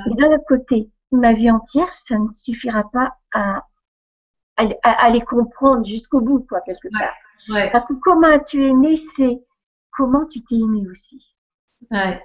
Mais 0.06 0.14
d'un 0.16 0.32
autre 0.34 0.44
côté, 0.46 0.90
ma 1.16 1.32
vie 1.32 1.50
entière, 1.50 1.92
ça 1.94 2.18
ne 2.18 2.30
suffira 2.30 2.84
pas 2.90 3.16
à, 3.32 3.66
à, 4.56 4.64
à- 4.82 5.10
les 5.10 5.20
comprendre 5.20 5.84
jusqu'au 5.84 6.20
bout, 6.20 6.40
quoi, 6.48 6.60
quelque 6.62 6.88
part. 6.98 7.14
Ouais. 7.48 7.70
Parce 7.70 7.84
que 7.86 7.94
comment 7.94 8.28
as-tu 8.28 8.64
aimé, 8.64 8.96
c'est 8.96 9.40
comment 9.96 10.24
tu 10.26 10.42
t'es 10.42 10.56
aimé 10.56 10.86
aussi. 10.90 11.34
ouais. 11.90 12.22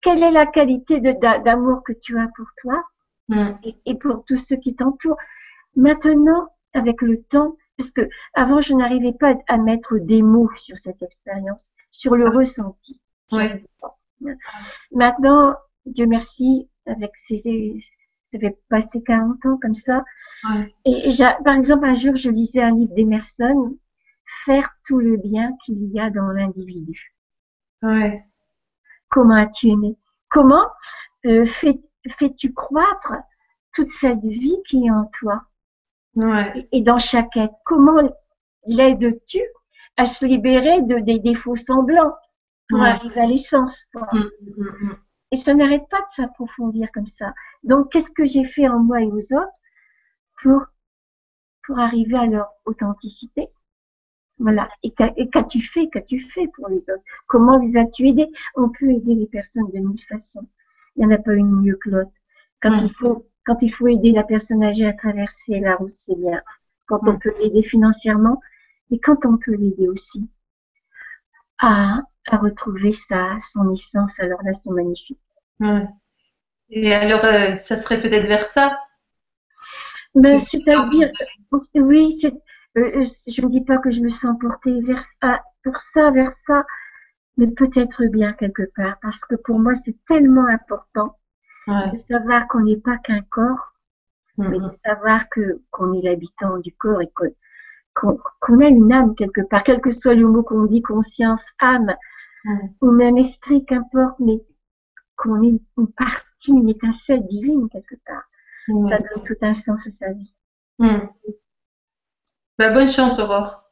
Quelle 0.00 0.22
est 0.22 0.30
la 0.30 0.46
qualité 0.46 1.00
d'amour 1.00 1.82
que 1.84 1.92
tu 1.92 2.18
as 2.18 2.28
pour 2.36 2.46
toi 2.62 2.82
Hmm. 3.30 3.56
et, 3.62 3.76
et 3.84 3.94
pour 3.94 4.24
tous 4.24 4.36
ceux 4.38 4.56
qui 4.56 4.74
t'entourent? 4.74 5.18
Maintenant, 5.76 6.48
avec 6.72 7.02
le 7.02 7.22
temps, 7.24 7.56
parce 7.76 7.90
que 7.90 8.08
avant 8.32 8.62
je 8.62 8.72
n'arrivais 8.72 9.12
pas 9.12 9.34
à 9.48 9.58
mettre 9.58 9.98
des 9.98 10.22
mots 10.22 10.48
sur 10.56 10.78
cette 10.78 11.02
expérience, 11.02 11.70
sur 11.90 12.16
le 12.16 12.28
ressenti. 12.30 12.98
Ouais. 13.32 13.62
Maintenant, 14.92 15.56
Dieu 15.92 16.06
merci, 16.06 16.68
avec 16.86 17.10
ces, 17.16 17.74
ça 18.32 18.38
fait 18.38 18.58
passer 18.68 19.02
40 19.02 19.44
ans 19.46 19.58
comme 19.60 19.74
ça. 19.74 20.04
Ouais. 20.48 20.74
Et 20.84 21.10
par 21.44 21.54
exemple, 21.56 21.86
un 21.86 21.94
jour, 21.94 22.14
je 22.16 22.30
lisais 22.30 22.62
un 22.62 22.74
livre 22.74 22.94
d'Emerson, 22.94 23.76
Faire 24.44 24.68
tout 24.86 24.98
le 24.98 25.16
bien 25.16 25.52
qu'il 25.64 25.82
y 25.90 25.98
a 25.98 26.10
dans 26.10 26.28
l'individu. 26.28 27.14
Ouais. 27.82 28.22
Comment 29.10 29.36
as-tu 29.36 29.68
aimé? 29.68 29.96
Comment 30.28 30.66
euh, 31.24 31.46
fais- 31.46 31.80
fais-tu 32.18 32.52
croître 32.52 33.14
toute 33.74 33.88
cette 33.88 34.20
vie 34.20 34.58
qui 34.68 34.84
est 34.86 34.90
en 34.90 35.06
toi? 35.18 35.44
Ouais. 36.14 36.52
et, 36.72 36.78
et 36.78 36.82
dans 36.82 36.98
chaque 36.98 37.34
être 37.38 37.54
Comment 37.64 38.02
l'aides-tu 38.66 39.40
à 39.96 40.04
se 40.04 40.26
libérer 40.26 40.82
de, 40.82 40.98
des 41.00 41.20
défauts 41.20 41.56
semblants 41.56 42.14
pour 42.68 42.82
arriver 42.82 43.20
à 43.20 43.26
l'essence. 43.26 43.86
Et 45.30 45.36
ça 45.36 45.54
n'arrête 45.54 45.88
pas 45.88 46.00
de 46.02 46.10
s'approfondir 46.14 46.92
comme 46.92 47.06
ça. 47.06 47.32
Donc, 47.62 47.90
qu'est-ce 47.90 48.10
que 48.10 48.26
j'ai 48.26 48.44
fait 48.44 48.68
en 48.68 48.80
moi 48.80 49.00
et 49.02 49.06
aux 49.06 49.32
autres 49.34 49.60
pour, 50.42 50.66
pour 51.64 51.78
arriver 51.78 52.16
à 52.18 52.26
leur 52.26 52.48
authenticité? 52.64 53.48
Voilà. 54.38 54.68
Et 54.82 54.92
qu'a- 54.92 55.12
et 55.16 55.28
qu'as-tu 55.30 55.60
fait 55.62 55.88
Qu'as-tu 55.90 56.20
fait 56.20 56.48
pour 56.56 56.68
les 56.68 56.90
autres? 56.90 57.04
Comment 57.28 57.58
les 57.58 57.76
as-tu 57.76 58.08
aidés? 58.08 58.28
On 58.56 58.68
peut 58.70 58.90
aider 58.90 59.14
les 59.14 59.26
personnes 59.28 59.70
de 59.72 59.78
mille 59.78 60.02
façons. 60.08 60.46
Il 60.96 61.06
n'y 61.06 61.12
en 61.12 61.16
a 61.16 61.22
pas 61.22 61.34
une 61.34 61.50
mieux 61.62 61.76
que 61.82 61.90
l'autre. 61.90 62.12
Quand 62.62 62.74
il 62.76 62.92
faut, 62.92 63.26
quand 63.46 63.62
il 63.62 63.70
faut 63.70 63.88
aider 63.88 64.12
la 64.12 64.24
personne 64.24 64.62
âgée 64.64 64.86
à 64.86 64.92
traverser 64.94 65.60
la 65.60 65.76
route, 65.76 65.92
c'est 65.92 66.16
bien. 66.16 66.42
Quand 66.86 67.08
on 67.08 67.18
peut 67.18 67.34
l'aider 67.40 67.62
financièrement, 67.62 68.40
et 68.90 69.00
quand 69.00 69.26
on 69.26 69.38
peut 69.38 69.54
l'aider 69.54 69.88
aussi 69.88 70.28
à, 71.58 72.02
à 72.30 72.36
retrouver 72.38 72.92
sa, 72.92 73.38
son 73.40 73.72
essence, 73.72 74.18
alors 74.20 74.42
là, 74.44 74.52
c'est 74.54 74.70
magnifique. 74.70 75.18
Ouais. 75.60 75.86
Et 76.70 76.94
alors, 76.94 77.24
euh, 77.24 77.56
ça 77.56 77.76
serait 77.76 78.00
peut-être 78.00 78.26
vers 78.26 78.44
ça? 78.44 78.78
Ben, 80.14 80.38
c'est-à-dire, 80.38 81.10
oui, 81.74 82.12
c'est, 82.20 82.32
euh, 82.76 83.04
je 83.28 83.42
ne 83.42 83.48
dis 83.48 83.60
pas 83.62 83.78
que 83.78 83.90
je 83.90 84.00
me 84.00 84.08
sens 84.08 84.36
portée 84.40 84.80
vers 84.82 85.02
ça, 85.20 85.40
pour 85.64 85.78
ça, 85.78 86.10
vers 86.10 86.30
ça, 86.30 86.64
mais 87.36 87.48
peut-être 87.48 88.04
bien 88.06 88.32
quelque 88.32 88.64
part, 88.76 88.96
parce 89.02 89.24
que 89.24 89.36
pour 89.36 89.58
moi, 89.58 89.74
c'est 89.74 89.96
tellement 90.08 90.46
important 90.46 91.16
Ouais. 91.66 91.90
de 91.92 91.98
savoir 92.10 92.48
qu'on 92.48 92.60
n'est 92.60 92.78
pas 92.78 92.98
qu'un 92.98 93.22
corps, 93.30 93.74
mais 94.38 94.58
de 94.58 94.64
Mhm. 94.64 94.72
savoir 94.84 95.28
que 95.30 95.62
qu'on 95.70 95.92
est 95.94 96.02
l'habitant 96.02 96.58
du 96.58 96.72
corps 96.72 97.02
et 97.02 97.10
que- 97.14 97.34
qu'on 97.94 98.18
qu'on 98.40 98.60
a 98.60 98.68
une 98.68 98.92
âme 98.92 99.14
quelque 99.16 99.42
part, 99.42 99.64
quel 99.64 99.80
que 99.80 99.90
soit 99.90 100.14
le 100.14 100.26
mot 100.28 100.42
qu'on 100.42 100.64
dit, 100.64 100.82
conscience, 100.82 101.44
âme. 101.60 101.94
Ou 102.80 102.90
même 102.90 103.16
esprit, 103.18 103.64
qu'importe, 103.64 104.18
mais 104.20 104.40
qu'on 105.16 105.42
est 105.42 105.60
une 105.76 105.92
partie, 105.96 106.50
une 106.52 106.68
étincelle 106.68 107.26
divine 107.26 107.68
quelque 107.70 107.96
part. 108.06 108.22
Ouais. 108.68 108.88
Ça 108.90 108.98
donne 108.98 109.24
tout 109.24 109.36
un 109.42 109.54
sens 109.54 109.86
à 109.86 109.90
sa 109.90 110.12
vie. 110.12 110.32
Hmm. 110.78 110.98
Bah, 112.58 112.70
bonne 112.70 112.88
chance, 112.88 113.18
Aurore. 113.18 113.64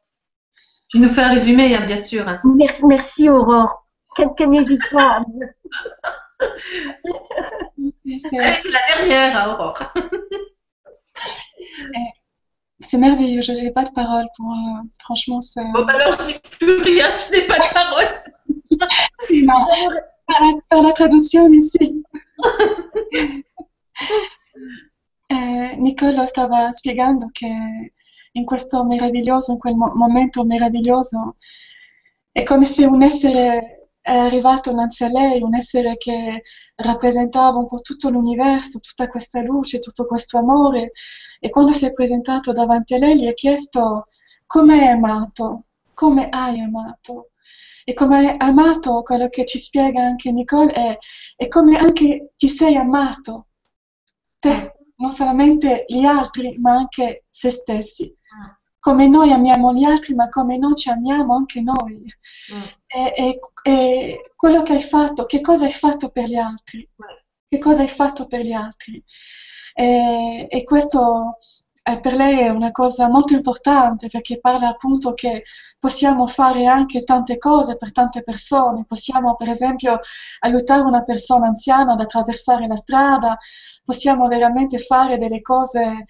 Tu 0.89 0.99
nous 0.99 1.09
fais 1.09 1.21
un 1.21 1.29
résumé, 1.29 1.75
hein, 1.75 1.85
bien 1.85 1.97
sûr. 1.97 2.27
hein. 2.27 2.39
Merci, 2.43 2.85
merci 2.85 3.29
Aurore. 3.29 3.85
Quelqu'un 4.15 4.47
n'hésite 4.47 4.81
pas. 4.91 5.23
C'est- 8.19 8.29
Elle 8.33 8.53
était 8.55 8.69
la 8.69 8.79
dernière, 8.95 9.37
hein, 9.37 9.53
Aurore. 9.53 9.79
C'est 12.79 12.97
merveilleux, 12.99 13.41
je 13.41 13.51
n'ai 13.53 13.71
pas 13.71 13.83
de 13.83 13.89
paroles 13.91 14.27
pour. 14.37 14.51
euh, 14.51 14.83
franchement, 14.99 15.41
c'est. 15.41 15.63
Bon, 15.73 15.83
bah 15.83 15.93
alors, 15.95 16.11
je 16.19 16.25
dis 16.25 16.39
plus 16.59 16.81
rien, 16.83 17.17
je 17.17 17.31
n'ai 17.31 17.47
pas 17.47 17.55
de 17.57 17.73
parole. 17.73 18.05
No, 19.43 19.65
per, 20.25 20.63
per 20.67 20.81
la 20.81 20.91
traduzione 20.91 21.59
sì. 21.59 22.01
Eh, 25.29 25.75
Nicolo 25.77 26.25
stava 26.25 26.71
spiegando 26.71 27.29
che 27.31 27.47
in 28.31 28.45
questo 28.45 28.85
meraviglioso, 28.85 29.51
in 29.53 29.57
quel 29.57 29.75
mo- 29.75 29.93
momento 29.95 30.45
meraviglioso, 30.45 31.37
è 32.31 32.43
come 32.43 32.65
se 32.65 32.85
un 32.85 33.01
essere 33.01 33.73
è 34.07 34.15
arrivato 34.15 34.69
innanzi 34.71 35.03
a 35.03 35.09
lei, 35.09 35.41
un 35.41 35.53
essere 35.55 35.97
che 35.97 36.41
rappresentava 36.75 37.57
un 37.57 37.67
po' 37.67 37.81
tutto 37.81 38.09
l'universo, 38.09 38.79
tutta 38.79 39.09
questa 39.09 39.41
luce, 39.41 39.79
tutto 39.79 40.05
questo 40.05 40.37
amore, 40.37 40.91
e 41.41 41.49
quando 41.49 41.73
si 41.73 41.85
è 41.85 41.91
presentato 41.93 42.53
davanti 42.53 42.93
a 42.93 42.99
lei 42.99 43.19
gli 43.19 43.27
ha 43.27 43.33
chiesto 43.33 44.07
come 44.45 44.79
hai 44.79 44.87
amato, 44.95 45.63
come 45.93 46.29
hai 46.29 46.61
amato. 46.61 47.31
E 47.89 47.93
come 47.93 48.17
hai 48.17 48.35
amato, 48.37 49.01
quello 49.01 49.29
che 49.29 49.45
ci 49.45 49.57
spiega 49.57 50.01
anche 50.01 50.29
Nicole, 50.33 50.71
è, 50.73 50.97
è 51.37 51.47
come 51.47 51.77
anche 51.77 52.33
ti 52.35 52.49
sei 52.49 52.75
amato, 52.75 53.47
te, 54.39 54.73
non 54.97 55.13
solamente 55.13 55.85
gli 55.87 56.03
altri, 56.03 56.57
ma 56.59 56.73
anche 56.73 57.23
se 57.29 57.49
stessi. 57.49 58.13
Come 58.77 59.07
noi 59.07 59.31
amiamo 59.31 59.73
gli 59.73 59.85
altri, 59.85 60.15
ma 60.15 60.27
come 60.27 60.57
noi 60.57 60.75
ci 60.75 60.89
amiamo 60.89 61.33
anche 61.33 61.61
noi. 61.61 62.03
E, 62.87 63.13
e- 63.15 63.39
e 63.63 64.31
quello 64.35 64.63
che 64.63 64.73
hai 64.73 64.81
fatto, 64.81 65.25
che 65.25 65.39
cosa 65.39 65.63
hai 65.63 65.71
fatto 65.71 66.09
per 66.09 66.27
gli 66.27 66.35
altri? 66.35 66.87
Che 67.47 67.57
cosa 67.57 67.81
hai 67.83 67.87
fatto 67.87 68.27
per 68.27 68.41
gli 68.41 68.51
altri? 68.51 69.01
E, 69.73 70.47
e 70.49 70.63
questo 70.65 71.37
per 72.01 72.15
lei 72.15 72.39
è 72.39 72.49
una 72.49 72.71
cosa 72.71 73.07
molto 73.07 73.33
importante 73.33 74.09
perché 74.09 74.39
parla 74.39 74.67
appunto 74.67 75.13
che 75.13 75.43
possiamo 75.79 76.25
fare 76.27 76.65
anche 76.65 77.03
tante 77.03 77.37
cose 77.37 77.77
per 77.77 77.93
tante 77.93 78.23
persone. 78.23 78.83
Possiamo, 78.85 79.35
per 79.35 79.49
esempio, 79.49 79.99
aiutare 80.39 80.81
una 80.81 81.03
persona 81.03 81.47
anziana 81.47 81.93
ad 81.93 82.01
attraversare 82.01 82.67
la 82.67 82.75
strada, 82.75 83.37
possiamo 83.85 84.27
veramente 84.27 84.79
fare 84.79 85.17
delle 85.17 85.41
cose 85.41 85.81
eh, 85.81 86.05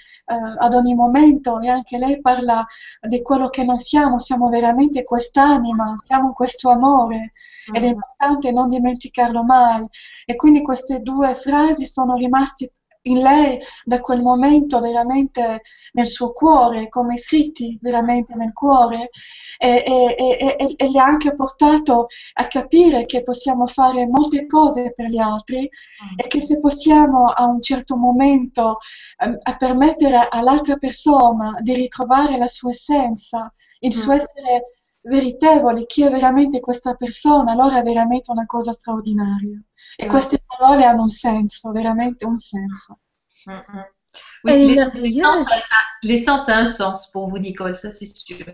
ad 0.57 0.73
ogni 0.73 0.95
momento 0.95 1.59
e 1.59 1.69
anche 1.69 1.99
lei 1.99 2.19
parla 2.21 2.65
di 3.07 3.21
quello 3.21 3.49
che 3.49 3.63
non 3.63 3.77
siamo, 3.77 4.17
siamo 4.17 4.49
veramente 4.49 5.03
quest'anima, 5.03 5.93
siamo 6.03 6.33
questo 6.33 6.69
amore 6.69 7.33
ed 7.71 7.83
è 7.83 7.87
importante 7.87 8.51
non 8.51 8.67
dimenticarlo 8.67 9.43
mai. 9.43 9.85
E 10.25 10.35
quindi 10.35 10.63
queste 10.63 11.01
due 11.01 11.35
frasi 11.35 11.85
sono 11.85 12.15
rimaste 12.15 12.71
in 13.09 13.19
lei 13.19 13.59
da 13.83 13.99
quel 13.99 14.21
momento 14.21 14.79
veramente 14.79 15.61
nel 15.93 16.07
suo 16.07 16.31
cuore, 16.33 16.89
come 16.89 17.17
scritti 17.17 17.77
veramente 17.81 18.35
nel 18.35 18.53
cuore, 18.53 19.09
e, 19.59 19.83
e- 19.85 20.15
e- 20.17 20.75
e- 20.77 20.89
le 20.91 20.99
ha 20.99 21.05
anche 21.05 21.35
portato 21.35 22.05
a 22.33 22.47
capire 22.47 23.05
che 23.05 23.23
possiamo 23.23 23.65
fare 23.65 24.05
molte 24.07 24.45
cose 24.45 24.93
per 24.95 25.07
gli 25.09 25.17
altri 25.17 25.69
e 26.15 26.27
che 26.27 26.41
se 26.41 26.59
possiamo 26.59 27.25
a 27.25 27.45
un 27.45 27.61
certo 27.61 27.97
momento 27.97 28.77
ehm, 29.17 29.37
a 29.41 29.55
permettere 29.57 30.27
all'altra 30.29 30.77
persona 30.77 31.57
di 31.61 31.73
ritrovare 31.73 32.37
la 32.37 32.47
sua 32.47 32.71
essenza, 32.71 33.51
il 33.79 33.93
suo 33.93 34.13
Mm. 34.13 34.15
essere 34.15 34.63
veritevole, 35.03 35.85
chi 35.85 36.03
è 36.03 36.09
veramente 36.09 36.59
questa 36.59 36.93
persona, 36.95 37.51
allora 37.53 37.79
è 37.79 37.83
veramente 37.83 38.31
una 38.31 38.45
cosa 38.45 38.73
straordinaria. 38.73 39.61
E 39.99 40.05
Mm. 40.05 40.09
queste 40.09 40.39
parole 40.45 40.83
hanno 40.85 41.03
un 41.03 41.09
senso, 41.09 41.71
veramente 41.71 42.25
un 42.25 42.37
senso. 42.37 42.99
Mm, 43.45 43.51
mm. 43.53 43.85
Elle 44.45 44.71
est 44.71 44.95
Oui, 44.95 45.15
l'essence 46.03 46.49
a, 46.49 46.57
un 46.57 46.65
sens 46.65 47.11
pour 47.11 47.27
vous, 47.27 47.37
Nicole, 47.37 47.75
ça 47.75 47.89
c'est 47.89 48.05
sûr. 48.05 48.45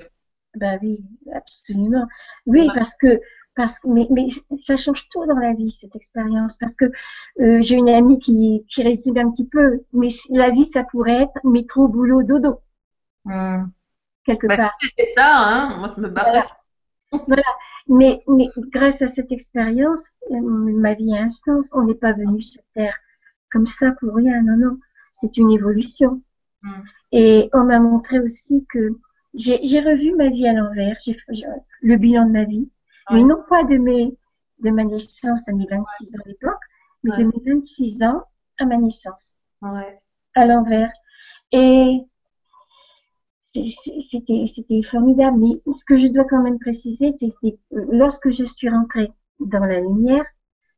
Ben 0.56 0.78
oui, 0.82 1.00
absolument. 1.34 2.08
Oui, 2.46 2.68
Ouais. 2.68 2.74
parce 2.74 2.94
que, 2.96 3.20
parce 3.56 3.80
que, 3.80 3.88
mais, 3.88 4.08
mais 4.12 4.28
ça 4.58 4.76
change 4.78 5.08
tout 5.10 5.26
dans 5.26 5.38
la 5.38 5.54
vie, 5.54 5.72
cette 5.72 5.96
expérience. 5.96 6.58
Parce 6.58 6.76
que 6.76 6.86
euh, 7.42 7.62
j'ai 7.62 7.76
une 7.76 7.90
amie 7.90 8.20
qui, 8.20 8.66
qui 8.70 8.84
résume 8.84 9.18
un 9.18 9.32
petit 9.32 9.48
peu, 9.48 9.84
mais 9.94 10.10
la 10.30 10.52
vie, 10.52 10.66
ça 10.66 10.84
pourrait 10.84 11.24
être 11.24 11.40
métro, 11.44 11.88
boulot, 11.88 12.24
dodo, 12.24 12.60
Mm. 13.26 13.66
quelque 14.26 14.48
Bah, 14.48 14.58
part. 14.58 14.72
si 14.80 14.88
c'était 14.88 15.12
ça, 15.16 15.38
hein, 15.38 15.78
moi 15.80 15.92
je 15.96 16.02
me 16.02 16.10
barrais. 16.10 16.32
Voilà. 16.32 16.63
Mais, 17.88 18.24
mais 18.28 18.50
grâce 18.72 19.02
à 19.02 19.08
cette 19.08 19.32
expérience, 19.32 20.06
euh, 20.32 20.40
ma 20.42 20.94
vie 20.94 21.14
a 21.16 21.24
un 21.24 21.30
sens. 21.30 21.70
On 21.74 21.84
n'est 21.84 21.96
pas 21.96 22.14
venu 22.14 22.42
sur 22.42 22.62
Terre 22.74 22.96
comme 23.52 23.66
ça 23.68 23.92
pour 24.00 24.16
rien, 24.16 24.42
non, 24.42 24.58
non. 24.58 24.78
C'est 25.12 25.38
une 25.38 25.52
évolution. 25.52 26.22
Mm. 26.64 26.70
Et 27.12 27.50
on 27.54 27.66
m'a 27.66 27.80
montré 27.80 28.20
aussi 28.20 28.66
que 28.70 28.98
j'ai 29.36 29.80
revu 29.82 30.16
ma 30.16 30.30
vie 30.30 30.48
à 30.48 30.54
l'envers, 30.54 30.98
j'ai 31.00 31.18
le 31.82 31.98
bilan 31.98 32.26
de 32.26 32.32
ma 32.32 32.44
vie, 32.44 32.70
mais 33.12 33.24
non 33.24 33.44
pas 33.50 33.64
de 33.64 33.78
mes 33.78 34.18
de 34.60 34.70
ma 34.70 34.84
naissance 34.84 35.48
à 35.50 35.52
mes 35.52 35.66
26 35.70 36.16
ans 36.16 36.20
à 36.24 36.28
l'époque, 36.30 36.64
mais 37.04 37.18
de 37.18 37.24
mes 37.24 37.54
26 37.54 38.04
ans 38.04 38.24
à 38.60 38.66
ma 38.66 38.78
naissance, 38.78 39.40
Ouais. 39.62 40.00
à 40.36 40.46
l'envers. 40.46 40.92
Et 41.52 42.00
c'était 43.54 44.46
c'était 44.48 44.82
formidable. 44.82 45.38
Mais 45.40 45.72
ce 45.72 45.86
que 45.86 45.96
je 45.96 46.08
dois 46.08 46.26
quand 46.26 46.42
même 46.42 46.60
préciser, 46.60 47.14
c'est 47.20 47.30
que 47.30 47.48
euh, 47.78 47.86
lorsque 47.92 48.30
je 48.32 48.44
suis 48.44 48.70
rentrée 48.70 49.12
dans 49.40 49.66
la 49.66 49.80
lumière, 49.80 50.26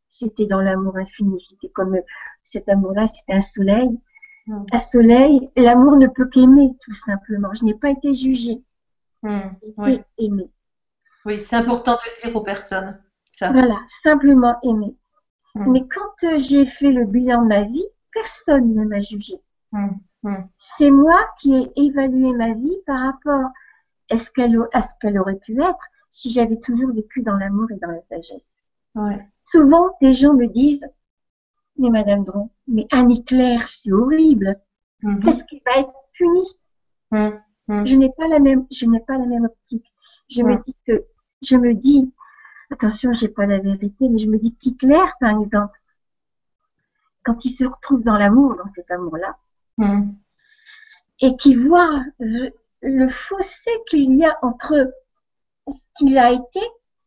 c'était 0.10 0.46
dans 0.46 0.62
l'amour 0.62 0.98
infini. 0.98 1.40
C'était 1.40 1.70
comme 1.70 1.96
euh, 1.96 2.02
cet 2.44 2.68
amour-là, 2.70 3.08
c'était 3.08 3.34
un 3.34 3.42
soleil. 3.42 3.90
Mm. 4.48 4.64
Un 4.72 4.80
soleil, 4.80 5.50
l'amour 5.56 5.96
ne 5.98 6.08
peut 6.08 6.28
qu'aimer, 6.28 6.72
tout 6.84 6.94
simplement. 6.94 7.54
Je 7.54 7.66
n'ai 7.66 7.74
pas 7.76 7.90
été 7.92 8.14
jugée, 8.14 8.62
Mm. 9.24 9.40
j'ai 9.62 9.74
Oui, 9.78 10.02
aimée. 10.20 10.50
oui, 11.26 11.42
c'est 11.42 11.56
important 11.56 11.94
de 11.94 12.00
le 12.06 12.28
dire 12.28 12.36
aux 12.36 12.44
personnes. 12.44 13.02
Ça. 13.32 13.52
Voilà, 13.52 13.78
simplement 14.04 14.56
aimée. 14.64 14.96
Mm. 15.56 15.72
Mais 15.72 15.82
quand 15.88 16.28
euh, 16.28 16.38
j'ai 16.38 16.66
fait 16.66 16.92
le 16.92 17.06
bilan 17.06 17.42
de 17.44 17.48
ma 17.48 17.64
vie, 17.64 17.86
personne 18.14 18.74
ne 18.76 18.86
m'a 18.86 19.02
jugée. 19.02 19.42
Mm. 20.26 20.48
C'est 20.78 20.90
moi 20.92 21.20
qui 21.40 21.54
ai 21.56 21.72
évalué 21.76 22.32
ma 22.34 22.54
vie 22.54 22.78
par 22.88 23.00
rapport 23.00 23.52
à 24.10 24.18
ce 24.18 24.30
qu'elle 24.32 24.58
au- 24.60 24.68
à 24.74 24.82
ce 24.82 24.94
qu'elle 25.00 25.20
aurait 25.20 25.38
pu 25.38 25.62
être 25.62 25.86
si 26.10 26.32
j'avais 26.32 26.58
toujours 26.58 26.92
vécu 26.94 27.22
dans 27.22 27.36
l'amour 27.36 27.70
et 27.72 27.76
dans 27.76 27.92
la 27.92 28.02
sagesse. 28.02 28.48
Ouais. 28.96 29.24
Souvent, 29.46 29.96
des 30.02 30.14
gens 30.14 30.34
me 30.34 30.48
disent, 30.48 30.88
mais 31.78 31.90
Madame 31.90 32.24
Dron, 32.24 32.50
mais 32.68 32.88
Annie-Claire, 32.92 33.68
c'est 33.68 33.92
horrible. 33.92 34.56
Mhm. 35.04 35.20
Qu'est-ce 35.24 35.44
qui 35.44 35.62
va 35.66 35.80
être 35.82 35.94
puni? 36.14 36.44
Mm. 37.12 37.30
Mm. 37.68 37.86
Je 37.86 37.96
n'ai 37.96 38.12
pas 38.18 38.28
la 38.28 38.40
même, 38.40 38.66
je 38.72 38.86
n'ai 38.88 39.02
pas 39.02 39.18
la 39.18 39.26
même 39.28 39.46
optique. 39.46 39.86
Je 40.30 40.42
me 40.42 40.58
dis 40.64 40.76
que, 40.88 41.06
je 41.44 41.56
me 41.58 41.74
dis, 41.76 42.12
attention, 42.72 43.12
j'ai 43.12 43.28
pas 43.28 43.46
la 43.46 43.60
vérité, 43.60 44.10
mais 44.10 44.18
je 44.18 44.28
me 44.28 44.40
dis 44.40 44.56
qu'Hitler, 44.56 45.04
par 45.20 45.40
exemple, 45.40 45.78
quand 47.24 47.46
il 47.46 47.50
se 47.50 47.64
retrouve 47.66 48.02
dans 48.04 48.18
l'amour, 48.18 48.56
dans 48.56 48.68
cet 48.68 48.90
amour-là, 48.90 49.38
Mm. 49.78 50.12
et 51.22 51.36
qu'il 51.38 51.68
voit 51.68 52.04
le 52.82 53.08
fossé 53.10 53.72
qu'il 53.90 54.16
y 54.16 54.26
a 54.26 54.38
entre 54.42 54.94
ce 55.68 55.88
qu'il 55.98 56.18
a 56.18 56.32
été, 56.32 56.60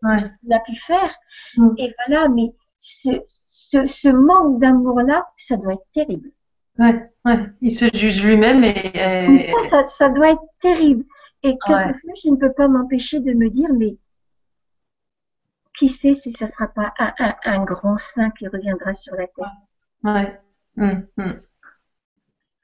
Ouais. 0.03 0.19
ce 0.19 0.27
qu'il 0.41 0.53
a 0.53 0.61
pu 0.61 0.77
faire, 0.77 1.14
Mm. 1.57 1.75
et 1.79 1.95
voilà, 2.07 2.29
mais 2.29 2.53
ce, 2.79 3.11
ce, 3.49 3.87
ce 3.87 4.09
manque 4.09 4.61
d'amour-là, 4.61 5.27
ça 5.37 5.57
doit 5.57 5.73
être 5.75 5.87
terrible. 5.93 6.31
Ouais. 6.79 7.11
Ouais. 7.25 7.47
Il 7.61 7.71
se 7.73 7.87
juge 7.97 8.25
lui-même 8.25 8.62
et, 8.64 8.91
et- 8.95 9.51
ça, 9.51 9.69
ça, 9.71 9.85
ça 9.87 10.09
doit 10.11 10.31
être 10.33 10.43
terrible. 10.61 11.05
Et 11.43 11.49
Ouais. 11.51 11.57
quelquefois, 11.66 12.12
je 12.23 12.29
ne 12.31 12.37
peux 12.37 12.53
pas 12.53 12.69
m'empêcher 12.69 13.21
de 13.21 13.33
me 13.33 13.49
dire, 13.51 13.73
mais 13.75 13.97
qui 15.77 15.89
sait 15.89 16.12
si 16.14 16.33
ça 16.33 16.49
sera 16.49 16.69
pas 16.69 16.93
un, 16.99 17.12
un, 17.19 17.35
un 17.45 17.64
grand 17.64 17.99
saint 17.99 18.31
qui 18.31 18.47
reviendra 18.49 18.95
sur 18.95 19.14
la 19.14 19.27
terre. 19.29 19.53
ouais. 20.05 20.41
Mm. 20.77 21.03
Mm. 21.16 21.41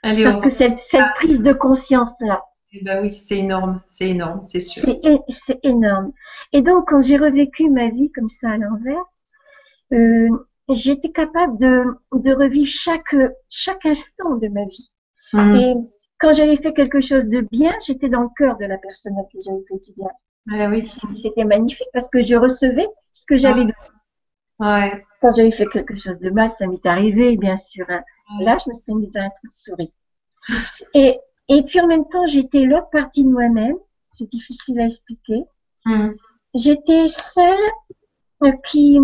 Allez, 0.05 0.23
Parce 0.25 0.37
que 0.41 0.51
cette, 0.51 0.79
cette 0.79 1.15
prise 1.17 1.41
de 1.43 1.53
conscience-là, 1.53 2.43
Eh 2.73 2.83
ben 2.85 3.03
oui, 3.03 3.11
c'est 3.11 3.39
énorme, 3.39 3.83
c'est 3.89 4.09
énorme, 4.11 4.43
c'est 4.47 4.61
sûr. 4.61 4.85
c'est 5.29 5.59
énorme. 5.65 6.13
Et 6.53 6.63
donc, 6.63 6.89
quand 6.89 7.01
j'ai 7.01 7.17
revécu 7.17 7.71
ma 7.71 7.89
vie 7.89 8.11
comme 8.13 8.29
ça 8.29 8.51
à 8.51 8.57
l'envers, 8.57 9.03
euh, 9.93 10.29
j'étais 10.71 11.11
capable 11.11 11.59
de, 11.59 11.85
de 12.15 12.33
revivre 12.33 12.71
chaque, 12.71 13.17
chaque 13.49 13.85
instant 13.87 14.37
de 14.37 14.49
ma 14.49 14.65
vie. 14.67 14.93
Mm. 15.33 15.55
Et 15.57 15.75
quand 16.19 16.33
j'avais 16.33 16.57
fait 16.57 16.73
quelque 16.73 17.01
chose 17.01 17.29
de 17.29 17.41
bien, 17.41 17.73
j'étais 17.87 18.09
dans 18.09 18.23
le 18.23 18.29
cœur 18.37 18.57
de 18.59 18.65
la 18.67 18.79
personne 18.79 19.17
à 19.19 19.25
qui 19.31 19.39
j'avais 19.43 19.65
fait 19.69 19.81
du 19.85 19.93
bien. 19.97 20.11
Ah 20.53 20.69
oui, 20.69 20.85
C'était 21.17 21.45
magnifique 21.45 21.89
parce 21.93 22.09
que 22.09 22.23
je 22.23 22.37
recevais 22.37 22.87
ce 23.13 23.25
que 23.27 23.37
j'avais 23.37 23.61
donné. 23.63 23.73
ouais. 24.61 25.05
Quand 25.21 25.33
j'avais 25.35 25.53
fait 25.53 25.67
quelque 25.67 25.97
chose 25.97 26.19
de 26.19 26.31
mal, 26.31 26.51
ça 26.59 26.67
m'est 26.67 26.85
arrivé, 26.87 27.37
bien 27.37 27.57
sûr. 27.57 27.87
hein. 27.89 28.03
Là, 28.41 28.57
je 28.65 28.71
me 28.71 28.75
serais 28.75 28.95
mis 28.95 29.09
dans 29.11 29.21
un 29.21 29.31
trou 29.31 29.47
de 29.47 29.53
souris. 29.53 29.93
Et, 30.95 31.19
et 31.49 31.63
puis 31.63 31.81
en 31.81 31.87
même 31.87 32.07
temps, 32.09 32.27
j'étais 32.27 32.65
l'autre 32.65 32.91
partie 32.91 33.25
de 33.25 33.29
moi-même. 33.31 33.77
C'est 34.13 34.29
difficile 34.31 34.81
à 34.81 34.87
expliquer. 34.87 35.45
Mm. 35.85 36.11
J'étais 36.55 37.09
celle 37.09 37.59
euh, 38.45 38.53
qui, 38.67 38.99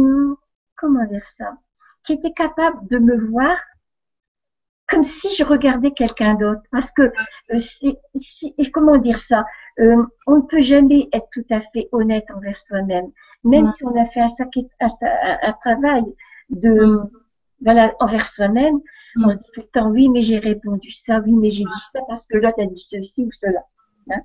comment 0.77 1.05
dire 1.07 1.25
ça, 1.25 1.57
qui 2.05 2.15
était 2.15 2.33
capable 2.33 2.87
de 2.89 2.99
me 2.99 3.17
voir 3.31 3.57
comme 4.89 5.05
si 5.05 5.29
je 5.37 5.45
regardais 5.45 5.93
quelqu'un 5.93 6.35
d'autre. 6.35 6.63
Parce 6.73 6.91
que, 6.91 7.03
euh, 7.03 7.59
c'est- 7.59 7.99
c'est- 8.15 8.71
comment 8.73 8.97
dire 8.99 9.19
ça 9.19 9.45
euh, 9.79 10.05
On 10.27 10.37
ne 10.39 10.43
peut 10.43 10.61
jamais 10.61 11.09
être 11.13 11.29
tout 11.33 11.45
à 11.51 11.61
fait 11.61 11.89
honnête 11.93 12.25
envers 12.35 12.57
soi-même, 12.57 13.11
même 13.45 13.67
Ouais. 13.67 13.71
si 13.71 13.85
on 13.85 13.97
a 14.01 14.05
fait 14.05 14.21
un, 14.21 14.29
sacré- 14.29 14.69
un, 14.81 14.89
un- 15.03 15.39
un 15.43 15.53
travail 15.55 16.05
de, 16.51 16.99
voilà, 17.63 17.95
envers 18.01 18.27
soi-même. 18.27 18.81
On 19.17 19.31
se 19.31 19.39
dit 19.39 19.51
tout 19.55 19.61
le 19.63 19.67
temps, 19.69 19.89
oui, 19.91 20.09
mais 20.09 20.23
j'ai 20.23 20.39
répondu 20.39 20.91
ça, 20.93 21.21
oui, 21.21 21.33
mais 21.35 21.51
j'ai 21.51 21.65
dit 21.65 21.81
ça 21.93 22.01
parce 22.09 22.27
que 22.27 22.37
l'autre 22.39 22.61
a 22.61 22.67
dit 22.67 22.81
ceci 22.81 23.25
ou 23.25 23.33
cela. 23.33 23.61
Hein 24.11 24.21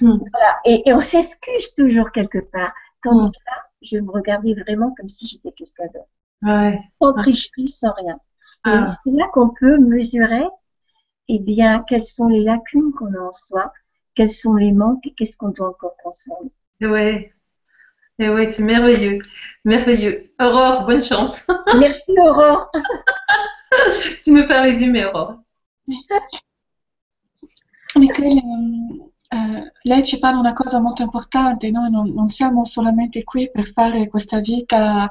Mm. 0.00 0.18
Voilà. 0.30 0.56
Et, 0.66 0.88
et 0.88 0.92
on 0.92 1.00
s'excuse 1.00 1.72
toujours 1.74 2.12
quelque 2.12 2.38
part. 2.38 2.72
Tandis 3.02 3.24
Mm. 3.26 3.30
que 3.30 3.38
là, 3.46 3.56
je 3.80 3.98
me 3.98 4.10
regardais 4.10 4.52
vraiment 4.54 4.92
comme 4.98 5.08
si 5.08 5.26
j'étais 5.26 5.52
quelqu'un 5.52 5.86
d'autre. 5.94 6.08
Ouais. 6.42 6.78
Sans 7.00 7.14
tricherie, 7.14 7.74
sans 7.80 7.92
rien. 7.94 8.16
Et 8.66 8.70
Ah. 8.70 8.84
c'est 9.04 9.12
là 9.12 9.26
qu'on 9.32 9.48
peut 9.58 9.78
mesurer, 9.78 10.44
eh 11.28 11.38
bien, 11.38 11.82
quelles 11.88 12.04
sont 12.04 12.28
les 12.28 12.42
lacunes 12.42 12.92
qu'on 12.92 13.14
a 13.14 13.20
en 13.20 13.32
soi, 13.32 13.72
quels 14.14 14.28
sont 14.28 14.54
les 14.54 14.72
manques 14.72 15.06
et 15.06 15.14
qu'est-ce 15.14 15.36
qu'on 15.36 15.48
doit 15.48 15.68
encore 15.68 15.94
transformer. 15.98 16.50
Ouais. 16.82 17.32
Et 18.18 18.28
ouais, 18.28 18.44
c'est 18.46 18.62
merveilleux. 18.64 19.18
Merveilleux. 19.64 20.30
Aurore, 20.40 20.84
bonne 20.86 21.02
chance. 21.02 21.46
Merci 21.78 22.12
Aurore. 22.18 22.70
tu 24.22 24.32
nous 24.32 24.44
fais 24.44 24.56
un 24.56 24.62
résumé, 24.62 25.02
Aurore. 25.02 25.38
Nicole, 27.96 28.42
eh, 29.30 29.72
lei 29.82 30.02
ci 30.04 30.18
parla 30.18 30.38
una 30.38 30.52
cosa 30.52 30.80
molto 30.80 31.02
importante, 31.02 31.70
noi 31.70 31.90
non, 31.90 32.12
non 32.12 32.28
siamo 32.28 32.64
solamente 32.64 33.24
qui 33.24 33.50
per 33.50 33.66
fare 33.66 34.08
questa 34.08 34.40
vita, 34.40 35.10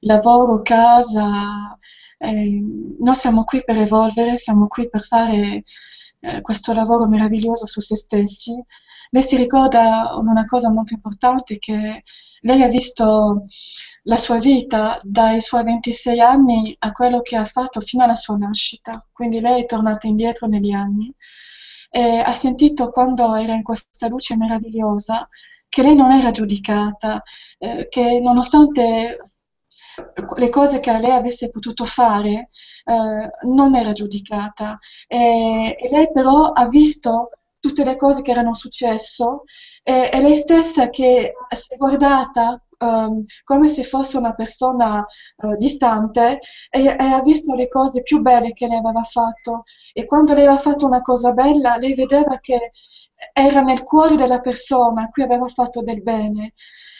lavoro, 0.00 0.62
casa, 0.62 1.76
eh, 2.18 2.62
noi 3.00 3.14
siamo 3.14 3.44
qui 3.44 3.62
per 3.64 3.76
evolvere, 3.76 4.36
siamo 4.36 4.66
qui 4.66 4.88
per 4.88 5.02
fare 5.02 5.62
eh, 6.20 6.40
questo 6.40 6.72
lavoro 6.72 7.06
meraviglioso 7.06 7.66
su 7.66 7.80
se 7.80 7.96
stessi. 7.96 8.52
Lei 9.10 9.22
si 9.22 9.36
ricorda 9.36 10.16
una 10.18 10.44
cosa 10.44 10.70
molto 10.70 10.94
importante, 10.94 11.58
che 11.58 12.02
lei 12.40 12.62
ha 12.62 12.68
visto 12.68 13.46
la 14.04 14.16
sua 14.16 14.38
vita 14.38 14.98
dai 15.02 15.40
suoi 15.40 15.64
26 15.64 16.20
anni 16.20 16.74
a 16.80 16.92
quello 16.92 17.20
che 17.22 17.36
ha 17.36 17.44
fatto 17.44 17.80
fino 17.80 18.04
alla 18.04 18.14
sua 18.14 18.36
nascita, 18.36 19.06
quindi 19.12 19.40
lei 19.40 19.62
è 19.62 19.66
tornata 19.66 20.06
indietro 20.06 20.46
negli 20.46 20.72
anni 20.72 21.12
e 21.90 22.18
ha 22.18 22.32
sentito 22.32 22.90
quando 22.90 23.34
era 23.34 23.54
in 23.54 23.62
questa 23.62 24.08
luce 24.08 24.36
meravigliosa 24.36 25.28
che 25.68 25.82
lei 25.82 25.94
non 25.94 26.12
era 26.12 26.30
giudicata, 26.30 27.22
eh, 27.58 27.88
che 27.88 28.20
nonostante 28.20 29.18
le 30.36 30.48
cose 30.48 30.80
che 30.80 30.98
lei 30.98 31.12
avesse 31.12 31.50
potuto 31.50 31.84
fare, 31.84 32.50
eh, 32.84 33.30
non 33.46 33.74
era 33.74 33.92
giudicata. 33.92 34.78
E, 35.06 35.76
e 35.78 35.88
lei 35.90 36.10
però 36.12 36.50
ha 36.52 36.68
visto 36.68 37.30
tutte 37.58 37.84
le 37.84 37.96
cose 37.96 38.22
che 38.22 38.30
erano 38.30 38.52
successe 38.52 39.24
e, 39.82 40.10
e 40.12 40.20
lei 40.20 40.36
stessa 40.36 40.90
che 40.90 41.32
si 41.48 41.72
è 41.72 41.76
guardata 41.76 42.62
ehm, 42.78 43.24
come 43.44 43.68
se 43.68 43.82
fosse 43.84 44.16
una 44.16 44.34
persona 44.34 45.04
eh, 45.04 45.56
distante 45.56 46.38
e, 46.70 46.84
e 46.84 46.96
ha 46.96 47.22
visto 47.22 47.54
le 47.54 47.68
cose 47.68 48.02
più 48.02 48.20
belle 48.20 48.52
che 48.52 48.66
lei 48.66 48.78
aveva 48.78 49.02
fatto. 49.02 49.64
E 49.92 50.04
quando 50.06 50.34
lei 50.34 50.44
aveva 50.44 50.60
fatto 50.60 50.86
una 50.86 51.00
cosa 51.00 51.32
bella, 51.32 51.76
lei 51.76 51.94
vedeva 51.94 52.38
che 52.40 52.72
era 53.32 53.62
nel 53.62 53.82
cuore 53.82 54.16
della 54.16 54.40
persona 54.40 55.02
a 55.04 55.08
cui 55.08 55.22
aveva 55.22 55.46
fatto 55.46 55.82
del 55.82 56.02
bene. 56.02 56.52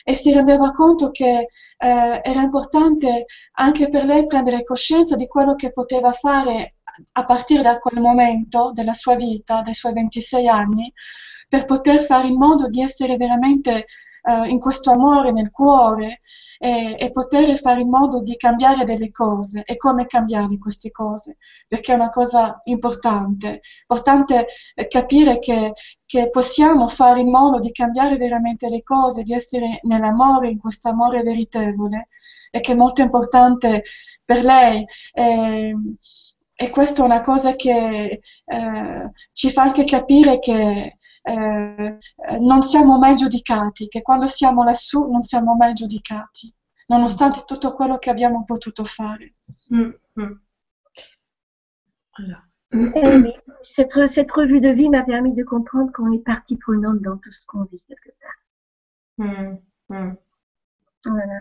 E 0.06 0.14
si 0.14 0.32
rendeva 0.32 0.70
conto 0.72 1.10
che 1.10 1.46
eh, 1.78 2.20
era 2.22 2.42
importante 2.42 3.24
anche 3.52 3.88
per 3.88 4.04
lei 4.04 4.26
prendere 4.26 4.62
coscienza 4.62 5.16
di 5.16 5.26
quello 5.26 5.54
che 5.54 5.72
poteva 5.72 6.12
fare 6.12 6.76
a 7.12 7.24
partire 7.24 7.62
da 7.62 7.78
quel 7.78 8.00
momento 8.00 8.70
della 8.72 8.92
sua 8.92 9.14
vita, 9.16 9.62
dai 9.62 9.74
suoi 9.74 9.94
26 9.94 10.46
anni, 10.46 10.92
per 11.48 11.64
poter 11.64 12.02
fare 12.02 12.28
in 12.28 12.36
modo 12.36 12.68
di 12.68 12.82
essere 12.82 13.16
veramente 13.16 13.86
eh, 14.24 14.48
in 14.48 14.58
questo 14.58 14.90
amore 14.90 15.32
nel 15.32 15.50
cuore 15.50 16.20
e, 16.58 16.96
e 16.98 17.10
poter 17.12 17.56
fare 17.58 17.80
in 17.80 17.90
modo 17.90 18.22
di 18.22 18.36
cambiare 18.36 18.84
delle 18.84 19.10
cose 19.10 19.62
e 19.64 19.76
come 19.76 20.06
cambiare 20.06 20.56
queste 20.58 20.90
cose, 20.90 21.36
perché 21.68 21.92
è 21.92 21.94
una 21.96 22.08
cosa 22.08 22.60
importante, 22.64 23.60
importante 23.82 24.46
eh, 24.74 24.86
capire 24.88 25.38
che, 25.38 25.72
che 26.06 26.30
possiamo 26.30 26.86
fare 26.86 27.20
in 27.20 27.30
modo 27.30 27.58
di 27.58 27.70
cambiare 27.72 28.16
veramente 28.16 28.68
le 28.68 28.82
cose, 28.82 29.22
di 29.22 29.34
essere 29.34 29.80
nell'amore, 29.82 30.48
in 30.48 30.58
questo 30.58 30.88
amore 30.88 31.22
veritevole 31.22 32.08
e 32.50 32.60
che 32.60 32.72
è 32.72 32.76
molto 32.76 33.02
importante 33.02 33.82
per 34.24 34.44
lei. 34.44 34.84
E, 35.12 35.74
e 36.56 36.70
questa 36.70 37.02
è 37.02 37.04
una 37.04 37.20
cosa 37.20 37.56
che 37.56 38.20
eh, 38.44 39.12
ci 39.32 39.50
fa 39.50 39.62
anche 39.62 39.84
capire 39.84 40.38
che 40.38 40.98
eh, 41.26 41.98
non 42.40 42.62
siamo 42.62 42.98
mai 42.98 43.16
giudicati, 43.16 43.88
che 43.88 44.02
quando 44.02 44.26
siamo 44.26 44.62
lassù 44.62 45.10
non 45.10 45.22
siamo 45.22 45.54
mai 45.56 45.72
giudicati, 45.72 46.54
nonostante 46.88 47.44
tutto 47.46 47.74
quello 47.74 47.96
che 47.98 48.10
abbiamo 48.10 48.44
potuto 48.44 48.84
fare. 48.84 49.36
Mm, 49.74 49.90
mm. 50.20 50.32
Voilà. 52.16 52.48
Eh 52.70 53.40
cette, 53.62 54.06
cette 54.06 54.32
revue 54.32 54.60
de 54.60 54.70
vie 54.70 54.90
m'a 54.90 55.02
permis 55.02 55.32
de 55.32 55.42
comprendre 55.42 55.90
qu'on 55.92 56.12
est 56.12 56.22
partie 56.22 56.56
prenante 56.56 57.00
dans 57.00 57.16
tout 57.16 57.32
ce 57.32 57.46
qu'on 57.46 57.64
vit 57.64 57.82
quelque 57.88 58.10
part. 58.20 59.26
Mm, 59.26 59.58
mm. 59.88 60.16
Voilà. 61.06 61.40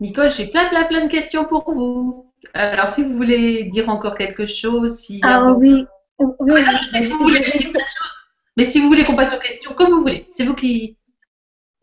Nicole, 0.00 0.30
j'ai 0.30 0.46
plein, 0.46 0.68
plein, 0.68 0.84
plein 0.84 1.04
de 1.04 1.10
questions 1.10 1.44
pour 1.44 1.72
vous. 1.72 2.32
Alors, 2.54 2.88
si 2.88 3.04
vous 3.04 3.16
voulez 3.16 3.64
dire 3.64 3.88
encore 3.88 4.14
quelque 4.14 4.46
chose, 4.46 4.96
si 4.98 5.20
Ah 5.22 5.52
oui, 5.52 5.86
oui, 6.18 6.64
ça, 6.64 6.72
je 6.74 6.84
sais 6.84 7.00
que 7.02 7.12
vous 7.12 7.18
voulez 7.18 7.40
dire 7.40 7.70
plein 7.70 7.84
de 7.84 7.90
choses. 7.90 8.14
Mais 8.56 8.64
si 8.64 8.80
vous 8.80 8.88
voulez 8.88 9.04
qu'on 9.04 9.16
passe 9.16 9.34
aux 9.36 9.40
questions, 9.40 9.72
comme 9.74 9.90
vous 9.90 10.00
voulez. 10.00 10.24
C'est 10.28 10.44
vous 10.44 10.54
qui. 10.54 10.96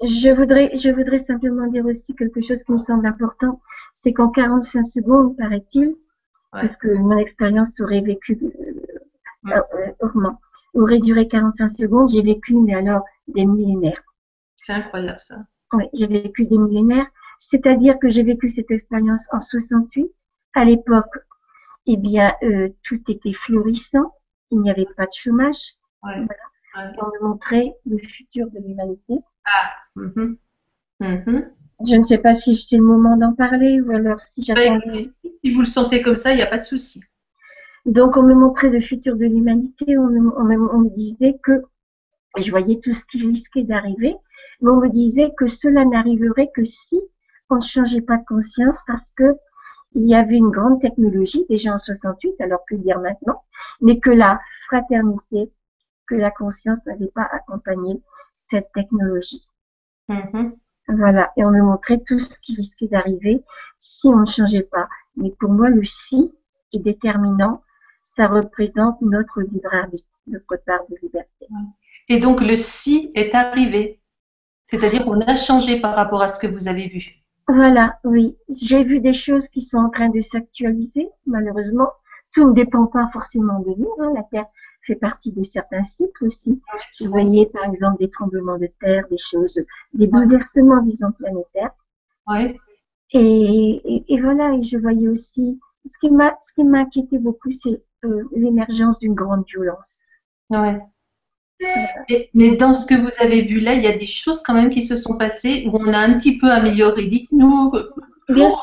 Je 0.04 0.30
voudrais, 0.30 0.76
je 0.76 0.90
voudrais 0.90 1.20
simplement 1.20 1.68
dire 1.68 1.86
aussi 1.86 2.14
quelque 2.16 2.42
chose 2.42 2.64
qui 2.64 2.74
me 2.74 2.78
semble 2.78 3.06
important, 3.08 3.62
c'est 3.94 4.12
qu'en 4.12 4.30
45 4.30 4.84
secondes, 4.84 5.38
paraît-il, 5.38 5.96
parce 6.52 6.76
que 6.76 6.90
mon 6.90 7.18
expérience 7.18 7.80
aurait 7.80 8.02
vécu, 8.02 8.38
euh, 8.44 9.52
euh, 9.52 9.92
autrement, 10.02 10.42
aurait 10.74 11.00
duré 11.00 11.28
45 11.28 11.70
secondes, 11.70 12.10
j'ai 12.10 12.22
vécu, 12.22 12.56
mais 12.56 12.76
alors, 12.76 13.04
des 13.30 13.46
millénaires. 13.46 14.04
C'est 14.58 14.74
incroyable 14.74 15.20
ça. 15.20 15.38
Oui, 15.72 15.86
j'ai 15.94 16.08
vécu 16.08 16.46
des 16.46 16.58
millénaires, 16.58 17.08
c'est-à-dire 17.40 17.98
que 18.00 18.10
j'ai 18.10 18.24
vécu 18.24 18.50
cette 18.50 18.72
expérience 18.72 19.28
en 19.32 19.40
68. 19.40 20.12
À 20.54 20.66
l'époque, 20.66 21.20
eh 21.88 21.98
bien, 21.98 22.34
euh, 22.44 22.68
tout 22.84 23.00
était 23.10 23.34
florissant, 23.34 24.14
il 24.52 24.60
n'y 24.62 24.72
avait 24.72 24.88
pas 24.98 25.06
de 25.06 25.12
chômage. 25.14 25.76
Ouais. 26.04 26.26
Voilà. 26.74 26.92
Et 26.94 26.98
on 27.02 27.24
me 27.24 27.30
montrait 27.30 27.74
le 27.86 27.98
futur 28.00 28.50
de 28.52 28.60
l'humanité. 28.60 29.16
Ah. 29.46 29.72
mhm. 29.96 30.38
Mhm. 31.00 31.52
Je 31.88 31.96
ne 31.96 32.04
sais 32.04 32.18
pas 32.18 32.34
si 32.34 32.56
c'est 32.56 32.78
le 32.78 32.84
moment 32.84 33.18
d'en 33.18 33.34
parler 33.34 33.82
ou 33.82 33.92
alors 33.92 34.20
si 34.20 34.44
j'attendais. 34.44 35.02
écoutez, 35.02 35.14
si 35.44 35.54
vous 35.54 35.60
le 35.62 35.66
sentez 35.66 36.02
comme 36.02 36.16
ça, 36.18 36.32
il 36.32 36.38
n'y 36.38 36.42
a 36.42 36.48
pas 36.48 36.58
de 36.58 36.64
souci. 36.64 37.02
Donc, 37.86 38.18
on 38.18 38.24
me 38.24 38.34
montrait 38.34 38.70
le 38.70 38.80
futur 38.82 39.16
de 39.16 39.26
l'humanité, 39.26 39.98
on 39.98 40.08
me, 40.08 40.32
on 40.40 40.44
me- 40.44 40.74
on 40.74 40.80
me 40.80 40.90
disait 40.90 41.38
que, 41.44 41.62
je 42.38 42.50
voyais 42.50 42.80
tout 42.82 42.94
ce 42.94 43.04
qui 43.06 43.26
risquait 43.26 43.64
d'arriver, 43.64 44.16
mais 44.62 44.70
on 44.72 44.78
me 44.80 44.90
disait 44.90 45.32
que 45.38 45.48
cela 45.48 45.86
n'arriverait 45.86 46.50
que 46.56 46.64
si 46.64 47.00
on 47.50 47.56
ne 47.58 47.62
changeait 47.62 48.02
pas 48.02 48.18
de 48.18 48.26
conscience 48.26 48.80
parce 48.88 49.12
que 49.12 49.36
il 49.96 50.06
y 50.08 50.14
avait 50.14 50.36
une 50.36 50.52
grande 50.52 50.80
technologie 50.82 51.46
déjà 51.50 51.74
en 51.74 51.78
68, 51.78 52.40
alors 52.42 52.60
que 52.70 52.76
dire 52.76 53.00
maintenant, 53.00 53.44
mais 53.82 54.00
que 54.00 54.10
la 54.10 54.40
fraternité, 54.68 55.52
que 56.08 56.16
la 56.16 56.32
conscience 56.32 56.80
n'avait 56.86 57.12
pas 57.16 57.28
accompagné 57.32 58.02
cette 58.36 58.72
technologie. 58.74 59.48
Mhm. 60.10 60.56
Voilà, 60.90 61.32
et 61.36 61.44
on 61.44 61.50
me 61.50 61.64
montrait 61.64 62.02
tout 62.06 62.20
ce 62.20 62.38
qui 62.40 62.56
risquait 62.56 62.88
d'arriver 62.88 63.44
si 63.80 64.08
on 64.08 64.20
ne 64.20 64.26
changeait 64.26 64.68
pas. 64.70 64.88
Mais 65.16 65.32
pour 65.40 65.50
moi, 65.50 65.70
le 65.70 65.84
si 65.84 66.32
est 66.74 66.80
déterminant, 66.80 67.64
ça 68.04 68.28
représente 68.28 69.02
notre 69.02 69.42
libre 69.42 69.74
arbitre, 69.74 70.08
notre 70.28 70.58
part 70.64 70.82
de 70.90 70.96
liberté. 71.02 71.48
Et 72.08 72.20
donc, 72.20 72.42
le 72.42 72.56
si 72.56 73.12
est 73.16 73.34
arrivé. 73.34 74.00
C'est-à-dire 74.66 75.06
qu'on 75.06 75.22
a 75.22 75.36
changé 75.36 75.80
par 75.80 75.96
rapport 75.96 76.22
à 76.22 76.28
ce 76.28 76.40
que 76.40 76.52
vous 76.52 76.68
avez 76.68 76.88
vu. 76.88 77.25
Voilà, 77.48 78.00
oui. 78.04 78.38
J'ai 78.50 78.84
vu 78.84 79.00
des 79.02 79.14
choses 79.14 79.48
qui 79.48 79.62
sont 79.62 79.78
en 79.78 79.90
train 79.90 80.10
de 80.10 80.20
s'actualiser, 80.22 81.10
malheureusement. 81.26 81.90
Tout 82.34 82.50
ne 82.50 82.54
dépend 82.54 82.88
pas 82.88 83.08
forcément 83.14 83.60
de 83.60 83.70
nous. 83.78 83.92
hein. 84.00 84.12
La 84.16 84.24
Terre 84.24 84.48
fait 84.82 84.96
partie 84.96 85.32
de 85.32 85.44
certains 85.44 85.84
cycles 85.84 86.26
aussi. 86.26 86.62
Je 86.98 87.08
voyais 87.08 87.48
par 87.48 87.66
exemple 87.66 87.98
des 88.00 88.10
tremblements 88.10 88.58
de 88.58 88.70
terre, 88.80 89.06
des 89.10 89.18
choses, 89.18 89.60
des 89.94 90.08
bouleversements, 90.08 90.82
disons, 90.82 91.12
planétaires. 91.12 91.72
Oui. 92.28 92.58
Et, 93.12 93.82
et, 93.96 94.14
et 94.14 94.22
voilà, 94.22 94.54
et 94.54 94.64
je 94.64 94.78
voyais 94.78 95.08
aussi, 95.08 95.60
ce 95.86 95.98
qui 96.00 96.10
m'a, 96.12 96.36
ce 96.42 96.54
qui 96.54 96.64
m'a 96.64 96.80
inquiété 96.80 97.20
beaucoup, 97.20 97.52
c'est 97.52 97.84
euh, 98.04 98.24
l'émergence 98.36 99.00
d'une 99.00 99.14
grande 99.14 99.46
violence. 99.46 100.02
Ouais. 100.50 100.80
Mais 102.34 102.56
dans 102.58 102.74
ce 102.74 102.86
que 102.86 102.96
vous 102.96 103.10
avez 103.20 103.42
vu 103.44 103.60
là, 103.60 103.74
il 103.74 103.84
y 103.84 103.88
a 103.88 103.98
des 103.98 104.06
choses 104.06 104.42
quand 104.44 104.54
même 104.54 104.70
qui 104.70 104.82
se 104.82 104.96
sont 104.96 105.18
passées 105.18 105.66
où 105.68 105.78
on 105.78 105.94
a 105.94 105.98
un 106.00 106.14
petit 106.16 106.38
peu 106.38 106.52
amélioré. 106.52 107.06
Dites-nous 107.08 107.72
Bien 108.28 108.50
sûr. 108.50 108.58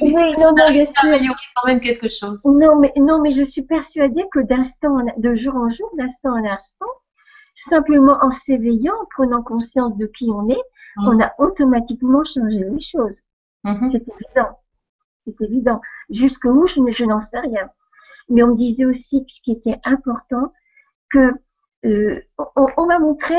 Oui, 0.00 0.14
non, 0.38 0.52
non, 0.56 0.70
bien 0.72 0.84
sûr. 0.84 0.94
améliorer 1.04 1.38
quand 1.54 1.66
même 1.68 1.78
quelque 1.80 2.08
chose. 2.08 2.44
Non, 2.44 2.76
mais, 2.80 2.92
non, 2.96 3.20
mais 3.20 3.30
je 3.30 3.42
suis 3.44 3.62
persuadée 3.62 4.24
que 4.32 4.40
d'instant, 4.40 4.98
en- 5.00 5.14
de 5.16 5.34
jour 5.36 5.54
en 5.54 5.68
jour, 5.70 5.88
d'instant 5.96 6.32
en 6.32 6.44
instant, 6.44 6.86
simplement 7.54 8.18
en 8.22 8.32
s'éveillant, 8.32 8.94
en 9.00 9.06
prenant 9.14 9.42
conscience 9.42 9.96
de 9.96 10.06
qui 10.06 10.28
on 10.30 10.48
est, 10.48 10.62
Mm. 10.96 11.08
on 11.08 11.20
a 11.20 11.32
automatiquement 11.38 12.24
changé 12.24 12.58
les 12.58 12.80
choses. 12.80 13.20
Mhm. 13.62 13.88
C'est 13.92 14.02
évident. 14.02 14.58
C'est 15.24 15.40
évident. 15.42 15.80
Jusqu'où, 16.10 16.66
je, 16.66 16.80
ne- 16.80 16.90
je 16.90 17.04
n'en 17.04 17.20
sais 17.20 17.38
rien. 17.38 17.70
Mais 18.28 18.42
on 18.42 18.48
me 18.48 18.56
disait 18.56 18.84
aussi 18.84 19.24
que 19.24 19.30
ce 19.30 19.40
qui 19.40 19.52
était 19.52 19.78
important, 19.84 20.52
que 21.10 21.32
euh, 21.84 22.20
on, 22.56 22.66
on 22.76 22.86
m'a 22.86 22.98
montré 22.98 23.36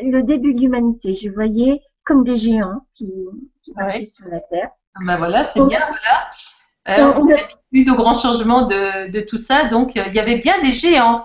le 0.00 0.22
début 0.22 0.54
de 0.54 0.60
l'humanité. 0.60 1.14
Je 1.14 1.30
voyais 1.30 1.80
comme 2.04 2.24
des 2.24 2.36
géants 2.36 2.86
qui, 2.94 3.12
qui 3.62 3.72
marchaient 3.72 4.00
Ouais. 4.00 4.04
sur 4.04 4.26
la 4.28 4.40
Terre. 4.40 4.70
Ah 4.94 5.00
Ben 5.06 5.16
voilà, 5.18 5.44
c'est 5.44 5.60
On- 5.60 5.66
bien, 5.66 5.80
voilà. 5.80 6.30
Euh, 6.88 7.12
on- 7.18 7.22
on 7.26 7.34
a 7.34 7.38
eu 7.72 7.84
de 7.84 7.92
grands 7.92 8.14
changements 8.14 8.66
de, 8.66 9.10
de 9.10 9.20
tout 9.20 9.36
ça, 9.36 9.64
donc 9.68 9.96
euh, 9.96 10.04
il 10.06 10.14
y 10.14 10.18
avait 10.20 10.38
bien 10.38 10.60
des 10.62 10.72
géants. 10.72 11.24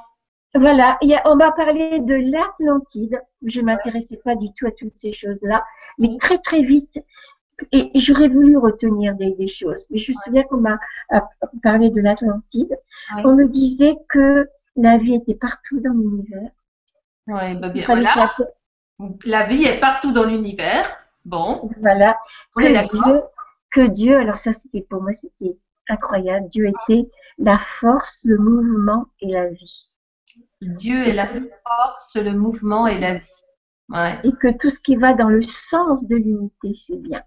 Voilà, 0.56 0.98
il 1.02 1.10
y 1.10 1.16
a- 1.16 1.22
on 1.26 1.36
m'a 1.36 1.52
parlé 1.52 2.00
de 2.00 2.16
l'Atlantide. 2.16 3.20
Je 3.46 3.62
m'intéressais 3.62 4.20
pas 4.24 4.36
du 4.36 4.48
tout 4.54 4.68
à 4.68 4.72
toutes 4.72 4.96
ces 4.98 5.14
choses-là, 5.14 5.64
mais 5.98 6.10
très 6.20 6.38
très 6.38 6.62
vite. 6.64 7.00
Et 7.72 7.92
j'aurais 7.96 8.28
voulu 8.30 8.58
retenir 8.58 9.16
des, 9.16 9.32
des 9.34 9.48
choses. 9.48 9.86
Mais 9.90 9.98
je 10.00 10.12
me 10.12 10.16
souviens 10.26 10.44
qu'on 10.44 10.58
m'a 10.58 10.78
parlé 11.62 11.90
de 11.92 12.02
l'Atlantide. 12.02 12.76
On 13.24 13.34
me 13.36 13.48
disait 13.48 13.96
que 14.10 14.50
la 14.76 14.98
vie 14.98 15.16
était 15.16 15.36
partout 15.36 15.80
dans 15.80 15.94
l'univers. 15.94 16.50
Ouais, 17.28 17.56
ben 17.56 17.68
Il 17.70 17.74
bien, 17.74 17.86
voilà. 17.86 18.36
la- 19.26 19.46
vie 19.48 19.64
est 19.66 19.80
partout 19.80 20.12
dans 20.12 20.26
l'univers. 20.26 20.86
Bon, 21.26 21.70
Voilà, 21.80 22.20
on 22.58 22.62
que. 22.62 23.04
Dieu, 23.04 23.22
que 23.72 23.88
Dieu, 23.88 24.18
alors 24.18 24.38
ça 24.38 24.52
c'était 24.52 24.82
pour 24.82 25.02
moi 25.02 25.14
c'était 25.14 25.58
incroyable. 25.90 26.48
Dieu 26.50 26.68
était 26.68 27.10
la 27.38 27.58
force, 27.58 28.22
le 28.26 28.38
mouvement 28.38 29.06
et 29.22 29.32
la 29.32 29.50
vie. 29.50 29.90
Dieu 30.62 31.02
est 31.08 31.14
la 31.14 31.28
force, 31.28 32.16
le 32.16 32.34
mouvement 32.34 32.88
et 32.88 33.00
la 33.00 33.16
vie. 33.20 33.30
Ouais, 33.90 34.20
Et 34.24 34.32
que 34.34 34.58
tout 34.58 34.70
ce 34.70 34.80
qui 34.80 34.96
va 34.96 35.14
dans 35.14 35.30
le 35.30 35.42
sens 35.42 36.06
de 36.08 36.16
l'unité, 36.16 36.74
c'est 36.74 36.98
bien. 36.98 37.24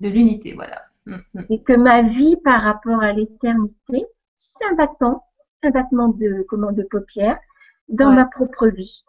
de 0.00 0.08
l'unité, 0.08 0.54
voilà. 0.54 0.82
Mhm. 1.06 1.46
et 1.50 1.62
que 1.62 1.72
ma 1.72 2.02
vie 2.02 2.36
par 2.44 2.62
rapport 2.62 3.02
à 3.02 3.12
l'éternité, 3.12 4.06
c'est 4.36 4.64
un 4.66 4.74
battement, 4.74 5.24
un 5.62 5.70
battement 5.70 6.08
de 6.08 6.44
comment 6.48 6.72
de 6.72 6.82
paupières 6.84 7.38
dans 7.88 8.10
Ouais. 8.10 8.14
ma 8.14 8.26
propre 8.26 8.68
vie. 8.68 9.04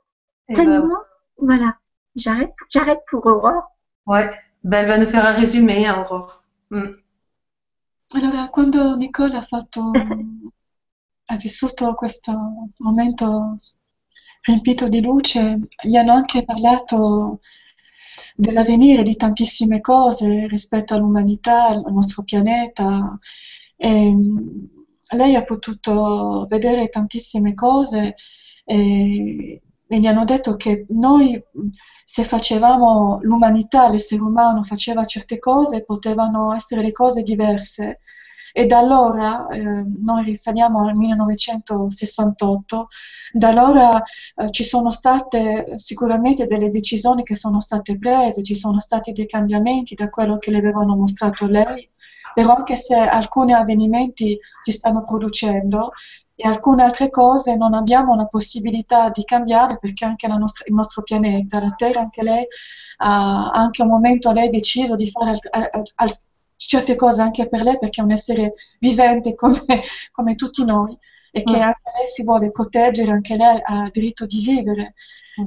Eh 0.49 0.55
ben, 0.63 0.63
Tellement, 0.63 0.97
voilà, 1.37 1.77
j'arrête, 2.15 2.53
j'arrête 2.69 3.01
pour 3.09 3.25
Aurore. 3.25 3.71
ouais, 4.05 4.29
ben, 4.63 4.79
elle 4.79 4.87
va 4.87 4.97
nous 4.97 5.07
faire 5.09 5.25
un 5.25 5.33
résumé, 5.33 5.85
hein, 5.85 5.95
Aurore. 6.01 6.43
Mm. 6.71 6.93
Allora, 8.15 8.47
quando 8.49 8.95
Nicole 8.95 9.35
ha 9.35 9.41
fatto, 9.41 9.91
ha 11.27 11.35
vissuto 11.37 11.93
questo 11.95 12.31
momento 12.79 13.59
riempito 14.41 14.87
di 14.89 15.01
luce, 15.01 15.59
gli 15.83 15.95
hanno 15.95 16.13
anche 16.13 16.43
parlato 16.45 17.39
dell'avvenire 18.35 19.03
di 19.03 19.15
tantissime 19.15 19.79
cose 19.81 20.47
rispetto 20.47 20.93
all'umanità, 20.93 21.67
al 21.67 21.83
nostro 21.91 22.23
pianeta. 22.23 23.17
E 23.75 24.13
lei 25.13 25.35
ha 25.35 25.43
potuto 25.43 26.45
vedere 26.49 26.89
tantissime 26.89 27.53
cose 27.53 28.15
e, 28.65 29.61
e 29.87 29.99
gli 29.99 30.05
hanno 30.07 30.25
detto 30.25 30.55
che 30.55 30.85
noi, 30.89 31.41
se 32.03 32.23
facevamo 32.23 33.19
l'umanità, 33.21 33.89
l'essere 33.89 34.21
umano 34.21 34.63
faceva 34.63 35.05
certe 35.05 35.39
cose, 35.39 35.83
potevano 35.83 36.53
essere 36.53 36.81
le 36.81 36.91
cose 36.91 37.21
diverse. 37.21 37.99
E 38.55 38.67
da 38.67 38.77
allora, 38.77 39.47
eh, 39.47 39.61
noi 39.63 40.23
risaliamo 40.23 40.87
al 40.87 40.95
1968, 40.95 42.87
da 43.33 43.49
allora 43.49 43.99
eh, 44.35 44.51
ci 44.51 44.63
sono 44.63 44.91
state 44.91 45.73
sicuramente 45.77 46.45
delle 46.45 46.69
decisioni 46.69 47.23
che 47.23 47.35
sono 47.35 47.59
state 47.59 47.97
prese, 47.97 48.43
ci 48.43 48.53
sono 48.55 48.79
stati 48.79 49.11
dei 49.11 49.25
cambiamenti 49.25 49.95
da 49.95 50.09
quello 50.09 50.37
che 50.37 50.51
le 50.51 50.59
avevano 50.59 50.95
mostrato 50.95 51.47
lei, 51.47 51.89
però 52.33 52.55
anche 52.55 52.75
se 52.75 52.95
alcuni 52.95 53.53
avvenimenti 53.53 54.37
si 54.61 54.71
stanno 54.71 55.03
producendo 55.03 55.91
e 56.35 56.47
alcune 56.47 56.83
altre 56.83 57.09
cose 57.09 57.55
non 57.55 57.73
abbiamo 57.73 58.15
la 58.15 58.25
possibilità 58.25 59.09
di 59.09 59.23
cambiare 59.23 59.77
perché 59.79 60.05
anche 60.05 60.27
nostra- 60.27 60.65
il 60.67 60.73
nostro 60.73 61.03
pianeta, 61.03 61.59
la 61.61 61.73
Terra, 61.75 61.99
anche 62.01 62.23
lei 62.23 62.45
ha 62.97 63.49
anche 63.51 63.81
un 63.81 63.87
momento 63.89 64.31
lei 64.31 64.47
ha 64.47 64.49
deciso 64.49 64.95
di 64.95 65.09
fare 65.09 65.31
al- 65.51 65.69
al- 65.71 65.91
al- 65.95 66.15
certe 66.55 66.95
cose 66.95 67.21
anche 67.21 67.47
per 67.49 67.61
lei 67.61 67.77
perché 67.77 68.01
è 68.01 68.03
un 68.03 68.11
essere 68.11 68.53
vivente 68.79 69.35
come, 69.35 69.57
come 70.11 70.35
tutti 70.35 70.63
noi 70.63 70.97
e 71.35 71.43
che 71.43 71.57
Mm. 71.57 71.61
anche 71.61 71.81
lei 71.97 72.07
si 72.07 72.23
vuole 72.23 72.51
proteggere, 72.51 73.11
anche 73.11 73.35
lei 73.35 73.59
ha 73.63 73.89
diritto 73.91 74.25
di 74.25 74.39
vivere 74.45 74.93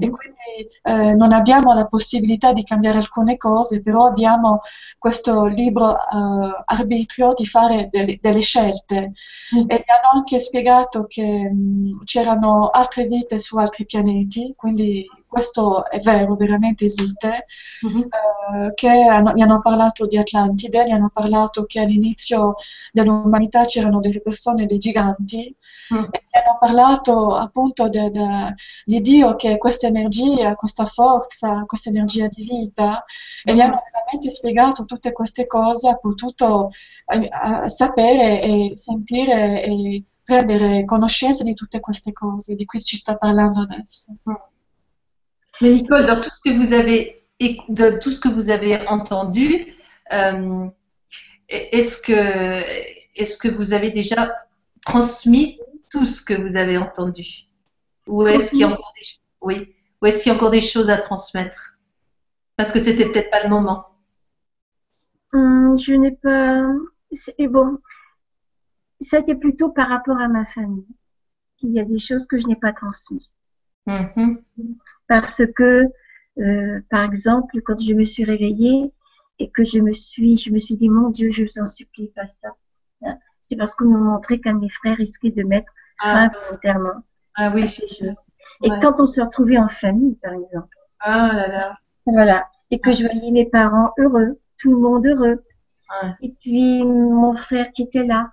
e 0.01 0.09
Mhm. 0.09 0.11
quindi 0.11 0.68
eh, 0.82 1.14
non 1.14 1.32
abbiamo 1.32 1.72
la 1.72 1.87
possibilità 1.87 2.53
di 2.53 2.64
cambiare 2.64 2.99
alcune 2.99 3.37
cose, 3.37 3.82
però 3.82 4.07
abbiamo 4.07 4.59
questo 4.99 5.47
libero 5.47 5.93
eh, 5.95 6.62
arbitrio 6.66 7.32
di 7.34 7.47
fare 7.47 7.89
delle, 7.91 8.18
delle 8.20 8.41
scelte 8.41 9.12
Mm. 9.55 9.64
e 9.68 9.84
hanno 9.87 10.11
anche 10.14 10.39
spiegato 10.41 11.07
che 11.07 11.22
mh, 11.51 12.03
c'erano 12.05 12.66
altre 12.68 13.05
vite 13.07 13.39
su 13.39 13.57
altri 13.59 13.84
pianeti, 13.87 14.55
quindi 14.57 15.07
questo 15.37 15.87
è 15.91 15.99
vero, 16.01 16.34
veramente 16.34 16.87
esiste 16.87 17.45
Mhm. 17.82 18.07
eh, 18.09 18.72
che 18.74 18.89
hanno- 18.89 19.32
gli 19.34 19.43
hanno 19.43 19.61
parlato 19.61 20.07
di 20.07 20.16
Atlantide, 20.16 20.87
gli 20.87 20.91
hanno 20.93 21.11
parlato 21.12 21.64
che 21.66 21.80
all'inizio 21.80 22.55
dell'umanità 22.91 23.66
c'erano 23.66 24.01
delle 24.01 24.22
persone, 24.22 24.64
dei 24.64 24.78
giganti, 24.78 25.55
Mm. 25.95 26.05
e 26.11 26.24
gli 26.30 26.37
hanno 26.39 26.57
parlato 26.59 27.34
appunto 27.34 27.89
de- 27.91 28.11
de- 28.11 28.55
di 28.87 29.01
Dio 29.03 29.37
che 29.37 29.59
questa 29.59 29.87
energia, 29.89 30.55
questa 30.55 30.87
forza, 30.87 31.64
questa 31.66 31.91
energia 31.91 32.28
di 32.28 32.43
vita, 32.45 33.05
e 33.45 33.55
gli 33.55 33.61
hanno 33.61 33.82
veramente 33.93 34.30
spiegato 34.30 34.87
tutte 34.87 35.12
queste 35.12 35.47
cose, 35.47 35.89
ha 35.91 35.97
potuto 35.97 36.70
eh, 37.09 37.28
eh, 37.64 37.68
sapere 37.68 38.41
e 38.43 38.72
sentire 38.76 39.62
e 39.62 40.03
prendere 40.24 40.84
conoscenza 40.87 41.45
di 41.45 41.55
tutte 41.55 41.78
queste 41.78 42.12
cose, 42.12 42.55
di 42.57 42.64
cui 42.64 42.80
ci 42.82 42.97
sta 42.97 43.16
parlando 43.16 43.61
adesso. 43.61 44.14
Mais 45.61 45.70
Nicole, 45.70 46.07
dans 46.07 46.20
tout 46.20 46.30
ce 46.30 46.40
que 46.40 46.57
vous 46.57 46.72
avez, 46.72 47.22
de 47.40 47.98
tout 47.98 48.11
ce 48.11 48.20
que 48.20 48.28
vous 48.28 48.50
avez 48.50 48.86
entendu, 48.88 49.74
euh, 50.12 50.66
est-ce 51.48 52.00
que, 52.02 52.62
est-ce 53.14 53.38
que 53.38 53.48
vous 53.48 53.72
avez 53.72 53.90
déjà 53.90 54.34
transmis 54.84 55.59
tout 55.90 56.04
ce 56.04 56.22
que 56.22 56.34
vous 56.34 56.57
avez 56.57 56.76
entendu? 56.76 57.46
Ou 58.07 58.26
est-ce 58.26 58.50
qu'il 58.50 58.61
y 58.61 58.64
a 58.64 58.68
encore 58.68 58.92
des, 58.96 59.07
oui, 59.40 59.74
ou 60.00 60.07
est-ce 60.07 60.22
qu'il 60.22 60.30
y 60.30 60.34
a 60.34 60.36
encore 60.36 60.50
des 60.50 60.61
choses 60.61 60.90
à 60.90 60.96
transmettre? 60.96 61.76
Parce 62.57 62.72
que 62.72 62.78
c'était 62.78 63.11
peut-être 63.11 63.30
pas 63.30 63.42
le 63.42 63.48
moment. 63.48 63.86
Hum, 65.32 65.76
je 65.78 65.94
n'ai 65.94 66.12
pas, 66.12 66.66
c'est 67.12 67.48
bon, 67.48 67.78
été 69.00 69.34
plutôt 69.34 69.70
par 69.70 69.88
rapport 69.88 70.18
à 70.18 70.28
ma 70.28 70.44
famille. 70.44 70.86
Il 71.62 71.72
y 71.72 71.80
a 71.80 71.84
des 71.84 71.98
choses 71.98 72.26
que 72.26 72.38
je 72.38 72.46
n'ai 72.46 72.57
pas 72.57 72.72
transmises. 72.72 73.28
Mhm. 73.86 74.42
Parce 75.09 75.42
que, 75.54 75.84
euh, 76.38 76.80
par 76.90 77.04
exemple, 77.04 77.61
quand 77.62 77.80
je 77.80 77.94
me 77.94 78.04
suis 78.04 78.24
réveillée 78.24 78.92
et 79.38 79.50
que 79.50 79.64
je 79.64 79.78
me 79.80 79.92
suis, 79.92 80.36
je 80.36 80.50
me 80.50 80.59
suis 80.59 80.76
dit, 80.76 80.88
mon 80.88 81.11
Dieu, 81.11 81.30
je 81.30 81.44
vous 81.44 81.61
en 81.62 81.66
supplie, 81.66 82.09
pas 82.14 82.26
ça. 82.26 82.48
C'est 83.40 83.57
parce 83.57 83.74
qu'on 83.76 83.84
nous 83.84 83.98
montrait 84.02 84.40
qu'un 84.40 84.54
de 84.54 84.61
mes 84.61 84.68
frères 84.70 84.96
risquait 84.96 85.30
de 85.30 85.44
mettre 85.44 85.72
fin 86.02 86.28
Ah, 86.34 86.38
volontairement 86.48 87.04
ah 87.36 87.52
oui. 87.54 87.64
jeux. 87.66 88.11
Et 88.64 88.70
Ouais. 88.70 88.78
quand 88.82 88.98
on 88.98 89.07
se 89.07 89.20
retrouvait 89.20 89.59
en 89.59 89.68
famille, 89.68 90.16
par 90.16 90.32
exemple, 90.32 90.74
Ah 90.98 91.30
là 91.32 91.46
là. 91.46 91.78
voilà, 92.07 92.48
et 92.72 92.80
que 92.80 92.90
je 92.92 93.04
voyais 93.04 93.30
mes 93.30 93.44
parents 93.44 93.92
heureux, 93.98 94.40
tout 94.59 94.72
le 94.72 94.78
monde 94.78 95.07
heureux, 95.07 95.44
Ouais. 96.02 96.11
et 96.22 96.34
puis 96.40 96.84
mon 96.84 97.36
frère 97.36 97.70
qui 97.72 97.82
était 97.82 98.02
là, 98.02 98.32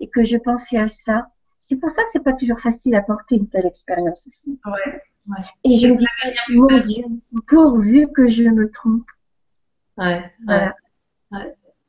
et 0.00 0.08
que 0.08 0.24
je 0.24 0.38
pensais 0.38 0.78
à 0.78 0.86
ça. 0.88 1.28
C'est 1.58 1.76
pour 1.76 1.90
ça 1.90 2.02
que 2.04 2.10
c'est 2.10 2.24
pas 2.24 2.32
toujours 2.32 2.60
facile 2.60 2.94
à 2.94 3.02
porter 3.02 3.34
une 3.36 3.48
telle 3.50 3.66
expérience 3.66 4.26
aussi. 4.26 4.58
Ouais. 4.64 5.02
Et 5.64 5.76
je 5.76 5.88
me 5.88 5.96
dis, 5.96 6.06
mon 6.50 6.66
Dieu, 6.80 7.04
pourvu 7.46 8.08
que 8.12 8.28
je 8.28 8.44
me 8.44 8.70
trompe. 8.70 9.06
Ouais. 9.96 10.30
ouais. 10.46 10.70
Voilà. 11.30 11.46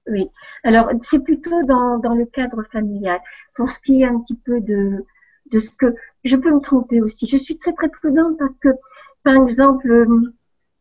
Oui. 0.08 0.30
Alors, 0.64 0.90
c'est 1.02 1.20
plutôt 1.24 1.64
dans, 1.64 2.00
dans 2.00 2.14
le 2.14 2.26
cadre 2.26 2.64
familial. 2.72 3.20
Pour 3.56 3.70
ce 3.70 3.80
qui 3.80 4.02
est 4.02 4.06
un 4.06 4.20
petit 4.20 4.36
peu 4.36 4.62
de, 4.62 5.06
de 5.52 5.60
ce 5.60 5.72
que 5.72 5.96
je 6.24 6.36
peux 6.38 6.54
me 6.54 6.62
tromper 6.62 7.02
aussi. 7.02 7.28
Je 7.28 7.38
suis 7.38 7.58
très 7.58 7.74
très 7.74 7.90
prudente 7.90 8.38
parce 8.38 8.58
que, 8.58 8.70
par 9.24 9.36
exemple, 9.36 9.90
euh, 9.90 10.34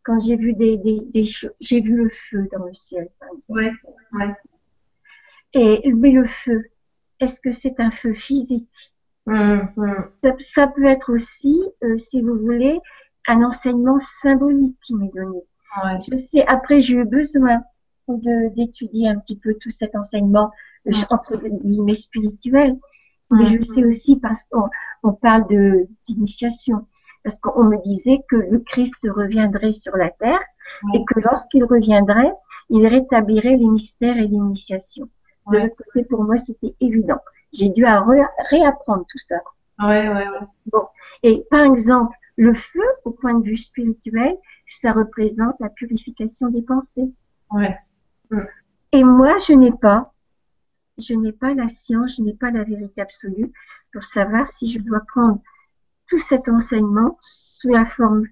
quand 0.03 0.21
j'ai 0.21 0.37
vu 0.37 0.53
des, 0.53 0.77
des, 0.77 1.25
j'ai 1.61 1.81
vu 1.81 1.97
le 1.97 2.11
feu 2.11 2.47
dans 2.53 2.65
le 2.67 2.75
ciel, 2.75 3.09
par 3.19 3.31
exemple. 3.35 3.61
Ouais. 3.61 3.73
Ouais. 4.13 4.35
Et 5.55 5.93
mais 5.93 6.13
le 6.13 6.27
feu, 6.27 6.67
est-ce 7.21 7.41
que 7.41 7.53
c'est 7.53 7.81
un 7.81 7.91
feu 7.91 8.13
physique? 8.13 8.94
Mhm. 9.27 9.69
Mhm. 9.77 10.05
ça, 10.23 10.37
ça 10.41 10.67
peut 10.67 10.85
être 10.87 11.13
aussi, 11.13 11.63
euh, 11.83 11.97
si 11.97 12.21
vous 12.23 12.37
voulez, 12.39 12.79
un 13.27 13.43
enseignement 13.43 13.99
symbolique 13.99 14.77
qui 14.87 14.95
m'est 14.95 15.11
donné. 15.15 15.39
Ouais. 15.83 15.99
Je 16.11 16.17
sais, 16.17 16.47
après 16.47 16.81
j'ai 16.81 16.97
eu 16.97 17.05
besoin 17.05 17.63
d'étudier 18.09 19.09
un 19.09 19.19
petit 19.19 19.39
peu 19.39 19.55
tout 19.55 19.71
cet 19.71 19.95
enseignement 19.97 20.51
euh, 20.87 20.91
Mm. 20.91 21.15
entre 21.15 21.37
guillemets 21.39 21.95
spirituel. 21.95 22.77
Mais 23.31 23.45
Mm. 23.45 23.47
je 23.47 23.65
sais 23.65 23.85
aussi 23.85 24.17
parce 24.17 24.45
qu'on 24.45 24.69
on 25.03 25.13
parle 25.15 25.49
de 25.49 25.87
d'initiation. 26.07 26.87
Parce 27.25 27.39
qu'on 27.39 27.65
me 27.65 27.79
disait 27.83 28.21
que 28.29 28.37
le 28.37 28.59
Christ 28.59 28.95
reviendrait 29.09 29.73
sur 29.73 29.97
la 29.97 30.11
terre 30.11 30.41
et 30.95 31.03
que 31.07 31.21
lorsqu'il 31.21 31.65
reviendrait, 31.65 32.33
il 32.69 32.87
rétablirait 32.87 33.57
les 33.57 33.67
mystères 33.67 34.19
et 34.19 34.27
l'initiation. 34.27 35.09
De 35.51 35.57
l'autre 35.59 35.77
côté, 35.77 36.05
pour 36.05 36.23
moi, 36.25 36.37
c'était 36.37 36.75
évident. 36.81 37.19
J'ai 37.55 37.69
dû 37.69 37.85
à 37.87 38.01
ré- 38.01 38.21
réapprendre 38.51 39.05
tout 39.09 39.19
ça. 39.19 39.37
Ouais, 39.81 40.09
ouais, 40.09 40.29
ouais. 40.29 40.81
Et 41.23 41.45
par 41.51 41.61
exemple, 41.65 42.15
le 42.37 42.53
feu, 42.55 42.83
au 43.05 43.11
point 43.13 43.35
de 43.39 43.45
vue 43.45 43.57
spirituel, 43.57 44.37
ça 44.67 44.93
représente 44.93 45.55
la 45.61 45.69
purification 45.69 46.49
des 46.49 46.63
pensées. 46.63 47.11
Ouais. 47.51 47.77
Et 48.93 49.05
moi, 49.05 49.37
je 49.39 49.53
n'ai 49.53 49.73
pas, 49.73 50.13
je 50.99 51.15
n'ai 51.15 51.33
pas 51.33 51.55
la 51.55 51.69
science, 51.69 52.17
je 52.17 52.23
n'ai 52.23 52.35
pas 52.35 52.51
la 52.51 52.65
vérité 52.65 53.01
absolue 53.01 53.53
pour 53.93 54.05
savoir 54.05 54.47
si 54.49 54.69
je 54.69 54.81
dois 54.81 55.01
prendre 55.09 55.41
tout 56.09 56.19
cet 56.19 56.49
enseignement 56.49 57.17
sous 57.21 57.69
la 57.69 57.87
forme, 57.87 58.25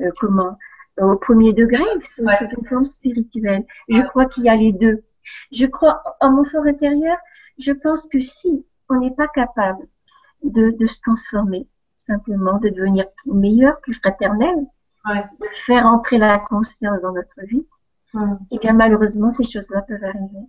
euh, 0.00 0.10
comment, 0.20 0.58
euh, 1.00 1.04
au 1.12 1.16
premier 1.16 1.52
degré, 1.52 1.82
sous, 2.04 2.22
Ouais. 2.22 2.36
sous 2.38 2.56
une 2.58 2.66
forme 2.66 2.84
spirituelle. 2.84 3.64
Je 3.88 4.02
crois 4.02 4.26
qu'il 4.26 4.44
y 4.44 4.48
a 4.48 4.56
les 4.56 4.72
deux. 4.72 5.02
Je 5.52 5.66
crois, 5.66 6.02
en 6.20 6.30
mon 6.30 6.44
fort 6.44 6.64
intérieur, 6.66 7.16
je 7.58 7.72
pense 7.72 8.06
que 8.06 8.18
si 8.20 8.66
on 8.88 8.98
n'est 9.00 9.14
pas 9.14 9.28
capable 9.28 9.86
de, 10.42 10.70
de 10.70 10.86
se 10.86 11.00
transformer, 11.00 11.68
simplement 11.96 12.58
de 12.58 12.68
devenir 12.68 13.06
meilleur, 13.26 13.80
plus 13.80 13.94
fraternel, 13.94 14.54
Ouais. 15.04 15.24
de 15.40 15.46
faire 15.66 15.84
entrer 15.86 16.16
la 16.18 16.38
conscience 16.38 17.00
dans 17.02 17.12
notre 17.12 17.40
vie, 17.46 17.66
Mm. 18.14 18.36
eh 18.50 18.58
bien 18.58 18.74
malheureusement 18.74 19.32
ces 19.32 19.42
choses-là 19.44 19.80
peuvent 19.82 20.04
arriver. 20.04 20.44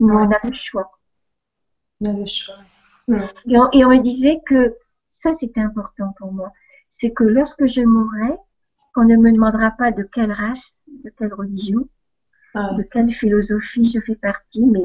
Mais 0.00 0.12
on 0.12 0.30
a 0.30 0.38
le 0.42 0.52
choix. 0.52 0.90
On 2.04 2.10
a 2.10 2.12
le 2.18 2.26
choix. 2.26 2.56
Et 3.46 3.56
on, 3.58 3.70
et 3.70 3.84
on 3.84 3.90
me 3.90 3.98
disait 4.02 4.40
que 4.44 4.76
ça 5.08 5.32
c'était 5.32 5.60
important 5.60 6.12
pour 6.18 6.32
moi. 6.32 6.52
C'est 6.90 7.12
que 7.12 7.22
lorsque 7.24 7.66
je 7.66 7.82
mourrai, 7.82 8.36
on 8.96 9.04
ne 9.04 9.16
me 9.16 9.30
demandera 9.32 9.70
pas 9.70 9.92
de 9.92 10.02
quelle 10.02 10.32
race, 10.32 10.84
de 11.04 11.10
quelle 11.10 11.32
religion, 11.32 11.88
Ouais. 12.54 12.74
de 12.76 12.82
quelle 12.82 13.10
philosophie 13.10 13.88
je 13.88 14.00
fais 14.00 14.14
partie, 14.16 14.62
mais 14.64 14.84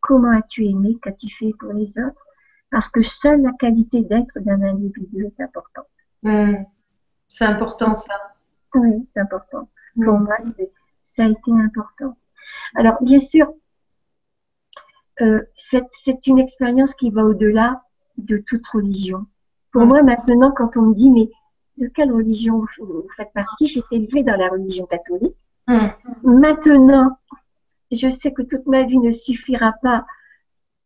comment 0.00 0.30
as-tu 0.36 0.64
aimé, 0.66 0.98
qu'as-tu 1.02 1.28
fait 1.28 1.52
pour 1.60 1.72
les 1.72 1.98
autres? 1.98 2.24
Parce 2.70 2.88
que 2.88 3.00
seule 3.00 3.42
la 3.42 3.52
qualité 3.52 4.02
d'être 4.02 4.40
d'un 4.40 4.60
individu 4.62 5.26
est 5.26 5.40
importante. 5.42 5.86
Mm. 6.22 6.64
C'est 7.28 7.44
important 7.44 7.94
ça. 7.94 8.14
Oui, 8.74 9.04
c'est 9.10 9.20
important. 9.20 9.68
Pour 9.94 10.18
Mm. 10.18 10.24
moi, 10.24 10.36
c'est- 10.56 10.72
ça 11.02 11.24
a 11.24 11.28
été 11.28 11.52
important. 11.52 12.16
Alors, 12.74 13.00
bien 13.02 13.20
sûr, 13.20 13.52
euh, 15.22 15.42
c'est 15.54 16.26
une 16.26 16.38
expérience 16.38 16.94
qui 16.94 17.10
va 17.10 17.24
au-delà 17.24 17.82
de 18.18 18.38
toute 18.38 18.66
religion. 18.68 19.26
Pour 19.72 19.82
Mm. 19.82 19.88
moi, 19.88 20.02
maintenant, 20.02 20.50
quand 20.52 20.76
on 20.76 20.82
me 20.82 20.94
dit, 20.94 21.10
mais 21.10 21.30
de 21.78 21.86
quelle 21.88 22.12
religion 22.12 22.58
vous, 22.78 22.86
vous 22.86 23.08
faites 23.16 23.32
partie? 23.32 23.66
J'ai 23.66 23.80
été 23.80 23.96
élevée 23.96 24.22
dans 24.22 24.36
la 24.36 24.48
religion 24.48 24.86
catholique. 24.86 25.36
Mm. 25.68 25.88
Maintenant, 26.22 27.18
je 27.90 28.08
sais 28.08 28.32
que 28.32 28.42
toute 28.42 28.66
ma 28.66 28.84
vie 28.84 28.98
ne 28.98 29.12
suffira 29.12 29.74
pas 29.82 30.06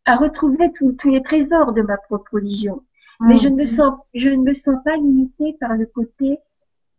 à 0.05 0.15
retrouver 0.15 0.71
tous 0.71 0.95
les 1.09 1.21
trésors 1.21 1.73
de 1.73 1.81
ma 1.81 1.97
propre 1.97 2.33
religion. 2.33 2.83
Mais 3.23 3.37
je 3.37 3.49
ne 3.49 3.55
me 3.55 3.65
sens, 3.65 3.93
je 4.15 4.29
ne 4.31 4.37
me 4.43 4.53
sens 4.53 4.77
pas 4.83 4.95
limitée 4.97 5.55
par 5.59 5.75
le 5.75 5.85
côté 5.85 6.39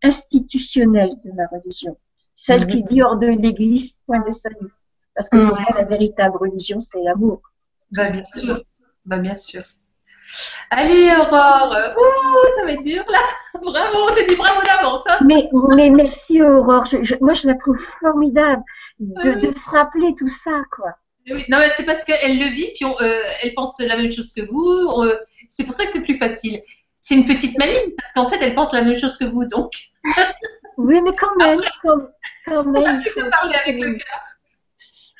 institutionnel 0.05 1.11
de 1.24 1.33
ma 1.33 1.47
religion. 1.49 1.97
Celle 2.35 2.62
Mhm. 2.62 2.66
qui 2.68 2.83
dit 2.85 3.03
hors 3.03 3.16
de 3.18 3.26
l'église, 3.26 3.95
point 4.07 4.20
de 4.20 4.33
salut. 4.33 4.72
Parce 5.14 5.28
que 5.28 5.37
pour 5.37 5.57
moi, 5.59 5.66
la 5.76 5.85
véritable 5.85 6.37
religion, 6.37 6.80
c'est 6.80 7.03
l'amour. 7.03 7.43
Bah, 7.91 8.11
bien 8.11 8.24
sûr. 8.24 8.62
Bah, 9.05 9.18
bien 9.18 9.35
sûr. 9.37 9.62
Allez, 10.70 11.11
Aurore. 11.18 11.76
Ouh, 11.97 12.49
ça 12.57 12.64
va 12.64 12.72
être 12.72 12.83
dur 12.83 13.05
là. 13.09 13.18
Bravo, 13.62 13.97
on 14.11 14.14
te 14.14 14.26
dit 14.28 14.35
bravo 14.37 14.61
d'avance. 14.62 15.07
Hein. 15.09 15.18
Mais, 15.24 15.49
mais 15.76 15.91
merci 15.91 16.43
Aurore. 16.43 16.87
Je, 16.87 17.03
je- 17.03 17.14
moi, 17.20 17.33
je 17.35 17.47
la 17.47 17.55
trouve 17.55 17.78
formidable 18.01 18.62
de, 18.99 19.30
oui. 19.30 19.37
de 19.41 19.53
se 19.57 19.70
rappeler 19.70 20.14
tout 20.18 20.28
ça, 20.28 20.62
quoi. 20.74 20.91
Oui, 21.30 21.45
non, 21.49 21.59
mais 21.59 21.70
c'est 21.70 21.85
parce 21.85 22.03
qu'elle 22.03 22.39
le 22.39 22.47
vit, 22.47 22.72
puis 22.74 22.85
on, 22.85 22.97
euh, 23.01 23.22
elle 23.43 23.55
pense 23.55 23.78
la 23.80 23.97
même 23.97 24.11
chose 24.11 24.33
que 24.33 24.43
vous. 24.51 25.03
euh, 25.03 25.16
c'est 25.49 25.64
pour 25.64 25.74
ça 25.76 25.85
que 25.85 25.93
c'est 25.93 26.03
plus 26.03 26.16
facile. 26.16 26.61
C'est 27.01 27.14
une 27.14 27.26
petite 27.26 27.57
maligne, 27.59 27.93
parce 27.97 28.12
qu'en 28.12 28.28
fait, 28.28 28.39
elle 28.41 28.55
pense 28.57 28.72
la 28.72 28.83
même 28.83 28.97
chose 28.97 29.16
que 29.18 29.24
vous, 29.26 29.45
donc. 29.45 29.70
Oui, 30.78 31.01
mais 31.03 31.14
quand 31.14 31.35
même, 31.37 31.59
quand, 31.83 31.99
quand 32.47 32.64
même, 32.64 33.01
Tu 33.05 33.11
faut 33.11 33.20
peux 33.20 33.30
parler 33.30 33.55
avec 33.64 33.80
le 33.80 33.93
cœur. 33.95 34.20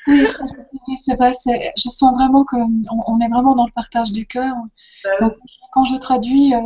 Oui, 0.07 0.97
c'est 0.97 1.15
vrai. 1.15 1.31
c'est- 1.33 1.71
Je 1.77 1.89
sens 1.89 2.13
vraiment 2.13 2.43
qu'on 2.45 2.69
on 3.07 3.19
est 3.19 3.29
vraiment 3.29 3.55
dans 3.55 3.65
le 3.65 3.71
partage 3.71 4.11
du 4.11 4.25
cœur. 4.27 4.55
Bah 5.03 5.11
Donc, 5.29 5.33
quand 5.71 5.85
je 5.85 5.95
traduis, 5.95 6.53
euh, 6.53 6.59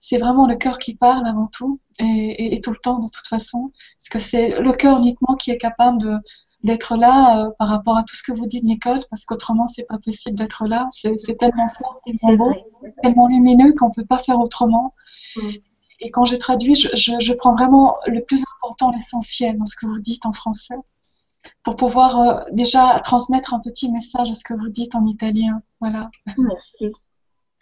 c'est 0.00 0.18
vraiment 0.18 0.46
le 0.46 0.56
cœur 0.56 0.78
qui 0.78 0.94
parle 0.96 1.26
avant 1.26 1.48
tout, 1.52 1.80
et, 1.98 2.04
et- 2.04 2.54
et 2.54 2.60
tout 2.60 2.70
le 2.70 2.76
temps 2.76 2.98
de 2.98 3.08
toute 3.08 3.26
façon, 3.26 3.72
parce 3.98 4.08
que 4.10 4.18
c'est 4.18 4.60
le 4.60 4.72
cœur 4.72 4.98
uniquement 4.98 5.34
qui 5.36 5.50
est 5.50 5.58
capable 5.58 5.98
de 5.98 6.16
d'être 6.62 6.96
là 6.96 7.44
euh, 7.44 7.50
par 7.58 7.68
rapport 7.68 7.98
à 7.98 8.04
tout 8.04 8.14
ce 8.16 8.22
que 8.22 8.32
vous 8.32 8.46
dites, 8.46 8.64
Nicole, 8.64 9.00
parce 9.10 9.24
qu'autrement, 9.26 9.66
c'est 9.66 9.84
pas 9.86 9.98
possible 9.98 10.38
d'être 10.38 10.66
là. 10.66 10.86
C'est 10.90 11.18
c'est 11.18 11.34
tellement 11.36 11.68
fort, 11.68 11.94
tellement 12.06 12.36
beau, 12.38 12.54
tellement 13.02 13.28
lumineux 13.28 13.74
qu'on 13.78 13.90
peut 13.90 14.06
pas 14.06 14.16
faire 14.18 14.40
autrement. 14.40 14.94
Mm. 15.36 15.40
Et 16.00 16.10
quand 16.10 16.24
je 16.24 16.36
traduis, 16.36 16.74
je, 16.74 16.88
je, 16.96 17.12
je 17.20 17.32
prends 17.34 17.54
vraiment 17.54 17.96
le 18.06 18.22
plus 18.24 18.42
important, 18.56 18.90
l'essentiel 18.92 19.58
dans 19.58 19.66
ce 19.66 19.76
que 19.76 19.86
vous 19.86 20.00
dites 20.00 20.24
en 20.26 20.32
français, 20.32 20.74
pour 21.62 21.76
pouvoir 21.76 22.20
euh, 22.20 22.40
déjà 22.52 23.00
transmettre 23.00 23.54
un 23.54 23.60
petit 23.60 23.90
message 23.90 24.30
à 24.30 24.34
ce 24.34 24.44
que 24.44 24.54
vous 24.54 24.68
dites 24.68 24.94
en 24.94 25.06
italien. 25.06 25.62
Voilà. 25.80 26.10
Merci. 26.38 26.92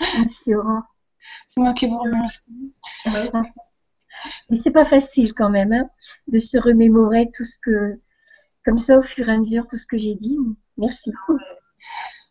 Merci. 0.01 0.53
C'est 1.47 1.61
moi 1.61 1.73
qui 1.73 1.87
vous 1.87 1.99
remercie. 1.99 2.43
Mais 4.51 4.61
c'est 4.63 4.71
pas 4.71 4.85
facile 4.85 5.35
quand 5.35 5.51
même 5.51 5.73
hein, 5.73 5.89
de 6.29 6.39
se 6.39 6.59
remémorer 6.59 7.31
tout 7.35 7.45
ce 7.45 7.59
que, 7.63 8.01
comme 8.65 8.79
ça 8.79 8.99
au 8.99 9.03
fur 9.03 9.29
et 9.29 9.33
à 9.33 9.39
mesure, 9.39 9.67
tout 9.67 9.79
ce 9.79 9.87
que 9.87 9.99
j'ai 9.99 10.15
dit. 10.15 10.37
Merci. 10.77 11.13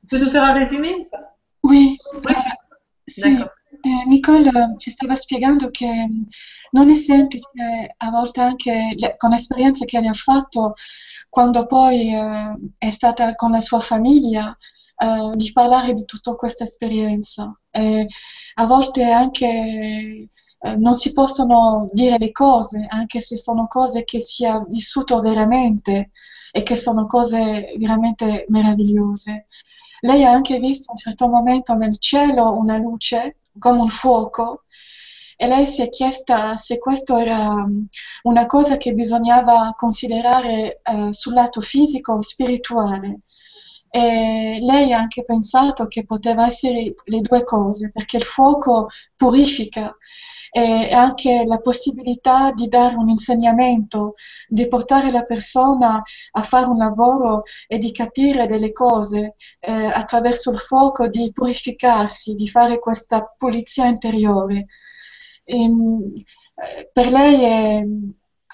Tu 0.01 0.07
peux 0.09 0.19
nous 0.19 0.29
faire 0.29 0.43
un 0.43 0.53
résumé 0.53 1.09
Oui, 1.63 1.97
Oui. 2.13 2.33
D'accord. 3.17 3.49
Eh, 3.83 4.05
Nicole 4.07 4.49
eh, 4.49 4.77
ci 4.77 4.91
stava 4.91 5.15
spiegando 5.15 5.69
che 5.71 5.87
mm, 6.07 6.21
non 6.71 6.89
è 6.89 6.95
semplice, 6.95 7.47
a 7.97 8.09
volte 8.09 8.39
anche 8.41 8.93
le- 8.95 9.15
con 9.17 9.31
l'esperienza 9.31 9.85
che 9.85 9.97
ha 9.97 10.13
fatto, 10.13 10.73
quando 11.29 11.65
poi 11.65 12.13
eh, 12.13 12.55
è 12.77 12.89
stata 12.89 13.33
con 13.35 13.51
la 13.51 13.59
sua 13.59 13.79
famiglia, 13.79 14.55
eh, 14.97 15.35
di 15.35 15.51
parlare 15.51 15.93
di 15.93 16.05
tutta 16.05 16.35
questa 16.35 16.63
esperienza. 16.63 17.53
A 18.55 18.65
volte 18.65 19.03
anche 19.09 19.47
eh, 20.59 20.75
non 20.77 20.93
si 20.95 21.13
possono 21.13 21.89
dire 21.93 22.17
le 22.17 22.31
cose, 22.31 22.85
anche 22.89 23.19
se 23.19 23.37
sono 23.37 23.67
cose 23.67 24.03
che 24.03 24.19
si 24.19 24.45
è 24.45 24.61
vissuto 24.69 25.19
veramente 25.21 26.11
e 26.51 26.63
che 26.63 26.75
sono 26.75 27.05
cose 27.07 27.65
veramente 27.77 28.45
meravigliose. 28.49 29.47
Lei 30.01 30.23
ha 30.25 30.31
anche 30.31 30.59
visto 30.59 30.89
a 30.91 30.93
un 30.93 30.97
certo 30.97 31.27
momento 31.27 31.73
nel 31.75 31.97
cielo 31.99 32.57
una 32.57 32.77
luce, 32.77 33.37
come 33.57 33.79
un 33.81 33.89
fuoco, 33.89 34.63
e 35.41 35.47
lei 35.47 35.65
si 35.65 35.81
è 35.81 35.89
chiesta 35.89 36.55
se 36.55 36.77
questo 36.77 37.17
era 37.17 37.65
mm, 37.65 37.83
una 38.23 38.45
cosa 38.45 38.77
che 38.77 38.93
bisognava 38.93 39.73
considerare 39.75 40.81
eh, 40.83 41.07
sul 41.13 41.33
lato 41.33 41.61
fisico 41.61 42.13
o 42.13 42.21
spirituale. 42.21 43.21
E 43.89 44.59
lei 44.61 44.93
ha 44.93 44.99
anche 44.99 45.25
pensato 45.25 45.87
che 45.87 46.05
poteva 46.05 46.45
essere 46.45 46.93
le 47.05 47.21
due 47.21 47.43
cose, 47.43 47.91
perché 47.91 48.17
il 48.17 48.23
fuoco 48.23 48.87
purifica 49.15 49.97
e 50.53 50.93
anche 50.93 51.43
la 51.45 51.59
possibilità 51.59 52.51
di 52.51 52.67
dare 52.67 52.95
un 52.95 53.07
insegnamento, 53.07 54.15
di 54.47 54.67
portare 54.67 55.09
la 55.09 55.23
persona 55.23 56.01
a 56.31 56.41
fare 56.41 56.65
un 56.65 56.77
lavoro 56.77 57.43
e 57.67 57.77
di 57.77 57.91
capire 57.93 58.47
delle 58.47 58.73
cose 58.73 59.35
eh, 59.59 59.71
attraverso 59.71 60.51
il 60.51 60.57
fuoco, 60.57 61.07
di 61.07 61.31
purificarsi, 61.31 62.33
di 62.33 62.49
fare 62.49 62.79
questa 62.79 63.33
pulizia 63.37 63.85
interiore. 63.85 64.65
Ehm, 65.45 66.11
eh, 66.55 66.89
per 66.91 67.09
lei 67.09 67.43
è 67.43 67.85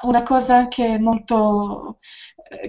una 0.03 0.23
cosa 0.23 0.55
anche 0.55 0.99
molto 0.99 1.97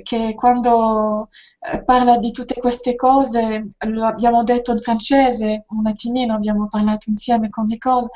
che 0.03 0.35
quando 0.35 1.29
eh, 1.61 1.83
parla 1.85 2.19
di 2.19 2.31
tutte 2.33 2.55
queste 2.55 2.95
cose, 2.97 3.73
lo 3.89 4.05
abbiamo 4.05 4.43
detto 4.45 4.73
in 4.73 4.81
francese, 4.81 5.65
un 5.69 5.87
attimino 5.87 6.35
abbiamo 6.35 6.69
parlato 6.69 7.11
insieme 7.11 7.49
con 7.51 7.67
Nicole, 7.67 8.09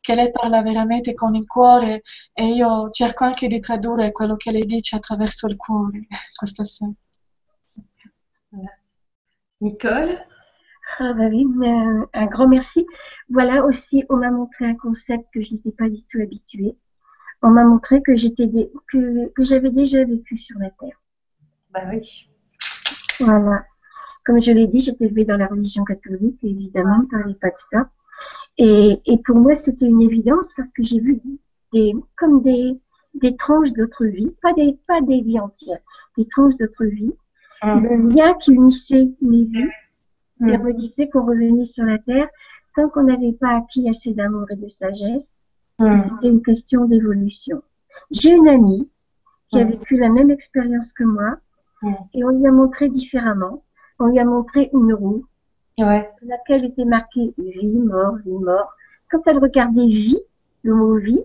che 0.00 0.14
lei 0.14 0.30
parla 0.30 0.62
veramente 0.62 1.14
con 1.14 1.34
il 1.34 1.46
cuore 1.46 2.02
e 2.32 2.46
io 2.48 2.90
cerco 2.90 3.24
anche 3.24 3.46
di 3.48 3.60
tradurre 3.60 4.12
quello 4.12 4.36
che 4.36 4.50
lei 4.52 4.64
dice 4.64 4.96
attraverso 4.96 5.46
il 5.48 5.56
cuore 5.56 6.06
questa 6.36 6.64
sera. 6.64 6.92
Nicole? 9.60 10.26
Ah 10.98 11.12
bah 11.14 11.28
oui, 11.28 11.44
un, 11.46 12.06
un 12.12 12.26
grand 12.26 12.48
merci. 12.48 12.84
Voilà 13.28 13.64
aussi, 13.64 14.04
on 14.10 14.16
m'a 14.18 14.30
montré 14.30 14.66
un 14.66 14.74
concept 14.76 15.24
que 15.32 15.40
je 15.40 15.54
n'étais 15.54 15.72
pas 15.72 15.88
du 15.88 16.02
tout 16.04 16.20
habituée. 16.20 16.76
On 17.42 17.50
m'a 17.50 17.64
montré 17.64 18.02
que 18.02 18.16
j'étais 18.16 18.46
dé- 18.48 18.70
que, 18.88 19.28
que 19.30 19.42
j'avais 19.44 19.70
déjà 19.70 20.04
vécu 20.04 20.38
sur 20.38 20.58
la 20.58 20.70
terre. 20.70 21.00
Bah 21.72 21.82
oui. 21.90 22.28
Voilà. 23.20 23.64
Comme 24.24 24.40
je 24.40 24.52
l'ai 24.52 24.66
dit, 24.66 24.80
j'étais 24.80 25.06
élevée 25.06 25.24
dans 25.24 25.36
la 25.36 25.46
religion 25.46 25.84
catholique, 25.84 26.38
évidemment, 26.42 26.98
on 26.98 27.02
ne 27.02 27.06
parlait 27.06 27.34
pas 27.34 27.50
de 27.50 27.56
ça. 27.56 27.90
Et, 28.58 29.00
et 29.06 29.18
pour 29.18 29.36
moi, 29.36 29.54
c'était 29.54 29.86
une 29.86 30.02
évidence 30.02 30.52
parce 30.56 30.70
que 30.70 30.82
j'ai 30.82 31.00
vu 31.00 31.20
des, 31.72 31.94
comme 32.16 32.42
des, 32.42 32.78
des 33.14 33.36
tranches 33.36 33.72
d'autres 33.72 34.06
vies, 34.06 34.34
pas 34.42 34.52
des, 34.52 34.78
pas 34.86 35.00
des 35.00 35.20
vies 35.20 35.40
entières, 35.40 35.80
des 36.16 36.26
tranches 36.26 36.56
d'autres 36.56 36.84
vies, 36.84 37.14
le 37.62 38.14
lien 38.14 38.34
qui 38.34 38.52
unissait 38.52 39.08
mes 39.20 39.44
vies 39.44 39.70
et 40.46 40.56
on 40.56 40.64
me 40.64 40.72
disait 40.72 41.08
qu'on 41.08 41.26
revenait 41.26 41.64
sur 41.64 41.84
la 41.84 41.98
terre 41.98 42.28
tant 42.74 42.88
qu'on 42.88 43.04
n'avait 43.04 43.34
pas 43.34 43.56
acquis 43.56 43.88
assez 43.88 44.14
d'amour 44.14 44.46
et 44.50 44.56
de 44.56 44.68
sagesse, 44.68 45.36
c'était 45.78 46.28
une 46.28 46.42
question 46.42 46.86
d'évolution. 46.86 47.62
J'ai 48.10 48.32
une 48.32 48.48
amie 48.48 48.88
qui 49.48 49.58
a 49.58 49.64
vécu 49.64 49.96
la 49.96 50.08
même 50.08 50.30
expérience 50.30 50.92
que 50.92 51.04
moi 51.04 51.38
Et 52.14 52.24
on 52.24 52.28
lui 52.30 52.46
a 52.46 52.50
montré 52.50 52.88
différemment. 52.88 53.62
On 53.98 54.06
lui 54.06 54.18
a 54.18 54.24
montré 54.24 54.70
une 54.72 54.92
roue 54.94 55.24
Ouais. 55.78 56.10
sur 56.18 56.28
laquelle 56.28 56.64
était 56.64 56.84
marqué 56.84 57.32
vie, 57.38 57.76
mort, 57.78 58.16
vie, 58.16 58.32
mort. 58.38 58.74
Quand 59.10 59.20
elle 59.26 59.38
regardait 59.38 59.86
vie, 59.86 60.18
le 60.62 60.74
mot 60.74 60.96
vie, 60.98 61.22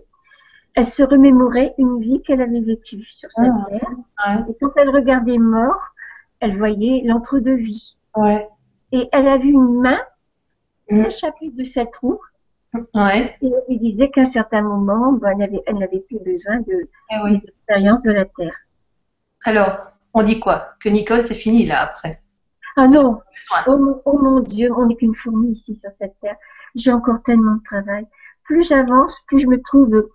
elle 0.74 0.86
se 0.86 1.02
remémorait 1.02 1.74
une 1.78 2.00
vie 2.00 2.22
qu'elle 2.22 2.40
avait 2.40 2.60
vécue 2.60 3.02
sur 3.04 3.28
cette 3.32 3.50
Ah. 3.50 3.66
terre. 3.70 3.90
Ouais. 4.28 4.44
Et 4.50 4.56
quand 4.60 4.70
elle 4.76 4.90
regardait 4.90 5.38
mort, 5.38 5.80
elle 6.40 6.56
voyait 6.58 7.02
l'entre-deux-vie. 7.04 7.96
Ouais. 8.16 8.48
Et 8.92 9.08
elle 9.12 9.28
a 9.28 9.36
vu 9.38 9.48
une 9.50 9.80
main 9.80 9.98
Mm. 10.90 11.02
s'échapper 11.04 11.50
de 11.50 11.64
cette 11.64 11.94
roue 11.96 12.20
Ouais. 12.94 13.34
et 13.42 13.50
lui 13.68 13.78
disait 13.78 14.08
qu'à 14.10 14.22
un 14.22 14.26
certain 14.26 14.62
moment, 14.62 15.12
ben, 15.12 15.38
elle 15.40 15.78
n'avait 15.78 16.00
plus 16.00 16.18
besoin 16.20 16.60
de 16.60 16.88
Eh 17.10 17.16
oui. 17.24 17.40
l'expérience 17.44 18.02
de 18.04 18.12
la 18.12 18.24
terre. 18.26 18.54
Alors, 19.44 19.78
on 20.16 20.22
dit 20.22 20.40
quoi? 20.40 20.70
Que 20.80 20.88
Nicole, 20.88 21.22
c'est 21.22 21.34
fini 21.34 21.66
là 21.66 21.82
après. 21.82 22.22
Ah 22.76 22.88
non, 22.88 23.20
oh, 23.66 23.78
mon- 23.78 24.02
oh 24.06 24.18
mon 24.18 24.40
Dieu, 24.40 24.70
on 24.74 24.86
n'est 24.86 24.96
qu'une 24.96 25.14
fourmi 25.14 25.52
ici 25.52 25.74
sur 25.74 25.90
cette 25.90 26.18
terre. 26.20 26.36
J'ai 26.74 26.90
encore 26.90 27.22
tellement 27.22 27.56
de 27.56 27.62
travail. 27.62 28.06
Plus 28.44 28.66
j'avance, 28.66 29.22
plus 29.26 29.40
je 29.40 29.46
me 29.46 29.60
trouve. 29.60 30.08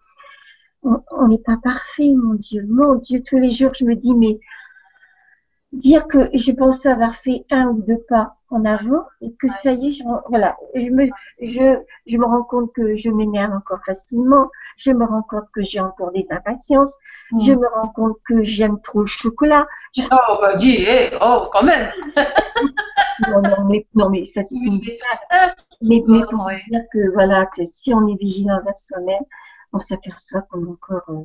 On 0.83 1.27
n'est 1.27 1.37
pas 1.37 1.57
parfait, 1.63 2.11
mon 2.15 2.33
Dieu. 2.33 2.65
Mon 2.67 2.95
Dieu, 2.95 3.21
tous 3.23 3.37
les 3.37 3.51
jours, 3.51 3.75
je 3.75 3.85
me 3.85 3.95
dis, 3.95 4.15
mais 4.15 4.39
dire 5.73 6.07
que 6.07 6.29
je 6.33 6.51
pensais 6.51 6.89
avoir 6.89 7.15
fait 7.15 7.45
un 7.51 7.67
ou 7.67 7.81
deux 7.81 7.99
pas 8.09 8.35
en 8.49 8.65
avant 8.65 9.05
et 9.21 9.31
que 9.33 9.47
ça 9.47 9.71
y 9.71 9.87
est, 9.87 9.91
je, 9.93 10.03
voilà, 10.27 10.57
je 10.75 10.89
me, 10.89 11.07
je, 11.41 11.79
je 12.05 12.17
me 12.17 12.25
rends 12.25 12.43
compte 12.43 12.73
que 12.73 12.95
je 12.95 13.09
m'énerve 13.09 13.53
encore 13.53 13.79
facilement. 13.85 14.49
Je 14.75 14.91
me 14.91 15.05
rends 15.05 15.21
compte 15.23 15.47
que 15.53 15.61
j'ai 15.63 15.79
encore 15.79 16.11
des 16.11 16.27
impatiences. 16.31 16.95
Je 17.39 17.53
me 17.53 17.67
rends 17.67 17.87
compte 17.89 18.17
que 18.27 18.43
j'aime 18.43 18.81
trop 18.81 19.01
le 19.01 19.05
chocolat. 19.05 19.65
Je- 19.95 20.01
Oh, 20.11 20.37
bah 20.41 20.55
dis, 20.57 20.83
eh, 20.85 21.11
oh, 21.21 21.43
quand 21.51 21.63
même. 21.63 21.89
non, 23.29 23.41
non, 23.41 23.65
mais, 23.69 23.87
non, 23.95 24.09
mais 24.09 24.25
ça 24.25 24.43
c'est 24.43 24.55
une 24.55 24.79
Mais 24.79 24.91
terre. 24.91 25.55
Mais, 25.81 26.01
pour 26.29 26.45
Ouais. 26.45 26.61
dire 26.69 26.83
que 26.91 27.11
voilà, 27.13 27.45
que 27.45 27.65
si 27.65 27.93
on 27.93 28.07
est 28.07 28.15
vigilant 28.19 28.57
envers 28.59 28.77
soi-même, 28.77 29.23
on 29.73 29.79
s'aperçoit 29.79 30.41
qu'on 30.41 30.65
a 30.65 30.69
encore 30.69 31.03
euh, 31.09 31.23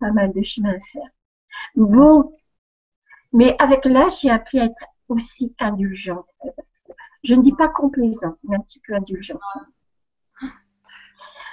pas 0.00 0.12
mal 0.12 0.32
de 0.32 0.42
chemin 0.42 0.70
à 0.70 0.78
faire. 0.92 1.08
Bon, 1.76 2.32
mais 3.32 3.56
avec 3.58 3.84
l'âge, 3.84 4.20
j'ai 4.20 4.30
appris 4.30 4.60
à 4.60 4.64
être 4.64 4.84
aussi 5.08 5.54
indulgente. 5.58 6.26
Je 7.24 7.34
ne 7.34 7.42
dis 7.42 7.52
pas 7.52 7.68
complaisant, 7.68 8.36
mais 8.44 8.56
un 8.56 8.60
petit 8.60 8.80
peu 8.86 8.94
indulgente. 8.94 9.40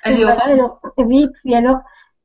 Voilà, 0.04 0.34
heureuse. 0.34 0.42
alors, 0.42 0.82
oui, 0.98 1.28
puis 1.34 1.56
alors, 1.56 1.80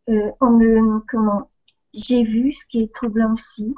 euh, 0.09 0.31
on 0.41 0.51
me, 0.51 1.01
comment, 1.09 1.51
j'ai 1.95 2.23
vu 2.23 2.53
ce 2.53 2.67
qui 2.67 2.83
est 2.83 2.95
troublant 2.95 3.33
aussi. 3.33 3.75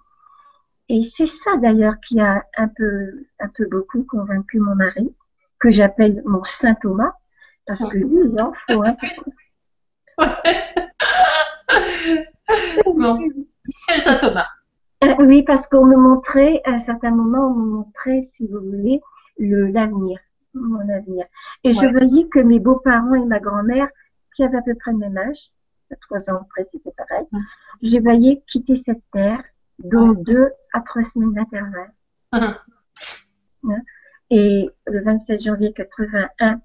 Et 0.88 1.02
c'est 1.04 1.26
ça 1.26 1.56
d'ailleurs 1.56 1.94
qui 2.06 2.20
a 2.20 2.44
un 2.56 2.68
peu, 2.68 3.26
un 3.38 3.48
peu 3.48 3.66
beaucoup 3.66 4.02
convaincu 4.04 4.58
mon 4.58 4.74
mari, 4.74 5.14
que 5.60 5.70
j'appelle 5.70 6.22
mon 6.26 6.42
Saint 6.44 6.74
Thomas, 6.74 7.12
parce 7.66 7.86
que 7.86 7.96
lui, 7.96 8.30
il 8.32 8.40
en 8.40 8.52
faut 8.66 8.82
un 8.82 8.94
peu. 8.94 9.06
Bon. 12.94 13.18
Michel 13.64 14.00
Saint-Thomas. 14.00 14.48
Euh, 15.02 15.14
Oui, 15.20 15.42
parce 15.42 15.66
qu'on 15.66 15.84
me 15.86 15.96
montrait, 15.96 16.60
à 16.64 16.70
un 16.72 16.78
certain 16.78 17.10
moment, 17.10 17.48
on 17.48 17.54
me 17.54 17.66
montrait, 17.76 18.20
si 18.22 18.46
vous 18.46 18.60
voulez, 18.60 19.00
le 19.38 19.66
l'avenir, 19.66 20.18
mon 20.54 20.80
avenir. 20.88 21.26
Et 21.64 21.72
je 21.72 21.86
voyais 21.86 22.28
que 22.28 22.38
mes 22.40 22.60
beaux-parents 22.60 23.14
et 23.14 23.24
ma 23.24 23.40
grand-mère, 23.40 23.88
qui 24.36 24.44
avaient 24.44 24.58
à 24.58 24.62
peu 24.62 24.74
près 24.74 24.92
le 24.92 24.98
même 24.98 25.16
âge, 25.18 25.50
trois 26.00 26.30
ans 26.30 26.40
après, 26.42 26.64
c'était 26.64 26.92
pareil, 26.96 27.26
Ouais. 27.32 27.40
je 27.82 27.98
voyais 27.98 28.42
quitter 28.50 28.76
cette 28.76 29.02
terre, 29.12 29.42
dont 29.78 30.12
deux 30.12 30.50
à 30.72 30.80
trois 30.80 31.02
semaines 31.02 31.34
d'intervalle. 31.34 31.92
Et 34.30 34.70
le 34.86 35.02
27 35.04 35.42
janvier 35.42 35.72
81, 35.74 36.60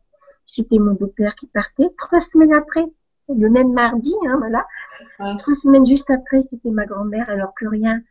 c'était 0.45 0.79
mon 0.79 0.93
beau-père 0.93 1.35
qui 1.35 1.47
partait. 1.47 1.89
Trois 1.97 2.19
semaines 2.21 2.53
après, 2.53 2.85
le 3.27 3.49
même 3.49 3.73
mardi, 3.73 4.13
hein, 4.27 4.35
voilà. 4.37 4.65
Trois 5.39 5.55
semaines 5.55 5.85
juste 5.85 6.09
après, 6.09 6.41
c'était 6.41 6.69
ma 6.69 6.85
grand-mère, 6.85 7.29
alors 7.29 7.53
que 7.55 7.65
rien, 7.67 8.01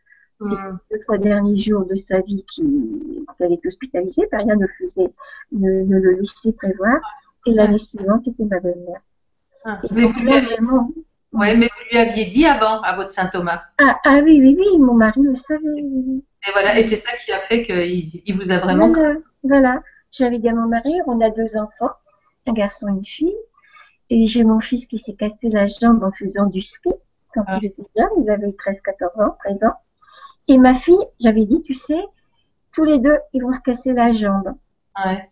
c'était 0.41 0.55
Hum. 0.55 0.79
les 0.91 0.99
trois 0.99 1.17
derniers 1.17 1.57
jours 1.57 1.85
de 1.85 1.95
sa 1.95 2.21
vie 2.21 2.45
qu'elle 2.55 3.51
est 3.53 3.65
hospitalisée, 3.65 4.27
ben, 4.31 4.39
rien 4.39 4.55
ne 4.55 4.67
faisait, 4.79 5.11
ne, 5.51 5.81
ne 5.83 5.97
le 5.99 6.11
laissait 6.19 6.51
prévoir. 6.53 6.99
Et 7.45 7.51
l'année 7.51 7.77
suivante, 7.77 8.23
c'était 8.23 8.43
ma 8.45 8.59
belle-mère. 8.59 9.01
Ah. 9.65 9.79
Mais 9.91 10.05
vous 10.05 10.19
lui 10.19 10.33
aviez- 10.33 10.55
vraiment, 10.55 10.89
Ouais, 11.33 11.55
mais 11.57 11.67
vous 11.67 11.83
lui 11.91 11.97
aviez 11.97 12.25
dit 12.25 12.45
avant 12.45 12.81
à 12.81 12.95
votre 12.95 13.11
Saint-Thomas. 13.11 13.61
ah, 13.79 13.99
ah 14.05 14.19
oui, 14.23 14.39
oui, 14.41 14.55
oui, 14.57 14.77
mon 14.79 14.93
mari 14.93 15.21
le 15.21 15.35
savait. 15.35 15.65
Et 15.77 16.51
voilà, 16.53 16.77
et 16.79 16.83
c'est 16.83 16.95
ça 16.95 17.15
qui 17.17 17.31
a 17.31 17.39
fait 17.39 17.63
qu'il 17.63 18.05
il 18.25 18.35
vous 18.37 18.51
a 18.51 18.59
vraiment. 18.59 18.91
Voilà, 18.91 19.15
voilà. 19.43 19.83
J'avais 20.11 20.39
dit 20.39 20.47
à 20.49 20.53
mon 20.55 20.67
mari, 20.67 20.93
on 21.05 21.19
a 21.21 21.29
deux 21.29 21.57
enfants, 21.57 21.91
un 22.47 22.53
garçon 22.53 22.87
et 22.87 22.91
une 22.91 23.03
fille. 23.05 23.35
Et 24.09 24.25
j'ai 24.27 24.45
mon 24.45 24.61
fils 24.61 24.85
qui 24.85 24.97
s'est 24.97 25.15
cassé 25.15 25.49
la 25.49 25.67
jambe 25.67 26.01
en 26.03 26.11
faisant 26.11 26.45
du 26.47 26.61
ski 26.61 26.89
quand 27.33 27.43
Ah. 27.47 27.59
il 27.61 27.65
était 27.67 27.83
jeune, 27.97 28.07
il 28.23 28.29
avait 28.29 28.53
13-14 28.53 29.19
ans, 29.21 29.35
13 29.43 29.63
ans. 29.65 29.75
Et 30.47 30.57
ma 30.57 30.73
fille, 30.73 31.05
j'avais 31.19 31.45
dit, 31.45 31.61
tu 31.61 31.73
sais, 31.73 32.01
tous 32.73 32.83
les 32.83 32.99
deux, 32.99 33.17
ils 33.33 33.41
vont 33.41 33.53
se 33.53 33.59
casser 33.61 33.93
la 33.93 34.11
jambe. 34.11 34.53
Ouais. 35.05 35.29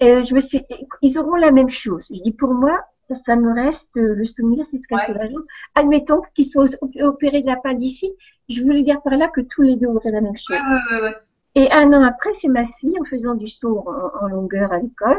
Et 0.00 0.22
je 0.22 0.34
me 0.34 0.40
suis, 0.40 0.64
ils 1.02 1.18
auront 1.18 1.34
la 1.34 1.50
même 1.52 1.68
chose. 1.68 2.08
Je 2.14 2.20
dis, 2.20 2.32
pour 2.32 2.54
moi, 2.54 2.80
ça 3.14 3.36
me 3.36 3.52
reste 3.52 3.96
euh, 3.96 4.14
le 4.14 4.24
souvenir, 4.24 4.64
c'est 4.64 4.78
se 4.78 4.86
casser 4.88 5.12
la 5.12 5.28
jambe. 5.28 5.44
Admettons 5.74 6.22
qu'ils 6.34 6.46
soient 6.46 6.66
op- 6.80 6.90
opérés 7.00 7.42
de 7.42 7.46
la 7.46 7.58
ici. 7.74 8.12
Je 8.48 8.62
voulais 8.62 8.82
dire 8.82 9.02
par 9.02 9.16
là 9.16 9.28
que 9.28 9.40
tous 9.40 9.62
les 9.62 9.76
deux 9.76 9.88
auraient 9.88 10.10
la 10.10 10.20
même 10.20 10.36
chose. 10.36 10.56
Ouais, 10.56 10.96
ouais, 10.96 10.96
ouais, 10.96 11.08
ouais. 11.08 11.16
Et 11.56 11.70
un 11.72 11.92
an 11.92 12.02
après, 12.04 12.32
c'est 12.34 12.48
ma 12.48 12.64
fille 12.64 12.94
en 13.00 13.04
faisant 13.04 13.34
du 13.34 13.48
saut 13.48 13.84
en, 13.86 14.24
en 14.24 14.28
longueur 14.28 14.72
à 14.72 14.78
l'école. 14.78 15.18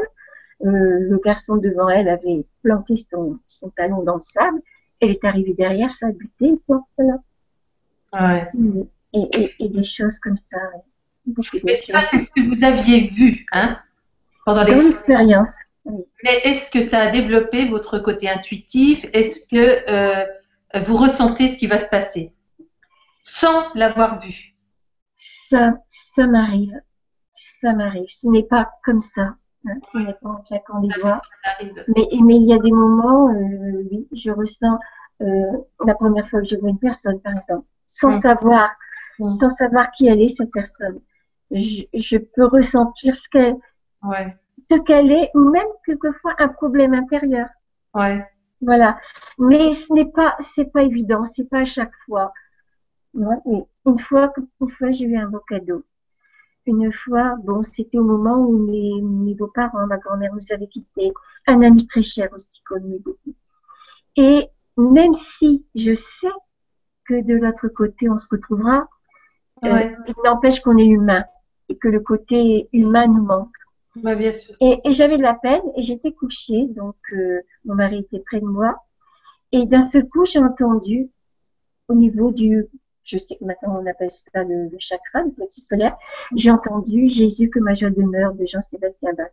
Euh, 0.64 0.98
le 1.00 1.18
garçon 1.24 1.56
devant 1.56 1.88
elle 1.88 2.08
avait 2.08 2.46
planté 2.62 2.96
son, 2.96 3.38
son 3.46 3.70
talon 3.70 4.02
dans 4.02 4.14
le 4.14 4.20
sable. 4.20 4.60
Elle 5.00 5.10
est 5.10 5.24
arrivée 5.24 5.54
derrière, 5.54 5.90
ça 5.90 6.06
a 6.06 6.12
buté. 6.12 6.58
Voilà. 6.96 7.18
Ouais. 8.18 8.50
Et, 9.14 9.28
et, 9.40 9.54
et 9.58 9.68
des 9.68 9.84
choses 9.84 10.18
comme 10.18 10.36
ça. 10.36 10.58
Mais 11.64 11.74
ça, 11.74 12.00
c'est 12.02 12.18
ce 12.18 12.30
que 12.30 12.40
vous 12.40 12.64
aviez 12.64 13.08
vu, 13.08 13.46
hein, 13.52 13.78
pendant 14.44 14.64
l'expérience. 14.64 15.52
Mais 16.24 16.38
est-ce 16.44 16.70
que 16.70 16.80
ça 16.80 17.00
a 17.00 17.10
développé 17.10 17.68
votre 17.68 17.98
côté 17.98 18.28
intuitif? 18.28 19.06
Est-ce 19.12 19.48
que 19.48 19.90
euh, 19.90 20.24
vous 20.84 20.96
ressentez 20.96 21.48
ce 21.48 21.58
qui 21.58 21.66
va 21.66 21.78
se 21.78 21.88
passer? 21.88 22.32
Sans 23.22 23.72
l'avoir 23.74 24.20
vu? 24.20 24.54
Ça, 25.14 25.74
ça 25.86 26.26
m'arrive. 26.26 26.72
Ça 27.32 27.72
m'arrive. 27.72 28.06
Ce 28.08 28.28
n'est 28.28 28.44
pas 28.44 28.70
comme 28.84 29.00
ça. 29.00 29.36
hein. 29.66 29.74
Ce 29.92 29.98
n'est 29.98 30.14
pas 30.14 30.28
en 30.28 30.36
claquant 30.42 30.80
les 30.80 30.88
doigts. 31.00 31.20
Mais, 31.62 32.06
mais 32.24 32.36
il 32.36 32.48
y 32.48 32.54
a 32.54 32.58
des 32.58 32.72
moments, 32.72 33.28
euh, 33.28 33.86
oui, 33.90 34.08
je 34.12 34.30
ressens 34.30 34.74
euh, 34.74 34.78
la 35.86 35.94
première 35.94 36.28
fois 36.28 36.40
que 36.40 36.46
je 36.48 36.56
vois 36.56 36.70
une 36.70 36.78
personne, 36.78 37.20
par 37.20 37.36
exemple, 37.36 37.66
sans 37.86 38.10
savoir, 38.12 38.70
sans 39.26 39.50
savoir 39.50 39.90
qui 39.92 40.06
elle 40.08 40.20
est 40.22 40.28
cette 40.28 40.52
personne. 40.52 41.00
Je, 41.50 41.84
je 41.94 42.16
peux 42.18 42.46
ressentir 42.46 43.14
ce 43.14 43.28
qu'elle, 43.28 43.56
Ouais, 44.02 44.36
ce 44.68 44.76
qu'elle 44.80 45.12
est, 45.12 45.30
ou 45.34 45.50
même 45.50 45.68
quelquefois 45.86 46.34
un 46.40 46.48
problème 46.48 46.94
intérieur. 46.94 47.46
ouais. 47.94 48.26
Voilà. 48.60 48.98
Mais 49.38 49.72
ce 49.72 49.92
n'est 49.92 50.10
pas, 50.10 50.36
c'est 50.40 50.66
pas 50.72 50.82
évident, 50.82 51.24
c'est 51.24 51.48
pas 51.48 51.60
à 51.60 51.64
chaque 51.64 51.92
fois. 52.06 52.32
Ouais, 53.14 53.36
une 53.86 53.98
fois, 53.98 54.32
une 54.60 54.68
fois, 54.70 54.90
j'ai 54.90 55.06
eu 55.06 55.16
un 55.18 55.28
beau 55.28 55.40
cadeau. 55.48 55.84
Une 56.66 56.92
fois, 56.92 57.36
bon, 57.44 57.62
c'était 57.62 57.98
au 57.98 58.04
moment 58.04 58.36
où 58.38 58.58
mes, 58.58 59.00
mes 59.02 59.34
beaux-parents, 59.34 59.86
ma 59.86 59.98
grand-mère 59.98 60.34
nous 60.34 60.52
avaient 60.52 60.68
quittés. 60.68 61.12
Un 61.46 61.62
ami 61.62 61.86
très 61.86 62.02
cher 62.02 62.30
aussi 62.32 62.62
aimait 62.76 62.98
beaucoup. 63.00 63.34
Et 64.16 64.48
même 64.76 65.14
si 65.14 65.64
je 65.74 65.94
sais 65.94 66.28
que 67.04 67.22
de 67.22 67.34
l'autre 67.34 67.68
côté, 67.68 68.08
on 68.08 68.18
se 68.18 68.28
retrouvera, 68.30 68.88
euh, 69.64 69.90
il 70.06 70.14
n'empêche 70.24 70.60
qu'on 70.60 70.76
est 70.78 70.86
humain 70.86 71.24
et 71.68 71.76
que 71.76 71.88
le 71.88 72.00
côté 72.00 72.68
humain 72.72 73.06
nous 73.06 73.22
manque. 73.22 73.54
Bah, 73.96 74.14
bien 74.14 74.32
sûr. 74.32 74.54
Et, 74.60 74.80
et 74.84 74.92
j'avais 74.92 75.18
de 75.18 75.22
la 75.22 75.34
peine 75.34 75.62
et 75.76 75.82
j'étais 75.82 76.12
couchée, 76.12 76.66
donc 76.68 76.96
euh, 77.12 77.40
mon 77.64 77.74
mari 77.74 77.98
était 77.98 78.20
près 78.20 78.40
de 78.40 78.46
moi. 78.46 78.82
Et 79.52 79.66
d'un 79.66 79.82
seul 79.82 80.08
coup, 80.08 80.24
j'ai 80.24 80.38
entendu 80.38 81.10
au 81.88 81.94
niveau 81.94 82.32
du, 82.32 82.66
je 83.04 83.18
sais 83.18 83.36
que 83.36 83.44
maintenant 83.44 83.78
on 83.80 83.86
appelle 83.86 84.10
ça 84.10 84.44
le, 84.44 84.68
le 84.68 84.78
chakra, 84.78 85.22
le 85.22 85.30
plexus 85.32 85.62
solaire, 85.62 85.96
j'ai 86.34 86.50
entendu 86.50 87.08
Jésus 87.08 87.50
que 87.50 87.58
ma 87.58 87.74
joie 87.74 87.90
demeure 87.90 88.32
de 88.34 88.46
Jean-Sébastien 88.46 89.12
Bach. 89.12 89.30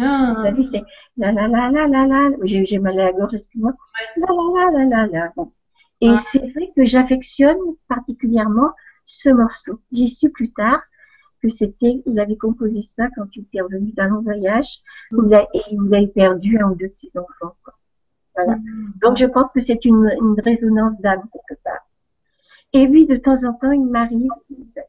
Ah. 0.00 0.32
Vous 0.34 0.42
savez, 0.42 0.62
c'est 0.62 0.82
la 1.16 1.32
la 1.32 1.48
la 1.48 1.70
la 1.70 1.86
la 1.86 2.06
la. 2.06 2.30
J'ai 2.44 2.78
mal 2.78 2.98
à 3.00 3.04
la 3.04 3.12
gorge, 3.12 3.34
excuse-moi. 3.34 3.72
La 4.16 4.26
la 4.28 4.70
la 4.70 4.84
la 4.84 4.84
la 4.86 5.06
la. 5.06 5.32
Bon. 5.36 5.52
Et 6.00 6.10
Ah. 6.10 6.16
c'est 6.16 6.38
vrai 6.52 6.72
que 6.76 6.84
j'affectionne 6.84 7.58
particulièrement 7.88 8.72
ce 9.04 9.30
morceau. 9.30 9.80
J'ai 9.92 10.06
su 10.08 10.30
plus 10.30 10.52
tard 10.52 10.82
que 11.42 11.48
c'était, 11.48 12.02
il 12.06 12.18
avait 12.20 12.36
composé 12.36 12.80
ça 12.82 13.08
quand 13.14 13.36
il 13.36 13.42
était 13.42 13.60
revenu 13.60 13.92
d'un 13.92 14.08
long 14.08 14.22
voyage, 14.22 14.80
où 15.12 15.26
il 15.26 15.34
a, 15.34 15.42
et 15.54 15.62
il 15.70 15.94
avait 15.94 16.06
perdu 16.08 16.58
un 16.58 16.70
ou 16.70 16.74
deux 16.74 16.88
de 16.88 16.94
ses 16.94 17.16
enfants. 17.18 17.54
quoi. 17.64 17.74
Voilà. 18.34 18.56
Donc 19.02 19.16
je 19.16 19.26
pense 19.26 19.50
que 19.52 19.60
c'est 19.60 19.84
une, 19.84 20.10
une 20.20 20.40
résonance 20.40 20.98
d'âme 21.00 21.22
quelque 21.32 21.60
part. 21.62 21.86
Et 22.72 22.86
oui, 22.88 23.06
de 23.06 23.16
temps 23.16 23.44
en 23.44 23.54
temps, 23.54 23.70
il 23.72 23.86
m'arrive 23.86 24.30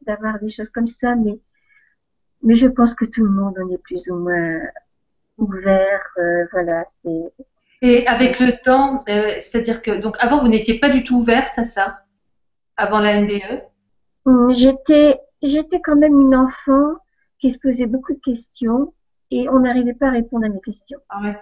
d'avoir 0.05 0.39
des 0.39 0.49
choses 0.49 0.69
comme 0.69 0.87
ça, 0.87 1.15
mais 1.15 1.39
mais 2.43 2.53
je 2.55 2.67
pense 2.67 2.93
que 2.93 3.05
tout 3.05 3.23
le 3.23 3.31
monde 3.31 3.55
en 3.59 3.69
est 3.69 3.77
plus 3.77 4.09
ou 4.09 4.15
moins 4.15 4.59
ouvert. 5.37 6.01
euh, 6.17 6.45
voilà, 6.51 6.83
c'est 7.01 7.31
Et 7.81 8.07
avec 8.07 8.39
le 8.39 8.53
temps, 8.63 9.01
euh, 9.09 9.35
c'est-à-dire 9.39 9.81
que 9.81 9.91
donc 9.99 10.15
avant 10.19 10.41
vous 10.41 10.47
n'étiez 10.49 10.79
pas 10.79 10.89
du 10.89 11.03
tout 11.03 11.15
ouverte 11.17 11.57
à 11.57 11.63
ça, 11.63 11.99
avant 12.77 12.99
la? 12.99 13.21
NDE. 13.21 13.61
Hum, 14.25 14.53
J'étais, 14.53 15.19
j'étais 15.41 15.79
quand 15.81 15.95
même 15.95 16.19
une 16.19 16.35
enfant 16.35 16.95
qui 17.39 17.51
se 17.51 17.59
posait 17.59 17.87
beaucoup 17.87 18.13
de 18.13 18.19
questions 18.19 18.93
et 19.31 19.47
on 19.49 19.59
n'arrivait 19.59 19.93
pas 19.93 20.07
à 20.07 20.11
répondre 20.11 20.45
à 20.45 20.49
mes 20.49 20.61
questions. 20.61 20.99
Ah 21.09 21.21
ouais. 21.21 21.37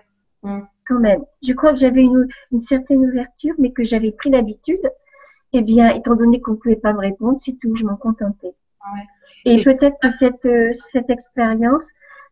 Quand 0.88 1.00
même. 1.00 1.24
Je 1.42 1.54
crois 1.54 1.74
que 1.74 1.80
j'avais 1.80 2.02
une, 2.02 2.28
une 2.52 2.60
certaine 2.60 3.04
ouverture, 3.06 3.56
mais 3.58 3.72
que 3.72 3.84
j'avais 3.84 4.12
pris 4.12 4.30
l'habitude. 4.30 4.82
Eh 5.54 5.62
bien, 5.62 5.90
étant 5.96 6.16
donné 6.16 6.42
qu'on 6.42 6.52
ne 6.52 6.58
pouvait 6.58 6.76
pas 6.76 6.94
me 6.94 7.00
répondre, 7.00 7.40
c'est 7.40 7.58
tout, 7.58 7.76
je 7.76 7.86
m'en 7.86 7.96
contentais. 7.96 8.54
Ouais. 8.94 9.04
Et 9.46 9.56
Et- 9.56 9.64
peut-être 9.64 9.98
que 10.02 10.10
cette, 10.10 10.46
euh, 10.46 10.72
cette 10.74 11.10
expérience, 11.10 11.86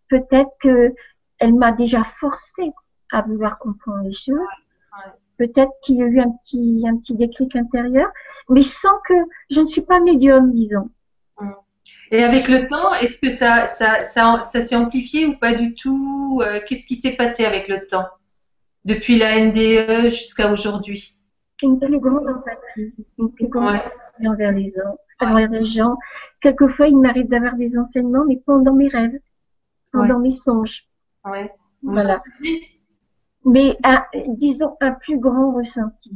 peut-être 0.09 0.51
que 0.59 0.93
elle 1.39 1.53
m'a 1.53 1.71
déjà 1.71 2.03
forcée 2.03 2.71
à 3.11 3.21
vouloir 3.21 3.57
comprendre 3.59 4.03
les 4.03 4.11
choses. 4.11 4.37
Ouais. 4.37 5.11
Peut-être 5.37 5.71
qu'il 5.83 5.95
y 5.97 6.03
a 6.03 6.05
eu 6.05 6.19
un 6.19 6.29
petit, 6.31 6.83
un 6.87 6.97
petit 6.97 7.15
déclic 7.15 7.55
intérieur, 7.55 8.07
mais 8.49 8.61
sans 8.61 8.97
que 9.07 9.13
je 9.49 9.61
ne 9.61 9.65
suis 9.65 9.81
pas 9.81 9.99
médium, 9.99 10.51
disons. 10.53 10.89
Et 12.11 12.23
avec 12.23 12.47
le 12.47 12.67
temps, 12.67 12.93
est-ce 13.01 13.19
que 13.19 13.29
ça, 13.29 13.65
ça, 13.65 14.03
ça, 14.03 14.41
ça 14.43 14.61
s'est 14.61 14.75
amplifié 14.75 15.25
ou 15.25 15.35
pas 15.37 15.53
du 15.53 15.73
tout? 15.73 16.39
Euh, 16.43 16.59
Qu'est-ce 16.67 16.85
qui 16.85 16.95
s'est 16.95 17.15
passé 17.15 17.43
avec 17.45 17.67
le 17.67 17.85
temps? 17.87 18.05
Depuis 18.85 19.17
la 19.17 19.39
NDE 19.39 20.09
jusqu'à 20.11 20.51
aujourd'hui? 20.51 21.17
Une 21.63 21.79
plus 21.79 21.99
grande 21.99 22.27
empathie, 22.29 22.93
une 23.17 23.31
plus 23.31 23.47
grande 23.47 23.65
Ouais. 23.73 23.79
empathie 23.79 24.27
envers 24.27 24.51
les 24.51 24.67
gens, 24.67 24.97
envers 25.19 25.49
les 25.49 25.65
gens. 25.65 25.97
Quelquefois, 26.41 26.87
il 26.87 26.97
m'arrive 26.99 27.27
d'avoir 27.29 27.55
des 27.55 27.77
enseignements, 27.77 28.25
mais 28.27 28.37
pendant 28.45 28.73
mes 28.73 28.87
rêves, 28.89 29.19
pendant 29.91 30.19
mes 30.19 30.31
songes. 30.31 30.85
Ouais. 31.25 31.51
Voilà. 31.81 32.21
Mais 33.45 33.77
disons 34.27 34.77
un 34.81 34.91
plus 34.91 35.19
grand 35.19 35.53
ressenti. 35.53 36.11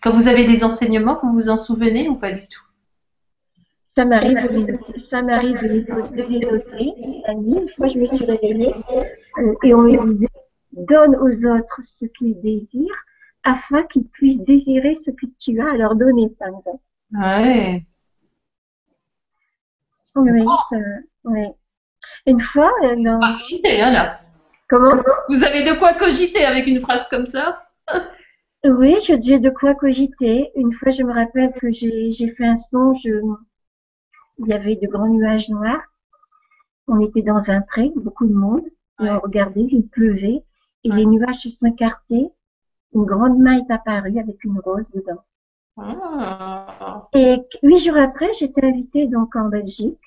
Quand 0.00 0.12
vous 0.12 0.28
avez 0.28 0.44
des 0.44 0.64
enseignements, 0.64 1.18
vous 1.22 1.32
vous 1.32 1.48
en 1.48 1.56
souvenez 1.56 2.08
ou 2.08 2.16
pas 2.16 2.32
du 2.32 2.46
tout? 2.46 2.62
Ça 3.96 4.04
m'arrive 4.04 4.42
de 4.42 4.48
les 4.48 4.64
noter. 4.64 4.98
Ça 5.08 5.22
m'arrive 5.22 5.56
de 5.60 5.68
les, 5.68 5.86
une 7.38 7.68
fois, 7.76 7.88
je 7.88 7.98
me 7.98 8.06
suis 8.06 8.24
réveillée 8.24 8.74
euh, 9.38 9.54
et 9.62 9.72
on 9.72 9.82
me 9.82 10.10
disait 10.10 10.28
donne 10.72 11.14
aux 11.16 11.46
autres 11.46 11.80
ce 11.82 12.06
qu'ils 12.06 12.40
désirent 12.40 13.04
afin 13.44 13.84
qu'ils 13.84 14.08
puissent 14.08 14.42
désirer 14.42 14.94
ce 14.94 15.10
que 15.10 15.26
tu 15.38 15.60
as 15.60 15.70
à 15.70 15.76
leur 15.76 15.94
donner, 15.94 16.30
par 16.30 16.48
exemple. 16.48 16.82
Ouais. 17.12 17.86
Oui, 20.16 20.44
ça, 20.70 20.76
oui. 21.24 21.46
Une 22.26 22.40
fois, 22.40 22.70
euh, 22.84 22.96
dans- 22.96 23.20
Pas 23.20 23.36
cogiter, 23.38 23.82
hein, 23.82 23.90
là. 23.92 24.20
comment? 24.68 24.92
Vous 25.28 25.44
avez 25.44 25.62
de 25.62 25.72
quoi 25.78 25.94
cogiter 25.94 26.44
avec 26.44 26.66
une 26.66 26.80
phrase 26.80 27.08
comme 27.08 27.26
ça? 27.26 27.66
Oui, 28.64 28.96
j'ai 29.00 29.38
de 29.38 29.50
quoi 29.50 29.74
cogiter. 29.74 30.50
Une 30.56 30.72
fois, 30.72 30.90
je 30.90 31.02
me 31.02 31.12
rappelle 31.12 31.52
que 31.52 31.70
j'ai 31.70 32.28
fait 32.36 32.46
un 32.46 32.56
songe. 32.56 33.06
euh, 33.06 33.20
Il 34.38 34.48
y 34.48 34.52
avait 34.52 34.74
de 34.76 34.86
grands 34.88 35.06
nuages 35.08 35.48
noirs. 35.48 35.82
On 36.88 36.98
était 37.00 37.22
dans 37.22 37.50
un 37.50 37.60
pré, 37.60 37.92
beaucoup 37.94 38.26
de 38.26 38.32
monde, 38.34 38.64
et 39.00 39.04
Ouais. 39.04 39.10
on 39.12 39.20
regardait, 39.20 39.62
il 39.68 39.86
pleuvait, 39.86 40.42
et 40.82 40.90
Ouais. 40.90 40.96
les 40.96 41.06
nuages 41.06 41.36
se 41.36 41.50
sont 41.50 41.66
écartés. 41.66 42.30
Une 42.94 43.04
grande 43.04 43.38
main 43.38 43.58
est 43.58 43.70
apparue 43.70 44.18
avec 44.18 44.42
une 44.44 44.58
rose 44.58 44.88
dedans. 44.92 45.22
Ah. 45.76 47.08
Et 47.14 47.36
huit 47.62 47.78
jours 47.78 47.96
après, 47.96 48.32
j'étais 48.32 48.64
invitée 48.64 49.06
donc 49.06 49.34
en 49.36 49.48
Belgique. 49.48 49.98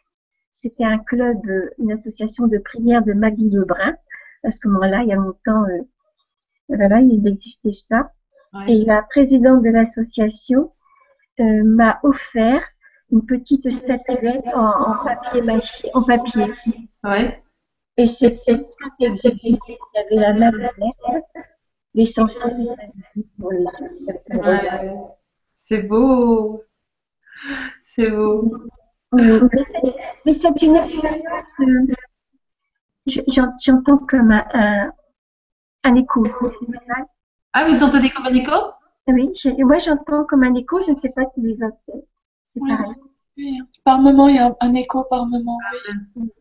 C'était 0.60 0.86
un 0.86 0.97
club, 0.97 1.38
euh, 1.47 1.70
une 1.78 1.91
association 1.91 2.47
de 2.47 2.58
prière 2.58 3.03
de 3.03 3.14
Maggie 3.14 3.47
Lebrun. 3.47 3.95
À 4.43 4.49
ce 4.49 4.68
moment-là, 4.70 5.03
il 5.03 5.10
y 5.10 5.14
a 5.14 5.16
longtemps, 5.16 5.64
euh, 5.66 5.84
voilà, 6.68 6.99
il 6.99 7.28
existait 7.28 7.72
ça. 7.72 8.12
Ouais. 8.53 8.74
Et 8.74 8.86
la 8.86 9.03
présidente 9.03 9.62
de 9.62 9.70
l'association 9.70 10.72
euh, 11.39 11.64
m'a 11.64 11.99
offert 12.01 12.64
une 13.12 13.24
petite 13.24 13.70
statuette 13.70 14.47
en, 14.55 14.93
en 14.93 15.05
papier 15.05 15.43
mâché, 15.43 15.91
en 15.93 16.01
papier. 16.01 16.51
Ouais. 17.03 17.39
Et 17.97 18.08
c'était. 18.08 18.66
Il 18.99 19.14
y 19.14 19.99
avait 19.99 20.16
la 20.16 20.34
main 20.34 20.49
verte, 20.49 21.22
l'essentiel 21.93 22.76
Ouais. 23.38 23.64
C'est 25.53 25.84
beau. 25.84 26.64
C'est 27.84 28.10
beau. 28.10 28.51
Oui, 29.14 29.24
mais 30.26 30.34
c'est- 30.34 30.62
une 30.64 30.76
expérience, 30.76 31.60
euh, 31.62 31.93
je- 33.05 33.22
j'en- 33.28 33.53
j'entends 33.64 33.97
comme 33.99 34.32
un, 34.32 34.45
un, 34.53 34.91
un 35.84 35.95
écho. 35.95 36.26
Ah, 37.53 37.66
vous 37.70 37.84
entendez 37.84 38.10
comme 38.10 38.26
un 38.26 38.34
écho? 38.34 38.51
Oui, 39.08 39.32
je- 39.36 39.64
moi 39.64 39.78
j'entends 39.78 40.26
comme 40.26 40.43
un 40.43 40.53
écho, 40.55 40.82
je 40.82 40.91
ne 40.91 40.95
sais 40.95 41.12
pas 41.16 41.24
si 41.34 41.41
les 41.41 41.64
autres 41.64 41.78
c'est 42.43 42.60
Oui. 42.62 42.70
pareil. 42.70 42.93
Oui, 43.38 43.62
par 43.86 44.01
moment, 44.01 44.28
il 44.28 44.36
y 44.36 44.39
a 44.39 44.53
un 44.60 44.74
écho 44.74 45.05
par 45.10 45.26
moment. 45.26 45.58
oui. 46.18 46.32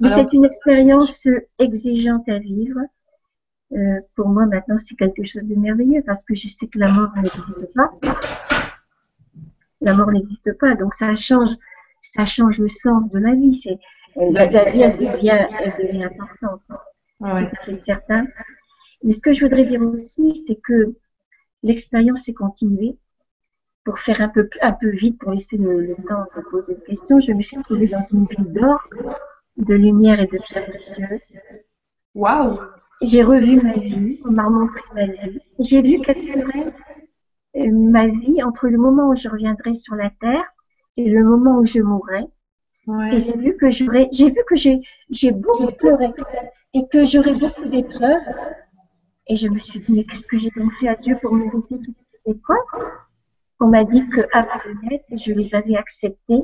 Mais 0.00 0.08
c'est 0.10 0.32
une 0.32 0.44
expérience 0.44 1.26
euh, 1.26 1.40
exigeante 1.58 2.28
à 2.28 2.38
vivre. 2.38 2.80
Euh, 3.72 4.00
pour 4.14 4.28
moi 4.28 4.46
maintenant 4.46 4.76
c'est 4.76 4.94
quelque 4.94 5.24
chose 5.24 5.42
de 5.44 5.56
merveilleux 5.56 6.02
parce 6.06 6.24
que 6.24 6.34
je 6.34 6.46
sais 6.48 6.68
que 6.68 6.78
la 6.78 6.88
mort 6.92 7.10
n'existe 7.16 7.74
pas. 7.74 7.90
La 9.80 9.92
mort 9.94 10.10
n'existe 10.12 10.56
pas, 10.58 10.74
donc 10.76 10.94
ça 10.94 11.14
change, 11.14 11.50
ça 12.14 12.24
change 12.24 12.58
le 12.58 12.68
sens 12.68 13.08
de 13.10 13.18
la 13.18 13.34
vie. 13.34 13.54
C'est 13.54 13.78
la, 14.16 14.46
la 14.46 14.70
vie 14.70 14.82
elle 14.82 14.96
devient, 14.96 15.46
elle 15.60 15.74
devient 15.86 16.04
importante. 16.04 16.62
Ouais. 17.20 17.30
C'est 17.34 17.50
tout 17.50 17.56
à 17.56 17.64
fait 17.64 17.78
certain. 17.78 18.26
Mais 19.02 19.12
ce 19.12 19.20
que 19.20 19.32
je 19.32 19.44
voudrais 19.44 19.64
dire 19.64 19.82
aussi, 19.82 20.36
c'est 20.46 20.56
que 20.56 20.94
l'expérience 21.62 22.28
est 22.28 22.34
continuée. 22.34 22.96
Pour 23.84 24.00
faire 24.00 24.20
un 24.20 24.28
peu, 24.28 24.48
un 24.62 24.72
peu 24.72 24.90
vite, 24.90 25.16
pour 25.20 25.30
laisser 25.30 25.56
le, 25.56 25.80
le 25.80 25.94
temps 25.94 26.24
de 26.36 26.42
poser 26.50 26.74
des 26.74 26.82
questions, 26.82 27.20
je 27.20 27.30
me 27.32 27.40
suis 27.40 27.56
trouvée 27.58 27.86
dans 27.86 28.02
une 28.12 28.26
ville 28.26 28.52
d'or, 28.52 28.82
de 29.58 29.74
lumière 29.74 30.18
et 30.18 30.26
de 30.26 30.38
pierres 30.38 30.66
précieuses. 30.66 31.38
Waouh. 32.14 32.58
J'ai 33.02 33.22
revu 33.22 33.60
ma 33.60 33.74
vie, 33.74 34.20
on 34.24 34.32
m'a 34.32 34.44
remontré 34.44 34.80
ma 34.94 35.06
vie. 35.06 35.38
J'ai 35.60 35.82
vu 35.82 36.00
quelle 36.04 36.18
serait 36.18 36.72
euh, 37.56 37.70
ma 37.70 38.08
vie 38.08 38.42
entre 38.42 38.68
le 38.68 38.78
moment 38.78 39.10
où 39.10 39.14
je 39.14 39.28
reviendrai 39.28 39.74
sur 39.74 39.94
la 39.94 40.10
terre 40.10 40.44
et 40.96 41.08
le 41.08 41.24
moment 41.24 41.58
où 41.58 41.64
je 41.64 41.80
mourrai. 41.80 42.24
Et 43.10 43.20
j'ai 43.20 43.36
vu 43.36 43.56
que 43.56 43.70
j'aurais, 43.70 44.08
j'ai 44.12 44.30
vu 44.30 44.40
que 44.48 44.54
j'ai, 44.54 44.80
j'ai 45.10 45.32
beaucoup 45.32 45.72
pleuré 45.72 46.08
et 46.72 46.86
que 46.86 47.04
j'aurais 47.04 47.34
beaucoup 47.34 47.64
d'épreuves. 47.64 48.22
Et 49.26 49.34
je 49.36 49.48
me 49.48 49.58
suis 49.58 49.80
dit, 49.80 49.92
mais 49.92 50.04
qu'est-ce 50.04 50.26
que 50.26 50.38
j'ai 50.38 50.50
donc 50.56 50.72
fait 50.74 50.88
à 50.88 50.94
Dieu 50.94 51.18
pour 51.20 51.34
mériter 51.34 51.78
toutes 51.84 51.96
ces 52.12 52.30
épreuves? 52.30 52.58
On 53.58 53.66
m'a 53.66 53.82
dit 53.84 54.06
que 54.08 54.20
avant 54.32 54.60
de 54.64 54.88
naître, 54.88 55.06
je 55.16 55.32
les 55.32 55.54
avais 55.54 55.76
acceptées 55.76 56.42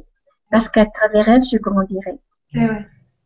parce 0.51 0.69
qu'à 0.69 0.87
travers 0.87 1.29
elles, 1.29 1.45
je 1.45 1.59
grandirais. 1.59 2.19
Eh 2.55 2.59
ouais. 2.59 2.67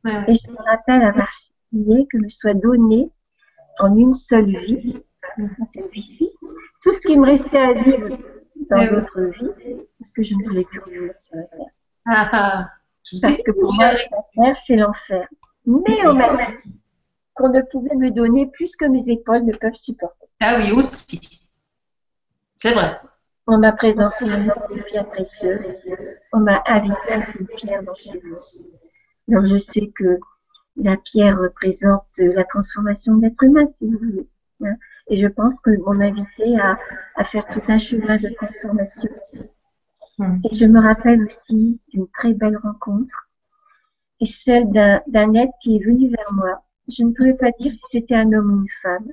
Ouais, 0.04 0.12
ouais. 0.12 0.24
Et 0.28 0.34
je 0.34 0.50
me 0.50 0.62
rappelle 0.62 1.02
avoir 1.02 1.30
supplié 1.30 2.06
que 2.12 2.18
me 2.18 2.28
soit 2.28 2.54
donné 2.54 3.10
en 3.78 3.96
une 3.96 4.12
seule 4.12 4.50
vie, 4.50 5.02
dans 5.38 5.66
cette 5.72 5.90
vie-ci, 5.90 6.30
tout 6.82 6.92
ce 6.92 7.00
qui 7.00 7.18
me 7.18 7.26
restait 7.26 7.58
à 7.58 7.72
vivre 7.72 8.08
dans 8.70 8.78
Ouais. 8.78 8.90
d'autres 8.90 9.20
vies, 9.22 9.76
parce 9.98 10.12
que 10.12 10.22
je 10.22 10.34
ne 10.34 10.44
voulais 10.44 10.64
plus 10.64 10.80
revenir 10.80 11.16
sur 11.16 11.36
la 11.36 11.42
terre. 11.44 11.66
Ah, 12.06 12.28
ah. 12.32 12.70
Je 13.04 13.16
Parce 13.20 13.40
que 13.42 13.52
pour 13.52 13.72
moi, 13.72 13.92
la 13.92 13.98
terre, 14.34 14.56
c'est 14.56 14.76
l'enfer. 14.76 15.28
Mais 15.64 16.06
on 16.06 16.14
m'a 16.14 16.34
dit 16.36 16.72
qu'on 17.34 17.50
ne 17.50 17.60
pouvait 17.62 17.94
me 17.94 18.10
donner 18.10 18.46
plus 18.48 18.74
que 18.76 18.84
mes 18.86 19.08
épaules 19.10 19.44
ne 19.44 19.56
peuvent 19.56 19.74
supporter. 19.74 20.26
Ah 20.40 20.56
oui, 20.58 20.72
aussi. 20.72 21.48
C'est 22.56 22.72
vrai. 22.72 22.98
On 23.46 23.58
m'a 23.58 23.72
présenté 23.72 24.24
un 24.24 24.48
ordre 24.48 24.74
de 24.74 24.80
pierres 24.82 25.08
précieuses. 25.08 25.68
On 26.32 26.40
m'a 26.40 26.62
invité 26.66 26.96
à 27.12 27.18
être 27.18 27.36
une 27.38 27.46
pierre 27.46 27.82
dans 27.84 27.94
chez 27.94 28.18
vous. 28.18 28.36
Alors 29.30 29.44
je 29.44 29.56
sais 29.56 29.92
que 29.94 30.18
la 30.76 30.96
pierre 30.96 31.38
représente 31.38 32.06
la 32.18 32.44
transformation 32.44 33.14
de 33.16 33.22
l'être 33.26 33.42
humain, 33.44 33.66
si 33.66 33.86
vous 33.86 33.98
voulez. 33.98 34.26
hein. 34.64 34.74
Et 35.08 35.16
je 35.16 35.28
pense 35.28 35.60
que 35.60 35.70
on 35.86 35.94
m'a 35.94 36.06
invité 36.06 36.58
à, 36.58 36.78
à 37.14 37.24
faire 37.24 37.46
tout 37.48 37.62
un 37.68 37.78
chemin 37.78 38.16
de 38.16 38.28
transformation. 38.34 39.10
Hmm. 40.18 40.38
Et 40.50 40.54
je 40.54 40.64
me 40.66 40.80
rappelle 40.80 41.22
aussi 41.24 41.80
d'une 41.88 42.08
très 42.08 42.32
belle 42.32 42.56
rencontre, 42.56 43.28
et 44.20 44.26
celle 44.26 44.70
d'un 44.70 45.02
d'un 45.06 45.34
être 45.34 45.52
qui 45.62 45.76
est 45.76 45.84
venu 45.84 46.08
vers 46.08 46.32
moi. 46.32 46.62
Je 46.88 47.02
ne 47.04 47.12
pouvais 47.12 47.34
pas 47.34 47.50
dire 47.60 47.72
si 47.74 47.84
c'était 47.90 48.14
un 48.14 48.32
homme 48.32 48.52
ou 48.52 48.60
une 48.62 48.68
femme, 48.82 49.08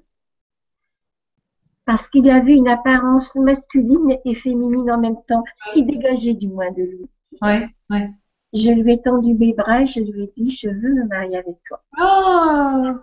parce 1.85 2.07
qu'il 2.07 2.29
avait 2.29 2.53
une 2.53 2.69
apparence 2.69 3.35
masculine 3.35 4.17
et 4.25 4.33
féminine 4.33 4.89
en 4.91 4.99
même 4.99 5.21
temps, 5.27 5.43
ce 5.55 5.73
qui 5.73 5.83
dégageait 5.83 6.35
du 6.35 6.47
moins 6.47 6.71
de 6.71 6.83
lui. 6.83 7.09
Ouais, 7.41 7.67
ouais. 7.89 8.09
Je 8.53 8.69
lui 8.69 8.93
ai 8.93 9.01
tendu 9.01 9.33
mes 9.33 9.53
bras 9.53 9.81
et 9.81 9.85
je 9.87 9.99
lui 9.99 10.23
ai 10.23 10.31
dit, 10.35 10.51
je 10.51 10.69
veux 10.69 10.93
me 10.93 11.07
marier 11.07 11.37
avec 11.37 11.57
toi. 11.67 11.83
Oh, 11.99 12.93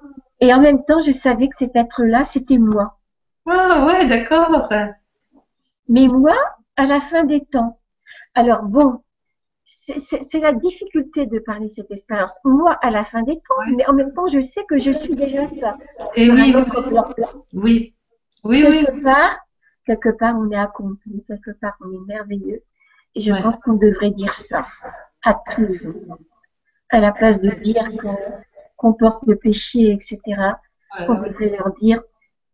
Et 0.40 0.52
en 0.54 0.60
même 0.60 0.84
temps, 0.84 1.00
je 1.02 1.12
savais 1.12 1.48
que 1.48 1.56
cet 1.56 1.76
être-là, 1.76 2.24
c'était 2.24 2.58
moi. 2.58 2.98
oh, 3.46 3.50
ouais, 3.86 4.06
d'accord. 4.06 4.68
Mais 5.88 6.06
moi, 6.06 6.36
à 6.76 6.86
la 6.86 7.00
fin 7.00 7.24
des 7.24 7.44
temps. 7.44 7.78
Alors 8.34 8.62
bon, 8.62 9.02
c'est- 9.64 10.38
la 10.40 10.52
difficulté 10.52 11.26
de 11.26 11.38
parler 11.40 11.68
cette 11.68 11.90
expérience. 11.90 12.32
Moi, 12.44 12.72
à 12.80 12.90
la 12.90 13.04
fin 13.04 13.22
des 13.22 13.36
temps, 13.36 13.54
Ouais. 13.58 13.72
mais 13.76 13.86
en 13.86 13.92
même 13.92 14.12
temps, 14.14 14.26
je 14.26 14.40
sais 14.40 14.64
que 14.64 14.78
je 14.78 14.92
suis 14.92 15.14
déjà 15.14 15.46
ça. 15.48 15.76
Et 16.14 16.30
oui, 16.30 16.54
oui, 16.54 16.62
oui, 17.52 17.94
oui, 18.44 18.62
quelque 18.62 19.02
part, 19.02 19.36
quelque 19.86 20.08
part, 20.10 20.34
on 20.38 20.50
est 20.50 20.56
accompli, 20.56 21.24
quelque 21.26 21.50
part, 21.60 21.76
on 21.80 21.92
est 21.92 22.06
merveilleux. 22.06 22.62
Et 23.14 23.20
je 23.20 23.32
Ouais. 23.32 23.42
pense 23.42 23.56
qu'on 23.60 23.74
devrait 23.74 24.12
dire 24.12 24.32
ça 24.32 24.64
à 25.24 25.34
tous 25.50 25.62
les. 25.62 25.78
À 26.90 26.98
la 27.00 27.12
place 27.12 27.40
de 27.40 27.50
dire 27.50 27.88
qu'on 28.80 28.92
qu'on 28.92 28.94
porte 28.94 29.22
le 29.26 29.36
péché, 29.36 29.92
etc., 29.92 30.18
on 30.98 31.12
ouais. 31.12 31.28
devrait 31.28 31.50
leur 31.50 31.72
dire, 31.74 32.00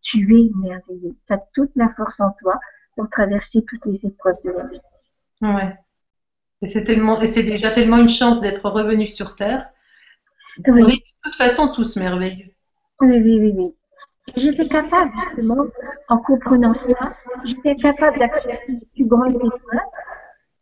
tu 0.03 0.19
es 0.37 0.51
merveilleux. 0.57 1.17
Tu 1.27 1.33
as 1.33 1.39
toute 1.55 1.71
la 1.77 1.89
force 1.97 2.21
en 2.21 2.33
toi 2.41 2.59
pour 2.97 3.09
traverser 3.09 3.65
toutes 3.69 3.87
les 3.87 4.07
épreuves 4.07 4.37
de 4.45 4.51
la 4.51 4.65
vie. 4.67 4.81
Ouais. 5.41 5.77
Et 6.63 6.67
c'est 6.67 6.85
tellement, 6.85 7.21
et 7.21 7.27
c'est 7.27 7.43
déjà 7.43 7.71
tellement 7.71 7.99
une 7.99 8.09
chance 8.09 8.41
d'être 8.41 8.69
revenu 8.69 9.07
sur 9.07 9.35
Terre. 9.37 9.69
On 10.67 10.77
est 10.89 10.97
de 10.97 11.03
toute 11.23 11.37
façon 11.37 11.73
tous 11.73 11.97
merveilleux. 11.97 12.51
Oui, 13.01 13.19
oui, 13.21 13.39
oui, 13.41 13.53
oui. 13.55 13.75
Et 14.29 14.41
J'étais 14.41 14.67
capable, 14.67 15.13
justement, 15.21 15.65
en 16.09 16.19
comprenant 16.19 16.73
ça, 16.73 17.13
j'étais 17.45 17.77
capable 17.77 18.19
d'accepter 18.19 18.73
les 18.73 18.89
plus 18.95 19.05
grandes 19.05 19.35
épreuves 19.35 19.81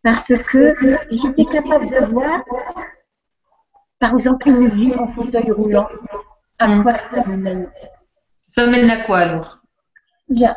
parce 0.03 0.28
que 0.28 0.74
j'étais 1.11 1.45
capable 1.45 1.89
de 1.89 2.05
voir, 2.12 2.45
par 4.05 4.12
exemple, 4.12 4.47
une 4.48 4.66
vie 4.66 4.94
en 4.97 5.09
fauteuil 5.09 5.51
roulant. 5.51 5.89
À 6.59 6.68
Mm. 6.68 6.82
quoi 6.82 6.98
ça 6.98 7.26
mène 7.26 7.70
Ça 8.48 8.66
mène 8.66 8.90
à 8.90 9.05
quoi 9.06 9.18
alors? 9.20 9.60
Bien. 10.28 10.56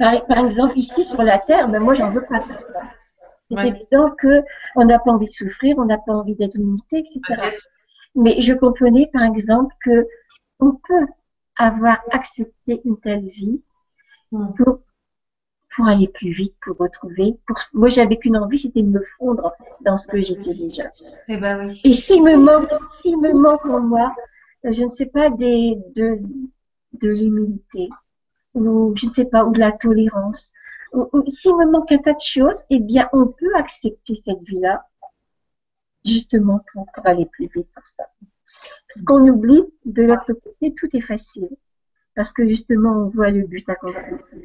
Par, 0.00 0.26
par 0.26 0.38
exemple, 0.44 0.76
ici 0.76 1.04
sur 1.04 1.22
la 1.22 1.38
Terre, 1.38 1.68
ben 1.68 1.80
moi, 1.80 1.94
j'en 1.94 2.10
veux 2.10 2.24
pas 2.24 2.40
tout 2.40 2.60
ça. 2.72 2.82
C'est 3.48 3.56
Ouais. 3.56 3.68
évident 3.68 4.10
que 4.22 4.42
on 4.74 4.84
n'a 4.86 4.98
pas 4.98 5.12
envie 5.12 5.26
de 5.26 5.30
souffrir, 5.32 5.76
on 5.78 5.84
n'a 5.84 5.98
pas 5.98 6.14
envie 6.14 6.34
d'être 6.34 6.54
limité, 6.56 6.98
etc. 6.98 7.20
Sûr. 7.50 7.70
Mais 8.16 8.40
je 8.40 8.54
comprenais, 8.54 9.08
par 9.12 9.22
exemple, 9.22 9.72
que 9.84 10.06
on 10.58 10.72
peut 10.88 11.06
avoir 11.56 11.98
accepté 12.10 12.80
une 12.84 12.98
telle 12.98 13.26
vie 13.38 13.62
Mm. 14.32 14.52
pour, 14.56 14.80
pour 15.70 15.86
aller 15.86 16.08
plus 16.08 16.32
vite, 16.32 16.54
pour 16.62 16.76
retrouver. 16.76 17.38
Pour, 17.46 17.56
moi, 17.72 17.88
j'avais 17.88 18.16
qu'une 18.16 18.36
envie, 18.36 18.58
c'était 18.58 18.82
de 18.82 18.88
me 18.88 19.04
fondre 19.18 19.52
dans 19.82 19.96
ce 19.96 20.08
que 20.08 20.18
j'étais 20.18 20.54
déjà. 20.54 20.90
Eh 21.28 21.36
ben 21.36 21.68
oui. 21.68 21.80
Et 21.84 21.92
s'il 21.92 22.22
me 22.22 22.36
manque, 22.36 22.70
s'il 23.00 23.18
me 23.18 23.32
manque 23.32 23.64
en 23.66 23.80
moi, 23.80 24.14
je 24.64 24.84
ne 24.84 24.90
sais 24.90 25.06
pas, 25.06 25.30
des, 25.30 25.78
de, 25.94 26.18
de 26.94 27.08
l'humilité, 27.08 27.88
ou 28.54 28.92
je 28.96 29.06
ne 29.06 29.10
sais 29.12 29.24
pas, 29.24 29.44
ou 29.44 29.52
de 29.52 29.60
la 29.60 29.72
tolérance, 29.72 30.52
ou, 30.92 31.08
ou 31.12 31.26
s'il 31.28 31.56
me 31.56 31.70
manque 31.70 31.92
un 31.92 31.98
tas 31.98 32.14
de 32.14 32.20
choses, 32.20 32.64
eh 32.68 32.80
bien, 32.80 33.08
on 33.12 33.26
peut 33.26 33.54
accepter 33.54 34.14
cette 34.14 34.42
vie-là, 34.42 34.84
justement 36.04 36.64
pour, 36.72 36.86
pour 36.92 37.06
aller 37.06 37.26
plus 37.26 37.48
vite 37.54 37.68
pour 37.74 37.86
ça. 37.86 38.04
Parce 38.92 39.04
qu'on 39.04 39.26
oublie, 39.28 39.62
de 39.84 40.02
l'autre 40.02 40.32
côté, 40.32 40.74
tout 40.74 40.88
est 40.94 41.00
facile. 41.00 41.48
Parce 42.14 42.32
que 42.32 42.46
justement, 42.46 43.04
on 43.04 43.08
voit 43.08 43.30
le 43.30 43.46
but 43.46 43.68
accompli. 43.68 44.00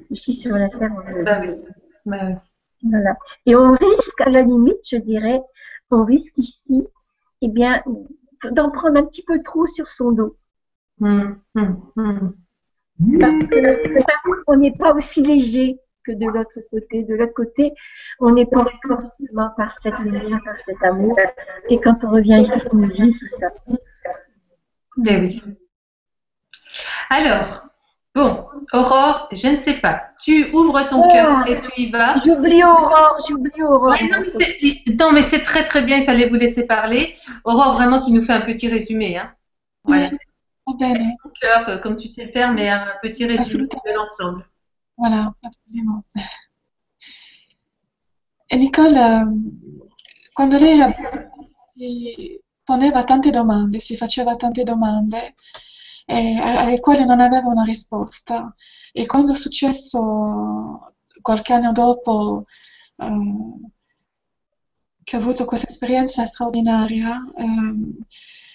Ici, 0.09 0.35
sur 0.35 0.55
la 0.55 0.69
Terre, 0.69 0.91
on 0.95 1.17
le 1.17 1.23
Bah 1.23 1.41
voit. 1.41 1.55
Bah. 2.05 2.41
Voilà. 2.83 3.17
Et 3.45 3.55
on 3.55 3.71
risque, 3.71 4.21
à 4.21 4.29
la 4.29 4.41
limite, 4.41 4.87
je 4.89 4.97
dirais, 4.97 5.41
on 5.91 6.05
risque 6.05 6.37
ici, 6.37 6.87
eh 7.41 7.49
bien, 7.49 7.83
d'en 8.51 8.69
prendre 8.69 8.97
un 8.97 9.05
petit 9.05 9.23
peu 9.23 9.41
trop 9.41 9.65
sur 9.65 9.87
son 9.87 10.11
dos. 10.11 10.37
Hum, 11.01 11.39
hum, 11.55 11.91
hum. 11.97 12.35
Parce 13.19 13.35
qu'on 14.45 14.57
n'est 14.57 14.77
pas 14.77 14.93
aussi 14.93 15.21
léger 15.21 15.79
que 16.05 16.13
de 16.13 16.25
l'autre 16.27 16.59
côté. 16.71 17.03
De 17.03 17.15
l'autre 17.15 17.33
côté, 17.33 17.73
on 18.19 18.35
est 18.37 18.45
porté 18.45 18.75
forcément 18.87 19.49
par 19.57 19.77
cette 19.79 19.97
lumière, 19.99 20.39
par 20.45 20.59
cet 20.59 20.81
amour. 20.83 21.17
Et 21.69 21.79
quand 21.81 22.03
on 22.03 22.11
revient 22.11 22.41
ici, 22.41 22.61
on 22.71 22.85
vit 22.85 23.11
tout 23.11 23.27
ça. 23.39 23.51
Oui. 24.97 25.41
Alors, 27.10 27.64
bon, 28.14 28.45
Aurore, 28.73 29.27
je 29.31 29.47
ne 29.47 29.57
sais 29.57 29.76
pas. 29.80 30.03
Tu 30.23 30.52
ouvres 30.53 30.88
ton 30.88 31.02
Ah. 31.03 31.14
cœur 31.14 31.47
et 31.47 31.60
tu 31.61 31.69
y 31.81 31.89
vas. 31.91 32.15
J'oublie 32.23 32.64
Aurore, 32.64 33.18
j'oublie 33.27 33.61
Aurore. 33.64 33.89
Ouais, 33.91 34.10
non, 34.97 35.11
mais 35.11 35.22
c'est, 35.22 35.41
très 35.41 35.65
très 35.65 35.81
bien, 35.81 35.97
il 35.97 36.03
fallait 36.06 36.30
vous 36.30 36.35
laisser 36.35 36.65
parler. 36.68 37.15
Aurore, 37.43 37.73
vraiment, 37.73 37.99
tu 38.03 38.11
nous 38.11 38.22
fais 38.23 38.34
un 38.34 38.41
petit 38.41 38.68
résumé. 38.69 39.18
Hein. 39.18 39.34
Voilà. 39.84 40.10
Va 40.68 40.73
bene, 40.80 41.15
Ton 41.23 41.30
cœur, 41.41 41.69
euh, 41.69 41.77
comme 41.77 41.95
tu 41.95 42.07
sais 42.07 42.26
faire, 42.27 42.52
mais 42.52 42.69
un 42.69 42.88
petit 43.02 43.26
résumé 43.26 43.64
de 43.65 43.93
l'ensemble. 43.93 44.45
voilà, 44.97 45.34
absolument. 45.45 46.03
E 48.52 48.56
Nicole, 48.57 48.95
ehm, 48.95 49.52
quando 50.34 50.57
lei 50.57 50.77
si 51.76 52.39
poneva 52.64 53.03
tante 53.03 53.30
domande, 53.31 53.80
si 53.80 53.95
faceva 53.97 54.35
tante 54.35 54.64
domande 54.64 55.15
eh, 56.06 56.38
alle 56.40 56.80
quali 56.80 57.06
non 57.06 57.19
aveva 57.19 57.48
una 57.49 57.64
risposta. 57.64 58.53
E 58.91 59.06
quando 59.06 59.34
è 59.34 59.36
successo 59.36 60.84
qualche 61.22 61.53
anno 61.53 61.72
dopo 61.72 62.45
eh, 62.98 63.72
che 65.03 65.15
ho 65.15 65.19
avuto 65.19 65.45
questa 65.45 65.68
esperienza 65.68 66.26
straordinaria, 66.26 67.23
ehm, 67.38 67.98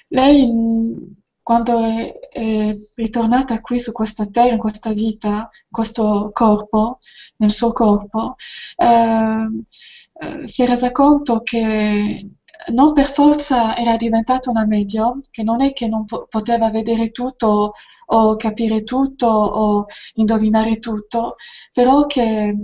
lei 0.09 0.47
mh, 0.51 1.15
quando 1.43 1.79
è, 1.85 2.19
è 2.29 2.79
ritornata 2.95 3.61
qui 3.61 3.79
su 3.81 3.93
questa 3.93 4.27
terra, 4.27 4.53
in 4.53 4.59
questa 4.59 4.93
vita, 4.93 5.29
in 5.29 5.71
questo 5.71 6.31
corpo, 6.33 6.99
nel 7.37 7.53
suo 7.53 7.73
corpo, 7.73 8.37
ehm, 8.77 9.65
eh, 10.13 10.47
si 10.47 10.63
è 10.63 10.67
resa 10.67 10.91
conto 10.93 11.43
che 11.43 12.29
non 12.73 12.93
per 12.93 13.07
forza 13.07 13.77
era 13.77 13.97
diventata 13.97 14.51
una 14.51 14.65
medium, 14.67 15.21
che 15.31 15.43
non 15.43 15.61
è 15.63 15.73
che 15.73 15.89
non 15.89 16.05
po- 16.05 16.27
poteva 16.29 16.71
vedere 16.71 17.11
tutto 17.11 17.73
o 18.13 18.37
capire 18.37 18.83
tutto 18.83 19.27
o 19.29 19.87
indovinare 20.15 20.79
tutto, 20.79 21.37
però 21.73 22.07
che 22.07 22.55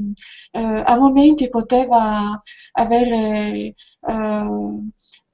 eh, 0.51 0.61
a 0.85 0.97
momenti 0.99 1.49
poteva 1.49 2.41
avere 2.73 3.75
eh, 4.01 4.49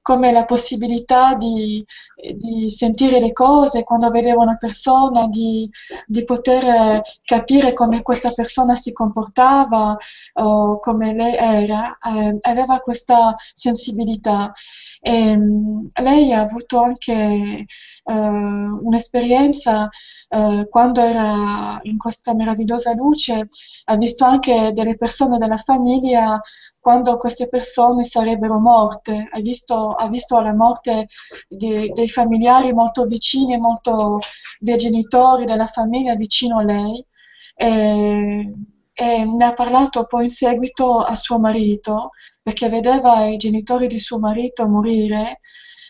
come 0.03 0.33
la 0.33 0.45
possibilità 0.45 1.35
di, 1.35 1.85
di 2.35 2.71
sentire 2.71 3.21
le 3.21 3.33
cose 3.33 3.85
quando 3.85 4.11
vedeva 4.11 4.43
una 4.43 4.57
persona, 4.57 5.29
di, 5.29 5.69
di 6.07 6.25
poter 6.25 6.65
eh, 6.65 7.03
capire 7.25 7.73
come 7.73 8.03
questa 8.03 8.33
persona 8.33 8.75
si 8.75 8.93
comportava 8.93 9.97
o 10.35 10.79
come 10.81 11.15
lei 11.15 11.35
era, 11.37 11.97
eh, 11.99 12.37
aveva 12.41 12.81
questa 12.81 13.35
sensibilità. 13.53 14.53
E, 15.01 15.37
mh, 15.37 15.91
lei 16.03 16.33
ha 16.33 16.41
avuto 16.41 16.81
anche 16.81 17.67
un'esperienza 18.05 19.89
eh, 20.29 20.67
quando 20.69 21.01
era 21.01 21.79
in 21.83 21.97
questa 21.99 22.35
meravigliosa 22.35 22.93
luce, 22.95 23.49
ha 23.85 23.97
visto 23.97 24.25
anche 24.25 24.73
delle 24.73 24.97
persone 24.97 25.39
della 25.39 25.57
famiglia 25.57 26.41
quando 26.81 27.17
queste 27.17 27.49
persone 27.49 28.03
sarebbero 28.03 28.59
morte, 28.59 29.29
ha 29.31 29.41
visto, 29.41 29.91
ha 29.93 30.09
visto 30.09 30.41
la 30.41 30.53
morte 30.55 31.07
di- 31.49 31.89
dei 31.91 32.09
familiari 32.09 32.73
molto 32.73 33.05
vicini, 33.07 33.57
molto 33.59 34.19
dei 34.59 34.77
genitori, 34.77 35.45
della 35.45 35.67
famiglia 35.67 36.17
vicino 36.17 36.59
a 36.59 36.65
lei. 36.65 37.05
E, 37.55 38.53
e 38.95 39.25
ne 39.25 39.45
ha 39.45 39.55
parlato 39.55 40.07
poi 40.07 40.25
in 40.25 40.31
seguito 40.31 40.99
a 40.99 41.15
suo 41.15 41.39
marito 41.39 42.11
perché 42.43 42.69
vedeva 42.69 43.25
i 43.27 43.37
genitori 43.37 43.87
di 43.87 43.99
suo 43.99 44.19
marito 44.19 44.69
morire 44.69 45.41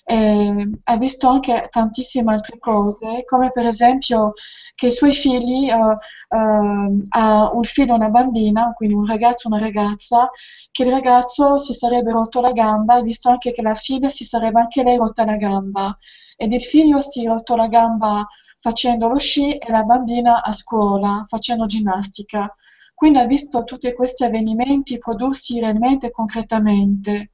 e 0.04 0.70
ha 0.84 0.96
visto 0.96 1.28
anche 1.28 1.68
tantissime 1.70 2.32
altre 2.32 2.58
cose, 2.58 3.24
come 3.24 3.50
per 3.52 3.66
esempio 3.66 4.32
che 4.74 4.86
i 4.88 4.90
suoi 4.90 5.12
figli, 5.12 5.68
eh, 5.70 5.74
eh, 5.74 7.02
ha 7.08 7.50
un 7.52 7.62
figlio 7.62 7.92
e 7.92 7.96
una 7.96 8.08
bambina, 8.10 8.72
quindi 8.72 8.94
un 8.94 9.06
ragazzo 9.06 9.48
e 9.48 9.52
una 9.52 9.60
ragazza, 9.62 10.30
che 10.70 10.82
il 10.82 10.90
ragazzo 10.90 11.58
si 11.58 11.72
sarebbe 11.72 12.10
rotto 12.10 12.40
la 12.40 12.52
gamba, 12.52 12.94
ha 12.94 13.02
visto 13.02 13.28
anche 13.30 13.52
che 13.52 13.62
la 13.62 13.74
figlia 13.74 14.08
si 14.08 14.24
sarebbe 14.24 14.60
anche 14.60 14.82
lei 14.82 14.96
rotta 14.96 15.24
la 15.24 15.36
gamba 15.36 15.96
ed 16.36 16.52
il 16.52 16.62
figlio 16.62 17.00
si 17.00 17.24
è 17.24 17.28
rotto 17.28 17.54
la 17.56 17.68
gamba 17.68 18.26
facendo 18.58 19.08
lo 19.08 19.18
sci 19.18 19.56
e 19.58 19.70
la 19.70 19.82
bambina 19.84 20.42
a 20.42 20.52
scuola 20.52 21.22
facendo 21.26 21.66
ginnastica. 21.66 22.54
quindi 22.94 23.18
ha 23.18 23.26
visto 23.26 23.64
tutti 23.64 23.92
questi 23.94 24.24
avvenimenti 24.24 24.98
prodursi 24.98 25.58
realmente 25.60 26.06
e 26.06 26.10
concretamente. 26.12 27.31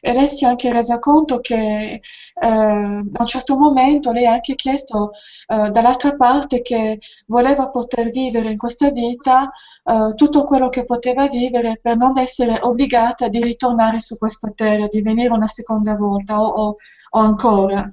E 0.00 0.12
lei 0.12 0.28
si 0.28 0.44
è 0.44 0.48
anche 0.48 0.72
resa 0.72 0.98
conto 0.98 1.40
che 1.40 1.54
eh, 1.54 2.46
a 2.46 3.02
un 3.02 3.26
certo 3.26 3.56
momento 3.56 4.12
lei 4.12 4.26
ha 4.26 4.32
anche 4.32 4.54
chiesto 4.54 5.10
eh, 5.46 5.70
dall'altra 5.70 6.14
parte 6.16 6.62
che 6.62 6.98
voleva 7.26 7.70
poter 7.70 8.10
vivere 8.10 8.50
in 8.50 8.58
questa 8.58 8.90
vita 8.90 9.50
eh, 9.84 10.14
tutto 10.14 10.44
quello 10.44 10.68
che 10.68 10.84
poteva 10.84 11.26
vivere 11.28 11.78
per 11.80 11.96
non 11.96 12.18
essere 12.18 12.58
obbligata 12.60 13.28
di 13.28 13.42
ritornare 13.42 14.00
su 14.00 14.16
questa 14.18 14.50
terra, 14.54 14.86
di 14.88 15.02
venire 15.02 15.32
una 15.32 15.46
seconda 15.46 15.96
volta 15.96 16.40
o, 16.40 16.46
o, 16.46 16.76
o 17.10 17.18
ancora. 17.18 17.88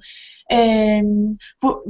E, 0.48 1.02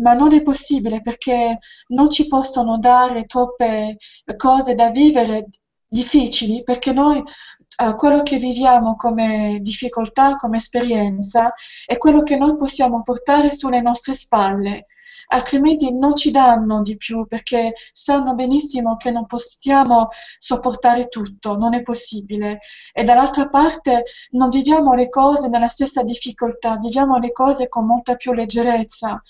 ma 0.01 0.15
non 0.15 0.33
è 0.33 0.43
possibile 0.43 1.03
perché 1.03 1.59
non 1.89 2.11
ci 2.11 2.27
possono 2.27 2.79
dare 2.79 3.27
troppe 3.27 3.97
cose 4.37 4.75
da 4.75 4.91
vivere 4.91 5.49
difficili 5.97 6.63
perché 6.63 6.93
noi 6.93 7.19
uh, 7.19 7.95
quello 7.97 8.23
che 8.23 8.37
viviamo 8.37 8.97
come 8.97 9.59
difficoltà, 9.61 10.37
come 10.37 10.59
esperienza 10.59 11.53
è 11.85 11.97
quello 11.97 12.23
che 12.23 12.37
noi 12.37 12.57
possiamo 12.57 13.03
portare 13.03 13.51
sulle 13.51 13.81
nostre 13.81 14.15
spalle 14.15 14.87
altrimenti 15.29 15.93
non 15.93 16.15
ci 16.15 16.31
danno 16.31 16.83
di 16.83 16.97
più 16.97 17.27
perché 17.27 17.73
sanno 17.93 18.35
benissimo 18.35 18.97
che 18.97 19.11
non 19.11 19.27
possiamo 19.27 20.09
sopportare 20.39 21.09
tutto, 21.09 21.57
non 21.57 21.75
è 21.75 21.83
possibile. 21.83 22.61
E 22.93 23.05
dall'altra 23.05 23.49
parte 23.49 24.05
non 24.33 24.49
viviamo 24.49 24.95
le 24.95 25.09
cose 25.09 25.49
nella 25.49 25.69
stessa 25.69 26.03
difficoltà, 26.03 26.79
viviamo 26.79 27.19
le 27.19 27.33
cose 27.33 27.69
con 27.69 27.87
molta 27.87 28.17
più 28.17 28.33
leggerezza 28.33 29.21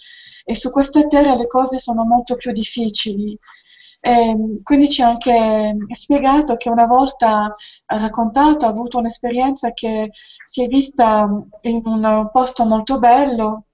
e 0.44 0.55
su 0.55 0.70
questa 0.70 1.02
terra 1.06 1.34
le 1.34 1.47
cose 1.47 1.78
sono 1.78 2.05
molto 2.05 2.36
più 2.36 2.52
difficili. 2.52 3.38
E 4.01 4.36
quindi 4.62 4.89
ci 4.89 5.02
ha 5.02 5.09
anche 5.09 5.77
spiegato 5.90 6.56
che 6.56 6.68
una 6.70 6.86
volta 6.86 7.52
ha 7.86 7.98
raccontato, 7.98 8.64
ha 8.66 8.68
avuto 8.68 8.98
un'esperienza 8.98 9.73
che 9.73 10.10
si 10.44 10.62
è 10.64 10.68
vista 10.68 11.28
in 11.62 11.81
un 11.85 12.28
posto 12.32 12.64
molto 12.64 12.98
bello, 12.98 13.65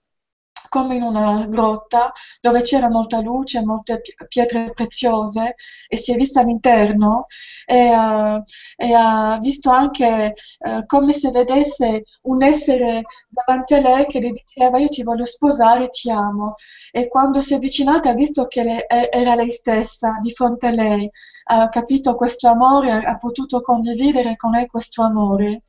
come 0.72 0.94
in 0.94 1.02
una 1.02 1.44
grotta 1.46 2.10
dove 2.40 2.62
c'era 2.62 2.88
molta 2.88 3.20
luce, 3.20 3.62
molte 3.62 4.00
pietre 4.26 4.72
preziose 4.72 5.54
e 5.86 5.96
si 5.98 6.12
è 6.12 6.16
vista 6.16 6.40
all'interno 6.40 7.26
e, 7.66 7.94
uh, 7.94 8.42
e 8.76 8.94
ha 8.94 9.38
visto 9.40 9.68
anche 9.68 10.32
uh, 10.60 10.86
come 10.86 11.12
se 11.12 11.30
vedesse 11.30 12.04
un 12.22 12.42
essere 12.42 13.02
davanti 13.28 13.74
a 13.74 13.80
lei 13.80 14.06
che 14.06 14.20
le 14.20 14.30
diceva 14.30 14.78
io 14.78 14.88
ti 14.88 15.02
voglio 15.02 15.26
sposare, 15.26 15.90
ti 15.90 16.10
amo 16.10 16.54
e 16.90 17.08
quando 17.08 17.42
si 17.42 17.52
è 17.52 17.56
avvicinata 17.56 18.08
ha 18.08 18.14
visto 18.14 18.46
che 18.46 18.62
le, 18.62 18.86
era 18.88 19.34
lei 19.34 19.50
stessa 19.50 20.18
di 20.22 20.30
fronte 20.30 20.68
a 20.68 20.70
lei, 20.70 21.10
ha 21.48 21.68
capito 21.68 22.14
questo 22.14 22.48
amore, 22.48 22.92
ha 22.92 23.18
potuto 23.18 23.60
condividere 23.60 24.36
con 24.36 24.52
lei 24.52 24.66
questo 24.66 25.02
amore 25.02 25.64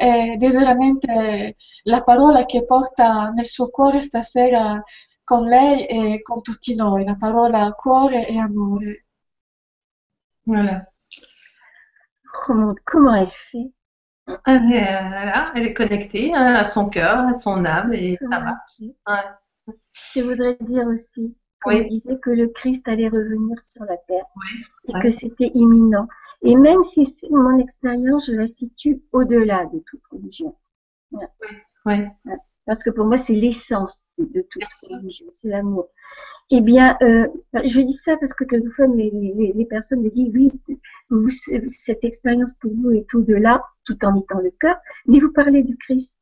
ed 0.00 0.42
è 0.42 0.50
veramente 0.50 1.56
la 1.84 2.02
parola 2.02 2.44
che 2.46 2.64
porta 2.64 3.28
nel 3.30 3.46
suo 3.46 3.68
cuore 3.68 4.00
stasera 4.00 4.82
con 5.24 5.44
lei 5.46 5.86
e 5.86 6.22
con 6.22 6.40
tutti 6.42 6.74
noi, 6.74 7.04
la 7.04 7.16
parola 7.16 7.70
cuore 7.72 8.26
e 8.26 8.38
amore. 8.38 9.06
Voilà. 10.46 10.86
Comment, 12.32 12.74
comment 12.86 13.14
elle 13.14 13.30
fait? 13.30 13.72
Elle 14.46 14.72
est, 14.72 15.08
voilà, 15.08 15.52
elle 15.54 15.66
est 15.66 15.74
connectée 15.74 16.32
hein, 16.34 16.54
à 16.54 16.64
son 16.64 16.88
cœur, 16.88 17.26
à 17.26 17.34
son 17.34 17.64
âme 17.64 17.92
et 17.92 18.18
ça 18.30 18.38
Ouais. 18.38 18.40
marche. 18.40 18.80
Ouais. 19.06 19.74
Je 20.14 20.22
voudrais 20.22 20.56
dire 20.60 20.86
aussi 20.86 21.36
qu'on 21.62 21.70
Oui. 21.70 21.86
disait 21.86 22.18
que 22.18 22.30
le 22.30 22.48
Christ 22.48 22.86
allait 22.88 23.08
revenir 23.08 23.60
sur 23.60 23.84
la 23.84 23.96
terre 23.98 24.24
et 24.88 24.94
ouais. 24.94 25.00
que 25.00 25.10
c'était 25.10 25.50
imminent. 25.54 26.08
Et 26.42 26.56
même 26.56 26.82
si 26.82 27.06
mon 27.30 27.58
expérience, 27.58 28.26
je 28.26 28.32
la 28.32 28.46
situe 28.46 29.02
au-delà 29.12 29.66
de 29.66 29.82
toute 29.86 30.00
religion. 30.10 30.56
Ouais. 31.84 32.10
Parce 32.66 32.84
que 32.84 32.90
pour 32.90 33.04
moi, 33.06 33.16
c'est 33.16 33.34
l'essence 33.34 34.02
de, 34.18 34.24
de 34.26 34.46
toute 34.48 34.62
religion, 34.88 35.26
c'est 35.32 35.48
l'amour. 35.48 35.88
Eh 36.50 36.60
bien, 36.60 36.96
euh, 37.02 37.26
je 37.64 37.80
dis 37.80 37.94
ça 37.94 38.16
parce 38.16 38.32
que 38.32 38.44
quelquefois, 38.44 38.86
les, 38.86 39.10
les, 39.10 39.52
les 39.54 39.64
personnes 39.66 40.02
me 40.02 40.10
disent, 40.10 40.32
oui, 40.34 40.50
vous, 41.10 41.28
cette 41.30 42.04
expérience 42.04 42.54
pour 42.54 42.72
vous 42.74 42.92
est 42.92 43.12
au-delà, 43.14 43.62
tout 43.84 43.98
en 44.04 44.14
étant 44.20 44.40
le 44.40 44.50
cœur, 44.50 44.76
mais 45.06 45.18
vous 45.20 45.32
parlez 45.32 45.62
du 45.62 45.76
Christ. 45.76 46.14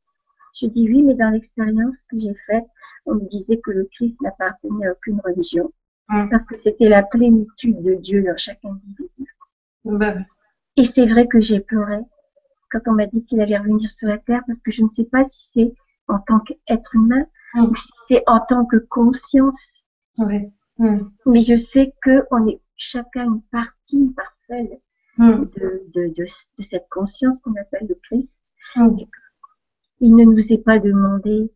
Je 0.59 0.65
dis 0.67 0.87
oui, 0.89 1.03
mais 1.03 1.13
dans 1.13 1.29
l'expérience 1.29 1.97
que 2.09 2.17
j'ai 2.17 2.35
faite, 2.47 2.65
on 3.05 3.15
me 3.15 3.27
disait 3.29 3.57
que 3.57 3.71
le 3.71 3.87
Christ 3.95 4.19
n'appartenait 4.21 4.87
à 4.87 4.91
aucune 4.93 5.21
religion, 5.23 5.71
parce 6.07 6.45
que 6.45 6.57
c'était 6.57 6.89
la 6.89 7.03
plénitude 7.03 7.81
de 7.81 7.93
Dieu 7.95 8.23
dans 8.23 8.37
chaque 8.37 8.63
individu. 8.65 9.28
Ben, 9.85 10.25
Et 10.77 10.83
c'est 10.83 11.05
vrai 11.05 11.27
que 11.27 11.39
j'ai 11.41 11.59
pleuré 11.59 11.99
quand 12.71 12.81
on 12.87 12.93
m'a 12.93 13.07
dit 13.07 13.23
qu'il 13.25 13.41
allait 13.41 13.57
revenir 13.57 13.89
sur 13.89 14.07
la 14.07 14.17
terre, 14.19 14.41
parce 14.45 14.61
que 14.61 14.71
je 14.71 14.83
ne 14.83 14.87
sais 14.87 15.05
pas 15.05 15.23
si 15.23 15.47
c'est 15.51 15.73
en 16.07 16.19
tant 16.19 16.39
qu'être 16.39 16.95
humain 16.95 17.25
Mm. 17.55 17.63
ou 17.65 17.75
si 17.75 17.91
c'est 18.07 18.23
en 18.27 18.39
tant 18.41 18.63
que 18.65 18.77
conscience, 18.77 19.83
ouais. 20.19 20.51
Mm. 20.77 20.99
mais 21.25 21.41
je 21.41 21.55
sais 21.55 21.95
que 22.03 22.23
on 22.29 22.47
est 22.47 22.61
chacun 22.75 23.25
une 23.25 23.41
partie, 23.51 23.97
une 23.97 24.13
parcelle 24.13 24.79
Mm. 25.17 25.45
de, 25.55 25.83
de, 25.93 26.07
de, 26.15 26.23
de 26.23 26.61
cette 26.63 26.87
conscience 26.89 27.41
qu'on 27.41 27.55
appelle 27.55 27.87
le 27.89 27.95
Christ. 28.03 28.37
Il 29.99 30.15
ne 30.15 30.23
nous 30.23 30.53
est 30.53 30.63
pas 30.63 30.79
demandé 30.79 31.51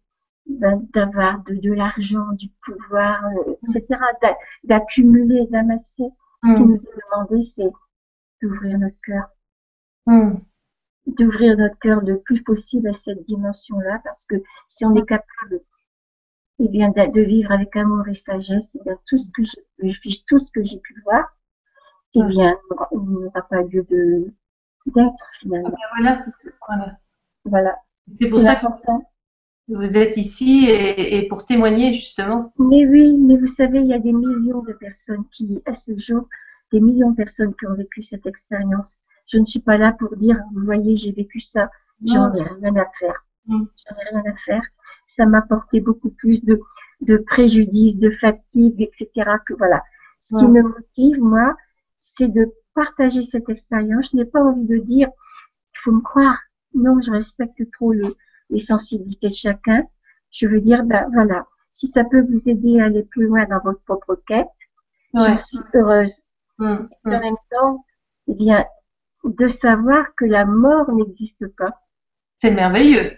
ben, 0.48 0.86
d'avoir 0.94 1.42
de, 1.44 1.72
l'argent, 1.72 2.28
du 2.34 2.50
pouvoir, 2.66 3.24
euh, 3.48 3.54
etc., 3.68 3.86
d'a- 4.22 4.38
d'accumuler, 4.66 5.48
d'amasser. 5.52 6.10
Ce 6.44 6.54
qui 6.56 6.62
Mm. 6.62 6.68
nous 6.70 6.76
est 6.82 6.96
demandé, 7.06 7.42
c'est 7.44 7.70
d'ouvrir 8.44 8.80
notre 8.80 9.00
cœur, 9.04 9.26
Mm. 10.08 10.36
d'ouvrir 11.08 11.58
notre 11.58 11.80
cœur 11.80 12.02
le 12.02 12.20
plus 12.20 12.44
possible 12.44 12.90
à 12.90 12.94
cette 12.94 13.24
dimension-là, 13.24 14.02
parce 14.04 14.26
que 14.26 14.36
si 14.68 14.86
on 14.86 14.96
est 14.96 15.06
capable, 15.08 15.62
eh 16.60 16.70
bien, 16.70 16.90
de, 16.90 17.22
vivre 17.22 17.52
avec 17.52 17.76
amour 17.76 18.08
et 18.08 18.14
sagesse, 18.16 18.78
eh 18.80 18.84
bien, 18.86 18.98
tout 19.08 19.18
ce 19.18 19.30
que 19.32 19.44
j'ai, 19.44 20.22
tout 20.28 20.40
ce 20.40 20.52
que 20.52 20.64
j'ai 20.64 20.80
pu 20.80 21.02
voir, 21.06 21.26
eh 22.16 22.22
Ouais. 22.22 22.28
bien, 22.28 22.58
il 22.92 23.00
n'aura 23.00 23.42
pas 23.44 23.62
lieu 23.64 23.84
de, 23.90 24.32
d'être, 24.88 25.26
finalement. 25.40 25.70
Ben 25.70 25.78
voilà. 25.98 26.26
voilà. 26.68 26.98
Voilà. 27.46 27.78
C'est 28.22 28.30
pour 28.30 28.42
C'est 28.42 28.48
ça 28.48 28.56
que 28.56 28.68
vous 29.70 29.98
êtes 29.98 30.18
ici 30.18 30.68
et, 30.70 31.18
et 31.18 31.28
pour 31.28 31.46
témoigner 31.46 31.94
justement. 31.94 32.54
Mais 32.60 32.86
oui, 32.88 33.18
mais 33.18 33.38
vous 33.38 33.48
savez, 33.48 33.80
il 33.80 33.88
y 33.88 33.94
a 33.94 34.00
des 34.00 34.14
millions 34.14 34.62
de 34.64 34.74
personnes 34.74 35.26
qui, 35.32 35.62
à 35.66 35.74
ce 35.74 35.98
jour, 35.98 36.28
des 36.74 36.82
millions 36.82 37.12
de 37.12 37.16
personnes 37.16 37.54
qui 37.56 37.66
ont 37.68 37.76
vécu 37.76 38.02
cette 38.02 38.26
expérience. 38.26 38.98
Je 39.28 39.38
ne 39.38 39.46
suis 39.46 39.62
pas 39.62 39.78
là 39.78 39.94
pour 39.94 40.18
dire, 40.18 40.38
vous 40.54 40.66
voyez, 40.66 40.98
j'ai 40.98 41.14
vécu 41.14 41.40
ça, 41.40 41.70
j'en 42.06 42.34
ai 42.34 42.42
rien 42.44 42.76
à 42.76 42.86
faire. 43.00 43.26
Mm. 43.46 43.64
J'en 43.64 43.96
ai 43.96 44.10
rien 44.12 44.34
à 44.34 44.36
faire. 44.36 44.64
Ça 45.06 45.26
m'a 45.26 45.38
apporté 45.38 45.80
beaucoup 45.80 46.10
plus 46.10 46.44
de, 46.44 46.60
de 47.02 47.18
préjudice, 47.18 47.98
de 47.98 48.10
fatigue, 48.10 48.82
etc. 48.82 49.08
Que 49.46 49.54
voilà. 49.54 49.82
Ce 50.20 50.36
qui 50.36 50.48
me 50.48 50.62
motive, 50.64 51.20
moi, 51.22 51.56
c'est 52.00 52.30
de 52.30 52.52
partager 52.74 53.22
cette 53.22 53.50
expérience. 53.50 54.10
Je 54.12 54.18
n'ai 54.18 54.26
pas 54.26 54.42
envie 54.42 54.66
de 54.66 54.78
dire, 54.78 55.10
il 55.76 55.80
faut 55.80 55.92
me 55.92 56.02
croire. 56.02 56.40
Non, 56.74 57.00
je 57.02 57.12
respecte 57.12 57.62
trop 57.72 57.94
le, 57.94 58.16
les 58.50 58.60
sensibilités 58.60 59.28
de 59.28 59.34
chacun. 59.34 59.84
Je 60.32 60.48
veux 60.48 60.62
dire, 60.62 60.84
ben 60.84 61.08
voilà, 61.14 61.46
si 61.70 61.88
ça 61.88 62.04
peut 62.04 62.22
vous 62.22 62.50
aider 62.50 62.80
à 62.80 62.86
aller 62.86 63.04
plus 63.04 63.28
loin 63.28 63.46
dans 63.46 63.60
votre 63.64 63.82
propre 63.82 64.16
quête, 64.28 64.48
Ouais. 65.14 65.30
je 65.38 65.44
suis 65.44 65.60
heureuse. 65.76 66.24
Mm. 66.60 66.88
Et 67.06 67.10
Mm. 67.10 67.14
en 67.14 67.20
même 67.20 67.36
temps, 67.52 67.86
eh 68.28 68.34
bien, 68.36 68.66
de 69.24 69.48
savoir 69.48 70.14
que 70.16 70.26
la 70.26 70.46
mort 70.46 70.92
n'existe 70.92 71.48
pas. 71.56 71.82
C'est 72.38 72.52
merveilleux. 72.52 73.18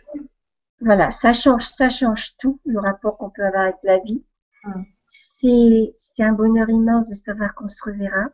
Voilà, 0.82 1.10
ça 1.12 1.34
change, 1.34 1.64
ça 1.64 1.90
change 1.90 2.36
tout, 2.38 2.60
le 2.66 2.80
rapport 2.80 3.18
qu'on 3.18 3.30
peut 3.30 3.44
avoir 3.46 3.64
avec 3.64 3.78
la 3.84 3.98
vie. 4.00 4.24
Mm. 4.64 4.84
C'est, 5.08 5.92
c'est 5.96 6.24
un 6.24 6.34
bonheur 6.34 6.70
immense 6.70 7.10
de 7.10 7.16
savoir 7.16 7.54
qu'on 7.56 7.68
se 7.68 7.84
reverra. 7.84 8.30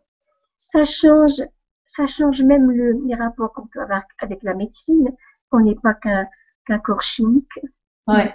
Ça 0.57 0.85
change, 0.85 1.41
ça 1.85 2.07
change 2.07 2.41
même 2.43 2.71
le, 2.71 2.93
les 3.05 3.15
rapports 3.15 3.51
qu'on 3.53 3.67
peut 3.67 3.81
avoir 3.81 4.03
avec 4.19 4.41
la 4.43 4.53
médecine. 4.53 5.09
On 5.51 5.59
n'est 5.59 5.75
pas 5.75 5.93
qu'un, 5.95 6.27
qu'un 6.65 6.79
corps 6.79 7.01
chimique. 7.01 7.59
Ouais. 8.07 8.33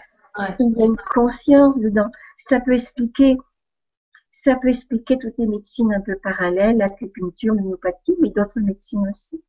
Il 0.58 0.70
y 0.76 0.82
a 0.82 0.86
une 0.86 0.96
conscience 1.14 1.80
dedans. 1.80 2.10
Ça 2.36 2.60
peut 2.60 2.74
expliquer, 2.74 3.38
ça 4.42 4.54
peut 4.56 4.68
expliquer 4.68 5.18
toutes 5.18 5.36
les 5.38 5.46
médecines 5.46 5.92
un 5.94 6.00
peu 6.00 6.16
parallèles, 6.16 6.76
l'acupuncture, 6.76 7.54
l'homéopathie, 7.54 8.14
mais 8.20 8.30
d'autres 8.30 8.60
médecines 8.60 9.08
aussi. 9.08 9.42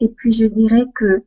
Et 0.00 0.08
puis 0.08 0.32
je 0.32 0.44
dirais 0.46 0.84
que 0.94 1.24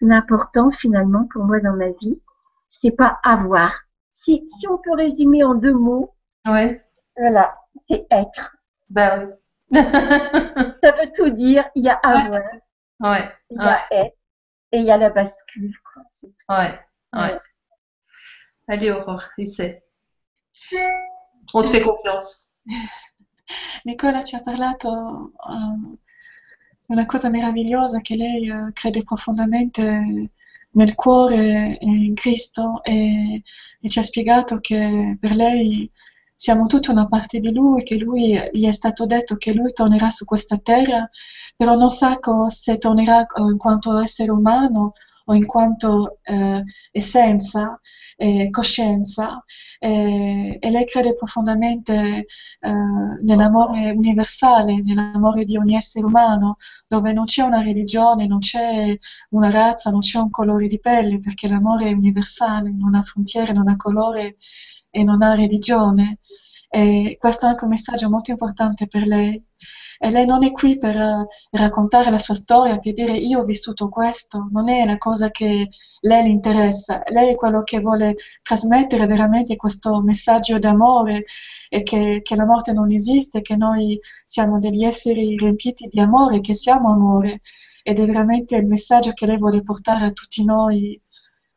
l'important 0.00 0.70
finalement 0.70 1.26
pour 1.32 1.44
moi 1.44 1.60
dans 1.60 1.74
ma 1.74 1.90
vie, 1.90 2.20
c'est 2.68 2.92
pas 2.92 3.18
avoir. 3.22 3.72
Si, 4.10 4.44
si 4.46 4.68
on 4.68 4.78
peut 4.78 4.94
résumer 4.94 5.42
en 5.44 5.54
deux 5.54 5.74
mots, 5.74 6.14
Ouais. 6.46 6.82
voilà, 7.16 7.56
c'est 7.86 8.06
être. 8.10 8.56
Ben 8.88 9.28
oui. 9.72 9.78
Ça 9.82 10.92
veut 10.92 11.12
tout 11.14 11.30
dire. 11.30 11.64
Il 11.74 11.84
y 11.84 11.88
a 11.88 11.94
avoir, 12.02 12.42
ouais. 13.00 13.30
il 13.50 13.56
y 13.56 13.64
a 13.64 13.82
être, 13.90 14.16
et 14.72 14.78
il 14.78 14.84
y 14.84 14.90
a 14.90 14.96
la 14.96 15.10
bascule. 15.10 15.74
Quoi. 15.92 16.02
Ouais. 16.56 16.78
Ouais. 17.12 17.40
Allez, 18.68 18.90
Aurore, 18.90 19.24
essaie. 19.38 19.82
On 21.54 21.62
te 21.62 21.68
fait 21.68 21.80
confiance. 21.80 22.48
Nicola 23.84 24.22
ci 24.24 24.34
ha 24.36 24.42
parlato 24.42 24.88
uh, 24.88 25.98
una 26.88 27.06
cosa 27.06 27.28
meravigliosa 27.28 28.00
che 28.00 28.16
lei 28.16 28.48
uh, 28.48 28.72
crede 28.72 29.02
profondamente 29.02 30.30
nel 30.74 30.94
cuore 30.94 31.76
in 31.80 32.14
Cristo 32.14 32.82
e, 32.82 33.42
e, 33.80 33.88
ci 33.88 33.98
ha 33.98 34.02
spiegato 34.02 34.58
che 34.58 35.18
per 35.20 35.34
lei 35.34 35.90
siamo 36.34 36.66
tutta 36.66 36.90
una 36.92 37.06
parte 37.06 37.38
di 37.40 37.52
Lui, 37.52 37.82
che 37.84 37.96
Lui 37.96 38.40
gli 38.52 38.66
è 38.66 38.72
stato 38.72 39.06
detto 39.06 39.36
che 39.36 39.52
Lui 39.52 39.72
tornerà 39.72 40.10
su 40.10 40.24
questa 40.24 40.56
terra, 40.58 41.08
però 41.56 41.76
non 41.76 41.90
sa 41.90 42.18
se 42.48 42.78
tornerà 42.78 43.24
in 43.48 43.56
quanto 43.58 43.98
essere 43.98 44.30
umano 44.30 44.92
o 45.26 45.34
in 45.34 45.46
quanto 45.46 46.18
eh, 46.22 46.62
essenza, 46.90 47.78
eh, 48.16 48.50
coscienza 48.50 49.42
eh, 49.78 50.58
e 50.60 50.70
lei 50.70 50.84
crede 50.86 51.14
profondamente 51.16 52.26
eh, 52.60 52.70
nell'amore 53.22 53.90
universale, 53.92 54.80
nell'amore 54.82 55.44
di 55.44 55.56
ogni 55.56 55.74
essere 55.76 56.04
umano, 56.06 56.56
dove 56.86 57.12
non 57.12 57.24
c'è 57.24 57.42
una 57.42 57.62
religione, 57.62 58.26
non 58.26 58.38
c'è 58.38 58.96
una 59.30 59.50
razza, 59.50 59.90
non 59.90 60.00
c'è 60.00 60.18
un 60.18 60.30
colore 60.30 60.66
di 60.66 60.78
pelle, 60.80 61.20
perché 61.20 61.48
l'amore 61.48 61.88
è 61.88 61.92
universale, 61.92 62.70
non 62.70 62.94
ha 62.94 63.02
frontiere, 63.02 63.52
non 63.52 63.68
ha 63.68 63.76
colore 63.76 64.36
e 64.90 65.02
non 65.02 65.22
ha 65.22 65.34
religione. 65.34 66.18
E 66.74 67.18
questo 67.18 67.44
è 67.44 67.50
anche 67.50 67.64
un 67.64 67.70
messaggio 67.70 68.08
molto 68.08 68.30
importante 68.30 68.86
per 68.86 69.06
lei. 69.06 69.44
E 69.98 70.10
lei 70.10 70.24
non 70.24 70.42
è 70.42 70.52
qui 70.52 70.78
per 70.78 70.96
uh, 70.96 71.26
raccontare 71.50 72.08
la 72.10 72.18
sua 72.18 72.32
storia, 72.34 72.78
per 72.78 72.94
dire 72.94 73.12
io 73.12 73.40
ho 73.40 73.44
vissuto 73.44 73.90
questo, 73.90 74.48
non 74.50 74.70
è 74.70 74.86
la 74.86 74.96
cosa 74.96 75.30
che 75.30 75.68
lei 76.00 76.22
le 76.22 76.28
interessa, 76.30 77.02
lei 77.08 77.32
è 77.32 77.34
quello 77.34 77.62
che 77.62 77.78
vuole 77.80 78.16
trasmettere 78.42 79.06
veramente 79.06 79.54
questo 79.54 80.00
messaggio 80.00 80.58
d'amore 80.58 81.24
e 81.68 81.82
che, 81.82 82.20
che 82.22 82.36
la 82.36 82.46
morte 82.46 82.72
non 82.72 82.90
esiste, 82.90 83.42
che 83.42 83.56
noi 83.56 84.00
siamo 84.24 84.58
degli 84.58 84.82
esseri 84.82 85.36
riempiti 85.36 85.88
di 85.88 86.00
amore, 86.00 86.40
che 86.40 86.54
siamo 86.54 86.90
amore. 86.90 87.42
Ed 87.82 87.98
è 87.98 88.06
veramente 88.06 88.56
il 88.56 88.66
messaggio 88.66 89.12
che 89.12 89.26
lei 89.26 89.36
vuole 89.36 89.62
portare 89.62 90.06
a 90.06 90.12
tutti 90.12 90.42
noi 90.42 90.98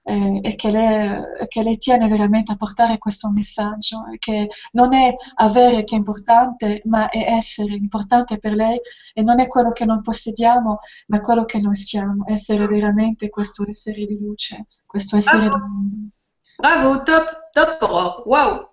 eh, 0.07 0.39
e 0.43 0.55
che 0.55 0.69
lei, 0.69 1.19
che 1.47 1.63
lei, 1.63 1.77
tiene 1.77 2.07
veramente 2.07 2.51
a 2.51 2.55
portare 2.55 2.99
questo 2.99 3.31
messaggio, 3.31 4.03
che 4.19 4.49
non 4.73 4.93
è 4.93 5.15
avere 5.35 5.83
che 5.83 5.95
è 5.95 5.97
importante, 5.97 6.81
ma 6.85 7.09
è 7.09 7.25
essere 7.27 7.73
importante 7.73 8.37
per 8.37 8.53
lei 8.53 8.79
e 9.13 9.23
non 9.23 9.39
è 9.39 9.47
quello 9.47 9.71
che 9.71 9.85
noi 9.85 10.01
possediamo, 10.01 10.77
ma 11.07 11.21
quello 11.21 11.45
che 11.45 11.59
noi 11.59 11.75
siamo, 11.75 12.23
essere 12.27 12.67
veramente 12.67 13.29
questo 13.29 13.67
essere 13.67 14.05
di 14.05 14.19
luce, 14.19 14.67
questo 14.85 15.17
essere 15.17 15.47
Bravo. 15.47 15.55
di 15.55 15.71
mondo. 15.71 16.09
Bravo, 16.57 17.03
top, 17.03 17.49
top. 17.51 18.23
Waouh. 18.25 18.69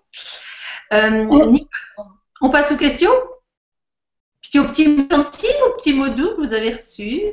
Euh, 0.91 1.57
on 2.41 2.49
passe 2.49 2.71
aux 2.71 2.77
questions 2.77 3.11
Puis 4.41 4.59
au 4.59 4.65
petit 4.65 4.87
mot 4.87 5.09
gentil, 5.09 5.47
au 5.65 5.75
petit 5.77 5.93
mot 5.93 6.09
doux 6.09 6.35
que 6.35 6.41
vous 6.41 6.53
avez 6.53 6.73
reçu. 6.73 7.23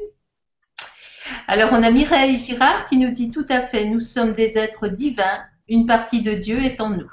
Alors, 1.47 1.71
on 1.73 1.83
a 1.83 1.91
Mireille 1.91 2.37
Girard 2.37 2.85
qui 2.87 2.97
nous 2.97 3.11
dit 3.11 3.31
tout 3.31 3.47
à 3.49 3.63
fait, 3.63 3.85
nous 3.85 4.01
sommes 4.01 4.33
des 4.33 4.59
êtres 4.59 4.89
divins, 4.89 5.41
une 5.69 5.87
partie 5.87 6.23
de 6.23 6.35
Dieu 6.35 6.59
est 6.63 6.81
en 6.81 6.91
nous. 6.91 7.11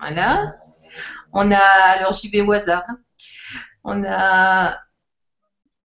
Voilà. 0.00 0.56
On 1.32 1.50
a, 1.50 1.56
alors 1.56 2.12
j'y 2.12 2.28
vais 2.28 2.42
au 2.42 2.52
hasard. 2.52 2.84
On 3.82 4.04
a 4.04 4.78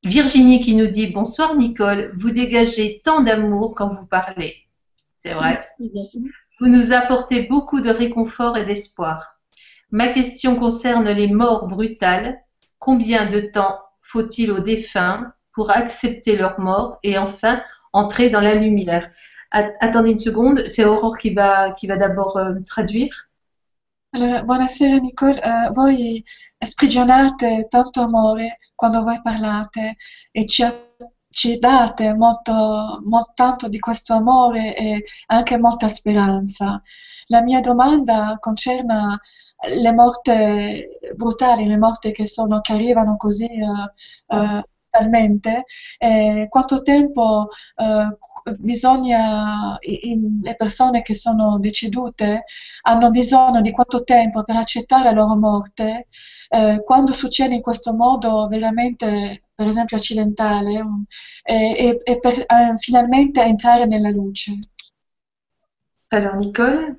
Virginie 0.03 0.59
qui 0.59 0.75
nous 0.75 0.87
dit 0.87 1.07
bonsoir 1.07 1.55
Nicole, 1.55 2.11
vous 2.15 2.29
dégagez 2.29 3.01
tant 3.03 3.21
d'amour 3.21 3.75
quand 3.75 3.87
vous 3.87 4.05
parlez. 4.05 4.55
C'est 5.19 5.33
vrai. 5.33 5.59
Vous 6.59 6.67
nous 6.67 6.93
apportez 6.93 7.43
beaucoup 7.43 7.81
de 7.81 7.89
réconfort 7.89 8.57
et 8.57 8.65
d'espoir. 8.65 9.37
Ma 9.91 10.07
question 10.07 10.55
concerne 10.55 11.09
les 11.09 11.27
morts 11.27 11.67
brutales. 11.67 12.37
Combien 12.79 13.29
de 13.29 13.41
temps 13.41 13.79
faut-il 14.01 14.51
aux 14.51 14.59
défunts 14.59 15.33
pour 15.57 15.71
accepter 15.71 16.38
leur 16.38 16.59
mort 16.59 16.99
et 17.01 17.17
enfin 17.17 17.63
entrer 17.91 18.29
dans 18.29 18.41
la 18.41 18.53
lumière 18.53 19.09
At- 19.49 19.73
Attendez 19.79 20.11
une 20.11 20.19
seconde, 20.19 20.67
c'est 20.67 20.85
Aurore 20.85 21.17
qui 21.17 21.34
va, 21.34 21.71
qui 21.71 21.88
va 21.88 21.97
d'abord 21.97 22.38
euh, 22.38 22.53
traduire. 22.63 23.27
Allora, 24.13 24.43
buonasera 24.43 24.99
Nicole, 24.99 25.39
Eh, 25.41 25.69
voi 25.73 26.23
sprigionate 26.59 27.65
tanto 27.69 28.01
amore 28.01 28.59
quando 28.75 29.01
voi 29.01 29.19
parlate 29.23 29.95
e 30.31 30.45
ci, 30.45 30.63
ci 31.31 31.57
date 31.57 32.13
molto, 32.13 33.01
molto 33.03 33.31
tanto 33.34 33.67
di 33.67 33.79
questo 33.79 34.13
amore 34.13 34.75
e 34.75 35.03
anche 35.27 35.57
molta 35.57 35.88
speranza. 35.88 36.79
La 37.29 37.41
mia 37.41 37.61
domanda 37.61 38.38
concerne 38.39 39.19
le 39.69 39.91
morte 39.91 40.99
brutali, 41.15 41.65
le 41.65 41.77
morti 41.77 42.11
che, 42.11 42.27
sono, 42.27 42.61
che 42.61 42.93
così 43.17 43.45
eh, 43.45 44.35
eh, 44.35 44.63
talmente, 44.98 45.64
eh, 45.98 46.48
quanto 46.49 46.82
tempo 46.82 47.48
eh, 47.76 48.18
bisogna, 48.57 49.78
i- 49.82 50.11
i- 50.11 50.40
le 50.44 50.56
persone 50.56 51.02
che 51.02 51.14
sono 51.15 51.60
decedute 51.60 52.44
hanno 52.84 53.10
bisogno 53.10 53.61
di 53.61 53.72
quanto 53.72 54.03
tempo 54.03 54.44
per 54.44 54.56
accettare 54.56 55.03
la 55.06 55.11
loro 55.11 55.36
morte, 55.38 56.07
eh, 56.49 56.82
quando 56.84 57.11
succede 57.14 57.56
in 57.56 57.61
questo 57.61 57.94
modo 57.94 58.48
veramente, 58.48 59.44
per 59.53 59.68
esempio, 59.68 59.98
accidentale, 59.98 60.80
um, 60.82 61.03
e, 61.44 61.56
e- 61.78 62.02
e 62.03 62.19
per 62.19 62.34
eh, 62.40 62.78
finalmente 62.78 63.41
entrare 63.44 63.86
nella 63.86 64.10
luce. 64.10 64.57
Alors 66.11 66.36
Nicole, 66.36 66.98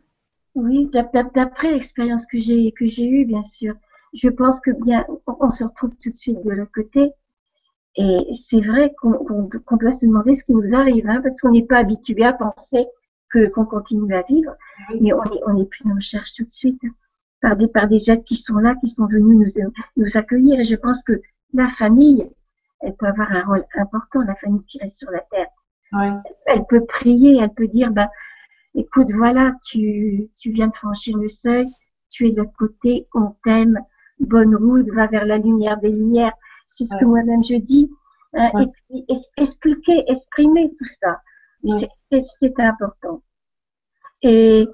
Oui, 0.55 0.89
d'ap- 0.93 1.12
d'ap- 1.12 1.35
d'après 1.35 1.73
l'expérience 1.73 2.27
que 2.27 2.39
j'ai 2.39 2.73
que 2.73 2.87
j'ai 2.87 3.09
eue, 3.09 3.25
bien 3.25 3.43
sûr, 3.43 3.75
je 4.15 4.29
pense 4.29 4.61
que 4.61 4.70
bien, 4.73 5.07
on, 5.27 5.37
on 5.41 5.51
se 5.51 5.65
retrouve 5.65 5.97
tout 6.03 6.11
de 6.11 6.16
suite 6.16 6.43
de 6.45 6.51
l'autre 6.51 6.73
côté. 6.73 7.12
Et 8.01 8.33
c'est 8.33 8.61
vrai 8.61 8.95
qu'on 9.01 9.49
doit 9.77 9.91
se 9.91 10.07
demander 10.07 10.35
ce 10.35 10.45
qui 10.45 10.53
nous 10.53 10.75
arrive, 10.75 11.09
hein, 11.09 11.20
parce 11.23 11.41
qu'on 11.41 11.51
n'est 11.51 11.66
pas 11.66 11.79
habitué 11.79 12.25
à 12.25 12.33
penser 12.33 12.87
que 13.29 13.49
qu'on 13.49 13.66
continue 13.66 14.15
à 14.15 14.23
vivre, 14.23 14.55
mais 15.01 15.12
on 15.12 15.23
est 15.25 15.41
on 15.47 15.61
est 15.61 15.69
pris 15.69 15.85
en 15.91 16.01
charge 16.01 16.33
tout 16.35 16.45
de 16.45 16.51
suite 16.51 16.81
par 17.43 17.57
des 17.57 17.69
par 17.69 17.89
des 17.89 18.11
êtres 18.11 18.25
qui 18.25 18.37
sont 18.37 18.59
là, 18.59 18.75
qui 18.77 18.87
sont 18.87 19.07
venus 19.07 19.37
nous 19.37 19.62
nous 19.97 20.16
accueillir. 20.16 20.61
Et 20.61 20.65
je 20.65 20.77
pense 20.77 21.03
que 21.03 21.20
la 21.53 21.69
famille, 21.69 22.31
elle 22.81 22.95
peut 22.95 23.07
avoir 23.07 23.31
un 23.33 23.45
rôle 23.45 23.65
important, 23.75 24.23
la 24.23 24.37
famille 24.37 24.65
qui 24.69 24.79
reste 24.79 24.99
sur 24.99 25.11
la 25.11 25.20
terre 25.31 25.49
ouais. 25.93 26.11
elle 26.47 26.65
peut 26.69 26.85
prier, 26.85 27.39
elle 27.41 27.53
peut 27.53 27.69
dire, 27.69 27.91
bah, 27.91 28.11
écoute, 28.75 29.11
voilà, 29.12 29.53
tu, 29.65 30.29
tu 30.39 30.51
viens 30.51 30.69
de 30.69 30.75
franchir 30.75 31.16
le 31.16 31.29
seuil, 31.29 31.66
tu 32.11 32.27
es 32.27 32.33
de 32.33 32.39
l'autre 32.39 32.57
côté, 32.59 33.07
on 33.15 33.35
t'aime, 33.45 33.79
bonne 34.20 34.55
route, 34.55 34.89
va 34.91 35.07
vers 35.07 35.25
la 35.25 35.39
lumière 35.39 35.79
des 35.79 35.91
lumières. 35.91 36.33
C'est 36.74 36.85
ce 36.85 36.97
que 36.97 37.05
moi-même 37.05 37.45
je 37.45 37.57
dis. 37.57 37.90
hein, 38.35 38.51
Ouais. 38.55 38.65
Et 38.65 38.66
puis, 39.07 39.23
expliquer, 39.36 40.05
exprimer 40.11 40.69
tout 40.78 40.85
ça, 41.01 41.20
Ouais. 41.65 41.89
c'est- 42.12 42.61
important. 42.61 43.23
Et 44.23 44.69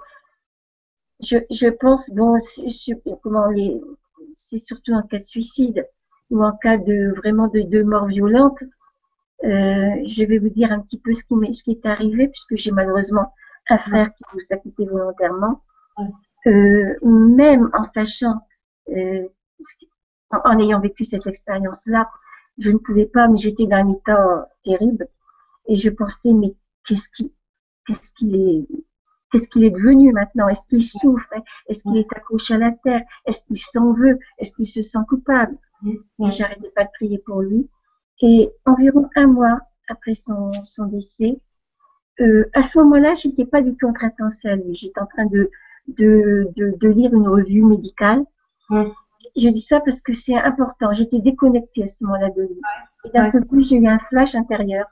je, 1.20 1.38
je 1.50 1.68
pense, 1.68 2.10
bon, 2.10 2.36
je- 2.38 3.14
comment 3.22 3.46
les, 3.48 3.80
c'est 4.30 4.58
surtout 4.58 4.92
en 4.92 5.02
cas 5.02 5.18
de 5.18 5.24
suicide 5.24 5.86
ou 6.30 6.42
en 6.44 6.52
cas 6.56 6.76
de 6.78 7.12
vraiment 7.16 7.48
de, 7.48 7.60
de 7.62 7.82
mort 7.82 8.06
violente. 8.06 8.58
Euh, 9.44 9.90
je 10.04 10.24
vais 10.24 10.38
vous 10.38 10.48
dire 10.48 10.72
un 10.72 10.80
petit 10.80 10.98
peu 10.98 11.12
ce 11.12 11.22
qui 11.24 11.34
m'est 11.34 11.52
ce 11.52 11.62
qui 11.64 11.72
est 11.72 11.86
arrivé 11.86 12.28
puisque 12.28 12.56
j'ai 12.56 12.70
malheureusement 12.70 13.32
un 13.68 13.78
frère 13.78 14.08
qui 14.14 14.24
nous 14.34 14.40
a 14.50 14.56
quittés 14.56 14.86
volontairement. 14.86 15.62
Euh, 16.46 16.94
même 17.02 17.70
en 17.72 17.84
sachant, 17.84 18.40
euh, 18.90 19.26
ce 19.60 19.76
qui- 19.78 19.88
en, 20.44 20.50
en 20.50 20.58
ayant 20.58 20.80
vécu 20.80 21.04
cette 21.04 21.26
expérience-là, 21.26 22.08
je 22.58 22.70
ne 22.70 22.78
pouvais 22.78 23.06
pas, 23.06 23.28
mais 23.28 23.36
j'étais 23.38 23.66
dans 23.66 23.76
un 23.78 23.88
état 23.92 24.48
terrible. 24.62 25.08
Et 25.68 25.76
je 25.76 25.90
pensais 25.90 26.32
mais 26.32 26.54
qu'est-ce 26.86 27.08
qui 27.16 27.32
qu'est-ce 27.86 28.12
qu'il 28.12 28.34
est 28.36 28.66
qu'est-ce 29.30 29.48
qu'il 29.48 29.64
est 29.64 29.70
devenu 29.70 30.12
maintenant? 30.12 30.48
Est-ce 30.48 30.66
qu'il 30.68 30.82
souffre? 30.82 31.28
Est-ce 31.68 31.82
qu'il 31.82 31.96
est 31.96 32.12
accroché 32.12 32.54
à 32.54 32.58
la 32.58 32.72
terre? 32.72 33.02
Est-ce 33.26 33.42
qu'il 33.44 33.58
s'en 33.58 33.92
veut? 33.92 34.18
Est-ce 34.38 34.52
qu'il 34.52 34.66
se 34.66 34.82
sent 34.82 34.98
coupable? 35.08 35.56
Et 35.86 36.30
j'arrêtais 36.32 36.70
pas 36.70 36.84
de 36.84 36.90
prier 36.94 37.18
pour 37.18 37.42
lui. 37.42 37.68
Et 38.22 38.50
environ 38.64 39.10
un 39.16 39.26
mois 39.26 39.58
après 39.88 40.14
son, 40.14 40.52
son 40.62 40.86
décès, 40.86 41.40
euh, 42.20 42.48
à 42.54 42.62
ce 42.62 42.78
moment-là, 42.78 43.14
j'étais 43.14 43.44
pas 43.44 43.60
du 43.60 43.74
tout 43.76 43.86
en 43.88 43.92
train 43.92 44.08
de 44.08 44.14
penser 44.16 44.48
à 44.48 44.56
lui. 44.56 44.74
J'étais 44.74 45.00
en 45.00 45.06
train 45.06 45.26
de, 45.26 45.50
de, 45.88 46.48
de, 46.56 46.74
de 46.78 46.88
lire 46.88 47.12
une 47.12 47.28
revue 47.28 47.62
médicale. 47.62 48.24
Je 49.36 49.48
dis 49.48 49.60
ça 49.62 49.80
parce 49.80 50.00
que 50.00 50.12
c'est 50.12 50.36
important. 50.36 50.92
J'étais 50.92 51.18
déconnectée 51.18 51.84
à 51.84 51.86
ce 51.86 52.04
moment-là 52.04 52.30
de 52.30 52.42
lui. 52.42 52.60
Et 53.04 53.10
d'un 53.10 53.24
Ouais. 53.24 53.30
seul 53.32 53.44
coup, 53.46 53.60
j'ai 53.60 53.76
eu 53.76 53.88
un 53.88 53.98
flash 53.98 54.34
intérieur. 54.34 54.86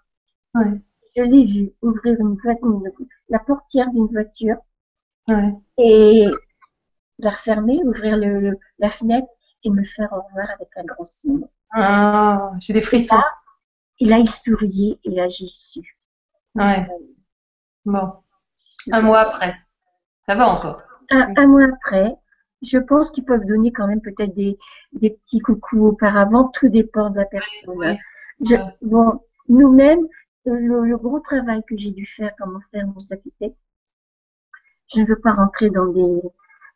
Ouais. 0.55 0.81
Je 1.17 1.23
l'ai 1.23 1.45
vu 1.45 1.73
ouvrir 1.83 2.19
une, 2.21 2.37
la 3.29 3.39
portière 3.39 3.91
d'une 3.91 4.07
voiture 4.07 4.57
Ouais. 5.29 5.55
et 5.79 6.27
la 7.19 7.31
refermer, 7.31 7.81
ouvrir 7.85 8.17
le, 8.17 8.41
le- 8.41 8.59
la 8.79 8.91
fenêtre 8.91 9.29
et 9.65 9.71
me 9.71 9.85
faire 9.85 10.13
au 10.13 10.23
revoir 10.23 10.51
avec 10.51 10.69
un 10.77 10.85
grand 10.85 11.05
signe. 11.05 11.47
Ah, 11.73 12.53
j'ai 12.61 12.73
des 12.73 12.81
frissons. 12.81 13.23
Et 14.01 14.07
là, 14.07 14.19
il 14.19 14.29
souriait 14.29 14.99
et 15.05 15.11
là, 15.11 15.29
j'ai 15.29 15.47
su. 15.47 15.81
Ouais. 16.57 16.87
Bon, 17.85 18.13
un 18.91 19.03
mois 19.03 19.21
après. 19.21 19.55
Ça 20.27 20.35
va 20.35 20.49
encore. 20.49 20.83
Un, 21.11 21.35
un 21.37 21.47
mois 21.47 21.65
après, 21.65 22.17
je 22.63 22.79
pense 22.79 23.11
qu'ils 23.11 23.25
peuvent 23.25 23.45
donner 23.47 23.73
quand 23.73 23.87
même 23.87 24.01
peut-être 24.01 24.35
des, 24.35 24.59
des 24.93 25.11
petits 25.11 25.41
coucous 25.41 25.87
auparavant. 25.89 26.49
Tout 26.49 26.69
dépend 26.69 27.11
de 27.11 27.17
la 27.17 27.25
personne. 27.27 27.97
Je, 28.41 28.57
bon, 28.83 29.21
nous-mêmes, 29.49 30.07
le, 30.45 30.85
le 30.85 30.97
gros 30.97 31.21
travail 31.21 31.63
que 31.69 31.77
j'ai 31.77 31.91
dû 31.93 32.07
faire 32.07 32.33
quand 32.39 32.47
mon 32.49 32.61
frère 32.61 32.87
nous 32.87 33.13
a 33.13 33.17
quittés, 33.17 33.55
je 34.95 35.01
ne 35.01 35.07
veux 35.07 35.19
pas 35.21 35.33
rentrer 35.33 35.71
dans 35.71 35.87
des, 35.87 36.21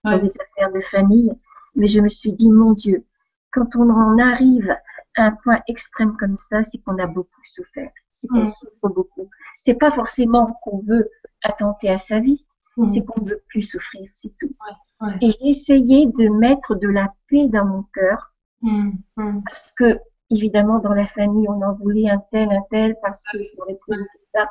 dans 0.04 0.18
des 0.18 0.32
affaires 0.40 0.72
de 0.72 0.80
famille, 0.80 1.32
mais 1.74 1.86
je 1.86 2.00
me 2.00 2.08
suis 2.08 2.32
dit, 2.32 2.50
mon 2.50 2.72
Dieu, 2.72 3.04
quand 3.52 3.76
on 3.76 3.88
en 3.90 4.18
arrive 4.18 4.70
à 5.16 5.26
un 5.26 5.32
point 5.32 5.60
extrême 5.68 6.16
comme 6.16 6.36
ça, 6.36 6.62
c'est 6.62 6.78
qu'on 6.78 6.98
a 6.98 7.06
beaucoup 7.06 7.40
souffert, 7.44 7.90
c'est 8.10 8.28
qu'on 8.28 8.44
Mm. 8.44 8.48
souffre 8.48 8.88
beaucoup. 8.88 9.30
C'est 9.54 9.74
pas 9.74 9.90
forcément 9.90 10.58
qu'on 10.62 10.78
veut 10.80 11.10
attenter 11.42 11.88
à 11.90 11.98
sa 11.98 12.20
vie, 12.20 12.44
Mm. 12.76 12.86
c'est 12.86 13.04
qu'on 13.04 13.22
ne 13.22 13.30
veut 13.30 13.42
plus 13.48 13.62
souffrir, 13.62 14.08
c'est 14.12 14.34
tout. 14.38 14.46
Ouais, 14.48 14.74
ouais. 15.00 15.14
Et 15.20 15.30
j'ai 15.32 15.48
essayé 15.50 16.06
de 16.06 16.28
mettre 16.28 16.74
de 16.74 16.88
la 16.88 17.12
paix 17.28 17.48
dans 17.48 17.64
mon 17.64 17.82
cœur, 17.94 18.32
Mm, 18.62 18.92
mm. 19.16 19.42
parce 19.44 19.72
que, 19.72 20.00
évidemment, 20.30 20.78
dans 20.78 20.92
la 20.94 21.06
famille, 21.06 21.46
on 21.48 21.60
en 21.62 21.74
voulait 21.74 22.08
un 22.10 22.22
tel, 22.32 22.50
un 22.50 22.62
tel, 22.70 22.96
parce 23.02 23.22
que 23.30 23.42
ça 23.42 23.52
aurait 23.58 23.74
pu 23.74 23.94
faire 23.94 24.06
ça. 24.34 24.50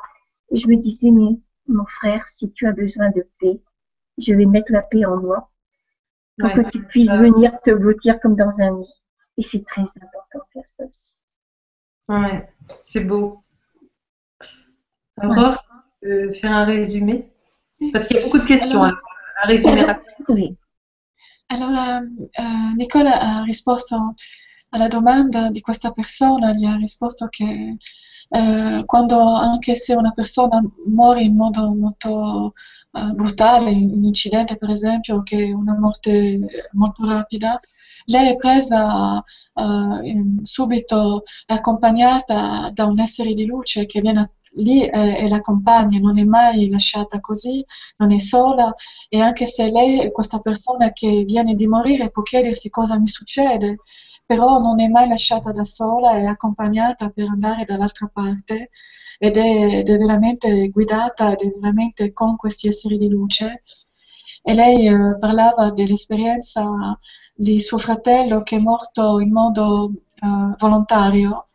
Et 0.50 0.56
je 0.56 0.68
me 0.68 0.76
disais, 0.76 1.10
mais 1.10 1.38
mon 1.68 1.84
frère, 1.86 2.26
si 2.28 2.52
tu 2.52 2.66
as 2.68 2.72
besoin 2.72 3.10
de 3.10 3.26
paix, 3.40 3.60
je 4.18 4.32
vais 4.32 4.46
mettre 4.46 4.72
la 4.72 4.82
paix 4.82 5.04
en 5.04 5.16
moi, 5.16 5.50
pour 6.38 6.48
Ouais. 6.54 6.64
que 6.64 6.70
tu 6.70 6.82
puisses 6.84 7.10
Ouais. 7.10 7.18
venir 7.30 7.60
te 7.62 7.70
blottir 7.72 8.20
comme 8.20 8.36
dans 8.36 8.60
un 8.60 8.70
nid. 8.78 8.92
Et 9.38 9.42
c'est 9.42 9.64
très 9.66 9.82
important 9.82 10.38
de 10.38 10.52
faire 10.52 10.68
ça 10.76 10.84
aussi. 10.84 11.16
Ouais, 12.08 12.48
c'est 12.80 13.00
beau. 13.04 13.40
Aurore, 15.22 15.62
tu 16.02 16.08
peux 16.08 16.28
faire 16.30 16.52
un 16.52 16.64
résumé? 16.64 17.32
Parce 17.92 18.06
qu'il 18.08 18.16
y 18.18 18.20
a 18.20 18.24
beaucoup 18.24 18.38
de 18.38 18.44
questions. 18.44 18.82
Alors- 18.82 18.98
un 19.42 19.48
résumé 19.48 19.82
rapide. 19.82 20.24
Oui. 20.28 20.56
Allora, 21.48 22.00
eh, 22.00 22.74
Nicola 22.76 23.20
ha 23.20 23.42
risposto 23.44 24.14
alla 24.70 24.88
domanda 24.88 25.50
di 25.50 25.60
questa 25.60 25.90
persona, 25.92 26.52
gli 26.52 26.64
ha 26.64 26.76
risposto 26.76 27.28
che 27.28 27.76
eh, 28.28 28.82
quando 28.84 29.34
anche 29.34 29.76
se 29.76 29.94
una 29.94 30.12
persona 30.12 30.60
muore 30.86 31.22
in 31.22 31.36
modo 31.36 31.72
molto 31.72 32.52
eh, 32.92 33.12
brutale, 33.12 33.70
in 33.70 33.92
un 33.92 34.04
incidente 34.04 34.56
per 34.56 34.70
esempio, 34.70 35.22
che 35.22 35.46
è 35.46 35.52
una 35.52 35.78
morte 35.78 36.38
molto 36.72 37.06
rapida, 37.06 37.60
lei 38.06 38.30
è 38.32 38.36
presa 38.36 39.18
eh, 39.54 40.08
in- 40.08 40.40
subito 40.44 41.22
accompagnata 41.46 42.70
da 42.72 42.84
un 42.86 42.98
essere 43.00 43.34
di 43.34 43.46
luce 43.46 43.86
che 43.86 44.00
viene 44.00 44.20
lì 44.56 44.84
eh, 44.86 45.24
e 45.24 45.28
l'accompagna, 45.28 45.98
non 45.98 46.18
è 46.18 46.24
mai 46.24 46.68
lasciata 46.68 47.20
così, 47.20 47.64
non 47.96 48.12
è 48.12 48.18
sola 48.18 48.72
e 49.08 49.20
anche 49.20 49.46
se 49.46 49.70
lei, 49.70 50.10
questa 50.12 50.38
persona 50.40 50.92
che 50.92 51.24
viene 51.26 51.54
di 51.54 51.66
morire, 51.66 52.10
può 52.10 52.22
chiedersi 52.22 52.70
cosa 52.70 52.98
mi 52.98 53.08
succede, 53.08 53.78
però 54.24 54.58
non 54.58 54.80
è 54.80 54.88
mai 54.88 55.08
lasciata 55.08 55.52
da 55.52 55.64
sola, 55.64 56.12
è 56.16 56.24
accompagnata 56.24 57.10
per 57.10 57.28
andare 57.28 57.64
dall'altra 57.64 58.08
parte 58.12 58.70
ed 59.18 59.36
è, 59.36 59.78
ed 59.78 59.88
è 59.88 59.96
veramente 59.96 60.68
guidata 60.68 61.32
ed 61.32 61.40
è 61.40 61.52
veramente 61.58 62.12
con 62.12 62.36
questi 62.36 62.68
esseri 62.68 62.98
di 62.98 63.08
luce. 63.08 63.62
E 64.42 64.54
lei 64.54 64.86
eh, 64.86 65.18
parlava 65.18 65.70
dell'esperienza 65.72 66.98
di 67.34 67.60
suo 67.60 67.78
fratello 67.78 68.42
che 68.42 68.56
è 68.56 68.58
morto 68.60 69.18
in 69.20 69.32
modo 69.32 69.92
eh, 70.20 70.54
volontario 70.58 71.45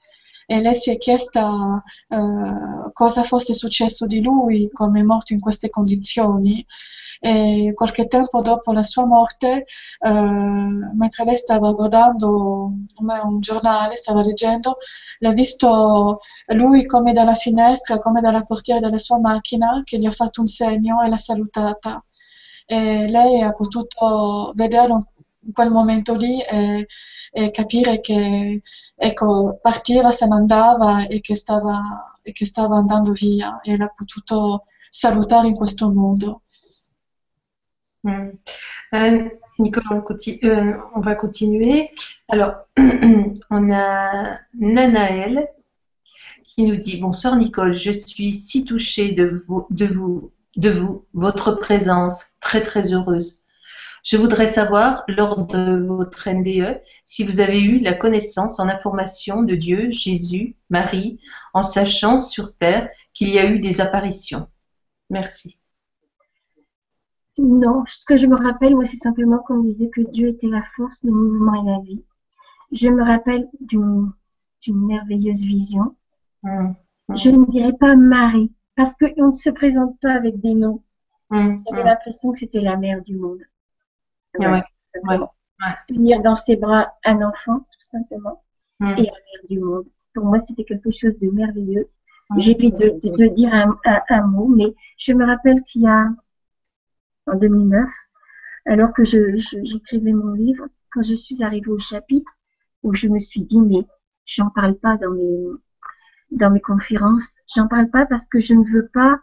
e 0.51 0.59
lei 0.59 0.75
si 0.75 0.91
è 0.91 0.97
chiesta 0.97 1.81
eh, 2.09 2.91
cosa 2.91 3.23
fosse 3.23 3.53
successo 3.53 4.05
di 4.05 4.21
lui, 4.21 4.69
come 4.73 4.99
è 4.99 5.03
morto 5.03 5.31
in 5.31 5.39
queste 5.39 5.69
condizioni. 5.69 6.65
E 7.21 7.71
qualche 7.73 8.07
tempo 8.07 8.41
dopo 8.41 8.73
la 8.73 8.83
sua 8.83 9.05
morte, 9.05 9.63
eh, 9.99 10.11
mentre 10.11 11.23
lei 11.23 11.37
stava 11.37 11.71
guardando 11.71 12.73
un, 12.97 13.39
giornale, 13.39 13.95
stava 13.95 14.23
leggendo, 14.23 14.77
l'ha 15.19 15.31
visto 15.31 16.19
lui 16.47 16.85
come 16.85 17.13
dalla 17.13 17.33
finestra, 17.35 17.99
come 17.99 18.19
dalla 18.21 18.43
portiera 18.43 18.81
della 18.81 18.97
sua 18.97 19.19
macchina, 19.19 19.81
che 19.85 19.99
gli 19.99 20.05
ha 20.05 20.11
fatto 20.11 20.41
un 20.41 20.47
segno 20.47 21.01
e 21.01 21.07
l'ha 21.09 21.17
salutata. 21.17 22.03
E 22.65 23.07
lei 23.07 23.41
ha 23.41 23.53
potuto 23.53 24.51
vederlo 24.55 25.11
in 25.43 25.53
quel 25.53 25.71
momento 25.71 26.13
lì 26.15 26.41
e, 26.41 26.85
e 27.31 27.51
capire 27.51 27.99
che 27.99 28.61
ecco, 29.01 29.57
partiva, 29.61 30.11
se 30.11 30.27
ne 30.27 30.35
andava 30.35 31.07
e 31.07 31.21
che 31.21 31.35
stava, 31.35 32.19
e 32.21 32.31
che 32.31 32.45
stava 32.45 32.77
andando 32.77 33.13
via 33.13 33.59
e 33.61 33.75
l'ha 33.75 33.87
potuto 33.87 34.65
salutare 34.89 35.47
in 35.47 35.55
questo 35.55 35.91
modo. 35.91 36.43
Mm. 38.07 38.29
Euh, 38.93 39.29
on, 39.59 39.71
euh, 40.43 40.77
on 40.95 41.01
va 41.01 41.15
continuer. 41.15 41.89
Alors, 42.27 42.67
on 43.49 43.71
a 43.71 44.39
Nanaël 44.53 45.47
qui 46.43 46.63
nous 46.63 46.75
dit 46.75 46.97
Bonsoir 46.97 47.37
Nicole, 47.37 47.73
je 47.73 47.91
suis 47.91 48.33
si 48.33 48.65
touchée 48.65 49.13
de 49.13 49.25
vous, 49.25 49.65
de 49.71 49.87
vous, 49.87 50.31
de 50.57 50.69
vous, 50.69 51.05
votre 51.13 51.53
présence, 51.53 52.33
très 52.39 52.61
très 52.61 52.93
heureuse. 52.93 53.43
Je 54.03 54.17
voudrais 54.17 54.47
savoir, 54.47 55.03
lors 55.07 55.45
de 55.45 55.85
votre 55.87 56.27
NDE, 56.29 56.81
si 57.05 57.23
vous 57.23 57.39
avez 57.39 57.61
eu 57.61 57.79
la 57.79 57.93
connaissance 57.93 58.59
en 58.59 58.67
information 58.67 59.43
de 59.43 59.55
Dieu, 59.55 59.91
Jésus, 59.91 60.55
Marie, 60.69 61.19
en 61.53 61.61
sachant 61.63 62.17
sur 62.17 62.55
Terre 62.55 62.89
qu'il 63.13 63.29
y 63.29 63.39
a 63.39 63.45
eu 63.49 63.59
des 63.59 63.81
apparitions. 63.81 64.47
Merci. 65.09 65.57
Non, 67.39 67.83
ce 67.87 68.05
que 68.05 68.15
je 68.15 68.25
me 68.25 68.37
rappelle, 68.37 68.73
moi, 68.75 68.85
c'est 68.85 68.95
simplement 69.03 69.39
qu'on 69.39 69.59
disait 69.59 69.89
que 69.89 69.99
Dieu 69.99 70.29
était 70.29 70.47
la 70.47 70.63
force, 70.63 71.03
le 71.03 71.11
mouvement 71.11 71.61
et 71.61 71.69
la 71.69 71.79
vie. 71.81 72.05
Je 72.71 72.89
me 72.89 73.03
rappelle 73.03 73.49
d'une 73.61 74.13
merveilleuse 74.67 75.43
vision. 75.45 75.95
Mm, 76.43 76.75
mm, 77.09 77.15
Je 77.15 77.29
ne 77.29 77.45
dirais 77.51 77.71
pas 77.79 77.95
Marie, 77.95 78.51
parce 78.75 78.95
qu'on 78.95 79.27
ne 79.27 79.31
se 79.33 79.49
présente 79.51 79.97
pas 80.01 80.13
avec 80.13 80.41
des 80.41 80.53
noms. 80.55 80.83
mm, 81.29 81.63
J'avais 81.69 81.83
l'impression 81.83 82.31
que 82.33 82.39
c'était 82.39 82.61
la 82.61 82.77
mère 82.77 83.01
du 83.03 83.15
monde. 83.15 83.41
Ouais, 84.39 84.45
Voilà, 84.47 84.57
ouais, 84.57 84.63
simplement. 84.93 85.33
ouais. 85.61 85.73
Tenir 85.87 86.21
dans 86.21 86.35
ses 86.35 86.55
bras 86.55 86.93
un 87.05 87.21
enfant, 87.21 87.59
tout 87.59 87.81
simplement, 87.81 88.43
Mm. 88.79 88.93
et 88.97 89.03
la 89.03 89.11
mère 89.11 89.43
du 89.49 89.59
monde. 89.59 89.85
Pour 90.13 90.25
moi, 90.25 90.39
c'était 90.39 90.63
quelque 90.65 90.91
chose 90.91 91.17
de 91.19 91.29
merveilleux. 91.29 91.89
Mm. 92.29 92.39
J'évite 92.39 92.77
de, 92.77 92.89
de, 92.89 93.15
de 93.15 93.27
dire 93.27 93.53
un, 93.53 93.77
un, 93.85 94.01
un 94.09 94.21
mot, 94.27 94.47
mais 94.47 94.73
je 94.97 95.13
me 95.13 95.25
rappelle 95.25 95.61
qu'il 95.63 95.83
y 95.83 95.87
a, 95.87 96.09
en 97.27 97.35
2009, 97.37 97.89
alors 98.65 98.93
que 98.93 99.03
je, 99.03 99.35
je- 99.37 99.63
j'écrivais 99.63 100.13
mon 100.13 100.33
livre, 100.33 100.67
quand 100.91 101.03
je 101.03 101.13
suis 101.13 101.43
arrivée 101.43 101.69
au 101.69 101.77
chapitre 101.79 102.31
où 102.83 102.93
je 102.93 103.07
me 103.07 103.19
suis 103.19 103.43
dit, 103.43 103.61
mais 103.61 103.85
j'en 104.25 104.49
parle 104.49 104.75
pas 104.75 104.97
dans 104.97 105.11
mes, 105.11 105.37
dans 106.31 106.49
mes 106.51 106.61
conférences, 106.61 107.29
j'en 107.55 107.67
parle 107.67 107.89
pas 107.89 108.05
parce 108.07 108.27
que 108.27 108.39
je 108.39 108.53
ne 108.55 108.63
veux 108.65 108.87
pas, 108.93 109.19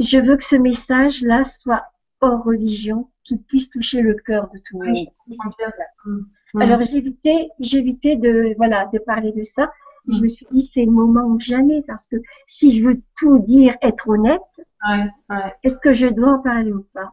je 0.00 0.18
veux 0.18 0.36
que 0.36 0.44
ce 0.44 0.56
message-là 0.56 1.44
soit 1.44 1.84
hors 2.20 2.44
religion, 2.44 3.10
puisse 3.36 3.68
toucher 3.70 4.00
le 4.02 4.14
cœur 4.14 4.48
de 4.48 4.58
tout 4.58 4.80
le 4.80 4.88
monde. 4.92 5.06
Je. 5.28 6.10
Mm. 6.54 6.62
Alors 6.62 6.82
j'évitais, 6.82 7.48
j'évitais 7.60 8.16
de, 8.16 8.54
voilà, 8.56 8.86
de 8.86 8.98
parler 8.98 9.32
de 9.32 9.42
ça. 9.42 9.70
Je 10.08 10.18
Mm. 10.18 10.22
me 10.22 10.28
suis 10.28 10.46
dit, 10.50 10.62
c'est 10.62 10.84
le 10.84 10.90
moment 10.90 11.24
ou 11.26 11.38
jamais, 11.38 11.82
parce 11.86 12.06
que 12.06 12.16
si 12.46 12.72
je 12.78 12.86
veux 12.86 13.02
tout 13.18 13.38
dire, 13.40 13.76
être 13.82 14.08
honnête, 14.08 14.40
Ouais, 14.88 15.04
ouais. 15.28 15.54
est-ce 15.64 15.78
que 15.80 15.92
je 15.92 16.06
dois 16.06 16.34
en 16.34 16.38
parler 16.38 16.72
ou 16.72 16.86
pas? 16.94 17.12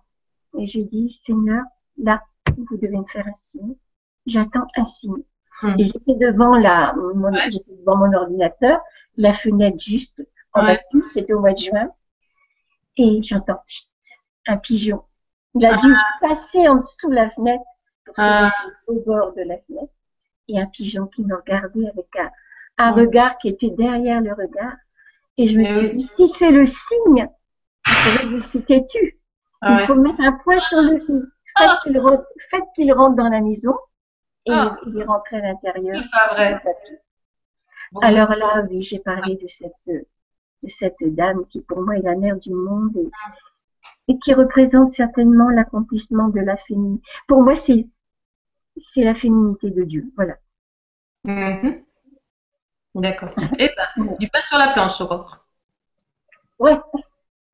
Et 0.57 0.65
j'ai 0.67 0.83
dit, 0.85 1.09
Seigneur, 1.09 1.63
là, 1.97 2.21
vous 2.55 2.77
devez 2.77 2.97
me 2.97 3.05
faire 3.05 3.27
un 3.27 3.33
signe. 3.33 3.75
J'attends 4.25 4.67
un 4.77 4.83
signe. 4.85 5.23
Mm. 5.63 5.75
Et 5.79 5.83
j'étais 5.85 6.15
devant 6.15 6.55
la, 6.57 6.93
mon, 7.15 7.33
j'étais 7.49 7.73
devant 7.79 7.97
mon 7.97 8.13
ordinateur, 8.13 8.79
la 9.17 9.33
fenêtre 9.33 9.79
juste 9.83 10.25
en 10.53 10.63
bascule, 10.63 11.03
c'était 11.13 11.33
au 11.33 11.39
mois 11.41 11.51
de 11.53 11.57
juin, 11.57 11.89
et 12.97 13.21
j'entends 13.23 13.59
un 14.47 14.57
pigeon. 14.57 15.01
Il 15.55 15.65
a 15.65 15.77
dû 15.77 15.93
passer 16.21 16.67
en 16.67 16.75
dessous 16.75 17.09
de 17.09 17.15
la 17.15 17.29
fenêtre 17.29 17.63
pour 18.05 18.15
se 18.15 18.21
Ah. 18.21 18.43
mettre 18.43 18.73
au 18.87 18.99
bord 19.05 19.33
de 19.33 19.41
la 19.43 19.57
fenêtre, 19.59 19.93
et 20.47 20.59
un 20.59 20.65
pigeon 20.67 21.07
qui 21.07 21.23
me 21.23 21.35
regardait 21.35 21.87
avec 21.89 22.07
un, 22.77 22.91
regard 22.91 23.37
qui 23.37 23.47
était 23.49 23.69
derrière 23.71 24.21
le 24.21 24.33
regard. 24.33 24.75
Et 25.37 25.47
je 25.47 25.57
me 25.57 25.63
Eh 25.63 25.65
suis 25.65 25.85
oui. 25.87 25.89
dit, 25.97 26.03
si 26.03 26.27
c'est 26.27 26.51
le 26.51 26.65
signe, 26.65 27.27
que 27.85 28.27
je 28.29 28.37
suis 28.39 28.63
têtue. 28.63 29.19
Ah 29.61 29.77
Il 29.81 29.85
faut 29.87 29.95
mettre 29.95 30.19
un 30.21 30.33
point 30.33 30.59
sur 30.59 30.81
le 30.81 30.97
i. 31.01 31.23
Faites 31.57 31.69
Ah. 31.71 31.79
qu'il 31.83 31.97
rentre, 31.99 32.25
faites 32.49 32.63
qu'il 32.75 32.91
rentre 32.93 33.15
dans 33.15 33.29
la 33.29 33.41
maison. 33.41 33.75
Et 34.45 34.51
Ah. 34.53 34.77
il 34.85 34.99
est 34.99 35.03
rentré 35.05 35.37
à 35.37 35.41
l'intérieur. 35.41 35.95
C'est 36.03 36.11
pas 36.11 36.33
vrai. 36.35 36.61
Bon, 37.91 37.99
Alors 38.01 38.29
là, 38.35 38.63
oui, 38.69 38.81
j'ai 38.83 38.99
parlé 38.99 39.35
de 39.37 39.47
cette, 39.47 39.73
de 39.87 40.69
cette 40.69 40.97
dame 41.15 41.45
qui 41.47 41.61
pour 41.61 41.81
moi 41.81 41.95
est 41.97 42.01
la 42.01 42.15
mère 42.15 42.35
du 42.37 42.51
monde 42.53 42.95
et, 42.97 43.09
et 44.07 44.17
qui 44.19 44.33
représente 44.33 44.91
certainement 44.91 45.49
l'accomplissement 45.49 46.29
de 46.29 46.39
la 46.39 46.57
féminité. 46.57 47.03
Pour 47.27 47.41
moi, 47.41 47.55
c'est, 47.55 47.87
c'est 48.77 49.03
la 49.03 49.13
féminité 49.13 49.71
de 49.71 49.83
Dieu. 49.83 50.11
Voilà. 50.15 50.35
Mhm. 51.23 51.83
D'accord. 52.95 53.33
Eh 53.59 53.69
ben, 53.75 54.13
du 54.19 54.29
pain 54.29 54.41
sur 54.41 54.57
la 54.57 54.71
planche, 54.71 55.01
Aurore. 55.01 55.45
Ouais. 56.59 56.79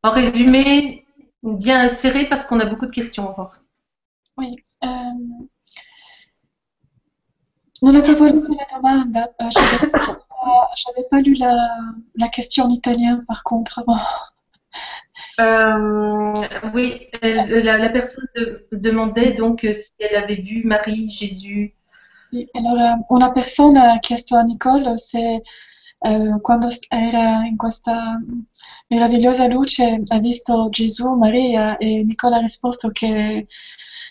En 0.04 0.12
résumé, 0.12 1.06
bien 1.44 1.90
serré 1.90 2.26
parce 2.26 2.46
qu'on 2.46 2.60
a 2.60 2.66
beaucoup 2.66 2.86
de 2.86 2.92
questions, 2.92 3.30
Aurore. 3.30 3.56
Oui. 4.38 4.56
ehm, 4.82 5.48
non 7.82 7.96
avevo 7.96 8.26
letto 8.26 8.54
la 8.54 8.66
domanda, 8.72 9.34
eh, 9.40 9.50
j'avais 9.50 9.90
pas, 9.90 10.22
j'avais 10.76 11.08
pas 11.10 11.20
lu 11.22 11.34
la, 11.36 11.54
la 12.16 12.28
question 12.30 12.66
en 12.66 12.70
italien 12.70 13.24
par 13.28 13.44
contre 13.44 13.80
avant. 13.80 14.00
Euh, 15.42 16.34
oui, 16.74 17.08
la, 17.24 17.90
personne 17.90 18.28
de- 18.36 18.68
demandait 18.72 19.34
donc 19.34 19.64
euh, 19.64 19.74
si 19.74 19.90
elle 20.00 20.16
avait 20.16 20.36
vu 20.36 20.64
Marie, 20.66 21.10
Jésus. 21.10 21.74
Sì, 22.32 22.48
Allora, 22.54 22.98
una 23.10 23.32
persona 23.32 23.94
ha 23.94 24.00
chiesto 24.00 24.36
a 24.36 24.44
Nicole 24.44 24.98
se 24.98 25.42
eh, 26.04 26.40
quando 26.42 26.70
era 26.90 27.46
in 27.46 27.58
questa 27.58 28.20
meravigliosa 28.90 29.48
luce 29.48 30.02
ha 30.06 30.20
visto 30.20 30.70
Gesù, 30.70 31.16
Maria 31.16 31.78
e 31.78 32.04
Nicole 32.04 32.36
ha 32.38 32.40
risposto 32.40 32.90
che 32.92 33.48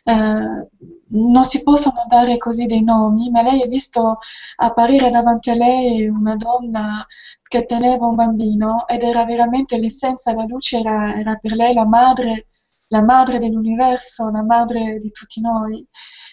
eh, 0.04 0.68
non 1.12 1.44
si 1.44 1.62
possono 1.62 2.04
dare 2.08 2.38
così 2.38 2.66
dei 2.66 2.82
nomi, 2.82 3.30
ma 3.30 3.42
lei 3.42 3.62
ha 3.62 3.66
visto 3.66 4.18
apparire 4.56 5.10
davanti 5.10 5.50
a 5.50 5.54
lei 5.54 6.08
una 6.08 6.36
donna 6.36 7.04
che 7.48 7.64
teneva 7.66 8.06
un 8.06 8.14
bambino 8.14 8.86
ed 8.86 9.02
era 9.02 9.24
veramente 9.24 9.76
l'essenza, 9.78 10.32
la 10.32 10.44
luce 10.44 10.78
era, 10.78 11.16
era 11.18 11.34
per 11.36 11.52
lei 11.52 11.74
la 11.74 11.86
madre, 11.86 12.46
la 12.88 13.02
madre 13.02 13.38
dell'universo, 13.38 14.30
la 14.30 14.42
madre 14.42 14.98
di 14.98 15.10
tutti 15.10 15.40
noi 15.40 15.84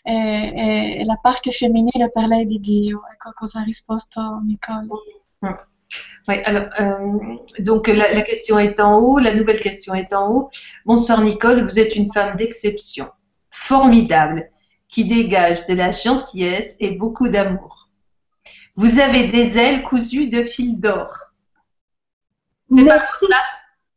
e, 0.03 0.53
e- 0.56 0.98
e 0.99 1.06
la 1.06 1.18
parte 1.22 1.52
femminile 1.52 2.11
per 2.11 2.27
lei 2.27 2.45
di 2.45 2.60
Dio. 2.60 3.02
Ecco 3.11 3.31
cosa 3.34 3.61
ha 3.61 3.64
risposto 3.64 4.41
Nicole. 4.45 4.88
Oui, 6.27 6.41
alors, 6.44 6.68
euh, 6.80 7.38
donc 7.60 7.88
la, 7.88 8.11
la 8.11 8.22
question 8.22 8.60
est 8.60 8.80
en 8.81 8.98
haut, 8.99 9.18
la 9.19 9.34
nouvelle 9.34 9.60
question 9.61 9.94
est 9.95 10.14
en 10.14 10.30
haut. 10.30 10.49
Bonsoir 10.85 11.22
Nicole, 11.22 11.64
vous 11.64 11.80
êtes 11.80 11.95
une 11.95 12.11
femme 12.11 12.35
d'exception, 12.35 13.07
formidable, 13.68 14.49
qui 14.88 15.06
dégage 15.06 15.65
de 15.65 15.73
la 15.73 15.91
gentillesse 15.91 16.77
et 16.80 16.91
beaucoup 16.91 17.27
d'amour. 17.27 17.89
Vous 18.76 18.99
avez 18.99 19.27
des 19.27 19.57
ailes 19.57 19.84
cousues 19.84 20.30
de 20.30 20.44
fil 20.44 20.80
d'or. 20.80 21.11
C'est 22.72 22.85
pas 22.85 22.99
beau 22.99 23.27
ça 23.30 23.41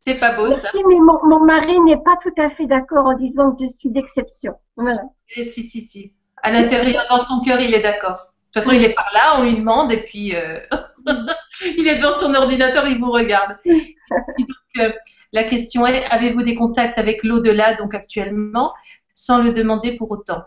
C'est 0.07 0.19
pas 0.19 0.37
beau 0.37 0.51
ça 0.53 0.69
mais 0.75 0.99
mon, 0.99 1.19
mon 1.25 1.45
mari 1.45 1.79
n'est 1.81 1.99
pas 1.99 2.17
tout 2.23 2.35
à 2.39 2.49
fait 2.49 2.67
d'accord 2.67 3.07
en 3.07 3.17
disant 3.17 3.53
que 3.53 3.65
je 3.65 3.69
suis 3.69 3.91
d'exception. 3.91 4.55
Voilà. 4.77 5.03
Eh, 5.37 5.45
Si, 5.45 5.63
si, 5.63 5.81
si. 5.81 6.13
À 6.43 6.51
l'intérieur, 6.51 7.05
dans 7.11 7.19
son 7.19 7.41
cœur, 7.43 7.61
il 7.61 7.75
est 7.75 7.83
d'accord. 7.83 8.31
De 8.53 8.59
toute 8.61 8.65
façon, 8.65 8.73
il 8.73 8.83
est 8.83 8.95
par 8.95 9.11
là, 9.13 9.35
on 9.39 9.43
lui 9.43 9.55
demande, 9.55 9.93
et 9.93 10.03
puis 10.03 10.35
euh, 10.35 10.59
il 11.79 11.87
est 11.87 11.97
devant 11.97 12.13
son 12.13 12.35
ordinateur, 12.35 12.87
il 12.87 12.99
vous 12.99 13.11
regarde. 13.11 13.57
Et 13.65 13.95
donc, 14.39 14.79
euh, 14.79 14.91
la 15.33 15.45
question 15.45 15.87
est, 15.87 16.05
avez-vous 16.11 16.43
des 16.43 16.55
contacts 16.55 16.99
avec 16.99 17.23
l'au-delà, 17.23 17.75
donc 17.75 17.95
actuellement, 17.95 18.73
sans 19.21 19.43
le 19.43 19.53
demander 19.53 19.97
pour 19.97 20.11
autant 20.11 20.43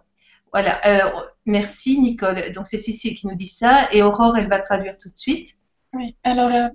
Voilà. 0.51 0.73
Euh, 0.85 1.09
merci, 1.45 1.99
Nicole. 1.99 2.51
Donc, 2.51 2.65
c'est 2.67 2.77
Cécile 2.77 3.15
qui 3.15 3.27
nous 3.27 3.35
dit 3.35 3.47
ça, 3.47 3.87
et 3.91 4.01
Aurore, 4.01 4.37
elle 4.37 4.49
va 4.49 4.59
traduire 4.59 4.97
tout 4.97 5.09
de 5.09 5.17
suite. 5.17 5.49
Oui, 5.93 6.07
allora, 6.23 6.71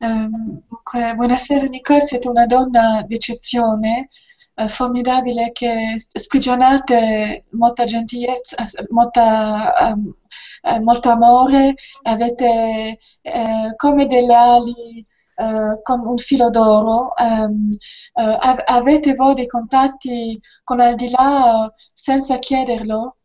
ehm, 0.00 0.60
dunque, 0.68 1.14
buonasera 1.16 1.66
Nicole, 1.68 2.00
siete 2.00 2.28
una 2.28 2.46
donna 2.46 3.04
d'eccezione, 3.06 4.08
eh, 4.56 4.68
formidabile, 4.68 5.52
che 5.52 5.94
sprigionate 5.98 7.44
molta 7.50 7.84
gentilezza, 7.84 8.56
molta, 8.90 9.72
ehm, 9.82 10.14
eh, 10.62 10.80
molto 10.80 11.10
amore, 11.10 11.74
avete 12.02 12.98
eh, 13.22 13.72
come 13.76 14.06
delle 14.06 14.34
ali 14.34 15.06
eh, 15.36 15.80
con 15.82 16.06
un 16.06 16.16
filo 16.18 16.50
d'oro, 16.50 17.14
ehm, 17.16 17.70
eh, 18.14 18.36
av- 18.40 18.62
avete 18.66 19.14
voi 19.14 19.34
dei 19.34 19.46
contatti 19.46 20.40
con 20.62 20.80
al 20.80 20.94
di 20.94 21.10
là 21.10 21.66
eh, 21.66 21.72
senza 21.92 22.38
chiederlo? 22.38 23.16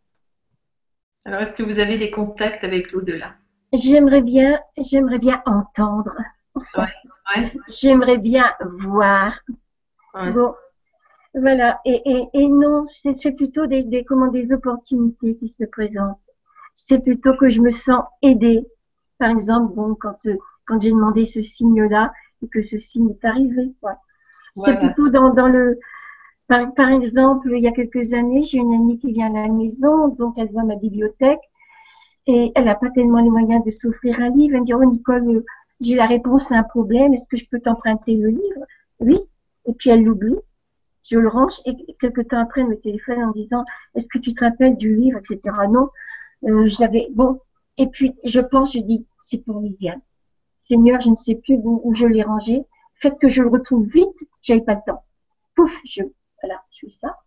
Alors, 1.25 1.41
est-ce 1.41 1.53
que 1.55 1.63
vous 1.63 1.79
avez 1.79 1.97
des 1.97 2.09
contacts 2.11 2.63
avec 2.63 2.91
l'au-delà? 2.91 3.35
J'aimerais 3.73 4.21
bien, 4.21 4.59
j'aimerais 4.77 5.19
bien 5.19 5.41
entendre. 5.45 6.15
Ouais. 6.75 7.51
J'aimerais 7.67 8.17
bien 8.17 8.51
voir. 8.79 9.39
Ouais. 10.13 10.31
Bon, 10.31 10.53
voilà. 11.35 11.79
Et, 11.85 12.01
et, 12.05 12.27
et 12.33 12.47
non, 12.47 12.85
c'est 12.85 13.13
c'est 13.13 13.33
plutôt 13.33 13.67
des, 13.67 13.83
des, 13.83 14.03
comment, 14.03 14.27
des 14.27 14.51
opportunités 14.51 15.35
qui 15.37 15.47
se 15.47 15.65
présentent. 15.65 16.29
C'est 16.73 16.99
plutôt 16.99 17.35
que 17.37 17.49
je 17.49 17.61
me 17.61 17.71
sens 17.71 18.03
aidée. 18.21 18.65
Par 19.19 19.29
exemple, 19.29 19.73
bon, 19.75 19.95
quand, 19.99 20.17
euh, 20.25 20.37
quand 20.69 20.79
j'ai 20.79 20.91
demandé 20.91 21.25
ce 21.25 21.41
signe-là 21.41 22.13
et 22.43 22.47
que 22.47 22.61
ce 22.61 22.77
signe 22.77 23.09
est 23.09 23.25
arrivé, 23.25 23.73
quoi. 23.81 23.97
C'est 24.63 24.77
plutôt 24.77 25.09
dans, 25.09 25.33
dans 25.33 25.47
le, 25.47 25.79
par, 26.47 26.73
par 26.73 26.89
exemple, 26.89 27.51
il 27.55 27.63
y 27.63 27.67
a 27.67 27.71
quelques 27.71 28.13
années, 28.13 28.43
j'ai 28.43 28.57
une 28.57 28.73
amie 28.73 28.99
qui 28.99 29.11
vient 29.13 29.33
à 29.35 29.47
la 29.47 29.53
maison, 29.53 30.09
donc 30.09 30.37
elle 30.37 30.51
voit 30.51 30.63
ma 30.63 30.75
bibliothèque 30.75 31.41
et 32.27 32.51
elle 32.55 32.65
n'a 32.65 32.75
pas 32.75 32.89
tellement 32.89 33.19
les 33.19 33.29
moyens 33.29 33.63
de 33.63 33.71
s'offrir 33.71 34.19
un 34.19 34.29
livre. 34.29 34.55
Elle 34.55 34.61
me 34.61 34.65
dit, 34.65 34.73
oh 34.73 34.85
Nicole, 34.85 35.27
euh, 35.29 35.45
j'ai 35.79 35.95
la 35.95 36.07
réponse 36.07 36.51
à 36.51 36.57
un 36.57 36.63
problème, 36.63 37.13
est-ce 37.13 37.27
que 37.27 37.37
je 37.37 37.45
peux 37.49 37.59
t'emprunter 37.59 38.15
le 38.15 38.29
livre? 38.29 38.65
Oui. 38.99 39.19
Et 39.65 39.73
puis 39.73 39.89
elle 39.89 40.03
l'oublie. 40.03 40.37
Je 41.09 41.17
le 41.17 41.27
range 41.27 41.61
et 41.65 41.75
quelques 41.99 42.27
temps 42.27 42.41
après, 42.41 42.61
elle 42.61 42.67
me 42.67 42.79
téléphone 42.79 43.23
en 43.23 43.31
disant, 43.31 43.63
est-ce 43.95 44.07
que 44.07 44.19
tu 44.19 44.33
te 44.33 44.43
rappelles 44.43 44.77
du 44.77 44.95
livre, 44.95 45.19
etc. 45.19 45.55
Non, 45.69 45.89
euh, 46.45 46.65
je 46.65 46.81
l'avais, 46.81 47.07
bon. 47.13 47.39
Et 47.77 47.87
puis, 47.87 48.15
je 48.25 48.39
pense, 48.39 48.73
je 48.73 48.79
dis, 48.79 49.07
c'est 49.19 49.43
pour 49.43 49.59
Lisiane. 49.59 50.01
Seigneur, 50.69 51.01
je 51.01 51.09
ne 51.09 51.15
sais 51.15 51.35
plus 51.35 51.55
où, 51.63 51.81
où 51.83 51.93
je 51.93 52.05
l'ai 52.05 52.23
rangé. 52.23 52.63
Faites 52.95 53.17
que 53.19 53.29
je 53.29 53.41
le 53.41 53.49
retrouve 53.49 53.87
vite, 53.87 54.27
j'avais 54.41 54.61
pas 54.61 54.75
le 54.75 54.81
temps. 54.85 55.03
Pouf, 55.55 55.71
je, 55.85 56.03
voilà, 56.41 56.61
je 56.71 56.79
fais 56.81 56.89
ça. 56.89 57.17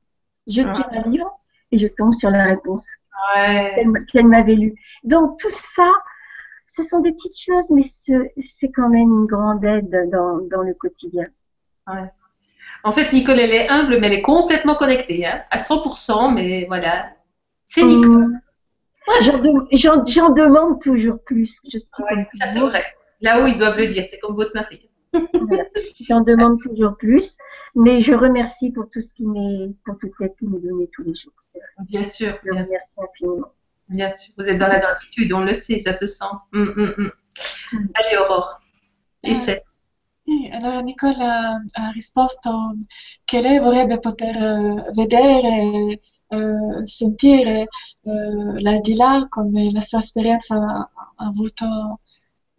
Je 0.47 0.63
tire 0.63 0.89
un 0.93 1.09
livre 1.09 1.31
et 1.71 1.79
je 1.79 1.87
tombe 1.87 2.15
sur 2.15 2.31
la 2.31 2.45
réponse 2.45 2.87
Ouais. 3.37 3.85
qu'elle 4.13 4.27
m'avait 4.27 4.55
lue. 4.57 4.75
Donc, 5.05 5.39
tout 5.39 5.51
ça, 5.53 5.91
ce 6.67 6.83
sont 6.83 7.01
des 7.01 7.13
petites 7.13 7.39
choses, 7.39 7.71
mais 7.71 7.83
ce- 7.83 8.29
c'est 8.37 8.71
quand 8.71 8.89
même 8.89 9.09
une 9.11 9.27
grande 9.27 9.65
aide 9.65 10.11
dans, 10.11 10.39
dans 10.51 10.63
le 10.63 10.75
quotidien. 10.75 11.27
En 12.85 12.93
fait, 12.93 13.13
Nicole, 13.13 13.39
elle 13.39 13.53
est 13.53 13.69
humble, 13.71 13.99
mais 14.01 14.07
elle 14.09 14.15
est 14.15 14.23
complètement 14.23 14.75
connectée, 14.75 15.27
hein, 15.27 15.43
à 15.51 15.59
100%, 15.59 16.33
mais 16.33 16.65
voilà. 16.67 17.11
C'est 17.67 17.85
Nicole. 17.85 18.11
Hum, 18.25 18.41
J'en 19.21 19.39
de- 19.39 19.67
j'en- 19.73 20.07
j'en 20.07 20.31
demande 20.31 20.81
toujours 20.81 21.19
plus. 21.25 21.61
Je 21.65 21.79
suis 21.79 21.89
Ouais, 21.99 22.05
comme 22.09 22.25
ça, 22.29 22.47
c'est 22.47 22.61
vrai. 22.61 22.85
Là 23.23 23.43
où 23.43 23.47
ils 23.47 23.57
doivent 23.57 23.79
le 23.79 23.87
dire, 23.87 24.05
c'est 24.05 24.19
comme 24.19 24.35
votre 24.35 24.53
mari. 24.55 24.91
Voilà. 25.41 25.65
J'en 26.09 26.21
demande 26.23 26.61
toujours 26.61 26.97
plus, 26.97 27.37
mais 27.75 28.01
je 28.01 28.15
remercie 28.15 28.71
pour 28.73 28.89
tout 28.91 29.01
ce 29.03 29.13
qui 29.15 29.25
m'est, 29.27 29.75
pour 29.85 29.97
toute 29.99 30.13
l'aide 30.21 30.35
qu'il 30.39 30.49
me 30.49 30.59
donnait 30.59 30.89
tous 30.93 31.03
les 31.05 31.15
jours. 31.15 31.33
Bien 31.89 32.03
sûr, 32.03 32.39
Je 32.45 32.51
bien 32.51 32.63
sûr, 32.63 32.79
remercie 32.79 32.95
infiniment. 32.99 33.53
bien 33.89 34.11
sûr. 34.11 34.35
Vous 34.39 34.49
êtes 34.49 34.59
dans 34.59 34.69
la 34.69 34.81
gratitude, 34.81 35.33
on 35.33 35.41
le 35.45 35.55
sait, 35.55 35.79
ça 35.79 35.95
se 35.95 36.07
sent. 36.07 36.25
Hum, 36.53 36.73
hum, 36.77 36.95
hum. 36.99 37.11
Allez, 37.95 38.17
Aurore. 38.19 38.61
Essaie. 39.25 39.63
Allora 40.53 40.81
Nicola 40.81 41.61
ha 41.73 41.91
risposto 41.93 42.77
che 43.25 43.41
lei 43.41 43.59
vorrebbe 43.59 43.99
poter 43.99 44.91
vedere, 44.93 46.01
eh, 46.29 46.87
sentire 46.87 47.63
eh, 48.03 48.61
l'aldilà 48.61 49.27
come 49.29 49.71
la 49.73 49.81
sua 49.81 49.99
esperienza 49.99 50.57
ha 50.57 51.27
avuto, 51.27 52.01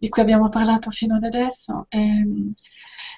di 0.04 0.10
cui 0.10 0.22
abbiamo 0.22 0.48
parlato 0.50 0.90
fino 0.90 1.16
ad 1.16 1.24
adesso. 1.24 1.86
E, 1.88 1.98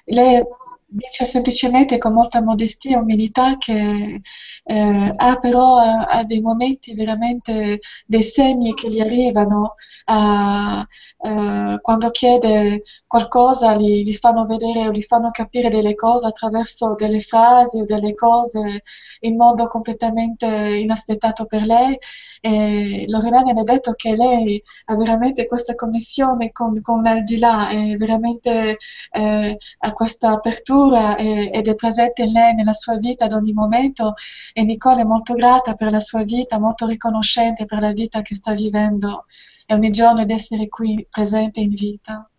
lei 0.05 0.41
dice 0.89 1.25
semplicemente 1.25 1.97
con 1.97 2.13
molta 2.13 2.41
modestia 2.41 2.95
e 2.95 2.99
umiltà 3.01 3.57
che 3.57 4.21
eh, 4.63 5.13
ha 5.15 5.37
però 5.39 5.75
ha, 5.77 6.05
ha 6.05 6.23
dei 6.23 6.39
momenti 6.39 6.93
veramente 6.93 7.79
dei 8.05 8.23
segni 8.23 8.73
che 8.73 8.89
gli 8.89 9.01
arrivano 9.01 9.75
a- 10.05 10.87
eh, 11.19 11.79
quando 11.81 12.09
chiede 12.11 12.83
qualcosa 13.05 13.75
gli, 13.75 14.03
gli 14.03 14.13
fanno 14.13 14.45
vedere 14.45 14.87
o 14.87 14.91
gli 14.91 15.01
fanno 15.01 15.29
capire 15.31 15.67
delle 15.69 15.93
cose 15.95 16.27
attraverso 16.27 16.95
delle 16.95 17.19
frasi 17.19 17.81
o 17.81 17.85
delle 17.85 18.13
cose 18.15 18.83
in 19.21 19.35
modo 19.35 19.67
completamente 19.67 20.45
inaspettato 20.47 21.45
per 21.47 21.63
lei 21.65 21.97
e 22.41 23.05
Lorena 23.07 23.43
mi 23.43 23.59
ha 23.59 23.63
detto 23.63 23.93
che 23.93 24.15
lei 24.15 24.61
ha 24.85 24.95
veramente 24.95 25.45
questa 25.45 25.75
connessione 25.75 26.51
con, 26.51 26.81
con 26.81 27.01
l'aldilà 27.01 27.69
veramente 27.97 28.77
eh, 29.11 29.57
ha 29.79 29.93
questa 29.93 30.31
apertura 30.31 31.15
e- 31.15 31.49
ed 31.53 31.67
è 31.67 31.75
presente 31.75 32.23
in 32.23 32.31
lei 32.31 32.53
nella 32.53 32.73
sua 32.73 32.97
vita 32.97 33.25
ad 33.25 33.33
ogni 33.33 33.53
momento 33.53 34.13
e 34.53 34.63
Nicole 34.63 35.01
è 35.01 35.05
molto 35.05 35.33
grata 35.33 35.73
per 35.75 35.91
la 35.91 35.99
sua 35.99 36.23
vita, 36.23 36.59
molto 36.59 36.85
riconoscente 36.87 37.65
per 37.65 37.79
la 37.79 37.91
vita 37.91 38.21
che 38.21 38.35
sta 38.35 38.53
vivendo 38.53 39.25
e 39.65 39.73
ogni 39.73 39.89
giorno 39.91 40.23
di 40.23 40.33
essere 40.33 40.67
qui 40.69 41.05
presente 41.09 41.59
in 41.59 41.69
vita. 41.69 42.29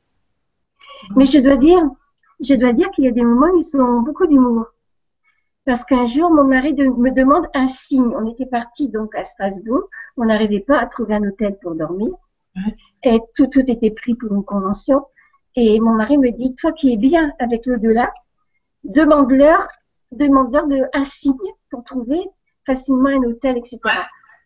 Mais 1.14 1.30
je 1.30 1.40
dois 1.40 1.58
dire, 1.58 1.82
je 2.40 2.54
dois 2.56 2.72
dire 2.72 2.90
qu'il 2.90 3.04
y 3.04 3.08
a 3.08 3.12
des 3.12 3.22
moments 3.22 3.54
ils 3.56 3.76
ont 3.76 4.02
beaucoup 4.02 4.26
d'humour. 4.26 4.66
Parce 5.68 5.84
qu'un 5.84 6.06
jour, 6.06 6.30
mon 6.30 6.44
mari 6.44 6.72
de- 6.72 6.84
me 6.84 7.10
demande 7.10 7.46
un 7.52 7.66
signe. 7.66 8.10
On 8.16 8.26
était 8.32 8.46
parti 8.46 8.88
donc 8.88 9.14
à 9.14 9.24
Strasbourg. 9.24 9.82
On 10.16 10.24
n'arrivait 10.24 10.60
pas 10.60 10.78
à 10.78 10.86
trouver 10.86 11.16
un 11.16 11.22
hôtel 11.22 11.58
pour 11.60 11.74
dormir. 11.74 12.10
Et 13.02 13.20
tout, 13.34 13.48
tout 13.48 13.70
était 13.70 13.90
pris 13.90 14.14
pour 14.14 14.32
une 14.32 14.44
convention. 14.44 15.04
Et 15.56 15.78
mon 15.78 15.92
mari 15.92 16.16
me 16.16 16.30
dit, 16.30 16.54
toi 16.54 16.72
qui 16.72 16.94
es 16.94 16.96
bien 16.96 17.34
avec 17.38 17.66
l'au-delà, 17.66 18.10
demande-leur, 18.82 19.68
demande-leur 20.10 20.68
de, 20.68 20.84
un 20.94 21.04
signe 21.04 21.36
pour 21.70 21.84
trouver 21.84 22.20
facilement 22.64 23.10
un 23.10 23.22
hôtel, 23.24 23.58
etc. 23.58 23.78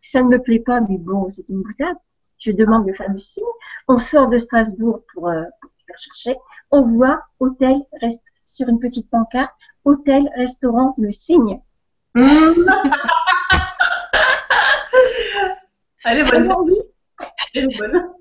Ça 0.01 0.25
ne 0.25 0.29
me 0.29 0.43
plaît 0.43 0.59
pas, 0.59 0.81
mais 0.81 0.99
bon, 0.99 1.31
c'est 1.31 1.49
une 1.49 1.63
boutade. 1.63 1.99
Je 2.39 2.51
demande 2.51 2.85
le 2.85 2.95
fameux 2.95 3.21
signe. 3.21 3.45
On 3.87 3.99
sort 3.99 4.27
de 4.27 4.39
Strasbourg 4.39 5.03
pour, 5.15 5.29
euh, 5.29 5.45
pour 5.61 5.99
chercher. 5.99 6.37
On 6.73 6.83
voit 6.83 7.23
hôtel, 7.39 7.77
reste 8.01 8.27
sur 8.45 8.69
une 8.69 8.81
petite 8.81 9.09
pancarte, 9.09 9.53
hôtel, 9.85 10.29
restaurant, 10.37 10.95
le 10.99 11.11
signe. 11.11 11.61
Mmh. 12.15 12.23
Elle 16.05 16.19
est 16.19 16.25
bonne. 16.25 16.45
Elle 17.55 17.71
est 17.71 17.79
bonne. 17.79 18.13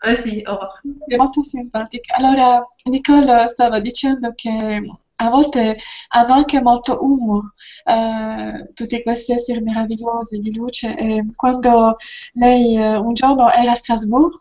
Vas-y, 0.00 0.42
Aurore. 0.44 0.80
è 1.08 1.16
molto 1.16 1.42
simpatica. 1.42 2.14
Allora, 2.16 2.64
Nicole 2.84 3.48
stava 3.48 3.80
dicendo 3.80 4.32
che 4.34 4.80
a 5.20 5.30
volte 5.30 5.76
hanno 6.08 6.34
anche 6.34 6.62
molto 6.62 7.02
humor, 7.02 7.52
eh, 7.84 8.70
tutti 8.74 9.02
questi 9.02 9.32
esseri 9.32 9.60
meravigliosi 9.60 10.38
di 10.38 10.54
luce. 10.54 10.96
E 10.96 11.26
quando 11.34 11.96
lei 12.34 12.76
eh, 12.76 12.96
un 12.96 13.14
giorno 13.14 13.50
era 13.50 13.72
a 13.72 13.74
Strasbourg, 13.74 14.40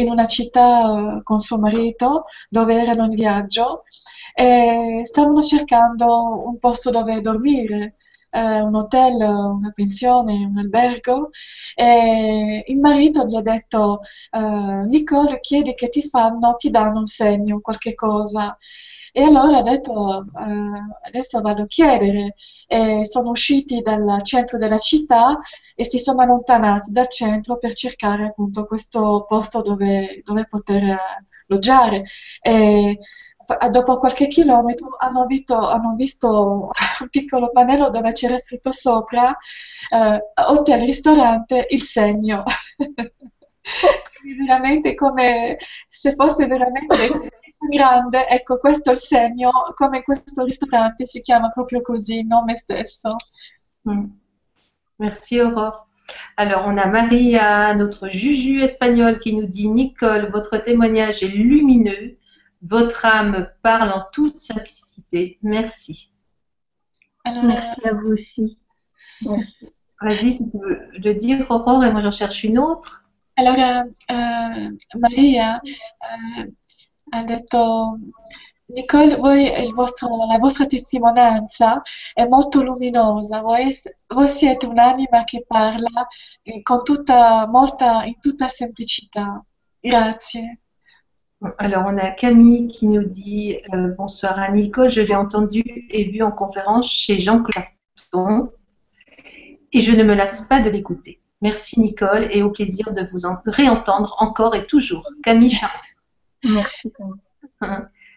in 0.00 0.08
una 0.10 0.26
città 0.26 1.16
eh, 1.18 1.22
con 1.22 1.38
suo 1.38 1.58
marito, 1.58 2.24
dove 2.48 2.74
erano 2.74 3.04
in 3.04 3.10
viaggio, 3.10 3.82
e 4.34 5.00
stavano 5.04 5.42
cercando 5.42 6.44
un 6.46 6.58
posto 6.58 6.90
dove 6.90 7.20
dormire, 7.20 7.96
eh, 8.30 8.60
un 8.60 8.74
hotel, 8.74 9.14
una 9.20 9.70
pensione, 9.74 10.44
un 10.44 10.58
albergo, 10.58 11.30
e 11.74 12.62
il 12.66 12.80
marito 12.80 13.24
gli 13.26 13.36
ha 13.36 13.42
detto, 13.42 14.00
eh, 14.30 14.86
Nicole, 14.86 15.40
chiedi 15.40 15.74
che 15.74 15.88
ti 15.88 16.02
fanno, 16.02 16.54
ti 16.56 16.70
danno 16.70 16.98
un 17.00 17.06
segno, 17.06 17.60
qualche 17.60 17.94
cosa. 17.94 18.56
E 19.18 19.22
allora 19.22 19.56
ha 19.58 19.62
detto, 19.62 20.26
eh, 20.26 21.06
adesso 21.06 21.40
vado 21.40 21.62
a 21.62 21.66
chiedere. 21.66 22.34
E 22.66 23.06
sono 23.06 23.30
usciti 23.30 23.80
dal 23.80 24.22
centro 24.22 24.58
della 24.58 24.76
città 24.76 25.38
e 25.74 25.84
si 25.86 25.98
sono 25.98 26.20
allontanati 26.20 26.90
dal 26.92 27.08
centro 27.08 27.56
per 27.56 27.72
cercare 27.72 28.24
appunto 28.26 28.66
questo 28.66 29.24
posto 29.26 29.62
dove, 29.62 30.20
dove 30.22 30.46
poter 30.46 30.98
alloggiare. 31.48 32.04
E 32.42 32.98
dopo 33.70 33.96
qualche 33.98 34.28
chilometro 34.28 34.96
hanno 34.98 35.24
visto, 35.24 35.56
hanno 35.66 35.94
visto 35.94 36.68
un 37.00 37.08
piccolo 37.08 37.50
pannello 37.50 37.88
dove 37.88 38.12
c'era 38.12 38.36
scritto 38.36 38.70
sopra 38.70 39.34
eh, 39.94 40.20
hotel 40.46 40.80
ristorante 40.82 41.66
il 41.70 41.80
segno. 41.82 42.42
Quindi 44.20 44.44
veramente 44.44 44.94
come 44.94 45.56
se 45.88 46.12
fosse 46.14 46.46
veramente 46.46 47.30
grande, 47.68 48.26
ecco 48.28 48.56
questo 48.58 48.90
è 48.90 48.92
il 48.92 48.98
segno, 48.98 49.50
come 49.74 50.02
questo 50.02 50.44
ristorante 50.44 51.06
si 51.06 51.20
chiama 51.20 51.50
proprio 51.50 51.82
così, 51.82 52.18
il 52.18 52.26
nome 52.26 52.56
stesso. 52.56 53.08
Mm. 53.88 54.04
Merci 54.96 55.38
Aurore. 55.38 55.84
Alors, 56.36 56.66
on 56.66 56.76
a 56.78 56.86
Maria, 56.86 57.74
notre 57.74 58.08
Juju 58.08 58.60
espagnole, 58.60 59.18
qui 59.18 59.34
nous 59.34 59.46
dit 59.46 59.68
Nicole, 59.68 60.28
votre 60.30 60.56
témoignage 60.58 61.22
est 61.22 61.28
lumineux, 61.28 62.16
votre 62.62 63.04
âme 63.04 63.48
parle 63.62 63.90
en 63.90 64.04
toute 64.12 64.38
simplicité. 64.38 65.38
Merci. 65.42 66.12
Allora, 67.24 67.46
Merci 67.46 67.88
à 67.88 67.92
vous 67.94 68.08
aussi. 68.08 68.58
Merci. 69.22 69.68
Vas-y, 70.00 70.32
si 70.32 70.50
tu 70.50 70.58
veux 70.58 70.80
le 70.92 71.14
dire, 71.14 71.50
Aurore, 71.50 71.84
et 71.84 71.90
moi 71.90 72.00
j'en 72.00 72.10
cherche 72.10 72.44
une 72.44 72.58
autre. 72.58 73.02
allora, 73.36 73.84
eh, 74.08 74.98
Maria 74.98 75.60
eh, 75.64 76.52
ha 77.10 77.22
detto, 77.22 77.98
Nicole, 78.66 79.16
voi, 79.16 79.72
vostro- 79.72 80.26
la 80.26 80.38
vostra 80.38 80.66
testimonianza 80.66 81.82
è 82.12 82.26
molto 82.26 82.62
luminosa, 82.62 83.40
voi, 83.40 83.72
voi 84.08 84.28
siete 84.28 84.66
un'anima 84.66 85.24
che 85.24 85.44
parla 85.46 86.06
eh, 86.42 86.62
tutta, 86.84 87.46
molta, 87.46 88.04
in 88.04 88.18
tutta 88.20 88.48
semplicità. 88.48 89.44
Grazie. 89.80 90.60
Alors, 91.58 91.84
on 91.86 91.98
a 91.98 92.12
Camille 92.12 92.66
qui 92.66 92.88
nous 92.88 93.04
dit 93.04 93.58
euh, 93.72 93.94
Bonsoir 93.96 94.38
à 94.38 94.48
Nicole, 94.50 94.90
je 94.90 95.02
l'ai 95.02 95.14
entendu 95.14 95.62
et 95.90 96.04
vu 96.10 96.22
en 96.22 96.32
conférence 96.32 96.90
chez 96.90 97.20
Jean-Claude 97.20 97.66
Carton 97.94 98.50
et 99.72 99.80
je 99.80 99.92
ne 99.92 100.02
me 100.02 100.14
lasse 100.14 100.48
pas 100.48 100.60
de 100.60 100.70
l'écouter. 100.70 101.20
Merci 101.42 101.78
Nicole 101.80 102.28
et 102.30 102.42
au 102.42 102.50
plaisir 102.50 102.92
de 102.92 103.06
vous 103.12 103.26
en 103.26 103.36
réentendre 103.44 104.16
encore 104.18 104.56
et 104.56 104.66
toujours. 104.66 105.06
Camille 105.22 105.50
Charles. 105.50 105.95
Merci. 106.42 106.90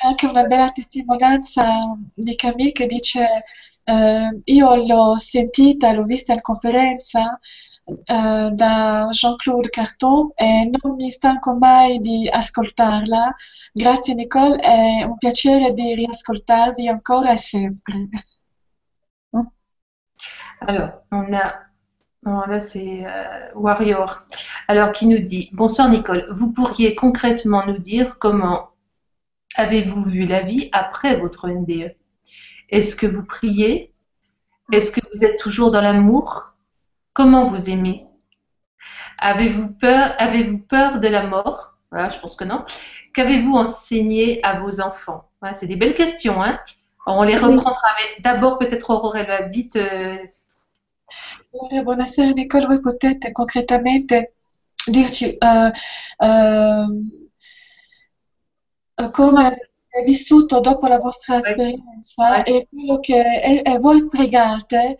Anche 0.02 0.26
una 0.26 0.44
bella 0.44 0.72
testimonianza 0.72 1.98
di 2.14 2.36
Camille 2.36 2.72
che 2.72 2.86
dice 2.86 3.44
eh, 3.84 4.42
io 4.44 4.76
l'ho 4.76 5.18
sentita, 5.18 5.92
l'ho 5.92 6.04
vista 6.04 6.34
in 6.34 6.42
conferenza 6.42 7.40
eh, 7.86 8.50
da 8.54 9.08
Jean-Claude 9.12 9.70
Carton 9.70 10.32
e 10.36 10.70
non 10.72 10.96
mi 10.96 11.10
stanco 11.10 11.56
mai 11.56 12.00
di 12.00 12.30
ascoltarla. 12.30 13.36
Grazie 13.74 14.14
Nicole, 14.14 14.58
è 14.58 15.04
un 15.04 15.18
piacere 15.18 15.74
di 15.74 15.96
riascoltarvi 15.96 16.88
ancora 16.88 17.32
e 17.32 17.38
sempre. 17.38 18.10
Alors, 20.62 21.06
on 21.12 21.34
a, 21.34 21.69
non, 22.26 22.42
là 22.42 22.60
c'est 22.60 23.06
euh, 23.06 23.50
Warrior, 23.56 24.24
alors 24.68 24.92
qui 24.92 25.08
nous 25.08 25.20
dit 25.20 25.50
Bonsoir 25.54 25.88
Nicole, 25.88 26.28
vous 26.30 26.52
pourriez 26.52 26.94
concrètement 26.94 27.66
nous 27.66 27.78
dire 27.78 28.20
comment 28.20 28.72
avez-vous 29.56 30.04
vu 30.04 30.26
la 30.26 30.42
vie 30.42 30.70
après 30.74 31.16
votre 31.16 31.48
NDE 31.48 31.96
Est-ce 32.70 32.98
que 32.98 33.08
vous 33.08 33.26
priez? 33.26 33.94
Est-ce 34.72 34.92
que 34.92 35.00
vous 35.14 35.24
êtes 35.24 35.40
toujours 35.40 35.72
dans 35.72 35.82
l'amour? 35.82 36.54
Comment 37.14 37.46
vous 37.46 37.70
aimez? 37.70 38.06
Avez-vous 39.18 39.70
peur, 39.70 40.14
avez-vous 40.18 40.60
peur 40.60 41.00
de 41.00 41.08
la 41.08 41.26
mort? 41.26 41.78
Voilà, 41.90 42.10
je 42.10 42.20
pense 42.20 42.36
que 42.36 42.44
non. 42.44 42.66
Qu'avez-vous 43.14 43.56
enseigné 43.56 44.44
à 44.44 44.60
vos 44.60 44.82
enfants? 44.82 45.30
Voilà, 45.42 45.56
C'est 45.56 45.68
des 45.68 45.76
belles 45.78 45.96
questions, 45.96 46.42
hein. 46.42 46.60
On 47.06 47.24
les 47.24 47.38
reprendra, 47.38 47.96
d'abord 48.20 48.60
peut-être 48.60 48.92
Aurore, 48.92 49.16
elle 49.16 49.28
va 49.28 49.42
vite 49.44 49.78
euh, 49.78 50.16
buonasera 51.84 52.32
Nicole, 52.32 52.66
voi 52.66 52.80
potete 52.82 53.32
concretamente 53.32 54.36
dirci 54.86 55.36
ehm, 55.38 55.72
eh, 58.96 59.10
come 59.12 59.46
avete 59.46 60.04
vissuto 60.06 60.60
dopo 60.60 60.88
la 60.88 60.98
vostra 60.98 61.38
esperienza 61.38 62.44
e 62.44 62.68
quello 62.70 63.00
che 63.00 63.42
e, 63.42 63.62
e 63.64 63.80
voi 63.80 64.08
pregate, 64.08 64.98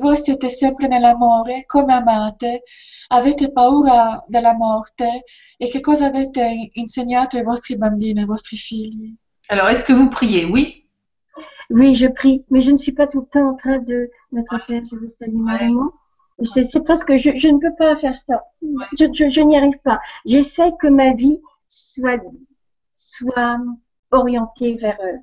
voi 0.00 0.16
siete 0.16 0.48
sempre 0.48 0.86
nell'amore, 0.86 1.64
come 1.66 1.92
amate, 1.92 2.62
avete 3.08 3.52
paura 3.52 4.24
della 4.26 4.54
morte 4.54 5.24
e 5.56 5.68
che 5.68 5.80
cosa 5.80 6.06
avete 6.06 6.70
insegnato 6.72 7.36
ai 7.36 7.44
vostri 7.44 7.76
bambini, 7.76 8.20
ai 8.20 8.26
vostri 8.26 8.56
figli? 8.56 9.14
Alors, 9.48 9.68
est-ce 9.68 9.84
que 9.84 9.92
vous 9.92 10.10
priez 10.10 10.44
Oui. 10.44 10.85
Oui, 11.70 11.94
je 11.96 12.06
prie, 12.06 12.44
mais 12.50 12.60
je 12.60 12.70
ne 12.70 12.76
suis 12.76 12.92
pas 12.92 13.06
tout 13.06 13.20
le 13.20 13.26
temps 13.26 13.50
en 13.50 13.54
train 13.56 13.78
de 13.78 14.10
Notre 14.32 14.58
Père, 14.66 14.82
je 14.90 14.96
vous 14.96 15.08
salue 15.08 15.34
Marie. 15.34 15.74
C'est 16.42 16.84
parce 16.84 17.02
que 17.04 17.16
je, 17.16 17.30
je 17.34 17.48
ne 17.48 17.58
peux 17.58 17.74
pas 17.76 17.96
faire 17.96 18.14
ça. 18.14 18.42
Je, 18.98 19.06
je, 19.12 19.30
je 19.30 19.40
n'y 19.40 19.56
arrive 19.56 19.78
pas. 19.82 20.00
J'essaie 20.26 20.72
que 20.80 20.86
ma 20.86 21.12
vie 21.14 21.40
soit, 21.66 22.20
soit 22.92 23.58
orientée 24.10 24.76
vers, 24.76 24.98
euh, 25.00 25.16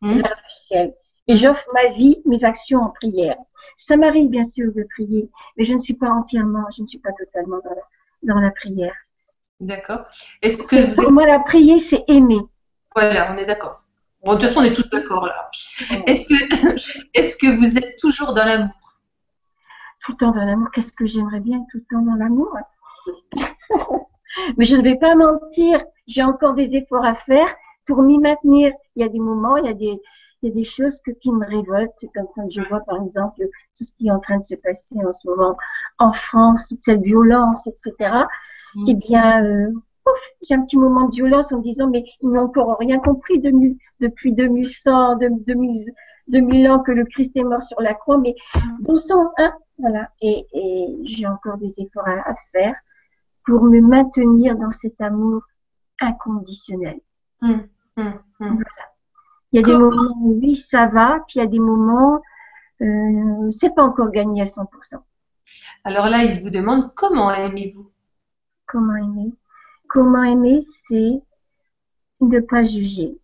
Hmm. 0.00 0.16
vers 0.18 0.30
le 0.36 0.50
ciel. 0.50 0.94
Et 1.26 1.34
j'offre 1.34 1.66
ma 1.74 1.90
vie, 1.90 2.22
mes 2.24 2.44
actions 2.44 2.80
en 2.80 2.90
prière. 2.90 3.36
Ça 3.76 3.96
m'arrive 3.96 4.30
bien 4.30 4.44
sûr 4.44 4.72
de 4.72 4.86
prier, 4.94 5.28
mais 5.56 5.64
je 5.64 5.74
ne 5.74 5.80
suis 5.80 5.94
pas 5.94 6.08
entièrement, 6.08 6.64
je 6.76 6.82
ne 6.82 6.86
suis 6.86 7.00
pas 7.00 7.10
totalement 7.18 7.58
dans 7.64 7.70
la, 7.70 8.34
dans 8.34 8.40
la 8.40 8.52
prière. 8.52 8.94
D'accord. 9.58 10.04
Est-ce 10.40 10.66
que 10.68 10.94
vous 10.94 11.02
Pour 11.02 11.10
moi, 11.12 11.26
la 11.26 11.40
prière, 11.40 11.80
c'est 11.80 12.04
aimer. 12.06 12.38
Voilà, 12.94 13.32
on 13.32 13.36
est 13.36 13.44
d'accord. 13.46 13.82
Bon, 14.24 14.34
de 14.34 14.38
toute 14.38 14.48
façon, 14.48 14.60
on 14.60 14.64
est 14.64 14.74
tous 14.74 14.88
d'accord 14.90 15.26
là. 15.26 15.48
Est-ce 16.06 16.28
que, 16.28 17.08
est-ce 17.14 17.36
que 17.36 17.56
vous 17.58 17.78
êtes 17.78 17.96
toujours 17.98 18.32
dans 18.34 18.44
l'amour? 18.44 18.70
Tout 20.00 20.12
le 20.12 20.16
temps 20.18 20.32
dans 20.32 20.44
l'amour. 20.44 20.68
Qu'est-ce 20.72 20.92
que 20.92 21.06
j'aimerais 21.06 21.40
bien 21.40 21.58
tout 21.70 21.78
le 21.78 21.84
temps 21.90 22.02
dans 22.02 22.14
l'amour? 22.14 22.52
Mais 24.56 24.64
je 24.64 24.76
ne 24.76 24.82
vais 24.82 24.96
pas 24.96 25.14
mentir, 25.14 25.82
j'ai 26.06 26.22
encore 26.22 26.54
des 26.54 26.76
efforts 26.76 27.04
à 27.04 27.14
faire 27.14 27.48
pour 27.86 28.02
m'y 28.02 28.18
maintenir. 28.18 28.72
Il 28.96 29.02
y 29.02 29.04
a 29.04 29.08
des 29.08 29.18
moments, 29.18 29.56
il 29.56 29.66
y 29.66 29.68
a 29.68 29.74
des, 29.74 30.00
il 30.42 30.48
y 30.48 30.52
a 30.52 30.54
des 30.54 30.64
choses 30.64 31.00
que, 31.04 31.10
qui 31.10 31.32
me 31.32 31.46
révoltent, 31.46 32.04
comme 32.14 32.26
quand 32.34 32.48
je 32.50 32.60
vois 32.62 32.80
par 32.80 33.02
exemple 33.02 33.42
tout 33.76 33.84
ce 33.84 33.92
qui 33.94 34.08
est 34.08 34.10
en 34.10 34.20
train 34.20 34.38
de 34.38 34.42
se 34.42 34.54
passer 34.56 34.96
en 35.04 35.12
ce 35.12 35.26
moment 35.26 35.56
en 35.98 36.12
France, 36.12 36.68
toute 36.68 36.80
cette 36.80 37.02
violence, 37.02 37.66
etc. 37.66 38.24
Mm. 38.74 38.84
Eh 38.88 38.94
bien, 38.94 39.44
euh, 39.44 39.72
j'ai 40.42 40.54
un 40.54 40.62
petit 40.62 40.76
moment 40.76 41.06
de 41.08 41.14
violence 41.14 41.52
en 41.52 41.58
me 41.58 41.62
disant, 41.62 41.88
mais 41.88 42.04
ils 42.20 42.30
n'ont 42.30 42.42
encore 42.42 42.76
rien 42.78 42.98
compris 42.98 43.40
2000 43.40 43.76
depuis 44.00 44.32
2100, 44.32 45.16
de- 45.16 45.28
2000, 45.46 45.92
2000 46.28 46.70
ans 46.70 46.80
que 46.80 46.92
le 46.92 47.04
Christ 47.04 47.32
est 47.36 47.44
mort 47.44 47.62
sur 47.62 47.80
la 47.80 47.94
croix, 47.94 48.18
mais 48.18 48.34
bon 48.80 48.96
sang, 48.96 49.30
hein, 49.38 49.52
voilà. 49.78 50.10
Et, 50.20 50.46
et 50.52 50.96
j'ai 51.02 51.26
encore 51.26 51.58
des 51.58 51.74
efforts 51.78 52.06
à, 52.08 52.30
à 52.30 52.34
faire 52.52 52.74
pour 53.46 53.62
me 53.62 53.80
maintenir 53.80 54.56
dans 54.56 54.70
cet 54.70 55.00
amour 55.00 55.42
inconditionnel. 56.00 57.00
Hum, 57.42 57.66
hum, 57.96 58.20
hum. 58.40 58.64
Il 59.52 59.56
y 59.56 59.58
a 59.60 59.62
des 59.66 59.78
moments 59.78 60.14
où 60.20 60.38
oui, 60.40 60.56
ça 60.56 60.86
va, 60.86 61.20
puis 61.26 61.36
il 61.36 61.38
y 61.38 61.42
a 61.42 61.46
des 61.46 61.58
moments, 61.58 62.20
euh, 62.82 63.50
c'est 63.50 63.74
pas 63.74 63.82
encore 63.82 64.10
gagné 64.10 64.42
à 64.42 64.46
100%. 64.46 65.02
Alors 65.84 66.08
là, 66.08 66.24
il 66.24 66.42
vous 66.42 66.50
demande 66.50 66.92
comment 66.94 67.32
aimez-vous? 67.32 67.90
Comment 68.66 68.96
aimer? 68.96 69.32
Comment 69.88 70.22
aimer, 70.22 70.60
c'est 70.60 71.22
ne 72.20 72.40
pas 72.40 72.62
juger. 72.62 73.18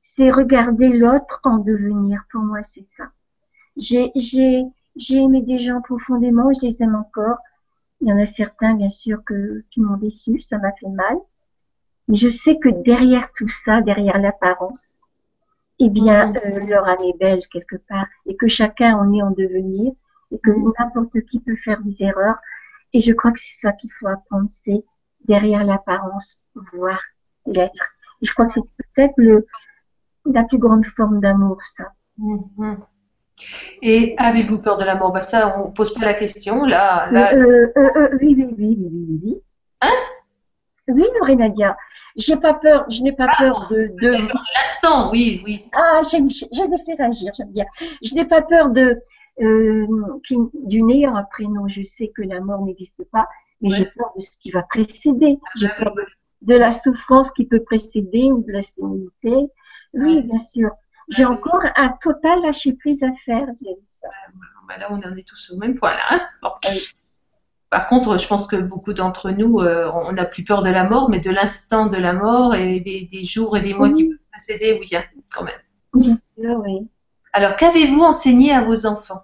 C'est 0.00 0.30
regarder 0.30 0.88
l'autre 0.88 1.40
en 1.42 1.58
devenir. 1.58 2.24
Pour 2.30 2.42
moi, 2.42 2.62
c'est 2.62 2.82
ça. 2.82 3.10
J'ai, 3.76 4.12
j'ai, 4.14 4.64
j'ai 4.94 5.16
aimé 5.16 5.42
des 5.42 5.58
gens 5.58 5.80
profondément, 5.80 6.52
je 6.52 6.66
les 6.66 6.82
aime 6.82 6.94
encore. 6.94 7.38
Il 8.00 8.08
y 8.08 8.12
en 8.12 8.18
a 8.18 8.26
certains, 8.26 8.74
bien 8.74 8.88
sûr, 8.88 9.24
que, 9.24 9.64
qui 9.70 9.80
m'ont 9.80 9.96
déçu, 9.96 10.38
ça 10.40 10.58
m'a 10.58 10.72
fait 10.72 10.88
mal. 10.88 11.16
Mais 12.08 12.16
je 12.16 12.28
sais 12.28 12.58
que 12.58 12.68
derrière 12.68 13.30
tout 13.36 13.48
ça, 13.48 13.82
derrière 13.82 14.18
l'apparence, 14.18 14.98
eh 15.80 15.90
bien, 15.90 16.32
euh, 16.34 16.66
leur 16.66 16.86
âme 16.88 17.02
est 17.02 17.18
belle 17.18 17.42
quelque 17.52 17.76
part, 17.76 18.06
et 18.26 18.36
que 18.36 18.48
chacun 18.48 18.96
en 18.96 19.12
est 19.12 19.22
en 19.22 19.30
devenir, 19.30 19.92
et 20.30 20.38
que 20.38 20.50
n'importe 20.50 21.20
qui 21.26 21.40
peut 21.40 21.56
faire 21.56 21.82
des 21.82 22.02
erreurs. 22.04 22.38
Et 22.92 23.00
je 23.00 23.12
crois 23.12 23.32
que 23.32 23.40
c'est 23.40 23.60
ça 23.60 23.72
qu'il 23.72 23.90
faut 23.92 24.08
apprendre, 24.08 24.48
c'est 24.48 24.84
derrière 25.24 25.64
l'apparence, 25.64 26.46
voir 26.72 27.00
l'être. 27.46 27.84
Et 28.22 28.26
je 28.26 28.32
crois 28.32 28.46
que 28.46 28.52
c'est 28.52 28.60
peut-être 28.94 29.14
le, 29.16 29.46
la 30.26 30.44
plus 30.44 30.58
grande 30.58 30.84
forme 30.84 31.20
d'amour, 31.20 31.58
ça. 31.62 31.92
Mhm. 32.18 32.78
Et 33.80 34.14
avez-vous 34.18 34.60
peur 34.60 34.76
de 34.76 34.84
la 34.84 34.94
mort 34.94 35.12
bah 35.12 35.22
Ça, 35.22 35.58
on 35.58 35.70
pose 35.70 35.94
pas 35.94 36.04
la 36.04 36.14
question. 36.14 36.64
Là, 36.64 37.10
là 37.10 37.34
Euh, 37.34 37.72
euh, 37.76 37.90
euh, 37.96 38.18
oui, 38.20 38.34
oui, 38.36 38.54
oui, 38.58 38.76
oui, 38.78 38.88
oui, 38.92 39.06
oui, 39.08 39.20
oui. 39.24 39.42
Hein? 39.80 39.88
Oui, 40.88 41.04
Lorenadia. 41.18 41.76
J'ai 42.16 42.36
pas 42.36 42.54
peur, 42.54 42.84
je 42.90 43.02
n'ai 43.02 43.12
pas 43.12 43.28
peur 43.38 43.68
de, 43.70 43.86
de, 44.00 44.10
peur 44.10 44.20
de 44.20 44.58
l'instant, 44.58 45.10
oui, 45.12 45.40
oui. 45.46 45.64
Ah, 45.72 46.00
j'aime, 46.10 46.28
j'aime 46.28 46.76
fait 46.84 46.94
réagir, 46.94 47.32
j'aime 47.34 47.52
bien. 47.52 47.64
Je 48.02 48.14
n'ai 48.14 48.24
pas 48.24 48.42
peur 48.42 48.70
de, 48.70 49.00
du 49.38 50.82
néant 50.82 51.14
après, 51.14 51.44
non, 51.44 51.68
je 51.68 51.82
sais 51.82 52.08
que 52.08 52.22
la 52.22 52.40
mort 52.40 52.64
n'existe 52.64 53.04
pas, 53.10 53.28
mais 53.60 53.70
Ouais. 53.70 53.76
j'ai 53.76 53.84
peur 53.86 54.12
de 54.16 54.20
ce 54.20 54.30
qui 54.40 54.50
va 54.50 54.62
précéder. 54.62 55.38
J'ai 55.56 55.68
Ah, 55.76 55.84
peur 55.84 55.94
de, 56.42 56.54
la 56.54 56.72
souffrance 56.72 57.30
qui 57.32 57.46
peut 57.46 57.62
précéder 57.62 58.30
ou 58.32 58.42
de 58.46 58.52
la 58.52 58.62
sénilité. 58.62 59.50
Oui, 59.94 60.16
Ouais. 60.16 60.22
bien 60.22 60.38
sûr. 60.38 60.70
J'ai 61.08 61.24
Ouais. 61.26 61.32
encore 61.32 61.64
un 61.76 61.88
total 62.00 62.40
lâcher 62.42 62.72
prise 62.74 63.02
à 63.02 63.12
faire 63.24 63.46
de 63.46 63.66
ça. 63.88 64.08
Bah 64.68 64.78
là, 64.78 64.88
on 64.90 64.98
en 64.98 65.16
est 65.16 65.26
tous 65.26 65.50
au 65.50 65.56
même 65.56 65.74
point 65.74 65.92
là. 65.92 66.00
hein. 66.10 66.20
Bon. 66.42 66.50
Par 67.70 67.86
contre, 67.86 68.18
je 68.18 68.26
pense 68.26 68.46
que 68.48 68.56
beaucoup 68.56 68.92
d'entre 68.92 69.30
nous, 69.30 69.60
euh, 69.60 69.90
on 69.94 70.12
n'a 70.12 70.24
plus 70.24 70.42
peur 70.44 70.62
de 70.62 70.70
la 70.70 70.84
mort, 70.84 71.08
mais 71.08 71.20
de 71.20 71.30
l'instant 71.30 71.86
de 71.86 71.96
la 71.96 72.12
mort 72.12 72.54
et 72.54 72.80
des, 72.80 73.08
des 73.10 73.22
jours 73.24 73.56
et 73.56 73.60
des 73.60 73.74
mois 73.74 73.92
qui 73.92 74.08
peuvent 74.08 74.18
précéder, 74.32 74.78
oui, 74.80 74.88
hein, 74.96 75.04
quand 75.32 75.44
même. 75.44 75.54
Bien 75.94 76.16
sûr, 76.36 76.62
oui. 76.64 76.88
Alors, 77.32 77.54
qu'avez-vous 77.56 78.00
enseigné 78.02 78.52
à 78.52 78.60
vos 78.62 78.86
enfants? 78.86 79.22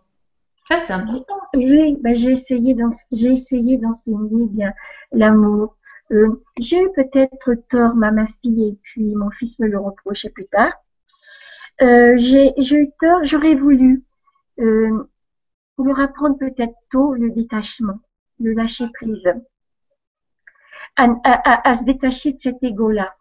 Ça, 0.69 0.79
c'est 0.81 0.93
important. 0.93 1.35
Oui, 1.55 1.97
ben, 2.01 2.17
j'ai 2.17 2.33
essayé 2.33 2.75
d'en- 2.75 2.91
j'ai 3.13 3.29
essayé 3.33 3.79
d'enseigner 3.79 4.47
bien 4.47 4.73
l'amour. 5.13 5.77
Euh, 6.13 6.43
j'ai 6.59 6.83
eu 6.83 6.91
peut-être 6.93 7.55
tort, 7.69 7.95
ma, 7.95 8.11
ma 8.11 8.27
fille, 8.27 8.69
et 8.71 8.79
puis 8.83 9.15
mon 9.15 9.31
fils 9.31 9.59
me 9.59 9.67
le 9.69 9.79
reprochait 9.79 10.31
plus 10.31 10.47
tard. 10.47 10.73
Euh, 11.83 12.15
j'ai 12.17 12.53
eu 12.59 12.91
tort, 13.01 13.25
j'aurais 13.25 13.55
voulu 13.55 14.05
euh, 14.61 15.09
leur 15.79 16.01
apprendre 16.01 16.39
peut-être 16.39 16.75
tôt 16.91 17.15
le 17.15 17.31
détachement, 17.31 18.01
le 18.41 18.53
lâcher 18.53 18.87
prise, 18.95 19.29
à, 20.97 21.05
à, 21.25 21.33
à, 21.53 21.71
à 21.71 21.79
se 21.79 21.85
détacher 21.85 22.33
de 22.33 22.39
cet 22.41 22.63
ego-là. 22.63 23.15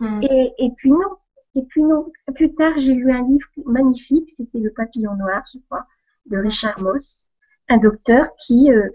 Hmm. 0.00 0.20
Et, 0.22 0.52
et 0.58 0.70
puis 0.76 0.90
non, 0.90 1.16
et 1.54 1.62
puis 1.62 1.82
non. 1.82 2.10
Plus 2.34 2.54
tard, 2.54 2.72
j'ai 2.76 2.94
lu 2.94 3.10
un 3.12 3.22
livre 3.26 3.48
magnifique, 3.64 4.28
c'était 4.30 4.58
Le 4.58 4.70
papillon 4.72 5.14
noir, 5.16 5.42
je 5.52 5.58
crois, 5.66 5.86
de 6.30 6.38
Richard 6.38 6.80
Moss, 6.80 7.26
un 7.68 7.78
docteur 7.78 8.26
qui, 8.44 8.70
euh, 8.70 8.88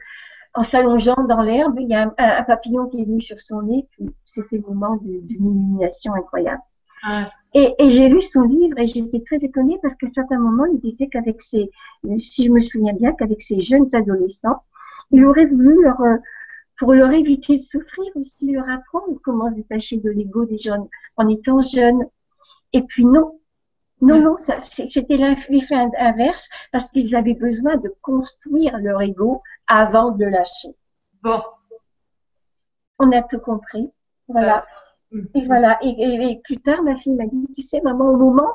en 0.53 0.63
s'allongeant 0.63 1.23
dans 1.27 1.41
l'herbe, 1.41 1.77
il 1.79 1.89
y 1.89 1.95
a 1.95 2.03
un, 2.03 2.13
un 2.17 2.43
papillon 2.43 2.87
qui 2.87 3.01
est 3.01 3.05
venu 3.05 3.21
sur 3.21 3.39
son 3.39 3.61
nez, 3.61 3.87
puis 3.91 4.09
c'était 4.25 4.57
le 4.57 4.63
moment 4.63 4.97
d'une 4.97 5.29
illumination 5.29 6.13
incroyable. 6.13 6.61
Ouais. 7.07 7.25
Et, 7.53 7.75
et 7.79 7.89
j'ai 7.89 8.07
lu 8.07 8.21
son 8.21 8.43
livre 8.43 8.77
et 8.77 8.87
j'étais 8.87 9.21
très 9.21 9.43
étonnée 9.43 9.77
parce 9.81 9.95
qu'à 9.95 10.07
certains 10.07 10.39
moments, 10.39 10.65
il 10.65 10.79
disait 10.79 11.07
qu'avec 11.07 11.41
ses, 11.41 11.69
si 12.17 12.45
je 12.45 12.51
me 12.51 12.59
souviens 12.59 12.93
bien, 12.93 13.11
qu'avec 13.13 13.41
ces 13.41 13.59
jeunes 13.59 13.87
adolescents, 13.93 14.63
il 15.11 15.25
aurait 15.25 15.45
voulu 15.45 15.83
leur, 15.83 15.99
euh, 16.01 16.17
pour 16.77 16.93
leur 16.93 17.11
éviter 17.11 17.57
de 17.57 17.61
souffrir 17.61 18.05
aussi, 18.15 18.51
leur 18.51 18.69
apprendre 18.69 19.19
comment 19.23 19.49
se 19.49 19.55
détacher 19.55 19.97
de 19.97 20.09
l'ego 20.09 20.45
des 20.45 20.57
jeunes 20.57 20.87
en 21.17 21.27
étant 21.27 21.59
jeunes. 21.59 22.05
Et 22.71 22.83
puis 22.83 23.05
non, 23.05 23.39
non, 24.01 24.19
non, 24.21 24.35
c'était 24.37 25.17
l'effet 25.17 25.75
in- 25.75 25.91
inverse 25.99 26.49
parce 26.71 26.89
qu'ils 26.89 27.15
avaient 27.15 27.35
besoin 27.35 27.77
de 27.77 27.93
construire 28.01 28.77
leur 28.79 29.01
ego 29.01 29.41
avant 29.67 30.11
de 30.11 30.25
le 30.25 30.31
lâcher. 30.31 30.75
Bon. 31.23 31.41
On 32.99 33.11
a 33.11 33.21
tout 33.21 33.39
compris. 33.39 33.91
Voilà. 34.27 34.65
Hmm. 35.11 35.23
Et 35.35 35.45
voilà. 35.45 35.77
Et, 35.83 35.89
et- 35.89 36.31
et 36.31 36.41
plus 36.43 36.57
tard, 36.57 36.83
ma 36.83 36.95
fille 36.95 37.15
m'a 37.15 37.25
dit, 37.27 37.45
tu 37.53 37.61
sais, 37.61 37.81
maman, 37.81 38.05
au 38.05 38.17
moment 38.17 38.53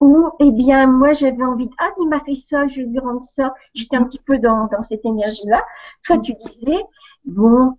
où, 0.00 0.30
eh 0.40 0.50
bien, 0.50 0.86
moi, 0.86 1.12
j'avais 1.12 1.44
envie 1.44 1.68
de, 1.68 1.74
ah, 1.78 1.90
il 2.00 2.08
m'a 2.08 2.20
fait 2.20 2.34
ça, 2.34 2.66
je 2.66 2.80
vais 2.80 2.86
lui 2.86 2.98
rendre 2.98 3.22
ça. 3.22 3.54
J'étais 3.74 3.96
un 3.96 4.04
petit 4.04 4.18
peu 4.20 4.38
dans, 4.38 4.66
dans 4.66 4.82
cette 4.82 5.04
énergie-là. 5.04 5.64
Toi, 6.04 6.18
tu 6.18 6.32
disais, 6.34 6.80
bon, 7.24 7.78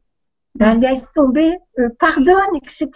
ben, 0.56 0.80
laisse 0.80 1.06
tomber, 1.14 1.58
euh, 1.80 1.90
pardonne, 2.00 2.56
etc. 2.56 2.90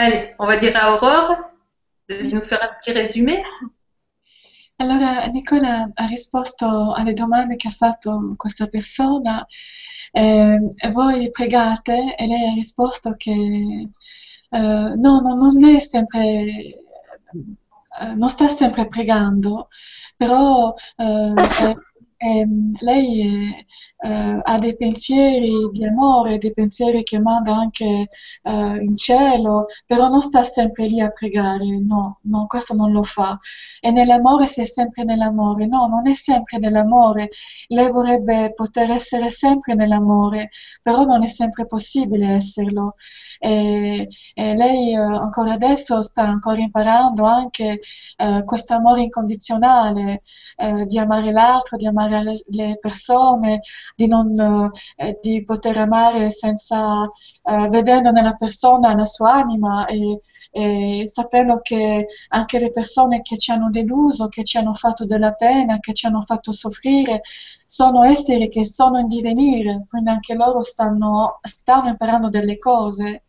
Allez, 0.00 0.32
on 0.38 0.46
va 0.46 0.56
dire 0.56 0.76
à 0.76 0.92
Aurore 0.92 1.36
de 2.08 2.22
nous 2.22 2.40
faire 2.42 2.62
un 2.62 2.72
petit 2.78 2.92
résumé. 2.92 3.42
Allora, 4.78 5.26
Nicola 5.26 5.88
ha 5.92 6.06
risposto 6.06 6.92
alle 6.92 7.14
domande 7.14 7.56
che 7.56 7.66
ha 7.66 7.72
fatto 7.72 8.34
questa 8.36 8.68
persona. 8.68 9.44
Eh, 10.12 10.56
voi 10.92 11.32
pregate 11.32 12.14
e 12.16 12.26
lei 12.28 12.48
ha 12.48 12.54
risposto 12.54 13.14
che 13.16 13.32
eh, 13.32 13.88
no, 14.50 15.20
no, 15.20 15.34
non 15.34 15.64
è 15.64 15.80
sempre, 15.80 16.22
eh, 16.46 18.14
non 18.14 18.28
sta 18.28 18.46
sempre 18.46 18.86
pregando, 18.86 19.68
però 20.16 20.72
eh, 20.96 21.74
eh, 22.18 22.40
ehm, 22.40 22.72
lei 22.80 23.66
eh, 24.00 24.40
ha 24.42 24.58
dei 24.58 24.76
pensieri 24.76 25.68
di 25.72 25.84
amore, 25.86 26.38
dei 26.38 26.52
pensieri 26.52 27.02
che 27.02 27.20
manda 27.20 27.54
anche 27.56 28.08
eh, 28.42 28.82
in 28.82 28.96
cielo, 28.96 29.66
però 29.86 30.08
non 30.08 30.20
sta 30.20 30.42
sempre 30.44 30.86
lì 30.86 31.00
a 31.00 31.10
pregare, 31.10 31.64
no, 31.78 32.18
no, 32.22 32.46
questo 32.46 32.74
non 32.74 32.92
lo 32.92 33.02
fa. 33.02 33.38
E 33.80 33.90
nell'amore 33.90 34.46
si 34.46 34.60
è 34.60 34.64
sempre 34.64 35.04
nell'amore, 35.04 35.66
no, 35.66 35.86
non 35.86 36.06
è 36.08 36.14
sempre 36.14 36.58
nell'amore. 36.58 37.28
Lei 37.68 37.90
vorrebbe 37.90 38.52
poter 38.54 38.90
essere 38.90 39.30
sempre 39.30 39.74
nell'amore, 39.74 40.50
però 40.82 41.02
non 41.04 41.22
è 41.22 41.26
sempre 41.26 41.66
possibile 41.66 42.34
esserlo. 42.34 42.94
E, 43.40 44.08
e 44.34 44.56
lei 44.56 44.92
eh, 44.92 44.96
ancora 44.96 45.52
adesso 45.52 46.02
sta 46.02 46.22
ancora 46.22 46.58
imparando 46.60 47.24
anche 47.24 47.80
eh, 48.16 48.42
questo 48.44 48.74
amore 48.74 49.02
incondizionale, 49.02 50.22
eh, 50.56 50.84
di 50.86 50.98
amare 50.98 51.30
l'altro, 51.32 51.76
di 51.76 51.86
amare 51.86 52.07
le, 52.08 52.42
le 52.46 52.78
persone, 52.80 53.60
di, 53.94 54.06
non, 54.06 54.70
eh, 54.96 55.18
di 55.20 55.44
poter 55.44 55.76
amare 55.78 56.30
senza, 56.30 57.02
eh, 57.04 57.68
vedendo 57.68 58.10
nella 58.10 58.34
persona 58.34 58.94
la 58.94 59.04
sua 59.04 59.34
anima 59.34 59.86
e, 59.86 60.18
e 60.50 61.02
sapendo 61.06 61.60
che 61.60 62.06
anche 62.28 62.58
le 62.58 62.70
persone 62.70 63.20
che 63.22 63.36
ci 63.36 63.50
hanno 63.50 63.70
deluso, 63.70 64.28
che 64.28 64.44
ci 64.44 64.56
hanno 64.58 64.72
fatto 64.72 65.06
della 65.06 65.32
pena, 65.32 65.78
che 65.78 65.92
ci 65.92 66.06
hanno 66.06 66.22
fatto 66.22 66.52
soffrire, 66.52 67.20
sono 67.66 68.02
esseri 68.04 68.48
che 68.48 68.64
sono 68.64 68.98
in 68.98 69.06
divenire, 69.06 69.84
quindi 69.88 70.08
anche 70.10 70.34
loro 70.34 70.62
stanno, 70.62 71.38
stanno 71.42 71.88
imparando 71.88 72.28
delle 72.28 72.58
cose. 72.58 73.24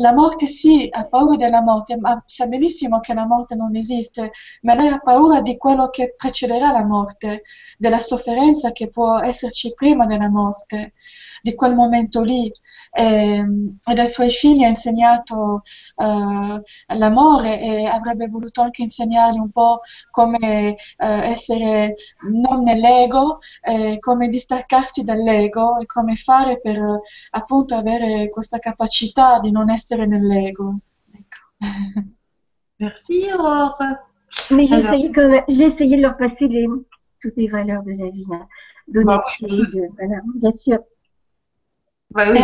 La 0.00 0.12
morte 0.14 0.46
sì, 0.46 0.88
ha 0.90 1.06
paura 1.06 1.36
della 1.36 1.60
morte, 1.60 1.96
ma 1.96 2.22
sa 2.24 2.46
benissimo 2.46 3.00
che 3.00 3.12
la 3.14 3.26
morte 3.26 3.54
non 3.54 3.74
esiste, 3.76 4.30
ma 4.62 4.74
lei 4.74 4.88
ha 4.88 4.98
paura 4.98 5.40
di 5.40 5.56
quello 5.56 5.90
che 5.90 6.14
precederà 6.16 6.70
la 6.72 6.84
morte, 6.84 7.42
della 7.76 7.98
sofferenza 8.00 8.72
che 8.72 8.88
può 8.88 9.18
esserci 9.20 9.72
prima 9.74 10.06
della 10.06 10.30
morte, 10.30 10.94
di 11.42 11.54
quel 11.54 11.74
momento 11.74 12.22
lì. 12.22 12.50
E, 12.90 13.44
ed 13.84 13.98
ai 13.98 14.08
suoi 14.08 14.30
figli 14.30 14.64
ha 14.64 14.68
insegnato 14.68 15.62
eh, 15.96 16.96
l'amore 16.96 17.60
e 17.60 17.84
avrebbe 17.86 18.28
voluto 18.28 18.62
anche 18.62 18.82
insegnargli 18.82 19.38
un 19.38 19.50
po' 19.50 19.80
come 20.10 20.74
eh, 20.74 20.76
essere 20.96 21.94
non 22.30 22.62
nell'ego, 22.62 23.38
eh, 23.62 23.98
come 24.00 24.28
distaccarsi 24.28 25.04
dall'ego 25.04 25.78
e 25.78 25.86
come 25.86 26.14
fare 26.14 26.60
per 26.60 26.78
appunto 27.30 27.74
avere 27.74 28.30
questa 28.30 28.58
capacità 28.58 29.38
di 29.38 29.50
non 29.50 29.70
essere 29.70 30.06
nell'ego. 30.06 30.78
Ecco. 31.12 31.38
Merci 32.80 33.28
Aurore. 33.30 33.98
Mais 34.50 34.70
essayé 34.70 35.10
quand 35.10 35.28
même, 35.28 35.44
essayé 35.48 35.96
de 35.96 36.02
leur 36.02 36.16
passer 36.16 36.48
les, 36.48 36.66
toutes 37.20 37.36
les 37.36 37.48
valeurs 37.48 37.82
de 37.82 37.92
la 37.92 38.10
vie, 38.10 38.26
hein, 38.30 38.46
d'honnêteté, 38.86 39.46
de, 39.46 39.88
voilà, 39.96 40.20
bien 40.34 40.50
sûr. 40.50 40.78
Bah 42.10 42.30
oui. 42.30 42.40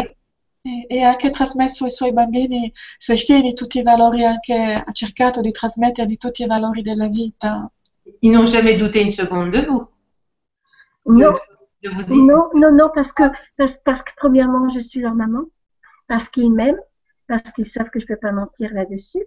E, 0.87 1.03
anche 1.03 1.31
trasmesso 1.31 1.85
ai 1.85 1.91
suoi 1.91 2.13
bambini, 2.13 2.65
ai 2.65 2.73
suoi 2.99 3.17
figli, 3.17 3.53
tutti 3.55 3.79
i 3.79 3.83
valori, 3.83 4.25
anche 4.25 4.55
ha 4.87 4.93
cercato 4.93 5.41
di 5.41 5.51
trasmettergli 5.51 6.17
tutti 6.17 6.43
i 6.43 6.47
valori 6.47 6.83
della 6.83 7.09
vita. 7.09 7.71
Ils 8.21 8.31
n'ont 8.33 8.47
jamais 8.47 8.77
douté 8.77 9.01
une 9.03 9.11
seconde 9.11 9.51
de 9.51 9.63
vous. 9.67 9.87
Non, 11.07 11.33
De 11.83 11.91
vous 11.91 12.03
dire. 12.03 12.17
non, 12.25 12.51
non, 12.55 12.73
non, 12.73 12.91
parce 12.95 13.13
que, 13.13 13.25
parce, 13.57 13.79
parce 13.85 14.03
que 14.03 14.13
premièrement, 14.17 14.69
je 14.71 14.81
suis 14.81 15.01
leur 15.01 15.15
maman, 15.15 15.45
parce 16.09 16.29
qu'ils 16.29 16.53
m'aiment, 16.53 16.81
parce 17.29 17.51
qu'ils 17.53 17.67
savent 17.67 17.91
que 17.91 18.01
je 18.01 18.07
peux 18.07 18.17
pas 18.17 18.33
mentir 18.33 18.73
là-dessus. 18.73 19.25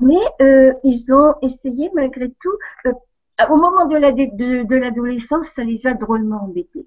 Mais 0.00 0.16
euh, 0.42 0.72
ils 0.84 1.12
ont 1.12 1.34
essayé 1.42 1.90
malgré 1.94 2.30
tout. 2.30 2.56
euh, 2.86 2.92
au 3.48 3.56
moment 3.56 3.86
de 3.86 3.96
la 3.96 4.12
de, 4.12 4.64
de 4.64 4.76
l'adolescence, 4.76 5.48
ça 5.48 5.62
les 5.64 5.86
a 5.86 5.94
drôlement 5.94 6.42
embêtés. 6.44 6.86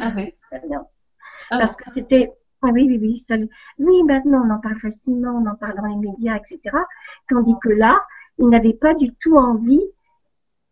Ah 0.00 0.12
oui. 0.16 0.22
Expérience. 0.22 1.04
Ah 1.50 1.58
Parce 1.58 1.76
que 1.76 1.90
c'était 1.92 2.32
oui, 2.62 2.70
oui, 2.74 2.86
oui, 2.88 2.98
oui, 3.00 3.18
ça, 3.26 3.36
oui, 3.78 4.02
maintenant 4.04 4.42
on 4.46 4.50
en 4.54 4.60
parle 4.60 4.78
facilement, 4.78 5.30
on 5.42 5.46
en 5.48 5.54
parle 5.56 5.76
dans 5.76 5.86
les 5.86 5.96
médias, 5.96 6.36
etc. 6.36 6.58
Tandis 7.28 7.54
que 7.62 7.70
là, 7.70 7.98
ils 8.38 8.48
n'avaient 8.48 8.74
pas 8.74 8.94
du 8.94 9.12
tout 9.14 9.36
envie. 9.36 9.82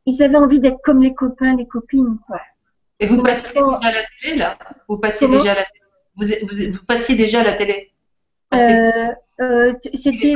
Ils 0.06 0.22
avaient 0.22 0.36
envie 0.36 0.60
d'être 0.60 0.80
comme 0.82 1.00
les 1.00 1.14
copains, 1.14 1.54
les 1.56 1.66
copines. 1.66 2.18
Quoi. 2.26 2.40
Et 3.00 3.06
vous 3.06 3.22
passiez 3.22 3.60
déjà 3.60 3.78
à 3.82 3.92
la 3.92 4.00
télé, 4.22 4.36
là? 4.36 4.58
Vous 4.88 4.98
passiez 4.98 5.28
déjà 5.28 5.52
à 5.52 5.54
la 5.56 5.64
télé? 5.64 5.84
Vous, 6.16 6.46
vous, 6.48 6.72
vous 6.78 6.84
passiez 6.86 7.14
déjà 7.16 7.40
à 7.40 7.44
la 7.44 7.52
télé? 7.52 7.92
Ah, 8.50 8.56
c'était- 8.56 8.72
Euh, 8.72 9.12
euh, 9.40 9.72
c'était, 9.94 10.34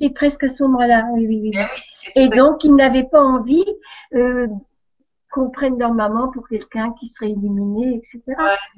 oui, 0.00 0.10
presque 0.10 0.44
à 0.44 0.48
ce 0.48 0.62
moment-là. 0.64 1.04
Oui, 1.12 1.26
oui, 1.26 1.40
oui. 1.44 1.50
Eh 1.54 2.20
oui, 2.20 2.24
et 2.24 2.28
donc, 2.36 2.64
ils 2.64 2.74
n'avaient 2.74 3.04
pas 3.04 3.22
envie 3.22 3.64
euh, 4.14 4.46
qu'on 5.30 5.50
prenne 5.50 5.78
leur 5.78 5.92
maman 5.94 6.28
pour 6.30 6.48
quelqu'un 6.48 6.92
qui 6.98 7.06
serait 7.06 7.30
éliminé, 7.30 7.96
etc. 7.96 8.22
Ouais, 8.26 8.34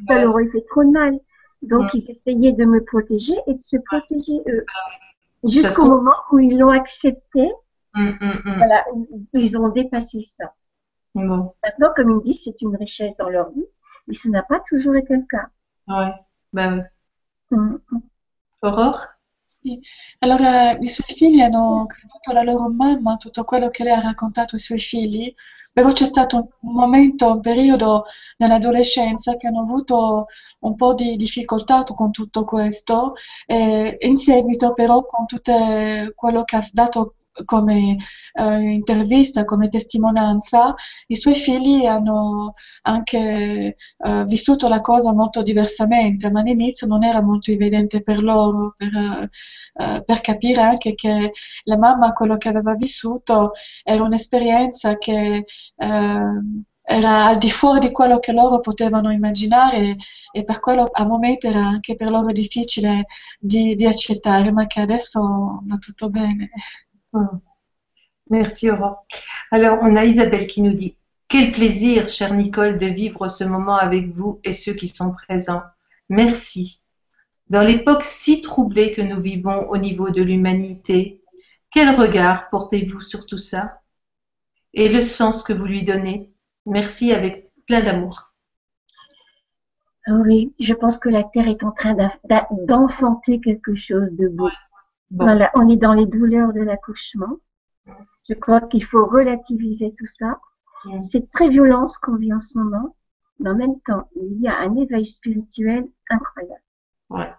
Ça 0.09 0.15
ouais, 0.15 0.23
leur 0.23 0.35
aurait 0.35 0.49
fait 0.49 0.65
trop 0.69 0.83
de 0.83 0.91
mal. 0.91 1.19
Donc, 1.63 1.93
Ouais. 1.93 2.01
ils 2.01 2.11
essayaient 2.11 2.53
de 2.53 2.65
me 2.65 2.83
protéger 2.85 3.35
et 3.47 3.55
de 3.55 3.59
se 3.59 3.77
protéger 3.79 4.41
eux. 4.49 4.65
toute 5.43 5.53
Jusqu'au 5.53 5.69
façon- 5.71 5.89
moment 5.89 6.17
où 6.33 6.39
ils 6.39 6.59
l'ont 6.59 6.71
accepté, 6.71 7.51
voilà, 7.95 8.85
où 8.93 9.27
ils 9.35 9.57
ont 9.59 9.69
dépassé 9.69 10.21
ça. 10.21 10.53
Maintenant, 11.15 11.93
comme 11.97 12.11
ils 12.11 12.23
disent, 12.23 12.43
c'est 12.45 12.61
une 12.63 12.77
richesse 12.77 13.17
dans 13.17 13.29
leur 13.29 13.51
vie, 13.51 13.65
mais 14.07 14.15
ce 14.15 14.29
n'a 14.29 14.43
pas 14.43 14.61
toujours 14.69 14.97
été 14.97 15.15
le 15.17 15.25
cas. 15.29 15.49
ouais. 15.89 16.13
Bah. 16.53 16.85
Mm. 17.51 17.77
Aurore? 18.63 19.07
Allora, 20.21 20.73
i 20.79 20.89
suoi 20.89 21.07
figli 21.15 21.41
hanno 21.41 21.87
creduto 21.87 22.31
alla 22.31 22.43
loro 22.43 22.69
mamma, 22.71 23.17
tutto 23.17 23.45
quello 23.45 23.71
che 23.71 23.85
lei 23.85 23.93
ha 23.93 24.01
raccontato 24.01 24.55
ai 24.57 24.61
suoi 24.61 24.79
figli, 24.79 25.33
però 25.73 25.93
c'è 25.93 26.05
stato 26.05 26.37
un, 26.61 26.73
momento, 26.75 27.31
un 27.31 27.41
periodo 27.41 28.05
nell'adolescenza 28.39 29.37
che 29.37 29.47
hanno 29.47 29.63
avuto 29.63 30.27
un 30.61 30.75
po' 30.75 30.95
di 30.95 31.17
difficoltà 31.17 31.85
con 31.85 32.11
tutto 32.11 32.45
questo 32.45 33.15
e 33.47 33.97
in 34.01 34.17
seguito 34.17 34.73
però 34.75 35.05
con 35.05 35.27
tutto 35.27 35.53
quello 36.15 36.43
che 36.45 36.57
ha 36.57 36.69
dato 36.73 37.15
come 37.45 37.97
eh, 38.33 38.61
intervista, 38.61 39.45
come 39.45 39.69
testimonianza, 39.69 40.75
i 41.07 41.17
suoi 41.17 41.35
figli 41.35 41.87
hanno 41.87 42.55
anche 42.83 43.77
eh, 43.99 44.25
vissuto 44.27 44.69
la 44.69 44.81
cosa 44.81 45.13
molto 45.13 45.43
diversamente, 45.43 46.31
ma 46.31 46.41
all'inizio 46.41 46.87
non 46.87 47.05
era 47.05 47.23
molto 47.23 47.51
evidente 47.51 48.03
per 48.03 48.23
loro, 48.23 48.75
per, 48.77 49.29
eh, 49.75 50.03
per 50.05 50.21
capire 50.21 50.61
anche 50.61 50.95
che 50.95 51.33
la 51.65 51.77
mamma 51.79 52.13
quello 52.13 52.37
che 52.37 52.49
aveva 52.49 52.75
vissuto 52.75 53.53
era 53.83 54.03
un'esperienza 54.03 54.97
che 54.99 55.45
eh, 55.77 56.65
era 56.83 57.27
al 57.27 57.39
di 57.39 57.51
fuori 57.51 57.79
di 57.87 57.93
quello 57.93 58.19
che 58.19 58.33
loro 58.33 58.61
potevano 58.61 59.13
immaginare 59.13 59.97
e 60.33 60.45
per 60.45 60.59
quello 60.61 60.89
a 60.91 61.07
momenti 61.07 61.47
era 61.47 61.61
anche 61.65 61.95
per 61.95 62.11
loro 62.11 62.33
difficile 62.33 63.07
di, 63.39 63.75
di 63.75 63.87
accettare, 63.87 64.51
ma 64.51 64.67
che 64.67 64.81
adesso 64.81 65.61
va 65.65 65.77
tutto 65.77 66.11
bene. 66.11 66.51
Hum. 67.13 67.41
Merci 68.31 68.71
Aurore. 68.71 69.05
Alors, 69.51 69.79
on 69.83 69.97
a 69.97 70.05
Isabelle 70.05 70.47
qui 70.47 70.63
nous 70.63 70.73
dit 70.73 70.95
Quel 71.29 71.51
plaisir, 71.51 72.09
chère 72.09 72.35
Nicole, 72.35 72.79
de 72.79 72.87
vivre 72.87 73.27
ce 73.29 73.45
moment 73.45 73.77
avec 73.77 74.11
vous 74.11 74.41
et 74.45 74.53
ceux 74.53 74.73
qui 74.75 74.87
sont 74.87 75.13
présents. 75.13 75.63
Merci. 76.09 76.81
Dans 77.49 77.63
l'époque 77.63 78.05
si 78.05 78.41
troublée 78.41 78.93
que 78.93 79.03
nous 79.03 79.21
vivons 79.21 79.69
au 79.69 79.77
niveau 79.77 80.11
de 80.11 80.23
l'humanité, 80.23 81.21
quel 81.73 81.97
regard 81.97 82.49
portez-vous 82.51 83.03
sur 83.03 83.27
tout 83.27 83.39
ça 83.39 83.81
et 84.73 84.89
le 84.89 85.03
sens 85.03 85.43
que 85.43 85.53
vous 85.53 85.65
lui 85.65 85.83
donnez? 85.83 86.33
Merci 86.67 87.13
avec 87.13 87.51
plein 87.67 87.83
d'amour. 87.83 88.33
Ah 90.07 90.13
Oui, 90.25 90.55
je 90.61 90.75
pense 90.75 90.99
que 90.99 91.09
la 91.09 91.25
Terre 91.25 91.49
est 91.49 91.65
en 91.65 91.73
train 91.73 91.97
d'enfanter 92.67 93.41
quelque 93.41 93.75
chose 93.75 94.13
de 94.13 94.29
beau. 94.29 94.49
Bon. 95.11 95.25
Voilà, 95.25 95.51
on 95.55 95.69
est 95.69 95.77
dans 95.77 95.93
les 95.95 96.07
douleurs 96.07 96.53
de 96.53 96.61
l'accouchement. 96.61 97.39
Je 98.29 98.35
crois 98.35 98.61
qu'il 98.61 98.85
faut 98.85 99.07
relativiser 99.07 99.91
tout 99.99 100.07
ça. 100.07 100.39
C'est 100.99 101.31
très 101.31 101.49
violent 101.49 101.89
ce 101.89 101.99
qu'on 101.99 102.17
vit 102.17 102.33
en 102.33 102.39
ce 102.39 102.57
moment, 102.57 102.97
mais 103.39 103.51
en 103.51 103.57
même 103.57 103.81
temps, 103.81 104.09
il 104.17 104.41
y 104.41 104.49
a 104.49 104.59
un 104.59 104.75
éveil 104.77 105.05
spirituel 105.05 105.87
incroyable. 106.09 106.63
Ouais. 107.11 107.33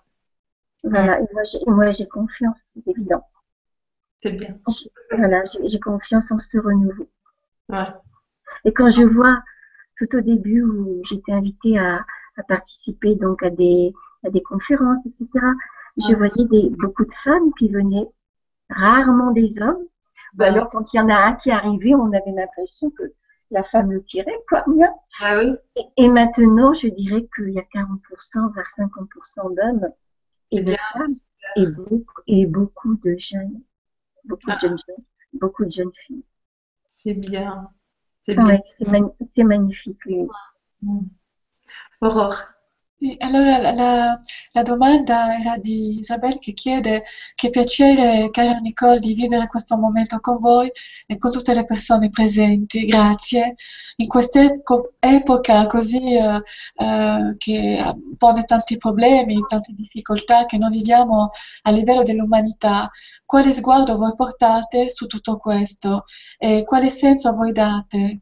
Voilà, 0.83 1.21
et 1.21 1.25
moi 1.33 1.43
j'ai, 1.43 1.59
et 1.59 1.69
moi, 1.69 1.91
j'ai 1.91 2.07
confiance, 2.07 2.59
c'est 2.73 2.87
évident. 2.87 3.23
C'est 4.17 4.33
bien. 4.33 4.57
Voilà, 5.15 5.43
j'ai 5.45 5.67
j'ai 5.67 5.79
confiance 5.79 6.31
en 6.31 6.37
ce 6.37 6.57
renouveau. 6.57 7.09
Ouais. 7.69 7.85
Et 8.65 8.73
quand 8.73 8.89
je 8.89 9.03
vois 9.03 9.41
tout 9.97 10.15
au 10.15 10.21
début 10.21 10.63
où 10.63 11.01
j'étais 11.03 11.31
invitée 11.31 11.79
à, 11.79 12.05
à 12.37 12.43
participer 12.43 13.15
donc 13.15 13.43
à 13.43 13.49
des, 13.49 13.93
à 14.25 14.29
des 14.29 14.41
conférences, 14.41 15.05
etc., 15.05 15.27
je 15.97 16.13
Ouais. 16.13 16.15
voyais 16.15 16.45
des, 16.49 16.69
beaucoup 16.71 17.05
de 17.05 17.13
femmes 17.23 17.53
qui 17.57 17.69
venaient, 17.69 18.07
rarement 18.69 19.31
des 19.31 19.61
hommes. 19.61 19.83
Ou 20.39 20.43
alors 20.43 20.69
quand 20.69 20.93
il 20.93 20.97
y 20.97 20.99
en 20.99 21.09
a 21.09 21.15
un 21.15 21.33
qui 21.35 21.51
arrivait, 21.51 21.93
on 21.95 22.11
avait 22.13 22.31
l'impression 22.31 22.89
que 22.91 23.03
la 23.51 23.63
femme 23.63 23.91
le 23.91 24.03
tirait, 24.03 24.39
quoi. 24.47 24.63
Ah 25.19 25.37
oui 25.39 25.55
Et, 25.75 25.83
et 25.97 26.09
maintenant, 26.09 26.73
je 26.73 26.87
dirais 26.87 27.27
qu'il 27.35 27.49
y 27.49 27.59
a 27.59 27.63
40%, 27.63 28.53
vers 28.55 28.67
50% 28.69 29.49
d'hommes 29.55 29.89
et 30.51 30.61
de 30.63 30.73
femmes 30.97 31.15
et 31.57 31.65
beaucoup, 31.67 32.21
et 32.27 32.45
beaucoup 32.45 32.95
de 32.95 33.15
jeunes, 33.17 33.61
beaucoup 34.25 34.51
Ah. 34.51 34.55
de 34.55 34.59
jeunes 34.59 34.77
filles, 34.77 35.05
beaucoup 35.33 35.65
de 35.65 35.71
jeunes 35.71 35.91
filles. 36.05 36.23
C'est 36.87 37.13
bien. 37.13 37.69
C'est 38.23 38.35
bien. 38.35 38.47
Ouais, 38.47 38.61
c'est 39.21 39.43
magnifique. 39.43 39.99
Aurore. 42.01 42.35
Allora 43.19 43.57
la, 43.57 44.19
la- 44.51 44.61
domanda 44.61 45.35
era 45.35 45.57
di 45.57 45.97
Isabel 45.99 46.37
che 46.37 46.53
chiede 46.53 47.03
che 47.33 47.49
piacere, 47.49 48.29
cara 48.29 48.59
Nicole, 48.59 48.99
di 48.99 49.15
vivere 49.15 49.47
questo 49.47 49.75
momento 49.75 50.19
con 50.19 50.37
voi 50.39 50.71
e 51.07 51.17
con 51.17 51.31
tutte 51.31 51.55
le 51.55 51.65
persone 51.65 52.11
presenti. 52.11 52.85
Grazie. 52.85 53.55
In 53.97 54.07
questa 54.07 54.41
epo- 54.43 54.93
epoca 54.99 55.65
così 55.65 56.13
eh, 56.15 56.41
eh, 56.75 57.35
che 57.37 57.83
pone 58.17 58.43
tanti 58.43 58.77
problemi, 58.77 59.43
tante 59.47 59.73
difficoltà 59.75 60.45
che 60.45 60.57
noi 60.59 60.69
viviamo 60.71 61.31
a 61.63 61.71
livello 61.71 62.03
dell'umanità, 62.03 62.91
quale 63.25 63.51
sguardo 63.51 63.97
voi 63.97 64.13
portate 64.15 64.89
su 64.91 65.07
tutto 65.07 65.37
questo 65.37 66.05
e 66.37 66.63
quale 66.65 66.89
senso 66.91 67.33
voi 67.33 67.51
date? 67.51 68.19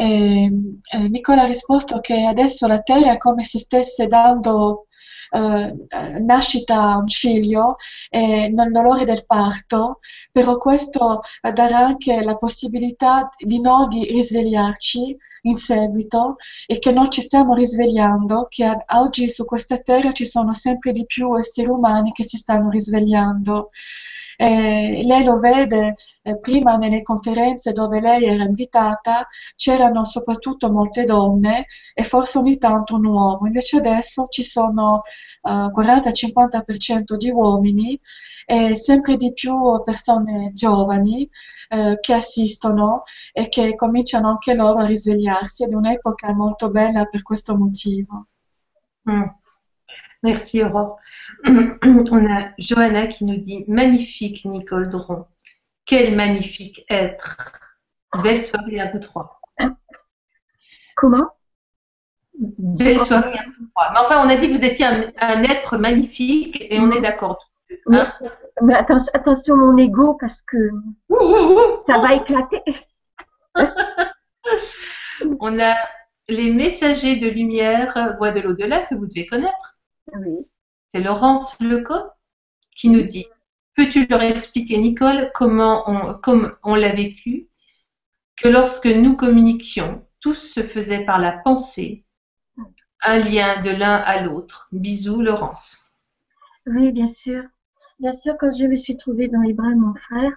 E, 0.00 0.50
eh, 0.92 1.08
Nicola 1.08 1.42
ha 1.42 1.46
risposto 1.46 1.98
che 2.00 2.24
adesso 2.24 2.66
la 2.66 2.80
Terra 2.80 3.12
è 3.12 3.18
come 3.18 3.42
se 3.44 3.58
stesse 3.58 4.06
dando 4.06 4.86
eh, 5.30 6.20
nascita 6.20 6.80
a 6.92 6.96
un 6.98 7.08
figlio 7.08 7.76
eh, 8.10 8.48
nel 8.48 8.70
dolore 8.70 9.04
del 9.04 9.26
parto, 9.26 9.98
però 10.32 10.56
questo 10.56 11.20
darà 11.52 11.78
anche 11.78 12.22
la 12.22 12.36
possibilità 12.36 13.28
di 13.36 13.60
noi 13.60 13.88
di 13.88 14.04
risvegliarci 14.04 15.16
in 15.42 15.56
seguito 15.56 16.36
e 16.66 16.78
che 16.78 16.92
noi 16.92 17.10
ci 17.10 17.20
stiamo 17.20 17.54
risvegliando, 17.54 18.46
che 18.48 18.64
a- 18.64 18.84
oggi 19.00 19.28
su 19.28 19.44
questa 19.44 19.78
Terra 19.78 20.12
ci 20.12 20.24
sono 20.24 20.54
sempre 20.54 20.92
di 20.92 21.04
più 21.06 21.36
esseri 21.36 21.68
umani 21.68 22.12
che 22.12 22.24
si 22.24 22.36
stanno 22.36 22.70
risvegliando. 22.70 23.70
Eh, 24.40 25.02
lei 25.04 25.24
lo 25.24 25.36
vede 25.38 25.96
eh, 26.22 26.38
prima 26.38 26.76
nelle 26.76 27.02
conferenze 27.02 27.72
dove 27.72 28.00
lei 28.00 28.24
era 28.24 28.44
invitata, 28.44 29.26
c'erano 29.56 30.04
soprattutto 30.04 30.70
molte 30.70 31.02
donne 31.02 31.66
e 31.92 32.04
forse 32.04 32.38
ogni 32.38 32.56
tanto 32.56 32.94
un 32.94 33.06
uomo, 33.06 33.46
invece 33.46 33.78
adesso 33.78 34.26
ci 34.28 34.44
sono 34.44 35.00
eh, 35.42 35.70
40-50% 35.72 37.16
di 37.16 37.30
uomini 37.30 37.98
e 38.46 38.76
sempre 38.76 39.16
di 39.16 39.32
più 39.32 39.82
persone 39.84 40.52
giovani 40.54 41.28
eh, 41.70 41.98
che 42.00 42.12
assistono 42.14 43.02
e 43.32 43.48
che 43.48 43.74
cominciano 43.74 44.28
anche 44.28 44.54
loro 44.54 44.78
a 44.78 44.86
risvegliarsi 44.86 45.64
ed 45.64 45.72
è 45.72 45.74
un'epoca 45.74 46.32
molto 46.32 46.70
bella 46.70 47.06
per 47.06 47.22
questo 47.22 47.56
motivo. 47.56 48.28
Hum. 49.04 49.36
Merci 50.22 50.62
Aurore. 50.62 50.98
On 51.46 52.26
a 52.30 52.50
Johanna 52.58 53.06
qui 53.06 53.24
nous 53.24 53.36
dit 53.36 53.64
Magnifique 53.68 54.44
Nicole 54.44 54.88
Dron. 54.88 55.26
Quel 55.86 56.16
magnifique 56.16 56.84
être. 56.90 57.36
Belle 58.22 58.42
soirée 58.42 58.80
à 58.80 58.90
vous 58.90 58.98
trois. 58.98 59.40
Comment? 60.96 61.30
Belle 62.38 62.98
soirée 62.98 63.38
à 63.38 63.44
vous 63.44 63.66
trois. 63.74 63.90
Mais 63.92 63.98
enfin, 64.00 64.26
on 64.26 64.28
a 64.28 64.36
dit 64.36 64.48
que 64.48 64.56
vous 64.56 64.64
étiez 64.64 64.86
un, 64.86 65.10
un 65.20 65.42
être 65.44 65.78
magnifique 65.78 66.66
et 66.68 66.80
on 66.80 66.90
est 66.90 67.00
d'accord. 67.00 67.50
Mais, 67.86 67.98
Hein? 67.98 68.12
mais 68.62 68.74
attention, 68.74 69.10
attention 69.14 69.56
mon 69.56 69.76
ego 69.76 70.16
parce 70.20 70.40
que 70.42 70.56
Ouh, 71.10 71.16
ouh, 71.16 71.52
ouh. 71.58 71.82
ça 71.86 71.98
va 71.98 72.14
éclater. 72.14 72.62
On 75.40 75.58
a 75.60 75.74
les 76.28 76.52
messagers 76.52 77.16
de 77.16 77.28
lumière, 77.28 78.14
voix 78.18 78.30
de 78.32 78.40
l'au-delà 78.40 78.82
que 78.82 78.94
vous 78.94 79.06
devez 79.06 79.26
connaître. 79.26 79.77
Oui. 80.14 80.46
C'est 80.88 81.00
Laurence 81.00 81.58
Leco 81.60 81.94
qui 82.76 82.90
nous 82.90 83.02
dit 83.02 83.26
Peux-tu 83.74 84.06
leur 84.06 84.22
expliquer, 84.22 84.78
Nicole, 84.78 85.30
comment 85.34 85.84
on, 85.86 86.14
comme 86.14 86.56
on 86.64 86.74
l'a 86.74 86.94
vécu, 86.94 87.48
que 88.36 88.48
lorsque 88.48 88.86
nous 88.86 89.16
communiquions, 89.16 90.04
tout 90.20 90.34
se 90.34 90.62
faisait 90.62 91.04
par 91.04 91.18
la 91.18 91.32
pensée, 91.32 92.04
un 93.02 93.18
lien 93.18 93.62
de 93.62 93.70
l'un 93.70 93.94
à 93.94 94.22
l'autre. 94.22 94.68
Bisous, 94.72 95.22
Laurence. 95.22 95.94
Oui, 96.66 96.92
bien 96.92 97.06
sûr. 97.06 97.44
Bien 98.00 98.12
sûr, 98.12 98.36
quand 98.38 98.54
je 98.56 98.66
me 98.66 98.76
suis 98.76 98.96
trouvée 98.96 99.28
dans 99.28 99.40
les 99.40 99.52
bras 99.52 99.70
de 99.70 99.78
mon 99.78 99.94
frère, 99.94 100.32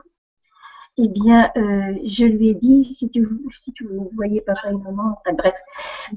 eh 0.98 1.08
bien, 1.08 1.52
euh, 1.58 1.98
je 2.06 2.26
lui 2.26 2.50
ai 2.50 2.56
dit, 2.56 2.84
si 2.94 3.10
tu, 3.10 3.28
si 3.54 3.72
tu 3.74 3.88
voyais 4.14 4.42
papa 4.42 4.70
et 4.70 4.74
maman, 4.74 5.20
enfin, 5.20 5.36
bref. 5.36 5.56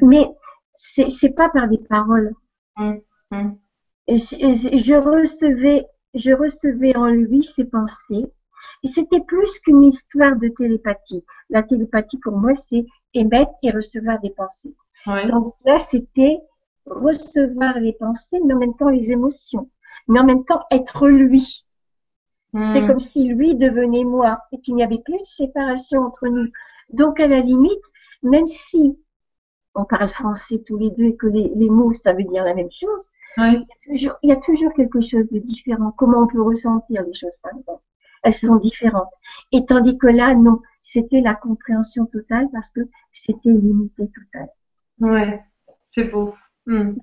Mais 0.02 0.28
c'est, 0.74 1.10
c'est 1.10 1.30
pas 1.30 1.48
par 1.48 1.68
des 1.68 1.78
paroles. 1.78 2.34
Hum, 2.76 3.00
hum. 3.40 3.58
Et 4.06 4.18
je, 4.18 4.36
et 4.36 4.78
je 4.78 4.94
recevais, 4.94 5.86
je 6.14 6.32
recevais 6.32 6.96
en 6.96 7.06
lui 7.06 7.42
ses 7.42 7.64
pensées. 7.64 8.26
Et 8.82 8.88
c'était 8.88 9.20
plus 9.20 9.58
qu'une 9.60 9.82
histoire 9.84 10.36
de 10.36 10.48
télépathie. 10.48 11.24
La 11.50 11.62
télépathie, 11.62 12.18
pour 12.18 12.36
moi, 12.36 12.54
c'est 12.54 12.84
émettre 13.14 13.52
et 13.62 13.70
recevoir 13.70 14.20
des 14.20 14.30
pensées. 14.30 14.74
Ouais. 15.06 15.24
Que 15.26 15.68
là, 15.68 15.78
c'était 15.78 16.38
recevoir 16.86 17.78
les 17.80 17.92
pensées, 17.94 18.38
mais 18.44 18.54
en 18.54 18.58
même 18.58 18.76
temps 18.76 18.88
les 18.90 19.10
émotions. 19.10 19.70
Mais 20.08 20.20
en 20.20 20.24
même 20.24 20.44
temps, 20.44 20.62
être 20.70 21.08
lui. 21.08 21.64
C'est 22.52 22.82
Hum. 22.82 22.86
comme 22.86 23.00
si 23.00 23.28
lui 23.28 23.54
devenait 23.56 24.04
moi 24.04 24.38
et 24.52 24.60
qu'il 24.60 24.76
n'y 24.76 24.84
avait 24.84 25.00
plus 25.04 25.18
de 25.18 25.24
séparation 25.24 26.00
entre 26.02 26.28
nous. 26.28 26.48
Donc, 26.90 27.18
à 27.20 27.26
la 27.26 27.40
limite, 27.40 27.84
même 28.22 28.46
si 28.46 28.96
on 29.74 29.84
parle 29.84 30.08
français 30.08 30.62
tous 30.66 30.76
les 30.78 30.90
deux 30.90 31.04
et 31.04 31.16
que 31.16 31.26
les, 31.26 31.50
les 31.56 31.68
mots, 31.70 31.92
ça 31.94 32.12
veut 32.12 32.24
dire 32.24 32.44
la 32.44 32.54
même 32.54 32.70
chose, 32.70 33.10
toujours- 33.84 34.16
il 34.22 34.30
y 34.30 34.32
a 34.32 34.36
toujours 34.36 34.72
quelque 34.74 35.00
chose 35.00 35.28
de 35.30 35.38
différent. 35.40 35.92
Comment 35.96 36.22
on 36.22 36.26
peut 36.26 36.42
ressentir 36.42 37.02
les 37.02 37.14
choses, 37.14 37.36
par 37.42 37.52
exemple? 37.58 37.82
Elles 38.22 38.32
sont 38.32 38.56
différentes. 38.56 39.10
Et 39.52 39.66
tandis 39.66 39.98
que 39.98 40.06
là, 40.06 40.34
non, 40.34 40.60
c'était 40.80 41.20
la 41.20 41.34
compréhension 41.34 42.06
totale 42.06 42.48
parce 42.52 42.70
que 42.70 42.80
c'était 43.12 43.50
l'unité 43.50 44.08
totale. 44.08 44.48
Ouais, 45.00 45.42
c'est 45.84 46.04
beau. 46.04 46.34
Hum. 46.66 46.96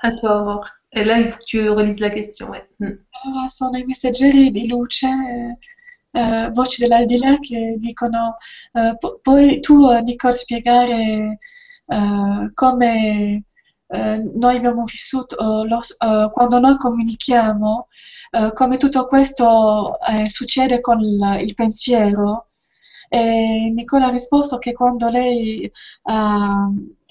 À 0.00 0.12
toi, 0.12 0.40
Aurore. 0.40 0.68
Et 0.92 1.04
là, 1.04 1.20
il 1.20 1.30
faut 1.30 1.38
que 1.38 1.44
tu 1.44 1.68
relises 1.70 2.00
la 2.00 2.10
question. 2.10 2.50
Ouais. 2.50 2.66
Allora, 2.80 3.46
sono 3.48 3.78
i 3.78 3.84
messaggeri 3.84 4.50
di 4.50 4.66
luce, 4.66 5.06
eh, 6.12 6.50
voci 6.52 6.80
dell'aldilà 6.80 7.38
che 7.38 7.76
dicono, 7.78 8.36
eh, 8.72 8.96
puoi 9.22 9.60
tu, 9.60 9.86
Nicole, 10.02 10.32
spiegare 10.34 11.38
eh, 11.90 12.50
come 12.54 13.44
eh, 13.88 14.18
noi 14.34 14.56
abbiamo 14.56 14.84
vissuto, 14.84 15.36
eh, 15.64 15.68
lo- 15.68 16.30
quando 16.32 16.58
noi 16.60 16.76
comunichiamo, 16.76 17.88
come 18.54 18.76
tutto 18.76 19.06
questo 19.06 19.98
succede 20.28 20.80
con 20.80 21.00
il, 21.00 21.38
il 21.42 21.54
pensiero? 21.54 22.50
E 23.08 23.72
Nicola 23.74 24.06
ha 24.06 24.10
risposto 24.10 24.58
che 24.58 24.72
quando 24.72 25.08
lei 25.08 25.68
ha 26.04 26.68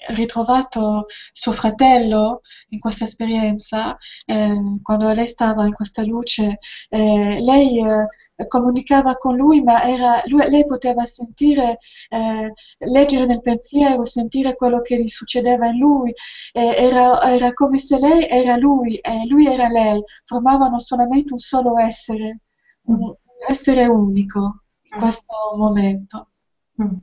ritrovato 0.08 1.06
suo 1.32 1.52
fratello 1.52 2.40
in 2.70 2.78
questa 2.80 3.04
esperienza, 3.04 3.96
eh, 4.26 4.78
quando 4.82 5.12
lei 5.12 5.26
stava 5.26 5.66
in 5.66 5.74
questa 5.74 6.02
luce, 6.02 6.58
eh, 6.88 7.38
lei 7.40 7.78
eh, 7.78 8.46
comunicava 8.46 9.16
con 9.16 9.36
lui, 9.36 9.62
ma 9.62 9.82
era, 9.82 10.22
lui- 10.26 10.48
lei 10.48 10.64
poteva 10.66 11.04
sentire, 11.04 11.78
eh, 12.08 12.52
leggere 12.78 13.26
nel 13.26 13.42
pensiero, 13.42 14.04
sentire 14.04 14.56
quello 14.56 14.80
che 14.80 15.00
gli 15.00 15.06
succedeva 15.06 15.66
in 15.66 15.78
lui, 15.78 16.12
era, 16.52 17.20
era 17.30 17.52
come 17.52 17.78
se 17.78 17.98
lei 17.98 18.26
era 18.26 18.56
lui 18.56 18.96
e 18.96 19.26
lui 19.26 19.46
era 19.46 19.68
lei, 19.68 20.02
formavano 20.24 20.78
solamente 20.78 21.32
un 21.32 21.38
solo 21.38 21.78
essere, 21.78 22.40
un, 22.84 23.02
un 23.02 23.14
essere 23.48 23.86
unico 23.86 24.62
in 24.90 24.98
questo 24.98 25.34
momento. 25.56 26.28
Hum. 26.76 27.00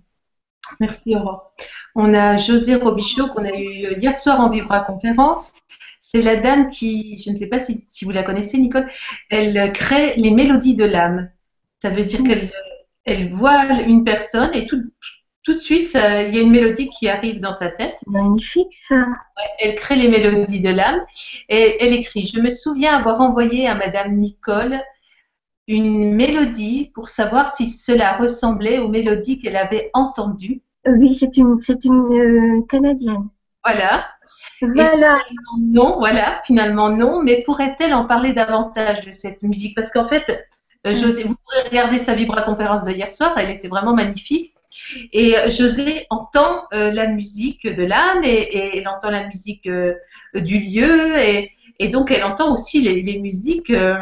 Merci, 0.79 1.15
Aurore. 1.15 1.51
On 1.95 2.13
a 2.13 2.37
José 2.37 2.75
Robichaud 2.75 3.27
qu'on 3.29 3.45
a 3.45 3.51
eu 3.55 3.97
hier 3.99 4.15
soir 4.15 4.39
en 4.39 4.49
Vibra 4.49 4.81
Conférence. 4.81 5.51
C'est 6.01 6.21
la 6.21 6.37
dame 6.37 6.69
qui, 6.69 7.21
je 7.25 7.31
ne 7.31 7.35
sais 7.35 7.47
pas 7.49 7.59
si, 7.59 7.85
si 7.89 8.05
vous 8.05 8.11
la 8.11 8.23
connaissez, 8.23 8.57
Nicole, 8.57 8.89
elle 9.29 9.71
crée 9.73 10.15
les 10.15 10.31
mélodies 10.31 10.75
de 10.75 10.85
l'âme. 10.85 11.29
Ça 11.81 11.89
veut 11.89 12.03
dire 12.03 12.23
qu'elle 12.23 12.51
elle 13.03 13.33
voit 13.33 13.65
une 13.81 14.03
personne 14.03 14.51
et 14.53 14.65
tout, 14.65 14.81
tout 15.43 15.53
de 15.53 15.59
suite, 15.59 15.87
ça- 15.89 16.23
il 16.23 16.35
y 16.35 16.39
a 16.39 16.41
une 16.41 16.51
mélodie 16.51 16.89
qui 16.89 17.07
arrive 17.07 17.39
dans 17.39 17.53
sa 17.53 17.69
tête. 17.69 17.95
Magnifique, 18.05 18.73
ça. 18.73 19.05
Elle 19.59 19.75
crée 19.75 19.95
les 19.95 20.09
mélodies 20.09 20.61
de 20.61 20.69
l'âme 20.69 21.05
et 21.49 21.77
elle 21.83 21.93
écrit 21.93 22.25
Je 22.25 22.41
me 22.41 22.49
souviens 22.49 22.95
avoir 22.97 23.21
envoyé 23.21 23.67
à 23.67 23.75
Madame 23.75 24.17
Nicole 24.17 24.77
une 25.67 26.13
mélodie 26.13 26.91
pour 26.93 27.09
savoir 27.09 27.49
si 27.49 27.67
cela 27.67 28.17
ressemblait 28.17 28.79
aux 28.79 28.87
mélodies 28.87 29.39
qu'elle 29.39 29.57
avait 29.57 29.89
entendues. 29.93 30.61
Oui, 30.87 31.13
c'est 31.13 31.35
une, 31.37 31.59
c'est 31.59 31.83
une 31.83 32.13
euh, 32.13 32.65
Canadienne. 32.69 33.27
Voilà. 33.63 34.07
Voilà. 34.61 35.19
Non, 35.59 35.97
voilà, 35.99 36.41
finalement 36.43 36.89
non, 36.89 37.21
mais 37.21 37.43
pourrait-elle 37.43 37.93
en 37.93 38.05
parler 38.05 38.33
davantage 38.33 39.05
de 39.05 39.11
cette 39.11 39.43
musique? 39.43 39.75
Parce 39.75 39.91
qu'en 39.91 40.07
fait, 40.07 40.47
euh, 40.85 40.93
José, 40.93 41.23
vous 41.23 41.35
pourrez 41.35 41.67
regarder 41.67 41.97
sa 41.97 42.13
Vibra 42.15 42.43
conférence 42.43 42.85
de 42.85 42.91
hier 42.91 43.11
soir, 43.11 43.37
elle 43.37 43.51
était 43.51 43.67
vraiment 43.67 43.93
magnifique. 43.93 44.53
Et 45.11 45.37
euh, 45.37 45.49
José 45.49 46.05
entend 46.09 46.63
euh, 46.73 46.91
la 46.91 47.07
musique 47.07 47.67
de 47.67 47.83
l'âme 47.83 48.23
et, 48.23 48.29
et 48.29 48.77
elle 48.77 48.87
entend 48.87 49.09
la 49.09 49.27
musique 49.27 49.69
du 50.35 50.59
lieu 50.59 51.17
et, 51.17 51.51
et 51.79 51.89
donc 51.89 52.11
elle 52.11 52.23
entend 52.23 52.53
aussi 52.53 52.81
les, 52.81 53.01
les 53.01 53.19
musiques 53.19 53.69
euh, 53.69 53.95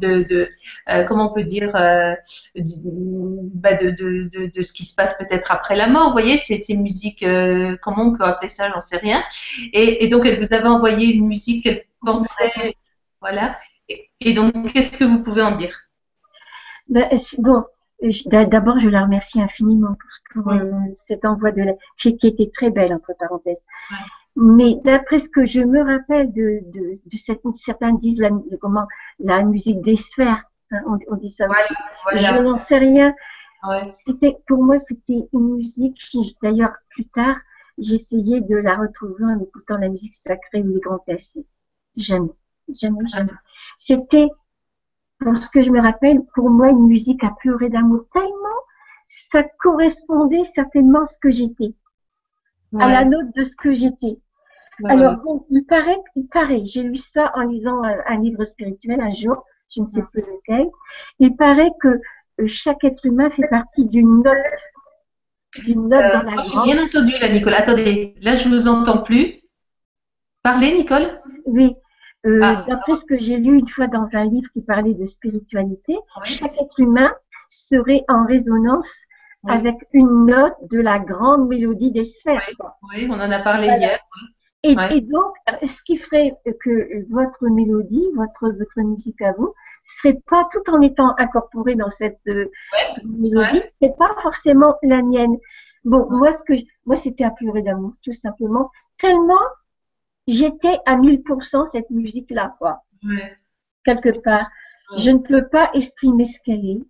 de, 0.00 0.22
de 0.28 0.48
euh, 0.90 1.04
comment 1.04 1.30
on 1.30 1.34
peut 1.34 1.42
dire 1.44 1.74
euh, 1.76 2.14
du- 2.54 2.74
bah, 3.54 3.74
de, 3.74 3.90
de, 3.90 4.28
de, 4.32 4.46
de 4.54 4.62
ce 4.62 4.72
qui 4.72 4.84
se 4.84 4.94
passe 4.94 5.16
peut-être 5.18 5.52
après 5.52 5.76
la 5.76 5.86
mort. 5.88 6.06
Vous 6.06 6.12
voyez, 6.12 6.36
ces 6.38 6.76
musiques, 6.76 7.22
euh, 7.22 7.76
comment 7.82 8.04
on 8.04 8.16
peut 8.16 8.24
appeler 8.24 8.48
ça, 8.48 8.70
j'en 8.70 8.80
sais 8.80 8.96
rien. 8.98 9.22
Et, 9.72 10.04
et 10.04 10.08
donc 10.08 10.26
elle 10.26 10.38
vous 10.38 10.52
avait 10.52 10.68
envoyé 10.68 11.12
une 11.14 11.26
musique 11.26 11.64
qu'elle 11.64 11.84
pensait, 12.04 12.74
voilà. 13.20 13.56
Et, 13.88 14.08
et 14.20 14.32
donc 14.32 14.72
qu'est-ce 14.72 14.98
que 14.98 15.04
vous 15.04 15.22
pouvez 15.22 15.42
en 15.42 15.52
dire? 15.52 15.76
Ben, 16.88 17.08
c'est- 17.18 17.40
bon, 17.40 17.64
d'abord, 18.26 18.78
je 18.78 18.88
la 18.88 19.02
remercie 19.02 19.40
infiniment 19.40 19.94
pour, 20.32 20.42
pour, 20.42 20.52
Oui. 20.52 20.58
euh, 20.58 20.72
cet 20.94 21.24
envoi 21.24 21.52
de 21.52 21.62
la, 21.62 21.72
qui, 21.96 22.16
était 22.22 22.50
très 22.52 22.70
belle, 22.70 22.92
entre 22.92 23.12
parenthèses. 23.18 23.64
Ouais. 23.90 23.96
Mais 24.36 24.76
d'après 24.84 25.18
ce 25.18 25.28
que 25.28 25.44
je 25.44 25.60
me 25.60 25.82
rappelle 25.82 26.32
de, 26.32 26.60
de, 26.70 26.92
de 27.04 27.16
cette, 27.16 27.40
certains 27.54 27.92
disent 27.92 28.20
la, 28.20 28.30
de 28.30 28.56
comment, 28.60 28.86
la 29.18 29.42
musique 29.42 29.80
des 29.82 29.96
sphères, 29.96 30.44
hein, 30.70 30.80
on, 30.86 30.98
on 31.08 31.16
dit 31.16 31.30
ça 31.30 31.48
aussi. 31.48 31.74
Je 32.12 32.42
n'en 32.42 32.56
sais 32.56 32.78
rien. 32.78 33.14
Ouais. 33.68 33.90
C'était, 34.06 34.38
pour 34.46 34.62
moi, 34.62 34.78
c'était 34.78 35.28
une 35.32 35.56
musique 35.56 35.98
qui, 35.98 36.36
d'ailleurs, 36.42 36.72
plus 36.90 37.06
tard, 37.06 37.36
j'essayais 37.78 38.40
de 38.40 38.56
la 38.56 38.76
retrouver 38.76 39.24
en 39.24 39.40
écoutant 39.40 39.76
la 39.76 39.88
musique 39.88 40.14
sacrée 40.14 40.62
ou 40.62 40.68
les 40.74 40.80
grands 40.80 40.98
classiques. 40.98 41.48
Jamais, 41.96 42.30
jamais, 42.68 43.06
jamais. 43.06 43.32
C'était, 43.78 44.28
pour 45.18 45.36
ce 45.36 45.50
que 45.50 45.60
je 45.60 45.70
me 45.70 45.80
rappelle, 45.80 46.22
pour 46.34 46.48
moi, 46.48 46.70
une 46.70 46.86
musique 46.86 47.22
à 47.24 47.32
pleurer 47.40 47.68
d'amour 47.68 48.04
tellement 48.14 48.60
ça 49.10 49.42
correspondait 49.42 50.44
certainement 50.44 51.00
à 51.00 51.04
ce 51.04 51.18
que 51.18 51.30
j'étais, 51.30 51.74
à 52.78 52.88
la 52.90 53.04
note 53.04 53.34
de 53.34 53.42
ce 53.42 53.56
que 53.56 53.72
j'étais. 53.72 54.18
Ouais. 54.80 54.92
Alors, 54.92 55.16
bon, 55.16 55.44
il 55.50 55.64
paraît, 55.66 55.98
il 56.16 56.26
paraît, 56.28 56.62
j'ai 56.64 56.82
lu 56.82 56.96
ça 56.96 57.32
en 57.34 57.42
lisant 57.42 57.82
un, 57.82 57.96
un 58.06 58.18
livre 58.20 58.44
spirituel 58.44 59.00
un 59.00 59.10
jour, 59.10 59.44
je 59.74 59.80
ne 59.80 59.84
sais 59.86 60.02
plus 60.10 60.22
lequel, 60.22 60.68
il 61.18 61.36
paraît 61.36 61.70
que 61.82 61.88
euh, 61.88 62.46
chaque 62.46 62.82
être 62.84 63.04
humain 63.04 63.28
fait 63.28 63.46
partie 63.48 63.84
d'une 63.86 64.22
note, 64.22 64.36
d'une 65.64 65.88
note 65.88 66.02
Euh, 66.02 66.12
dans 66.12 66.22
la 66.22 66.42
j'ai 66.42 66.72
bien 66.72 66.82
entendu 66.82 67.12
là, 67.20 67.28
Nicole. 67.28 67.54
Attendez, 67.54 68.14
là 68.22 68.36
je 68.36 68.48
vous 68.48 68.68
entends 68.68 69.02
plus. 69.02 69.40
Parlez, 70.42 70.72
Nicole. 70.78 71.20
Oui, 71.44 71.74
euh, 72.26 72.40
Ah. 72.42 72.64
d'après 72.66 72.94
ce 72.94 73.04
que 73.04 73.18
j'ai 73.18 73.36
lu 73.36 73.58
une 73.58 73.68
fois 73.68 73.86
dans 73.86 74.06
un 74.14 74.24
livre 74.24 74.48
qui 74.52 74.62
parlait 74.62 74.94
de 74.94 75.04
spiritualité, 75.04 75.94
Oui. 75.94 76.26
chaque 76.26 76.56
être 76.58 76.80
humain 76.80 77.12
serait 77.50 78.04
en 78.08 78.24
résonance 78.24 78.90
Oui. 79.44 79.52
avec 79.52 79.76
une 79.94 80.26
note 80.26 80.56
de 80.70 80.80
la 80.80 80.98
grande 80.98 81.48
mélodie 81.48 81.90
des 81.92 82.04
sphères. 82.04 82.46
quoi. 82.58 82.76
Oui, 82.90 83.06
on 83.10 83.14
en 83.14 83.30
a 83.30 83.38
parlé 83.42 83.66
Voilà. 83.68 83.78
hier. 83.80 83.98
Et, 84.62 84.76
Ouais. 84.76 84.98
et 84.98 85.00
donc, 85.00 85.32
ce 85.62 85.82
qui 85.82 85.96
ferait 85.96 86.36
que 86.62 87.10
votre 87.10 87.48
mélodie, 87.48 88.04
votre, 88.14 88.50
votre 88.50 88.80
musique 88.82 89.22
à 89.22 89.32
vous, 89.32 89.54
serait 89.82 90.20
pas 90.28 90.46
tout 90.52 90.70
en 90.70 90.82
étant 90.82 91.14
incorporée 91.16 91.74
dans 91.74 91.88
cette 91.88 92.20
euh, 92.28 92.50
mélodie, 93.04 93.62
c'est 93.80 93.96
pas 93.96 94.14
forcément 94.20 94.74
la 94.82 95.00
mienne. 95.00 95.36
Bon, 95.84 96.06
moi, 96.10 96.32
ce 96.34 96.42
que, 96.44 96.52
moi, 96.84 96.96
c'était 96.96 97.24
à 97.24 97.30
pleurer 97.30 97.62
d'amour, 97.62 97.94
tout 98.04 98.12
simplement. 98.12 98.70
Tellement 98.98 99.40
j'étais 100.26 100.78
à 100.84 100.96
1000% 100.96 101.64
cette 101.72 101.88
musique-là, 101.90 102.54
quoi. 102.58 102.82
Ouais. 103.02 103.36
Quelque 103.84 104.20
part. 104.20 104.46
Ouais. 104.92 104.98
Je 104.98 105.10
ne 105.12 105.18
peux 105.18 105.48
pas 105.48 105.70
exprimer 105.72 106.26
ce 106.26 106.38
qu'elle 106.44 106.64
est. 106.66 106.82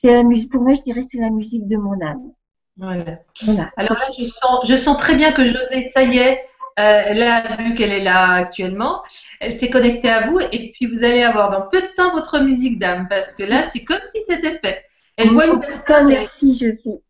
C'est 0.00 0.12
la 0.12 0.22
musique, 0.22 0.50
pour 0.52 0.62
moi, 0.62 0.74
je 0.74 0.82
dirais, 0.82 1.02
c'est 1.08 1.18
la 1.18 1.30
musique 1.30 1.66
de 1.68 1.76
mon 1.76 2.00
âme. 2.00 2.32
Voilà. 2.76 3.18
Voilà. 3.44 3.70
Alors 3.76 3.98
là, 3.98 4.06
je 4.18 4.24
sens, 4.24 4.68
je 4.68 4.76
sens 4.76 4.96
très 4.98 5.14
bien 5.14 5.32
que 5.32 5.46
José, 5.46 5.82
ça 5.82 6.02
y 6.02 6.18
est, 6.18 6.40
euh, 6.80 7.14
là, 7.14 7.56
vu 7.56 7.74
qu'elle 7.74 7.92
est 7.92 8.02
là 8.02 8.32
actuellement, 8.32 9.02
elle 9.40 9.52
s'est 9.52 9.70
connectée 9.70 10.10
à 10.10 10.28
vous 10.28 10.40
et 10.40 10.72
puis 10.72 10.86
vous 10.86 11.04
allez 11.04 11.22
avoir 11.22 11.50
dans 11.50 11.68
peu 11.68 11.80
de 11.80 11.86
temps 11.94 12.12
votre 12.12 12.40
musique 12.40 12.78
d'âme 12.80 13.06
parce 13.08 13.34
que 13.34 13.44
là, 13.44 13.62
c'est 13.62 13.84
comme 13.84 14.02
si 14.10 14.20
c'était 14.26 14.58
fait. 14.58 14.84
Elle 15.16 15.30
voit 15.30 15.46
une 15.46 15.60
personne 15.60 16.08
merci, 16.08 16.54
je 16.56 16.72
sais. 16.72 17.00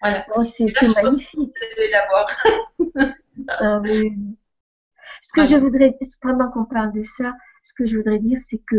voilà. 0.00 0.26
Oh, 0.34 0.42
c'est 0.44 0.64
Et 0.66 0.72
là, 0.72 0.80
c'est 0.80 0.86
je 0.86 0.92
pense 1.00 1.02
magnifique. 1.04 1.54
Vous 1.60 1.80
allez 1.80 1.90
la 1.90 2.06
voir. 2.08 2.26
Ah 3.48 3.80
oui. 3.82 4.12
Ce 5.20 5.32
que 5.32 5.40
Voilà. 5.40 5.50
je 5.50 5.56
voudrais, 5.56 5.98
pendant 6.20 6.50
qu'on 6.50 6.64
parle 6.64 6.92
de 6.92 7.04
ça, 7.04 7.32
ce 7.62 7.72
que 7.74 7.86
je 7.86 7.96
voudrais 7.96 8.18
dire, 8.18 8.38
c'est 8.44 8.60
que 8.66 8.76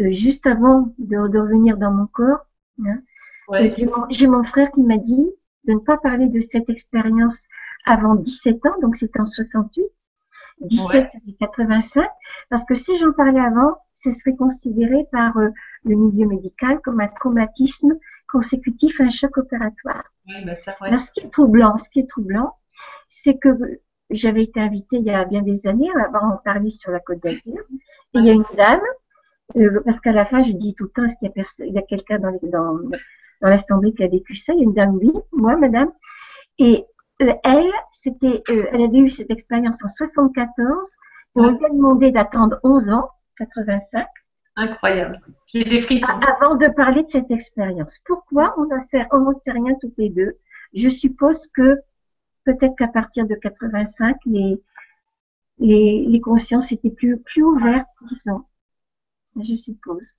euh, 0.00 0.12
juste 0.12 0.46
avant 0.46 0.94
de, 0.98 1.28
de 1.28 1.38
revenir 1.38 1.76
dans 1.76 1.90
mon 1.90 2.06
corps, 2.06 2.46
hein, 2.86 3.00
Ouais. 3.48 3.72
j'ai 4.10 4.26
mon, 4.26 4.42
frère 4.42 4.72
qui 4.72 4.82
m'a 4.82 4.96
dit 4.96 5.30
de 5.68 5.74
ne 5.74 5.78
pas 5.78 5.96
parler 5.98 6.26
de 6.26 6.40
cette 6.40 6.68
expérience 6.68 7.46
avant 7.84 8.16
17 8.16 8.66
ans, 8.66 8.80
donc 8.82 8.96
c'était 8.96 9.20
en 9.20 9.26
68. 9.26 9.84
17, 10.60 10.88
Ouais. 10.88 11.08
fait 11.10 11.32
85, 11.38 12.08
parce 12.48 12.64
que 12.64 12.74
si 12.74 12.96
j'en 12.96 13.12
parlais 13.12 13.40
avant, 13.40 13.76
ce 13.92 14.10
serait 14.10 14.34
considéré 14.34 15.06
par 15.12 15.36
euh, 15.36 15.50
le 15.84 15.96
milieu 15.96 16.26
médical 16.26 16.80
comme 16.82 17.00
un 17.00 17.08
traumatisme 17.08 17.94
consécutif 18.28 19.00
à 19.00 19.04
un 19.04 19.10
choc 19.10 19.36
opératoire. 19.36 20.04
Ouais, 20.26 20.44
bah 20.44 20.54
ça. 20.54 20.74
Alors, 20.80 21.00
ce 21.00 21.10
qui 21.10 21.20
est 21.20 21.28
troublant, 21.28 21.76
ce 21.76 21.88
qui 21.90 22.00
est 22.00 22.08
troublant, 22.08 22.54
c'est 23.06 23.38
que 23.38 23.48
j'avais 24.10 24.44
été 24.44 24.60
invitée 24.60 24.96
il 24.96 25.04
y 25.04 25.10
a 25.10 25.24
bien 25.24 25.42
des 25.42 25.66
années 25.66 25.90
à 25.96 26.06
avoir 26.06 26.24
en 26.24 26.36
parler 26.38 26.70
sur 26.70 26.90
la 26.90 27.00
Côte 27.00 27.22
d'Azur. 27.22 27.58
Et 28.14 28.18
il 28.18 28.24
y 28.24 28.30
a 28.30 28.32
une 28.32 28.44
dame, 28.56 28.80
euh, 29.56 29.80
parce 29.84 30.00
qu'à 30.00 30.12
la 30.12 30.24
fin, 30.24 30.42
je 30.42 30.52
dis 30.52 30.74
tout 30.74 30.84
le 30.84 30.90
temps, 30.90 31.04
est-ce 31.04 31.16
qu'il 31.16 31.28
y 31.28 31.30
a, 31.30 31.34
perso- 31.34 31.64
il 31.64 31.72
y 31.72 31.78
a 31.78 31.82
quelqu'un 31.82 32.18
dans, 32.18 32.30
les- 32.30 32.48
dans, 32.48 32.74
dans 33.42 33.48
l'assemblée 33.48 33.92
qui 33.94 34.02
a 34.04 34.08
vécu 34.08 34.34
ça? 34.34 34.52
Il 34.52 34.58
y 34.58 34.60
a 34.62 34.64
une 34.64 34.74
dame, 34.74 34.96
oui, 34.96 35.12
moi, 35.32 35.56
madame. 35.56 35.90
Et 36.58 36.84
euh, 37.22 37.32
elle, 37.44 37.70
c'était, 37.92 38.42
euh, 38.50 38.66
elle 38.72 38.82
avait 38.82 38.98
eu 38.98 39.08
cette 39.08 39.30
expérience 39.30 39.82
en 39.84 39.88
74. 39.88 40.86
Et 41.36 41.40
on 41.40 41.50
lui 41.50 41.64
a 41.64 41.68
demandé 41.68 42.10
d'attendre 42.10 42.58
11 42.64 42.90
ans, 42.90 43.10
85, 43.38 44.06
Incroyable. 44.58 45.20
J'ai 45.48 45.64
des 45.64 45.82
frissons. 45.82 46.18
avant 46.40 46.54
de 46.54 46.66
parler 46.68 47.02
de 47.02 47.08
cette 47.08 47.30
expérience. 47.30 47.98
Pourquoi 48.06 48.54
On 48.58 48.64
n'en 48.64 48.80
sait, 48.80 49.06
on 49.12 49.30
sait 49.32 49.52
rien 49.52 49.74
toutes 49.78 49.92
les 49.98 50.08
deux? 50.08 50.38
Je 50.72 50.88
suppose 50.88 51.46
que 51.48 51.78
peut-être 52.44 52.74
qu'à 52.76 52.88
partir 52.88 53.26
de 53.26 53.34
85, 53.34 54.16
les, 54.24 54.58
les, 55.58 56.06
les 56.08 56.20
consciences 56.20 56.72
étaient 56.72 56.90
plus, 56.90 57.18
plus 57.18 57.42
ouvertes, 57.42 57.86
disons. 58.10 58.44
Je 59.42 59.54
suppose. 59.54 60.14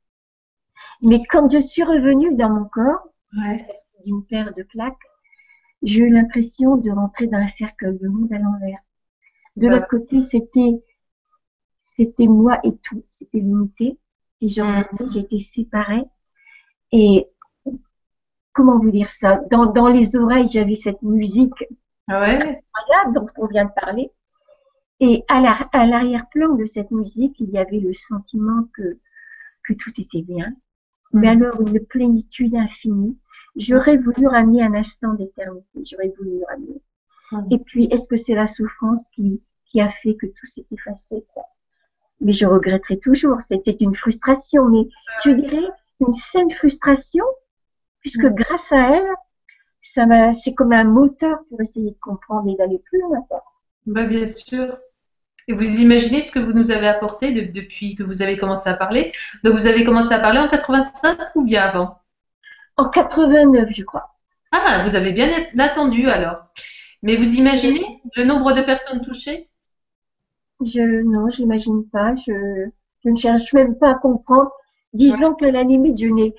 Mais 1.01 1.23
quand 1.29 1.51
je 1.51 1.59
suis 1.59 1.83
revenue 1.83 2.35
dans 2.35 2.49
mon 2.49 2.65
corps, 2.65 3.07
Ouais. 3.37 3.67
d'une 4.05 4.23
paire 4.25 4.53
de 4.53 4.63
claques, 4.63 4.95
j'ai 5.81 6.01
eu 6.03 6.09
l'impression 6.09 6.77
de 6.77 6.89
rentrer 6.91 7.27
dans 7.27 7.37
un 7.39 7.47
cercle 7.47 7.97
de 7.99 8.07
monde 8.07 8.31
à 8.31 8.37
l'envers. 8.37 8.79
De 9.55 9.67
Ouais. 9.67 9.73
l'autre 9.73 9.87
côté, 9.89 10.21
c'était, 10.21 10.81
c'était 11.79 12.27
moi 12.27 12.59
et 12.63 12.77
tout. 12.77 13.03
C'était 13.09 13.39
l'unité. 13.39 13.97
Et 14.41 14.49
j'ai 14.49 14.61
Mhm. 14.61 14.85
j'ai 15.11 15.19
été 15.21 15.39
séparée. 15.39 16.05
Et 16.91 17.27
comment 18.53 18.79
vous 18.79 18.91
dire 18.91 19.09
ça? 19.09 19.41
Dans, 19.51 19.65
dans 19.67 19.87
les 19.87 20.15
oreilles, 20.15 20.47
j'avais 20.49 20.75
cette 20.75 21.01
musique 21.01 21.59
ouais. 22.07 22.61
incroyable 22.75 23.13
dont 23.15 23.25
on 23.37 23.47
vient 23.47 23.65
de 23.65 23.71
parler. 23.71 24.11
Et 24.99 25.23
à 25.27 25.41
la- 25.41 25.69
à 25.73 25.85
l'arrière-plan 25.85 26.55
de 26.55 26.65
cette 26.65 26.91
musique, 26.91 27.35
il 27.39 27.49
y 27.51 27.57
avait 27.57 27.79
le 27.79 27.93
sentiment 27.93 28.63
que, 28.73 28.99
que 29.67 29.73
tout 29.73 29.91
était 29.99 30.21
bien. 30.23 30.53
Mais 31.13 31.29
Mhm. 31.29 31.43
alors 31.43 31.61
une 31.61 31.79
plénitude 31.87 32.55
infinie. 32.55 33.17
J'aurais 33.57 33.97
voulu 33.97 34.27
ramener 34.27 34.63
un 34.63 34.73
instant 34.75 35.13
d'éternité. 35.15 35.81
J'aurais 35.89 36.13
voulu 36.17 36.39
le 36.39 36.45
ramener. 36.49 36.81
Mhm. 37.31 37.47
Et 37.51 37.59
puis, 37.59 37.85
est-ce 37.91 38.07
que 38.09 38.17
c'est 38.17 38.35
la 38.35 38.47
souffrance 38.47 39.07
qui, 39.13 39.41
qui 39.65 39.81
a 39.81 39.89
fait 39.89 40.15
que 40.15 40.27
tout 40.27 40.45
s'est 40.45 40.65
effacé, 40.71 41.25
quoi? 41.33 41.43
Mais 42.21 42.33
je 42.33 42.45
regretterai 42.45 42.99
toujours. 42.99 43.41
C'était 43.41 43.77
une 43.79 43.95
frustration, 43.95 44.65
mais 44.69 44.87
je 45.25 45.31
dirais 45.31 45.69
une 46.01 46.13
saine 46.13 46.51
frustration, 46.51 47.25
puisque 48.01 48.25
Mhm. 48.25 48.35
grâce 48.35 48.71
à 48.71 48.97
elle, 48.97 49.07
ça 49.81 50.05
m'a, 50.05 50.33
c'est 50.33 50.53
comme 50.53 50.73
un 50.73 50.85
moteur 50.85 51.39
pour 51.49 51.61
essayer 51.61 51.91
de 51.91 51.97
comprendre 52.01 52.49
et 52.49 52.55
d'aller 52.55 52.79
plus 52.79 53.01
loin. 53.01 53.25
Bah, 53.87 54.05
bien 54.05 54.27
sûr. 54.27 54.77
Et 55.47 55.53
vous 55.53 55.81
imaginez 55.81 56.21
ce 56.21 56.31
que 56.31 56.39
vous 56.39 56.53
nous 56.53 56.71
avez 56.71 56.87
apporté 56.87 57.31
de- 57.31 57.51
depuis 57.51 57.95
que 57.95 58.03
vous 58.03 58.21
avez 58.21 58.37
commencé 58.37 58.69
à 58.69 58.73
parler. 58.73 59.11
Donc, 59.43 59.53
vous 59.53 59.67
avez 59.67 59.83
commencé 59.83 60.13
à 60.13 60.19
parler 60.19 60.39
en 60.39 60.47
85 60.47 61.17
ou 61.35 61.45
bien 61.45 61.63
avant? 61.63 61.99
En 62.77 62.89
89, 62.89 63.69
je 63.71 63.83
crois. 63.83 64.11
Ah, 64.51 64.83
vous 64.87 64.95
avez 64.95 65.11
bien 65.13 65.29
attendu 65.57 66.09
alors. 66.09 66.43
Mais 67.01 67.15
vous 67.15 67.35
imaginez 67.35 68.01
le 68.15 68.23
nombre 68.25 68.53
de 68.53 68.61
personnes 68.61 69.01
touchées? 69.01 69.49
Je, 70.61 70.81
non, 71.03 71.29
j'imagine 71.29 71.87
pas. 71.89 72.15
Je, 72.15 72.31
je 73.03 73.09
ne 73.09 73.15
cherche 73.15 73.53
même 73.53 73.75
pas 73.77 73.91
à 73.91 73.95
comprendre. 73.95 74.51
Disons 74.93 75.33
qu'à 75.33 75.51
la 75.51 75.63
limite, 75.63 75.99
je 75.99 76.07
n'ai, 76.07 76.35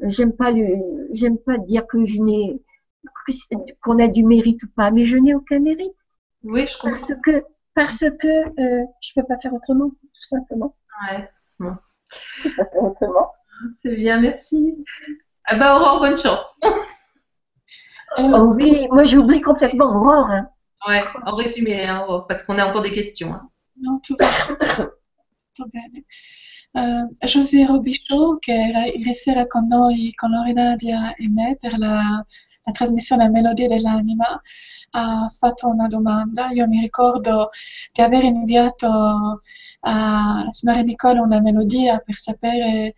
j'aime 0.00 0.32
pas 0.32 0.50
le, 0.52 1.08
j'aime 1.12 1.38
pas 1.38 1.58
dire 1.58 1.86
que 1.86 2.04
je 2.04 2.20
n'ai, 2.22 2.60
qu'on 3.82 3.98
a 3.98 4.08
du 4.08 4.24
mérite 4.24 4.62
ou 4.64 4.68
pas, 4.68 4.90
mais 4.90 5.04
je 5.06 5.16
n'ai 5.16 5.34
aucun 5.34 5.58
mérite 5.60 5.94
Oui, 6.44 6.66
je 6.66 6.76
comprends. 6.78 7.08
parce 7.08 7.12
que, 7.24 7.44
parce 7.84 7.98
que, 8.20 8.60
euh, 8.60 8.84
je 9.00 9.10
peux 9.14 9.24
pas 9.26 9.38
faire 9.40 9.52
autrement, 9.54 9.88
tout 9.90 10.22
simplement. 10.28 10.74
Ouais, 11.10 11.30
Je 11.58 11.64
peux 12.42 12.54
pas 12.56 12.64
faire 12.70 12.82
autrement. 12.82 13.32
c'est 13.76 13.96
bien, 13.96 14.20
merci. 14.20 14.84
Ah 15.44 15.56
bah, 15.56 15.76
Aurore, 15.76 16.00
bonne 16.00 16.16
chance. 16.16 16.58
Alors, 18.16 18.42
Oh 18.42 18.54
oui, 18.54 18.86
moi 18.90 19.04
j'oublie 19.04 19.40
complètement 19.40 19.86
Aurore. 19.86 20.30
hein. 20.30 20.48
Ouais, 20.88 21.02
en 21.24 21.34
résumé, 21.36 21.84
hein, 21.86 22.02
Aurore, 22.04 22.26
parce 22.26 22.42
qu'on 22.44 22.58
a 22.58 22.66
encore 22.66 22.82
des 22.82 22.90
questions. 22.90 23.32
hein. 23.32 23.48
No, 23.82 23.98
tutto, 24.02 24.24
tutto 25.54 25.68
bene. 25.72 26.04
Eh, 26.76 27.26
José 27.26 27.64
Robichaud, 27.66 28.38
che 28.40 29.14
sera 29.14 29.46
con 29.46 29.66
noi, 29.68 30.12
con 30.14 30.30
Lorena 30.30 30.70
Nadia 30.70 31.14
e 31.16 31.28
me 31.28 31.56
per 31.60 31.78
la, 31.78 32.24
la 32.70 32.72
trasmissione 32.72 33.24
a 33.24 33.28
Melodie 33.30 33.66
dell'Anima, 33.66 34.40
ha 34.92 35.28
fatto 35.28 35.68
una 35.68 35.86
domanda. 35.86 36.50
Io 36.50 36.66
mi 36.66 36.80
ricordo 36.80 37.50
di 37.92 38.02
aver 38.02 38.24
inviato 38.24 39.40
alla 39.80 40.46
signora 40.50 40.80
Nicola 40.82 41.22
una 41.22 41.40
melodia 41.40 41.98
per 41.98 42.14
sapere 42.16 42.94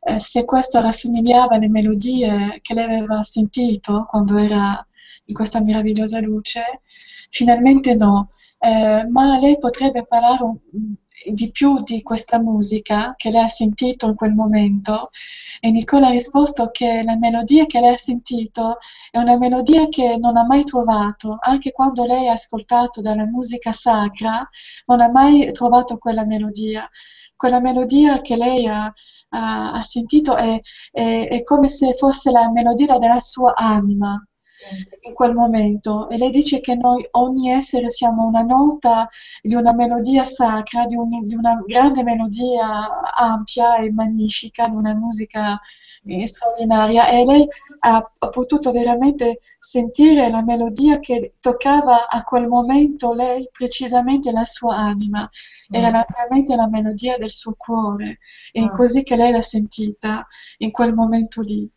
eh, 0.00 0.20
se 0.20 0.44
questo 0.44 0.80
rassomigliava 0.80 1.56
alle 1.56 1.68
melodie 1.68 2.58
che 2.62 2.74
lei 2.74 2.84
aveva 2.84 3.22
sentito 3.22 4.06
quando 4.08 4.36
era 4.36 4.84
in 5.26 5.34
questa 5.34 5.60
meravigliosa 5.62 6.20
luce. 6.20 6.82
Finalmente 7.30 7.94
no. 7.94 8.30
Eh, 8.60 9.06
ma 9.08 9.38
lei 9.38 9.58
potrebbe 9.58 10.04
parlare 10.06 10.42
un- 10.42 10.94
di 11.26 11.50
più 11.50 11.82
di 11.82 12.02
questa 12.02 12.38
musica 12.40 13.14
che 13.16 13.30
lei 13.30 13.42
ha 13.44 13.48
sentito 13.48 14.06
in 14.06 14.14
quel 14.14 14.34
momento. 14.34 15.10
E 15.60 15.70
Nicola 15.70 16.08
ha 16.08 16.10
risposto 16.10 16.70
che 16.70 17.02
la 17.02 17.16
melodia 17.16 17.66
che 17.66 17.80
lei 17.80 17.92
ha 17.94 17.96
sentito 17.96 18.78
è 19.10 19.18
una 19.18 19.36
melodia 19.36 19.88
che 19.88 20.16
non 20.16 20.36
ha 20.36 20.44
mai 20.44 20.64
trovato, 20.64 21.36
anche 21.40 21.72
quando 21.72 22.04
lei 22.04 22.28
ha 22.28 22.32
ascoltato 22.32 23.00
dalla 23.00 23.24
musica 23.26 23.72
sacra, 23.72 24.48
non 24.86 25.00
ha 25.00 25.10
mai 25.10 25.50
trovato 25.52 25.98
quella 25.98 26.24
melodia. 26.24 26.88
Quella 27.36 27.60
melodia 27.60 28.20
che 28.20 28.36
lei 28.36 28.66
ha, 28.66 28.92
ha- 29.30 29.72
ha 29.72 29.82
sentito 29.82 30.36
è, 30.36 30.60
è- 30.90 31.28
è 31.28 31.42
come 31.44 31.68
se 31.68 31.92
fosse 31.94 32.30
la 32.30 32.50
melodia 32.50 32.98
della 32.98 33.20
sua 33.20 33.54
anima 33.54 34.20
in 35.02 35.14
quel 35.14 35.34
momento. 35.34 36.08
E 36.08 36.16
lei 36.18 36.30
dice 36.30 36.60
che 36.60 36.74
noi 36.74 37.06
ogni 37.12 37.50
essere 37.50 37.90
siamo 37.90 38.26
una 38.26 38.42
nota 38.42 39.08
di 39.42 39.54
una 39.54 39.72
melodia 39.74 40.24
sacra, 40.24 40.86
di, 40.86 40.96
un- 40.96 41.26
di 41.26 41.34
una 41.34 41.62
grande 41.66 42.02
melodia 42.02 43.12
ampia 43.14 43.76
e 43.76 43.90
magnifica, 43.92 44.68
di 44.68 44.74
una 44.76 44.94
musica 44.94 45.58
eh, 46.04 46.26
straordinaria. 46.26 47.08
E 47.08 47.24
lei 47.24 47.46
ha, 47.80 47.96
ha 48.18 48.28
potuto 48.30 48.70
veramente 48.72 49.40
sentire 49.58 50.28
la 50.30 50.42
melodia 50.42 50.98
che 50.98 51.34
toccava 51.40 52.08
a 52.08 52.22
quel 52.24 52.46
momento 52.48 53.12
lei 53.14 53.48
precisamente 53.52 54.30
la 54.32 54.44
sua 54.44 54.76
anima, 54.76 55.28
era 55.70 55.90
la- 55.90 56.06
veramente 56.08 56.54
la 56.56 56.68
melodia 56.68 57.16
del 57.18 57.30
suo 57.30 57.54
cuore. 57.56 58.18
E 58.52 58.62
Mm. 58.62 58.68
così 58.72 59.02
che 59.02 59.16
lei 59.16 59.32
l'ha 59.32 59.42
sentita 59.42 60.26
in 60.58 60.70
quel 60.70 60.94
momento 60.94 61.42
lì. 61.42 61.68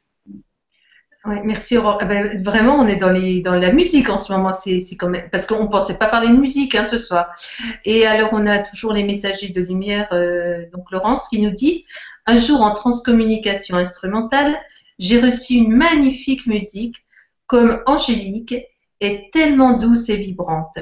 Ouais, 1.24 1.40
merci 1.44 1.78
Aurore. 1.78 2.00
Ah 2.02 2.06
ben, 2.06 2.42
vraiment, 2.42 2.78
on 2.78 2.88
est 2.88 2.96
dans, 2.96 3.12
les, 3.12 3.42
dans 3.42 3.54
la 3.54 3.72
musique 3.72 4.10
en 4.10 4.18
ce 4.18 4.34
moment. 4.34 4.52
C'est, 4.52 4.80
parce 5.32 5.46
qu'on 5.46 5.64
ne 5.64 5.70
pensait 5.70 6.00
pas 6.00 6.08
parler 6.08 6.30
de 6.30 6.38
musique 6.38 6.74
hein, 6.74 6.84
ce 6.84 6.98
soir. 6.98 7.36
Et 7.86 8.08
alors, 8.08 8.30
on 8.32 8.48
a 8.48 8.60
toujours 8.60 8.94
les 8.94 9.04
messagers 9.04 9.50
de 9.50 9.62
lumière, 9.62 10.08
euh, 10.14 10.66
donc 10.74 10.90
Laurence, 10.92 11.28
qui 11.28 11.40
nous 11.40 11.52
dit 11.52 11.86
Un 12.26 12.38
jour 12.38 12.62
en 12.62 12.74
transcommunication 12.74 13.78
instrumentale, 13.78 14.58
j'ai 14.98 15.22
reçu 15.22 15.54
une 15.56 15.76
magnifique 15.76 16.48
musique 16.48 17.06
comme 17.46 17.84
angélique, 17.86 18.56
est 19.00 19.32
tellement 19.32 19.74
douce 19.74 20.10
et 20.10 20.18
vibrante. 20.18 20.80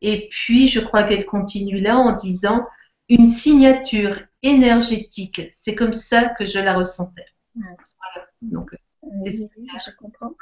Et 0.00 0.28
puis, 0.30 0.68
je 0.68 0.80
crois 0.80 1.04
qu'elle 1.04 1.26
continue 1.26 1.78
là 1.78 1.98
en 1.98 2.12
disant 2.12 2.66
une 3.08 3.28
signature 3.28 4.18
énergétique. 4.42 5.42
C'est 5.52 5.74
comme 5.74 5.92
ça 5.92 6.30
que 6.30 6.46
je 6.46 6.58
la 6.58 6.74
ressentais. 6.74 7.26
Voilà. 7.54 8.26
Donc, 8.42 8.70
oui, 9.56 9.68
je 9.84 9.90
comprends. 9.98 10.34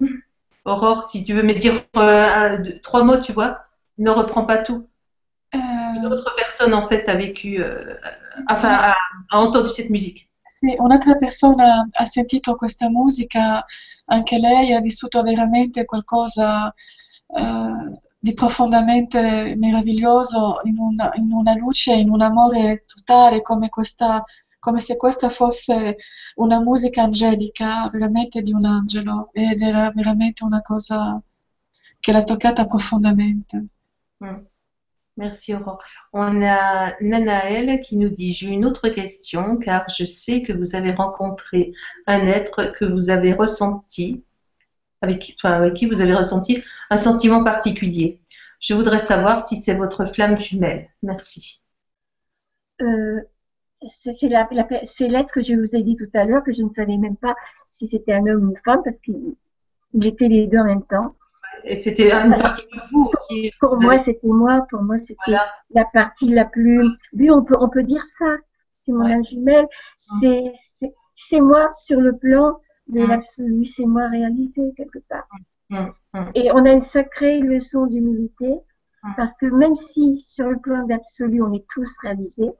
Aurore, 0.64 1.04
si 1.04 1.22
tu 1.22 1.34
veux 1.34 1.42
me 1.42 1.54
dire 1.54 1.74
euh, 1.96 2.00
un, 2.00 2.58
deux, 2.58 2.78
trois 2.80 3.04
mots, 3.04 3.18
tu 3.20 3.32
vois, 3.32 3.66
ne 3.98 4.10
reprends 4.10 4.44
pas 4.46 4.62
tout. 4.62 4.88
Une 5.94 6.06
Euh, 6.06 6.10
autre 6.10 6.34
personne, 6.36 6.74
en 6.74 6.86
fait, 6.86 7.08
a 7.08 7.16
vécu, 7.16 7.62
euh, 7.62 7.94
enfin, 8.48 8.70
a, 8.74 8.96
a 9.30 9.38
entendu 9.38 9.68
cette 9.68 9.90
musique. 9.90 10.28
Sì, 10.46 10.74
un'altra 10.78 11.16
persona 11.16 11.86
ha 11.90 12.04
sentito 12.04 12.54
questa 12.56 12.88
musica, 12.88 13.64
anche 14.06 14.38
lei 14.38 14.72
ha 14.72 14.80
vissuto 14.80 15.22
veramente 15.22 15.84
qualcosa 15.84 16.72
eh, 17.26 18.00
di 18.18 18.32
profondamente 18.34 19.54
meraviglioso, 19.56 20.60
in 20.64 20.78
una, 20.78 21.10
in 21.16 21.32
una 21.32 21.54
luce, 21.54 21.94
in 21.94 22.08
un 22.10 22.20
amore 22.22 22.84
totale, 22.86 23.42
come 23.42 23.68
questa, 23.68 24.22
come 24.64 24.80
se 24.80 24.96
questa 24.96 25.28
fosse 25.28 25.96
una 26.36 26.58
musica 26.62 27.02
angelica, 27.02 27.86
veramente 27.92 28.40
di 28.40 28.52
un 28.54 28.64
angelo, 28.64 29.28
ed 29.34 29.60
era 29.60 29.92
veramente 29.94 30.42
una 30.42 30.62
cosa 30.62 31.20
che 32.00 32.12
l'ha 32.12 32.24
toccata 32.24 32.64
profondamente. 32.64 33.66
Merci 35.16 35.52
Aurore. 35.52 35.84
On 36.12 36.42
a 36.42 36.96
Nanaël 37.00 37.78
qui 37.80 37.96
nous 37.96 38.08
dit, 38.08 38.32
j'ai 38.32 38.48
une 38.48 38.64
autre 38.64 38.88
question 38.88 39.58
car 39.58 39.84
je 39.88 40.04
sais 40.04 40.40
que 40.42 40.54
vous 40.54 40.74
avez 40.74 40.92
rencontré 40.92 41.72
un 42.06 42.26
être 42.26 42.72
que 42.72 42.86
vous 42.86 43.10
avez 43.10 43.34
ressenti, 43.34 44.24
avec, 45.02 45.18
qui- 45.20 45.34
enfin, 45.38 45.52
avec 45.56 45.74
qui 45.74 45.86
vous 45.86 46.00
avez 46.00 46.14
ressenti 46.14 46.62
un 46.88 46.96
sentiment 46.96 47.44
particulier. 47.44 48.22
Je 48.60 48.72
voudrais 48.74 48.98
savoir 48.98 49.46
si 49.46 49.56
c'est 49.56 49.74
votre 49.76 50.06
flamme 50.06 50.38
jumelle. 50.38 50.88
Merci. 51.02 51.60
Euh, 52.80 53.20
c'est 53.86 54.28
la, 54.28 54.48
la- 54.50 54.68
c'est 54.84 55.08
l'être 55.08 55.32
que 55.32 55.40
je 55.42 55.54
vous 55.54 55.76
ai 55.76 55.82
dit 55.82 55.96
tout 55.96 56.08
à 56.14 56.24
l'heure 56.24 56.42
que 56.44 56.52
je 56.52 56.62
ne 56.62 56.68
savais 56.68 56.96
même 56.96 57.16
pas 57.16 57.34
si 57.70 57.86
c'était 57.86 58.12
un 58.14 58.26
homme 58.26 58.44
ou 58.44 58.50
une 58.50 58.56
femme 58.64 58.80
parce 58.84 58.96
qu'il 58.98 59.34
il 59.92 60.06
était 60.06 60.28
les 60.28 60.46
deux 60.46 60.58
en 60.58 60.64
même 60.64 60.82
temps. 60.84 61.14
Et 61.64 61.76
c'était 61.76 62.12
une 62.12 62.34
partie 62.34 62.62
de 62.62 62.80
vous 62.90 63.10
aussi. 63.14 63.50
Pour 63.60 63.80
moi, 63.80 63.96
c'était 63.96 64.26
moi. 64.28 64.66
Pour 64.70 64.82
moi, 64.82 64.98
c'était 64.98 65.16
Voilà. 65.26 65.46
la 65.70 65.84
partie 65.92 66.28
la 66.28 66.44
plus. 66.44 66.84
Oui, 67.12 67.30
on 67.30 67.42
peut, 67.44 67.54
on 67.60 67.68
peut 67.68 67.84
dire 67.84 68.02
ça. 68.18 68.36
C'est 68.72 68.92
mon 68.92 69.04
Ouais. 69.04 69.12
âme 69.14 69.24
jumelle. 69.24 69.66
C'est, 69.96 70.52
c'est, 71.14 71.40
moi 71.40 71.68
sur 71.68 72.00
le 72.00 72.16
plan 72.16 72.58
de 72.88 73.00
Mm. 73.00 73.08
l'absolu. 73.08 73.64
C'est 73.64 73.86
moi 73.86 74.08
réalisé 74.08 74.62
quelque 74.76 74.98
part. 75.08 75.26
Mm, 75.70 75.86
mm. 76.12 76.30
Et 76.34 76.50
on 76.52 76.64
a 76.66 76.72
une 76.72 76.80
sacrée 76.80 77.38
leçon 77.40 77.86
d'humilité 77.86 78.52
parce 79.16 79.34
que 79.34 79.46
même 79.46 79.76
si 79.76 80.18
sur 80.18 80.48
le 80.50 80.58
plan 80.58 80.86
d'absolu 80.86 81.40
on 81.42 81.52
est 81.52 81.64
tous 81.72 81.90
réalisés, 82.02 82.50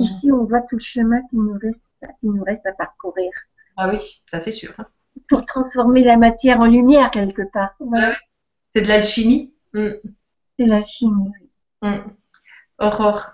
Ici 0.00 0.30
on 0.32 0.44
voit 0.44 0.60
tout 0.62 0.76
le 0.76 0.80
chemin 0.82 1.20
qu'il 1.28 1.40
nous 1.40 1.58
reste, 1.60 1.96
qu'il 2.20 2.30
nous 2.32 2.44
reste 2.44 2.64
à 2.66 2.72
parcourir 2.72 3.30
Ah 3.76 3.88
oui, 3.90 3.98
ça 4.26 4.40
c'est 4.40 4.52
sûr. 4.52 4.72
hein. 4.78 4.86
pour 5.28 5.44
transformer 5.46 6.02
la 6.04 6.16
matière 6.16 6.60
en 6.60 6.66
lumière 6.66 7.10
quelque 7.10 7.42
part. 7.52 7.74
Voilà. 7.80 8.08
Ouais. 8.10 8.14
C'est 8.74 8.82
de 8.82 8.88
l'alchimie? 8.88 9.54
Mm, 9.74 9.88
C'est 10.58 10.66
la 10.66 10.82
chimie. 10.82 11.32
mm. 11.82 11.96
Aurore. 12.78 13.32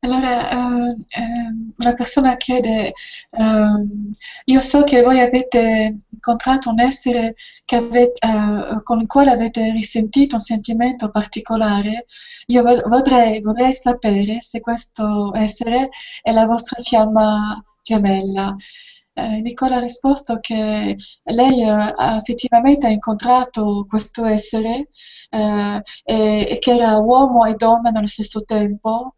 Allora, 0.00 0.50
eh, 0.50 0.96
eh, 1.08 1.72
una 1.78 1.94
persona 1.94 2.36
chiede, 2.36 2.92
ehm, 3.30 4.10
io 4.44 4.60
so 4.60 4.84
che 4.84 5.02
voi 5.02 5.18
avete 5.20 5.98
incontrato 6.10 6.70
un 6.70 6.78
essere 6.80 7.34
che 7.64 7.76
ave- 7.76 8.12
eh, 8.12 8.82
con 8.84 9.00
il 9.00 9.06
quale 9.08 9.30
avete 9.32 9.70
risentito 9.72 10.36
un 10.36 10.40
sentimento 10.40 11.10
particolare. 11.10 12.06
Io 12.46 12.62
vo- 12.62 12.88
vorrei, 12.88 13.40
vorrei 13.40 13.72
sapere 13.74 14.40
se 14.40 14.60
questo 14.60 15.34
essere 15.34 15.88
è 16.22 16.30
la 16.32 16.46
vostra 16.46 16.80
fiamma 16.82 17.60
gemella. 17.82 18.54
Eh, 19.18 19.40
Nicola 19.40 19.76
ha 19.76 19.80
risposto 19.80 20.38
che 20.40 20.96
lei 21.24 21.62
eh, 21.62 21.94
effettivamente 22.18 22.86
ha 22.86 22.90
incontrato 22.90 23.84
questo 23.88 24.24
essere 24.24 24.88
eh, 25.30 25.82
e, 26.04 26.46
e 26.50 26.58
che 26.58 26.74
era 26.74 26.98
uomo 26.98 27.44
e 27.44 27.54
donna 27.54 27.90
nello 27.90 28.06
stesso 28.06 28.42
tempo. 28.44 29.16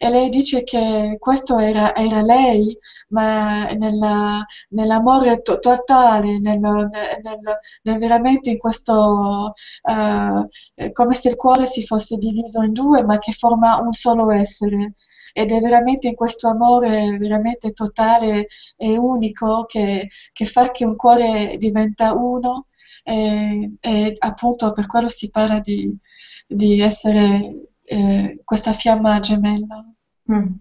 E 0.00 0.10
lei 0.10 0.28
dice 0.28 0.62
che 0.64 1.16
questo 1.18 1.58
era, 1.58 1.94
era 1.94 2.22
lei, 2.22 2.76
ma 3.08 3.64
nella- 3.72 4.44
nell'amore 4.70 5.40
to- 5.42 5.58
totale, 5.58 6.38
nel, 6.38 6.58
nel- 6.60 6.88
nel- 7.22 7.58
nel 7.82 7.98
veramente 7.98 8.50
in 8.50 8.58
questo, 8.58 9.52
eh, 9.82 10.92
come 10.92 11.14
se 11.14 11.28
il 11.30 11.36
cuore 11.36 11.66
si 11.66 11.84
fosse 11.84 12.16
diviso 12.16 12.62
in 12.62 12.72
due, 12.72 13.02
ma 13.04 13.18
che 13.18 13.32
forma 13.32 13.78
un 13.80 13.92
solo 13.92 14.30
essere. 14.30 14.94
Ed 15.38 15.52
è 15.52 15.60
veramente 15.60 16.08
in 16.08 16.16
questo 16.16 16.48
amore 16.48 17.16
veramente 17.16 17.70
totale 17.70 18.48
e 18.76 18.98
unico 18.98 19.66
che, 19.66 20.08
che 20.32 20.44
fa 20.46 20.72
che 20.72 20.84
un 20.84 20.96
cuore 20.96 21.54
diventa 21.58 22.12
uno 22.14 22.66
e, 23.04 23.74
e 23.78 24.16
appunto 24.18 24.72
per 24.72 24.88
quello 24.88 25.08
si 25.08 25.30
parla 25.30 25.60
di, 25.60 25.96
di 26.44 26.80
essere 26.80 27.68
eh, 27.84 28.40
questa 28.44 28.72
fiamma 28.72 29.20
gemella. 29.20 29.86
Hmm. 30.28 30.54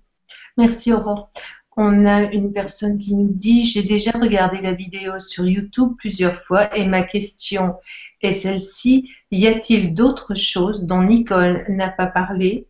Merci 0.58 0.91
Aurore. 0.91 1.30
On 1.76 2.06
a 2.06 2.32
une 2.32 2.52
personne 2.52 2.99
qui 2.99 3.16
nous 3.16 3.34
dit, 3.34 3.66
j'ai 3.66 3.82
déjà 3.82 4.12
regardé 4.12 4.62
la 4.62 4.74
vidéo 4.74 5.18
sur 5.18 5.48
YouTube 5.48 5.95
plusieurs 5.98 6.40
fois 6.40 6.76
et 6.78 6.86
ma 6.86 7.02
question 7.02 7.78
est 8.22 8.32
celle-ci, 8.32 9.10
y 9.32 9.48
a-t-il 9.48 9.95
d'autres 9.95 10.36
choses 10.36 10.86
dont 10.86 11.02
Nicole 11.02 11.66
n'a 11.68 11.90
pas 11.90 12.08
parlé 12.08 12.66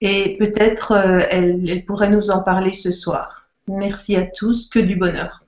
Et 0.00 0.36
peut-être 0.38 0.92
euh, 0.92 1.26
elle, 1.30 1.68
elle 1.68 1.84
pourrait 1.84 2.10
nous 2.10 2.30
en 2.30 2.42
parler 2.42 2.72
ce 2.72 2.92
soir. 2.92 3.48
Merci 3.66 4.16
à 4.16 4.24
tous, 4.24 4.68
que 4.68 4.78
du 4.78 4.96
bonheur. 4.96 5.44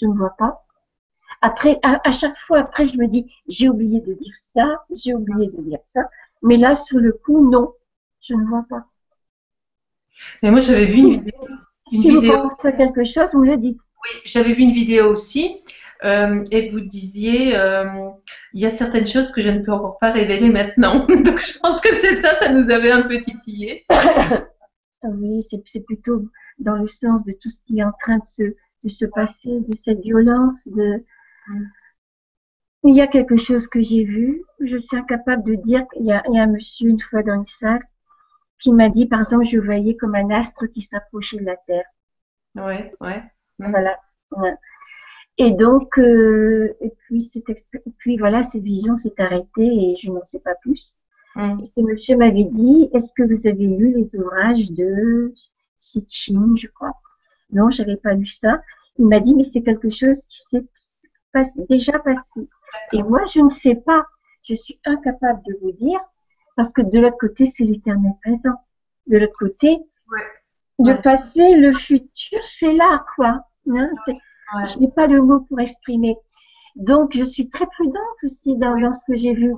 Je 0.00 0.06
ne 0.06 0.14
vois 0.14 0.34
pas. 0.38 0.64
Après, 1.40 1.78
à, 1.82 2.00
à 2.06 2.12
chaque 2.12 2.36
fois, 2.36 2.58
après, 2.58 2.86
je 2.86 2.96
me 2.96 3.06
dis, 3.06 3.32
j'ai 3.46 3.68
oublié 3.68 4.00
de 4.00 4.12
dire 4.14 4.34
ça, 4.34 4.84
j'ai 4.90 5.14
oublié 5.14 5.48
de 5.48 5.62
dire 5.62 5.78
ça. 5.84 6.02
Mais 6.42 6.56
là, 6.56 6.74
sur 6.74 6.98
le 6.98 7.12
coup, 7.12 7.48
non, 7.50 7.72
je 8.20 8.34
ne 8.34 8.44
vois 8.44 8.64
pas. 8.68 8.84
Mais 10.42 10.50
moi 10.50 10.60
j'avais 10.60 10.86
vu 10.86 10.98
une 10.98 11.12
vidéo. 11.20 11.48
Une 11.92 12.02
si 12.02 12.10
vous 12.10 12.22
pensez 12.22 12.68
à 12.68 12.72
quelque 12.72 13.04
chose, 13.04 13.32
vous 13.32 13.40
me 13.40 13.50
le 13.50 13.56
dites. 13.56 13.78
Oui, 14.04 14.20
j'avais 14.24 14.52
vu 14.52 14.62
une 14.62 14.74
vidéo 14.74 15.12
aussi 15.12 15.62
euh, 16.04 16.44
et 16.50 16.70
vous 16.70 16.80
disiez, 16.80 17.56
euh, 17.56 18.10
il 18.54 18.60
y 18.60 18.66
a 18.66 18.70
certaines 18.70 19.06
choses 19.06 19.32
que 19.32 19.42
je 19.42 19.48
ne 19.48 19.60
peux 19.60 19.72
encore 19.72 19.98
pas 19.98 20.12
révéler 20.12 20.50
maintenant. 20.50 21.06
Donc 21.08 21.38
je 21.38 21.58
pense 21.58 21.80
que 21.80 21.94
c'est 21.94 22.20
ça, 22.20 22.34
ça 22.36 22.50
nous 22.50 22.70
avait 22.70 22.90
un 22.90 23.02
peu 23.02 23.20
titillé. 23.20 23.84
Ah 23.88 25.08
Oui, 25.10 25.42
c'est 25.42 25.80
plutôt 25.80 26.28
dans 26.58 26.76
le 26.76 26.88
sens 26.88 27.24
de 27.24 27.32
tout 27.32 27.48
ce 27.48 27.60
qui 27.62 27.78
est 27.78 27.84
en 27.84 27.92
train 28.00 28.18
de 28.18 28.24
se, 28.24 28.42
de 28.84 28.88
se 28.88 29.06
passer, 29.06 29.60
de 29.60 29.76
cette 29.76 30.00
violence, 30.00 30.66
de... 30.66 31.04
Il 32.84 32.94
y 32.94 33.00
a 33.00 33.06
quelque 33.06 33.36
chose 33.36 33.66
que 33.66 33.80
j'ai 33.80 34.04
vu, 34.04 34.44
je 34.60 34.76
suis 34.76 34.96
incapable 34.96 35.42
de 35.44 35.54
dire 35.54 35.84
qu'il 35.92 36.06
y 36.06 36.12
a, 36.12 36.22
il 36.28 36.36
y 36.36 36.38
a 36.38 36.44
un 36.44 36.46
monsieur 36.48 36.88
une 36.88 37.00
fois 37.00 37.22
dans 37.22 37.34
une 37.34 37.44
salle 37.44 37.80
qui 38.60 38.72
m'a 38.72 38.88
dit, 38.88 39.06
par 39.06 39.20
exemple, 39.20 39.44
je 39.44 39.58
voyais 39.58 39.96
comme 39.96 40.14
un 40.14 40.30
astre 40.30 40.66
qui 40.66 40.82
s'approchait 40.82 41.38
de 41.38 41.44
la 41.44 41.56
Terre. 41.66 41.86
Ouais, 42.54 42.92
ouais. 43.00 43.22
Voilà. 43.58 43.98
Ouais. 44.32 44.54
Et 45.38 45.52
donc, 45.52 45.98
euh, 45.98 46.74
et 46.80 46.90
puis, 46.90 47.20
cette 47.20 47.44
puis 47.98 48.16
voilà, 48.18 48.42
cette 48.42 48.62
vision 48.62 48.96
s'est 48.96 49.14
arrêtée 49.18 49.92
et 49.92 49.96
je 49.96 50.10
n'en 50.10 50.24
sais 50.24 50.40
pas 50.40 50.54
plus. 50.56 50.96
Mm. 51.36 51.58
Et 51.62 51.64
ce 51.76 51.82
monsieur 51.84 52.16
m'avait 52.16 52.44
dit, 52.44 52.88
est-ce 52.92 53.12
que 53.12 53.22
vous 53.22 53.46
avez 53.46 53.66
lu 53.68 53.94
les 53.94 54.16
ouvrages 54.16 54.70
de 54.72 55.32
Sitchin, 55.78 56.54
je 56.56 56.66
crois? 56.68 56.94
Non, 57.52 57.70
j'avais 57.70 57.96
pas 57.96 58.14
lu 58.14 58.26
ça. 58.26 58.60
Il 58.98 59.06
m'a 59.06 59.20
dit, 59.20 59.34
mais 59.34 59.44
c'est 59.44 59.62
quelque 59.62 59.88
chose 59.90 60.20
qui 60.28 60.40
s'est 60.50 60.64
pas- 61.32 61.42
déjà 61.68 61.98
passé. 62.00 62.48
Et 62.92 63.02
moi, 63.02 63.24
je 63.32 63.40
ne 63.40 63.48
sais 63.48 63.76
pas. 63.76 64.06
Je 64.42 64.54
suis 64.54 64.80
incapable 64.84 65.40
de 65.46 65.56
vous 65.62 65.72
dire 65.72 66.00
parce 66.56 66.72
que 66.72 66.82
de 66.82 66.98
l'autre 66.98 67.16
côté, 67.18 67.46
c'est 67.46 67.64
l'éternel 67.64 68.12
présent. 68.22 68.58
De 69.06 69.18
l'autre 69.18 69.36
côté, 69.38 69.68
Ouais. 70.10 70.18
le 70.80 70.84
Ouais. 70.94 71.02
passé, 71.02 71.56
le 71.56 71.72
futur, 71.72 72.42
c'est 72.42 72.72
là, 72.72 73.04
quoi. 73.14 73.44
Hein, 73.70 73.90
Ouais. 74.54 74.66
je 74.66 74.78
n'ai 74.78 74.88
pas 74.88 75.06
le 75.06 75.20
mot 75.22 75.40
pour 75.40 75.60
exprimer. 75.60 76.16
Donc, 76.76 77.12
je 77.12 77.24
suis 77.24 77.48
très 77.50 77.66
prudente 77.66 78.22
aussi 78.22 78.56
dans, 78.56 78.78
dans 78.78 78.92
ce 78.92 79.04
que 79.06 79.14
j'ai 79.16 79.34
vu 79.34 79.54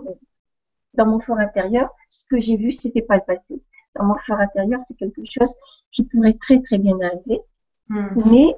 dans 0.95 1.07
mon 1.07 1.21
fort 1.21 1.39
intérieur. 1.39 1.91
Ce 2.09 2.25
que 2.27 2.39
j'ai 2.39 2.57
vu, 2.57 2.73
c'était 2.73 3.03
pas 3.03 3.17
le 3.17 3.23
passé. 3.27 3.63
Dans 3.95 4.05
mon 4.05 4.17
fort 4.19 4.41
intérieur, 4.41 4.81
c'est 4.81 4.97
quelque 4.97 5.23
chose 5.25 5.53
qui 5.93 6.05
pourrait 6.05 6.39
très, 6.41 6.61
très 6.61 6.79
bien 6.79 6.99
arriver. 7.01 7.41
Mm. 7.89 8.31
Mais 8.31 8.57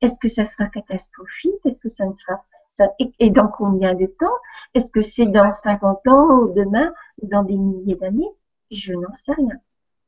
est-ce 0.00 0.18
que 0.18 0.28
ça 0.28 0.44
sera 0.44 0.66
catastrophique? 0.66 1.54
Est-ce 1.64 1.80
que 1.80 1.88
ça 1.88 2.06
ne 2.06 2.14
sera 2.14 2.42
ça, 2.72 2.88
et, 2.98 3.12
et 3.18 3.30
dans 3.30 3.48
combien 3.48 3.94
de 3.94 4.06
temps? 4.06 4.36
Est-ce 4.74 4.90
que 4.90 5.02
c'est 5.02 5.26
dans 5.26 5.52
50 5.52 6.06
ans 6.08 6.38
ou 6.38 6.52
demain 6.54 6.92
ou 7.20 7.26
dans 7.28 7.42
des 7.42 7.56
milliers 7.56 7.96
d'années? 7.96 8.30
Je 8.70 8.92
n'en 8.92 9.12
sais 9.12 9.32
rien. 9.32 9.56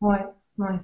Ouais, 0.01 0.25
ouais. 0.59 0.79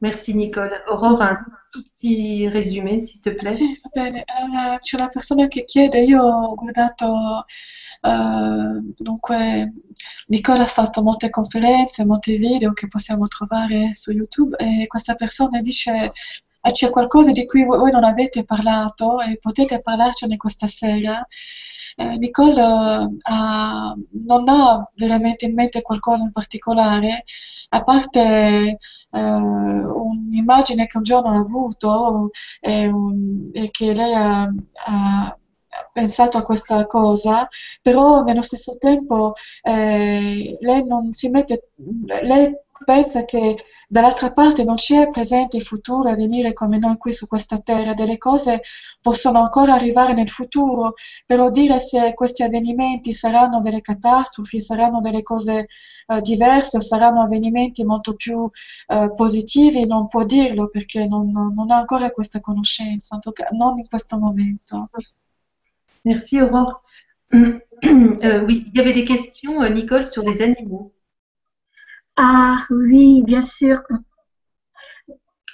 Merci 0.00 0.34
Nicole. 0.34 0.82
Aurore, 0.88 1.22
un 1.22 1.38
tout 1.72 1.82
petit 1.94 2.48
résumé, 2.48 3.00
s'il 3.00 3.20
te 3.20 3.30
plaît. 3.30 3.52
Sì, 3.54 3.78
va 3.82 4.02
bene. 4.02 4.20
Eh, 4.20 4.78
c'è 4.78 4.96
una 4.96 5.08
persona 5.08 5.48
che 5.48 5.64
chiede, 5.64 6.00
io 6.02 6.22
ho 6.22 6.54
guardato, 6.54 7.44
eh, 8.02 8.80
dunque, 8.98 9.72
Nicola 10.28 10.64
ha 10.64 10.66
fatto 10.66 11.02
molte 11.02 11.30
conferenze, 11.30 12.04
molti 12.04 12.36
video 12.36 12.72
che 12.72 12.88
possiamo 12.88 13.26
trovare 13.26 13.94
su 13.94 14.12
YouTube 14.12 14.54
e 14.58 14.86
questa 14.86 15.14
persona 15.14 15.60
dice, 15.60 15.90
"Ah, 15.92 16.12
c'è 16.70 16.90
qualcosa 16.90 17.30
di 17.30 17.46
cui 17.46 17.64
voi 17.64 17.90
non 17.90 18.04
avete 18.04 18.44
parlato 18.44 19.20
e 19.20 19.38
potete 19.38 19.80
parlarcene 19.82 20.36
questa 20.36 20.66
sera? 20.66 21.26
Eh, 21.98 22.16
Nicole 22.18 22.60
eh, 22.62 23.08
ha- 23.22 23.94
non 24.26 24.48
ha 24.48 24.90
veramente 24.94 25.46
in 25.46 25.54
mente 25.54 25.80
qualcosa 25.82 26.24
in 26.24 26.32
particolare, 26.32 27.24
a 27.70 27.82
parte 27.82 28.20
eh, 29.10 29.18
un'immagine 29.20 30.86
che 30.86 30.96
un 30.98 31.02
giorno 31.02 31.30
ha 31.30 31.38
avuto 31.38 32.30
e, 32.60 32.86
un- 32.88 33.48
e 33.52 33.70
che 33.70 33.94
lei 33.94 34.12
ha, 34.14 34.42
ha 34.86 35.38
pensato 35.92 36.38
a 36.38 36.42
questa 36.42 36.86
cosa, 36.86 37.46
però 37.82 38.22
nello 38.22 38.42
stesso 38.42 38.76
tempo 38.78 39.32
eh, 39.62 40.56
lei 40.60 40.84
non 40.86 41.12
si 41.12 41.28
mette, 41.30 41.70
lei 42.22 42.54
pensa 42.84 43.24
che 43.24 43.56
dall'altra 43.88 44.32
parte 44.32 44.64
non 44.64 44.76
c'è 44.76 45.08
presente 45.10 45.58
e 45.58 45.60
futuro 45.60 46.08
a 46.08 46.14
venire 46.14 46.52
come 46.52 46.78
noi 46.78 46.96
qui 46.96 47.12
su 47.12 47.26
questa 47.26 47.58
terra, 47.58 47.94
delle 47.94 48.18
cose 48.18 48.62
possono 49.00 49.40
ancora 49.40 49.74
arrivare 49.74 50.12
nel 50.12 50.28
futuro, 50.28 50.94
però 51.24 51.50
dire 51.50 51.78
se 51.78 52.12
questi 52.14 52.42
avvenimenti 52.42 53.12
saranno 53.12 53.60
delle 53.60 53.80
catastrofi, 53.80 54.60
saranno 54.60 55.00
delle 55.00 55.22
cose 55.22 55.68
eh, 56.06 56.20
diverse 56.20 56.78
o 56.78 56.80
saranno 56.80 57.22
avvenimenti 57.22 57.84
molto 57.84 58.14
più 58.14 58.48
eh, 58.88 59.12
positivi, 59.14 59.86
non 59.86 60.08
può 60.08 60.24
dirlo 60.24 60.68
perché 60.68 61.06
non, 61.06 61.30
non 61.30 61.70
ha 61.70 61.76
ancora 61.76 62.10
questa 62.10 62.40
conoscenza, 62.40 63.18
non 63.52 63.78
in 63.78 63.88
questo 63.88 64.18
momento. 64.18 64.90
Merci 66.02 66.38
Aurore. 66.38 66.80
Euh, 67.84 68.42
oui, 68.46 68.64
il 68.72 68.78
y 68.78 68.80
avait 68.80 68.94
des 68.94 69.04
questions, 69.04 69.62
euh, 69.62 69.68
Nicole, 69.68 70.06
sur 70.06 70.22
les 70.22 70.40
animaux. 70.40 70.92
Ah 72.16 72.66
oui, 72.70 73.22
bien 73.24 73.42
sûr. 73.42 73.82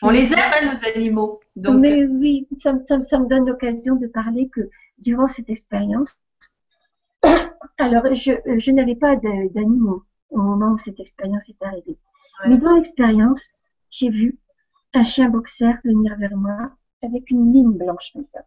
On 0.03 0.11
les 0.11 0.33
aime, 0.33 0.39
hein, 0.41 0.73
nos 0.73 0.89
animaux. 0.89 1.41
Donc, 1.57 1.81
Mais 1.81 2.05
oui, 2.07 2.49
ça, 2.59 2.73
me- 2.73 2.85
ça 2.85 2.99
me- 2.99 3.03
ça 3.03 3.19
me 3.21 3.27
donne 3.27 3.47
l'occasion 3.47 3.97
de 3.97 4.07
parler 4.07 4.49
que 4.49 4.69
durant 4.99 5.29
cette 5.29 5.49
expérience, 5.51 6.17
alors 7.79 8.13
je, 8.13 8.33
je 8.59 8.71
n'avais 8.71 8.95
pas 8.97 9.17
d'animaux 9.17 10.03
au 10.31 10.39
moment 10.41 10.73
où 10.73 10.79
cette 10.79 10.99
expérience 11.01 11.49
est 11.49 11.63
arrivée. 11.65 11.99
Ouais. 12.43 12.49
Mais 12.51 12.59
dans 12.59 12.75
l'expérience, 12.75 13.53
j'ai 13.91 14.09
vu 14.11 14.39
un 14.95 15.03
chien 15.03 15.29
boxer 15.29 15.73
venir 15.85 16.17
vers 16.19 16.37
moi 16.37 16.71
avec 17.03 17.31
une 17.31 17.53
ligne 17.53 17.73
blanche 17.73 18.13
comme 18.13 18.25
ça. 18.27 18.41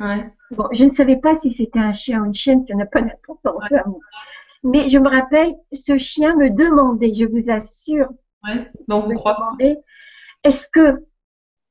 ouais. 0.00 0.32
Bon, 0.52 0.68
je 0.72 0.84
ne 0.84 0.90
savais 0.90 1.16
pas 1.16 1.34
si 1.34 1.50
c'était 1.50 1.78
un 1.78 1.92
chien 1.92 2.22
ou 2.22 2.26
une 2.26 2.34
chienne, 2.34 2.64
ça 2.66 2.74
n'a 2.74 2.86
pas 2.86 3.02
d'importance 3.02 3.70
moi. 3.70 3.98
Mais 4.64 4.88
je 4.88 4.98
me 4.98 5.08
rappelle, 5.08 5.54
ce 5.72 5.96
chien 5.96 6.34
me 6.36 6.50
demandait, 6.50 7.14
je 7.14 7.24
vous 7.24 7.50
assure, 7.50 8.08
Ouais. 8.44 8.70
On 8.88 9.00
vous 9.00 9.12
croit. 9.14 9.56
est-ce 10.44 10.68
que 10.68 11.04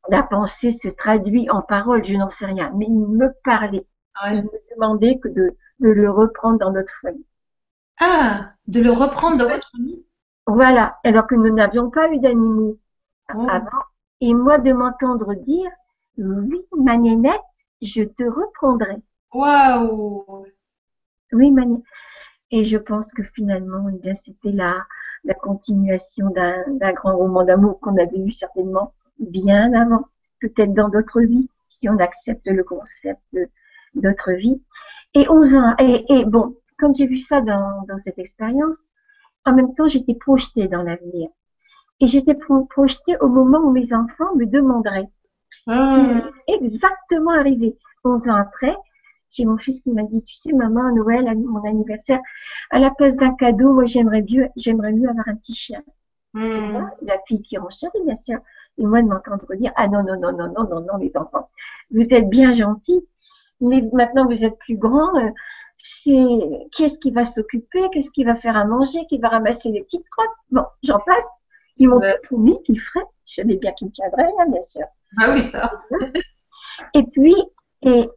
la 0.10 0.24
pensée 0.24 0.72
se 0.72 0.90
traduit 0.90 1.50
en 1.50 1.62
paroles, 1.62 2.04
je 2.04 2.16
n'en 2.16 2.30
sais 2.30 2.46
rien, 2.46 2.72
mais 2.76 2.86
il 2.88 3.00
me 3.00 3.30
parlait. 3.44 3.86
Ouais. 4.24 4.38
Il 4.38 4.44
me 4.44 4.76
demandait 4.76 5.18
que 5.20 5.30
de, 5.30 5.56
de 5.80 5.90
le 5.90 6.12
reprendre 6.12 6.60
dans 6.60 6.72
notre 6.72 6.94
foyer. 7.00 7.26
Ah, 8.00 8.52
de 8.68 8.82
le 8.82 8.92
reprendre 8.92 9.38
dans 9.38 9.48
votre 9.50 9.72
nid. 9.80 10.06
Voilà, 10.48 10.98
alors 11.04 11.28
que 11.28 11.36
nous 11.36 11.54
n'avions 11.54 11.90
pas 11.90 12.10
eu 12.12 12.20
d'animaux 12.20 12.78
Oh. 13.34 13.48
avant. 13.50 13.84
Et 14.22 14.34
moi 14.36 14.60
de 14.60 14.72
m'entendre 14.72 15.34
dire, 15.34 15.70
oui, 16.18 16.62
ma 16.78 16.96
nénette, 16.96 17.42
je 17.82 18.04
te 18.04 18.24
reprendrai. 18.24 18.98
Waouh. 19.34 20.46
Oui, 21.34 21.52
Mani. 21.52 21.84
Et 22.56 22.64
je 22.66 22.78
pense 22.78 23.12
que 23.12 23.24
finalement, 23.24 23.84
eh 23.94 23.98
bien, 24.00 24.16
c'était 24.16 24.52
la, 24.52 24.74
la 25.26 25.34
continuation 25.36 26.30
d'un 26.32 26.94
grand 26.94 27.16
roman 27.18 27.44
d'amour 27.44 27.80
qu'on 27.82 27.98
avait 27.98 28.18
eu 28.20 28.32
certainement 28.32 28.94
bien 29.20 29.74
avant, 29.74 30.06
peut-être 30.42 30.74
dans 30.74 30.90
d'autres 30.90 31.22
vies, 31.22 31.50
si 31.70 31.90
on 31.90 31.98
accepte 32.00 32.48
le 32.48 32.64
concept 32.64 33.22
d'autres 33.94 34.32
vies. 34.32 34.62
Et 35.14 35.30
11 35.30 35.56
ans, 35.56 35.76
et, 35.80 36.06
et 36.14 36.26
bon, 36.26 36.56
quand 36.80 36.94
j'ai 36.96 37.08
vu 37.08 37.18
ça 37.18 37.42
dans, 37.42 37.84
dans 37.90 37.98
cette 37.98 38.20
expérience, 38.20 38.80
en 39.46 39.54
même 39.54 39.74
temps, 39.76 39.88
j'étais 39.88 40.16
projetée 40.16 40.68
dans 40.68 40.84
l'avenir. 40.84 41.30
Et 42.00 42.08
j'étais 42.08 42.36
pro- 42.36 42.66
projetée 42.66 43.18
au 43.20 43.28
moment 43.28 43.60
où 43.60 43.72
mes 43.72 43.94
enfants 43.94 44.36
me 44.36 44.46
demanderaient 44.46 45.10
Ah. 45.68 46.30
exactement 46.48 47.32
arrivé. 47.32 47.78
11 48.04 48.30
ans 48.30 48.36
après, 48.36 48.76
j'ai 49.36 49.46
mon 49.46 49.58
fils 49.58 49.82
qui 49.82 49.92
m'a 49.92 50.04
dit, 50.04 50.24
tu 50.24 50.34
sais, 50.34 50.54
maman, 50.54 50.86
à 50.88 50.92
Noël, 50.92 51.28
à 51.28 51.36
mon 51.36 51.64
anniversaire, 51.68 52.20
à 52.72 52.80
la 52.80 52.92
place 52.92 53.16
d'un 53.16 53.34
cadeau, 53.36 53.74
moi, 53.74 53.86
j'aimerais 53.86 54.24
mieux, 54.30 54.48
j'aimerais 54.56 54.94
mieux 54.94 55.10
avoir 55.10 55.28
un 55.28 55.36
petit 55.36 55.54
chien. 55.56 55.82
Et 56.54 56.62
Hmm. 56.64 56.72
moi, 56.72 56.90
la 57.02 57.18
fille 57.28 57.42
qui 57.42 57.58
renchérit, 57.58 58.04
bien 58.06 58.16
sûr. 58.16 58.40
Et 58.78 58.86
moi, 58.86 59.02
de 59.02 59.08
m'entendre 59.08 59.46
dire, 59.56 59.72
ah 59.76 59.88
non, 59.88 60.04
non, 60.04 60.20
non, 60.20 60.32
non, 60.34 60.48
non, 60.54 60.68
non, 60.70 60.82
non, 60.82 60.98
les 61.00 61.16
enfants, 61.18 61.50
vous 61.92 62.14
êtes 62.14 62.30
bien 62.30 62.52
gentils, 62.54 63.06
mais 63.62 63.82
maintenant 63.94 64.26
vous 64.28 64.46
êtes 64.46 64.58
plus 64.60 64.78
grands, 64.78 65.16
euh, 65.18 65.30
c'est, 65.78 66.40
qu'est-ce 66.76 67.00
qui 67.00 67.12
va 67.12 67.26
s'occuper, 67.26 67.90
qu'est-ce 67.92 68.12
qui 68.12 68.24
va 68.24 68.36
faire 68.36 68.58
à 68.58 68.66
manger, 68.66 69.06
qui 69.10 69.20
va 69.20 69.30
ramasser 69.30 69.72
les 69.72 69.84
petites 69.84 70.08
crottes? 70.10 70.30
Bon, 70.52 70.64
j'en 70.84 71.00
passe. 71.00 71.26
Ils 71.78 71.90
m'ont 71.90 72.00
Ouais. 72.00 72.18
promis 72.24 72.58
qu'ils 72.66 72.80
feraient. 72.80 73.06
Je 73.26 73.36
savais 73.36 73.58
bien 73.58 73.72
qu'ils 73.74 73.88
me 73.88 73.92
tiendraient, 73.94 74.32
hein, 74.40 74.46
bien 74.50 74.62
sûr. 74.62 74.86
Ah 75.18 75.32
oui, 75.34 75.44
ça. 75.44 75.72
Et 76.94 77.04
puis, 77.04 77.36
et 77.84 78.10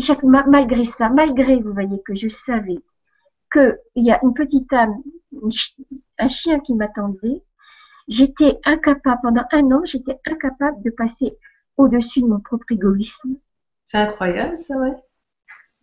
chaque- 0.00 0.22
ma- 0.22 0.46
malgré 0.46 0.84
ça, 0.84 1.08
malgré, 1.08 1.60
vous 1.60 1.72
voyez, 1.72 2.00
que 2.04 2.14
je 2.14 2.28
savais 2.28 2.78
qu'il 3.52 3.78
y 3.96 4.10
a 4.10 4.20
une 4.22 4.34
petite 4.34 4.72
âme, 4.72 5.02
un 6.18 6.28
chien 6.28 6.60
qui 6.60 6.74
m'attendait, 6.74 7.42
j'étais 8.08 8.58
incapable, 8.64 9.20
pendant 9.22 9.44
un 9.52 9.70
an, 9.72 9.84
j'étais 9.84 10.18
incapable 10.26 10.82
de 10.82 10.90
passer 10.90 11.36
au-dessus 11.76 12.22
de 12.22 12.26
mon 12.26 12.40
propre 12.40 12.66
égoïsme. 12.70 13.36
C'est 13.84 13.98
incroyable, 13.98 14.56
ça, 14.56 14.76
ouais. 14.76 14.94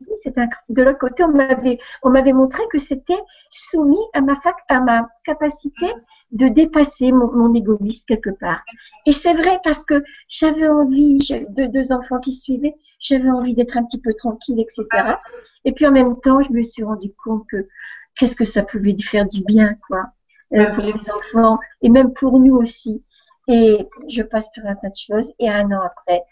Oui, 0.02 0.16
c'est 0.24 0.38
un- 0.38 0.48
de 0.70 0.82
l'autre 0.84 1.00
côté, 1.00 1.24
on 1.24 1.30
m'avait, 1.32 1.78
on 2.04 2.10
m'avait 2.10 2.34
montré 2.34 2.64
que 2.72 2.78
c'était 2.78 3.20
soumis 3.50 3.98
à 4.14 4.22
ma 4.22 4.36
fac, 4.42 4.56
à 4.70 4.80
ma 4.82 5.08
capacité 5.24 5.88
de 6.32 6.48
dépasser 6.48 7.12
mon, 7.12 7.32
mon 7.34 7.54
égoïsme 7.54 8.06
quelque 8.08 8.30
part. 8.40 8.64
Et 9.06 9.12
c'est 9.12 9.34
vrai 9.34 9.60
parce 9.64 9.84
que 9.84 10.04
j'avais 10.30 10.68
envie, 10.70 11.22
j'avais 11.22 11.48
deux, 11.50 11.68
deux 11.70 11.92
enfants 11.92 12.20
qui 12.20 12.32
suivaient, 12.32 12.76
j'avais 13.00 13.30
envie 13.30 13.56
d'être 13.56 13.78
un 13.78 13.84
petit 13.84 14.00
peu 14.00 14.14
tranquille, 14.14 14.60
etc. 14.60 15.20
Et 15.66 15.74
puis 15.74 15.86
en 15.88 15.92
même 15.92 16.20
temps, 16.22 16.42
je 16.42 16.52
me 16.52 16.62
suis 16.64 16.84
rendu 16.84 17.12
compte 17.24 17.46
que 17.50 17.68
qu'est-ce 18.16 18.36
que 18.36 18.46
ça 18.46 18.64
pouvait 18.64 18.96
faire 19.04 19.28
du 19.28 19.42
bien, 19.44 19.76
quoi, 19.88 20.06
euh, 20.54 20.66
Ah 20.68 20.72
pour 20.74 20.84
les 20.84 20.94
enfants 21.12 21.60
et 21.82 21.90
même 21.90 22.14
pour 22.14 22.40
nous 22.40 22.56
aussi. 22.56 23.04
Et 23.48 23.88
je 24.08 24.22
passe 24.22 24.48
par 24.56 24.66
un 24.68 24.76
tas 24.76 24.90
de 24.90 24.96
choses. 24.96 25.32
Et 25.40 25.50
un 25.50 25.72
an 25.72 25.82
après, 25.84 26.24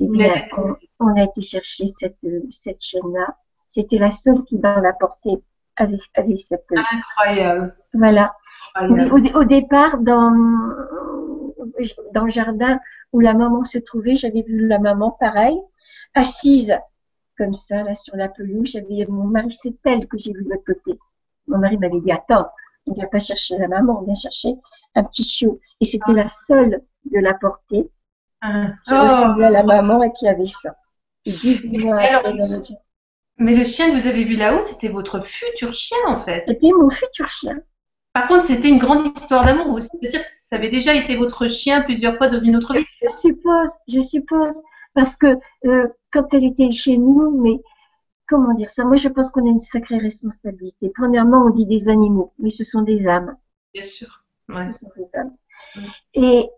eh 0.00 0.08
bien, 0.08 0.34
on, 0.56 0.76
on 1.00 1.14
a 1.16 1.24
été 1.24 1.40
chercher 1.40 1.86
cette, 1.98 2.22
euh, 2.24 2.42
cette 2.50 2.82
chaîne-là. 2.82 3.36
C'était 3.66 3.98
la 3.98 4.10
seule 4.10 4.44
qui 4.44 4.58
dans 4.58 4.80
la 4.80 4.92
portée 4.92 5.42
avec, 5.76 6.00
avec 6.14 6.38
cette, 6.38 6.66
euh, 6.72 6.80
Incroyable. 6.92 7.76
voilà. 7.94 8.34
Mais 8.90 9.10
au, 9.10 9.18
dé- 9.20 9.32
au 9.34 9.44
départ, 9.44 9.98
dans, 9.98 10.30
dans 12.12 12.24
le 12.24 12.30
jardin 12.30 12.78
où 13.12 13.20
la 13.20 13.34
maman 13.34 13.64
se 13.64 13.78
trouvait, 13.78 14.16
j'avais 14.16 14.42
vu 14.42 14.66
la 14.66 14.78
maman 14.78 15.10
pareil, 15.18 15.56
assise 16.14 16.74
comme 17.38 17.54
ça, 17.54 17.82
là, 17.82 17.94
sur 17.94 18.16
la 18.16 18.28
pelouse. 18.28 18.70
J'avais 18.70 19.06
mon 19.08 19.24
mari, 19.24 19.50
c'est 19.50 19.74
elle 19.84 20.06
que 20.06 20.18
j'ai 20.18 20.32
vu 20.32 20.44
de 20.44 20.50
l'autre 20.50 20.64
côté. 20.66 20.98
Mon 21.48 21.58
mari 21.58 21.78
m'avait 21.78 22.00
dit, 22.00 22.12
attends, 22.12 22.46
on 22.86 22.92
vient 22.94 23.06
pas 23.06 23.18
chercher 23.18 23.56
la 23.58 23.68
maman, 23.68 24.00
on 24.00 24.04
vient 24.04 24.14
chercher 24.14 24.54
un 24.94 25.04
petit 25.04 25.24
chiot. 25.24 25.60
Et 25.80 25.84
c'était 25.84 26.12
la 26.12 26.28
seule 26.28 26.82
de 27.10 27.18
la 27.18 27.34
portée 27.34 27.88
Ah. 28.86 29.04
ressemblait 29.06 29.46
à 29.46 29.50
Oh. 29.50 29.52
la 29.52 29.62
maman 29.62 30.02
et 30.02 30.12
qui 30.18 30.28
avait 30.28 30.46
ça. 30.46 30.76
Et 31.24 31.30
18 31.30 31.78
mois 31.78 32.02
Et 32.02 32.06
alors, 32.06 32.20
après, 32.20 32.32
dans 32.32 32.44
le 32.44 32.50
jardin. 32.50 32.74
Mais 33.38 33.54
le 33.54 33.64
chien 33.64 33.90
que 33.90 33.96
vous 34.00 34.06
avez 34.06 34.24
vu 34.24 34.36
là-haut, 34.36 34.60
c'était 34.60 34.88
votre 34.88 35.20
futur 35.20 35.72
chien, 35.74 35.98
en 36.06 36.16
fait. 36.16 36.44
C'était 36.48 36.70
mon 36.70 36.88
futur 36.90 37.28
chien. 37.28 37.58
Par 38.14 38.28
contre, 38.28 38.44
c'était 38.44 38.68
une 38.70 38.78
grande 38.78 39.02
histoire 39.02 39.44
d'amour. 39.44 39.68
ou 39.68 39.80
C'est-à-dire 39.80 40.20
que 40.22 40.26
ça 40.48 40.56
avait 40.56 40.70
déjà 40.70 40.94
été 40.94 41.16
votre 41.16 41.46
chien 41.48 41.82
plusieurs 41.82 42.16
fois 42.16 42.28
dans 42.28 42.38
une 42.38 42.56
autre 42.56 42.74
vie. 42.74 42.84
Je 43.02 43.08
suppose, 43.20 43.70
je 43.88 44.00
suppose, 44.00 44.54
parce 44.94 45.16
que 45.16 45.36
euh, 45.66 45.88
quand 46.12 46.32
elle 46.32 46.44
était 46.44 46.72
chez 46.72 46.96
nous, 46.96 47.38
mais 47.42 47.60
comment 48.26 48.54
dire 48.54 48.70
ça? 48.70 48.84
Moi, 48.84 48.96
je 48.96 49.08
pense 49.08 49.28
qu'on 49.30 49.44
a 49.46 49.50
une 49.50 49.58
sacrée 49.58 49.98
responsabilité. 49.98 50.90
Premièrement, 50.94 51.44
on 51.46 51.50
dit 51.50 51.66
des 51.66 51.88
animaux, 51.90 52.32
mais 52.38 52.48
ce 52.48 52.64
sont 52.64 52.80
des 52.82 53.06
âmes. 53.06 53.36
Bien 53.74 53.82
sûr. 53.82 54.24
Ouais. 54.48 54.72
Ce 54.72 54.78
sont 54.78 54.90
des 54.96 55.08
âmes. 55.18 55.36
Et 56.14 56.48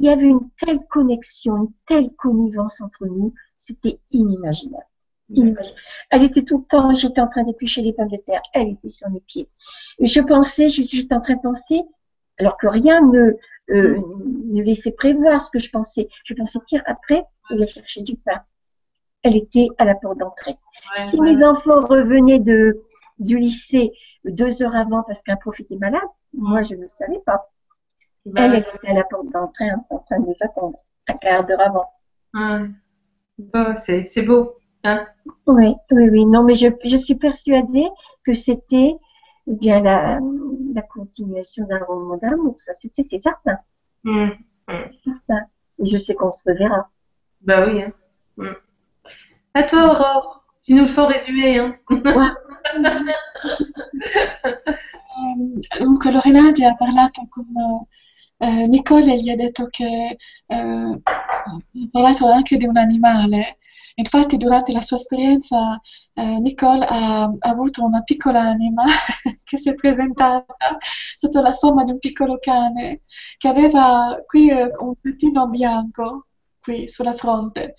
il 0.00 0.04
y 0.04 0.08
avait 0.08 0.26
une 0.26 0.48
telle 0.58 0.80
connexion, 0.88 1.56
une 1.56 1.72
telle 1.86 2.10
connivence 2.12 2.80
entre 2.80 3.06
nous, 3.06 3.34
c'était 3.56 3.98
inimaginable. 4.10 4.86
Inimaginable. 5.30 5.80
Elle 6.10 6.22
était 6.24 6.42
tout 6.42 6.58
le 6.58 6.64
temps, 6.64 6.92
j'étais 6.92 7.20
en 7.20 7.28
train 7.28 7.42
d'éplucher 7.42 7.82
les 7.82 7.92
pommes 7.92 8.08
de 8.08 8.16
terre, 8.16 8.42
elle 8.54 8.68
était 8.68 8.88
sur 8.88 9.10
mes 9.10 9.20
pieds. 9.20 9.48
Et 9.98 10.06
je 10.06 10.20
pensais, 10.20 10.68
j'étais 10.68 11.14
en 11.14 11.20
train 11.20 11.34
de 11.34 11.42
penser, 11.42 11.82
alors 12.38 12.56
que 12.56 12.68
rien 12.68 13.00
ne, 13.00 13.32
euh, 13.70 14.00
nous 14.46 14.62
laisser 14.62 14.92
prévoir 14.92 15.40
ce 15.40 15.50
que 15.50 15.58
je 15.58 15.70
pensais. 15.70 16.08
Je 16.24 16.34
pensais, 16.34 16.58
tiens, 16.66 16.82
après, 16.86 17.24
elle 17.50 17.62
a 17.62 17.66
chercher 17.66 18.02
du 18.02 18.16
pain. 18.16 18.40
Elle 19.22 19.36
était 19.36 19.68
à 19.78 19.84
la 19.84 19.94
porte 19.94 20.18
d'entrée. 20.18 20.52
Ouais, 20.96 21.02
Si 21.02 21.18
ouais. 21.18 21.32
mes 21.32 21.44
enfants 21.44 21.80
revenaient 21.80 22.38
de, 22.38 22.82
du 23.18 23.36
lycée 23.36 23.92
deux 24.24 24.62
heures 24.62 24.76
avant 24.76 25.02
parce 25.02 25.22
qu'un 25.22 25.36
prof 25.36 25.58
était 25.60 25.76
malade, 25.76 26.00
moi, 26.32 26.62
je 26.62 26.74
ne 26.74 26.82
le 26.82 26.88
savais 26.88 27.20
pas. 27.26 27.50
Bah, 28.32 28.42
Elle, 28.44 28.56
était 28.56 28.88
à 28.88 28.94
la 28.94 29.04
porte 29.04 29.30
d'entrée 29.32 29.70
en 29.70 29.86
en 29.90 29.98
train 29.98 30.20
de 30.20 30.26
nous 30.26 30.36
attendre, 30.40 30.78
un 31.08 31.14
quart 31.14 31.44
d'heure 31.44 31.60
avant. 31.60 31.90
Bon, 33.38 33.74
c'est 33.76 34.06
c'est 34.06 34.22
beau. 34.22 34.56
Hein 34.84 35.06
Oui, 35.46 35.74
oui, 35.90 36.08
oui. 36.08 36.24
Non, 36.26 36.42
mais 36.42 36.54
je, 36.54 36.68
je 36.84 36.96
suis 36.96 37.14
persuadée 37.14 37.88
que 38.24 38.32
c'était 38.32 38.96
eh 39.46 39.54
bien 39.54 39.80
la, 39.80 40.18
la 40.74 40.82
continuation 40.82 41.66
d'un 41.66 41.82
roman 41.84 42.16
d'amour. 42.16 42.54
Ça, 42.58 42.72
c'est 42.74 42.92
certain. 43.18 43.58
C'est 44.04 45.02
certain. 45.04 45.46
Et 45.78 45.86
je 45.86 45.98
sais 45.98 46.14
qu'on 46.14 46.30
se 46.30 46.42
reverra. 46.46 46.88
Bah 47.40 47.66
oui. 47.66 47.82
Hein. 47.82 47.92
Hmm. 48.36 48.54
À 49.54 49.62
toi, 49.62 49.92
Aurore. 49.92 50.44
Tu 50.62 50.74
nous 50.74 50.82
le 50.82 50.88
fais 50.88 51.00
en 51.00 51.06
résumé. 51.06 51.58
Hein 51.58 51.76
Eh, 55.20 55.78
Comunque 55.78 56.12
Lorena 56.12 56.52
ti 56.52 56.64
ha 56.64 56.76
parlato 56.76 57.26
con 57.28 57.46
eh, 58.38 58.66
Nicole 58.68 59.16
gli 59.16 59.30
ha 59.30 59.34
detto 59.34 59.66
che 59.68 60.16
eh, 60.46 60.56
ha 60.56 61.60
parlato 61.90 62.30
anche 62.30 62.56
di 62.56 62.66
un 62.66 62.76
animale. 62.76 63.58
Infatti 63.96 64.36
durante 64.36 64.70
la 64.72 64.80
sua 64.80 64.96
esperienza 64.96 65.80
eh, 66.14 66.38
Nicole 66.38 66.84
ha, 66.86 67.22
ha 67.24 67.36
avuto 67.40 67.84
una 67.84 68.02
piccola 68.02 68.40
anima 68.40 68.84
che 69.42 69.56
si 69.56 69.68
è 69.70 69.74
presentata 69.74 70.78
sotto 71.16 71.40
la 71.42 71.52
forma 71.52 71.82
di 71.82 71.90
un 71.90 71.98
piccolo 71.98 72.38
cane 72.38 73.02
che 73.36 73.48
aveva 73.48 74.22
qui 74.24 74.50
eh, 74.50 74.70
un 74.78 74.94
puntino 75.00 75.48
bianco 75.48 76.27
qui 76.68 76.86
sulla 76.88 77.14
fronte. 77.14 77.74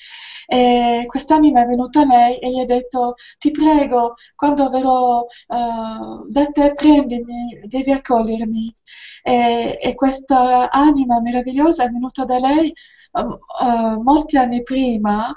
E 0.47 1.03
quest'anima 1.07 1.61
è 1.61 1.65
venuta 1.67 2.01
a 2.01 2.05
lei 2.05 2.39
e 2.39 2.49
gli 2.49 2.59
ha 2.59 2.65
detto: 2.65 3.13
Ti 3.37 3.51
prego, 3.51 4.13
quando 4.35 4.69
verrò 4.69 5.21
eh, 5.21 6.25
da 6.27 6.45
te, 6.51 6.73
prendimi, 6.73 7.61
devi 7.65 7.91
accogliermi. 7.91 8.75
E, 9.21 9.77
e 9.81 9.95
questa 9.95 10.69
anima 10.71 11.21
meravigliosa 11.21 11.83
è 11.83 11.89
venuta 11.89 12.23
da 12.25 12.37
lei 12.39 12.69
eh, 12.69 13.21
eh, 13.21 13.97
molti 14.01 14.37
anni 14.37 14.63
prima 14.63 15.35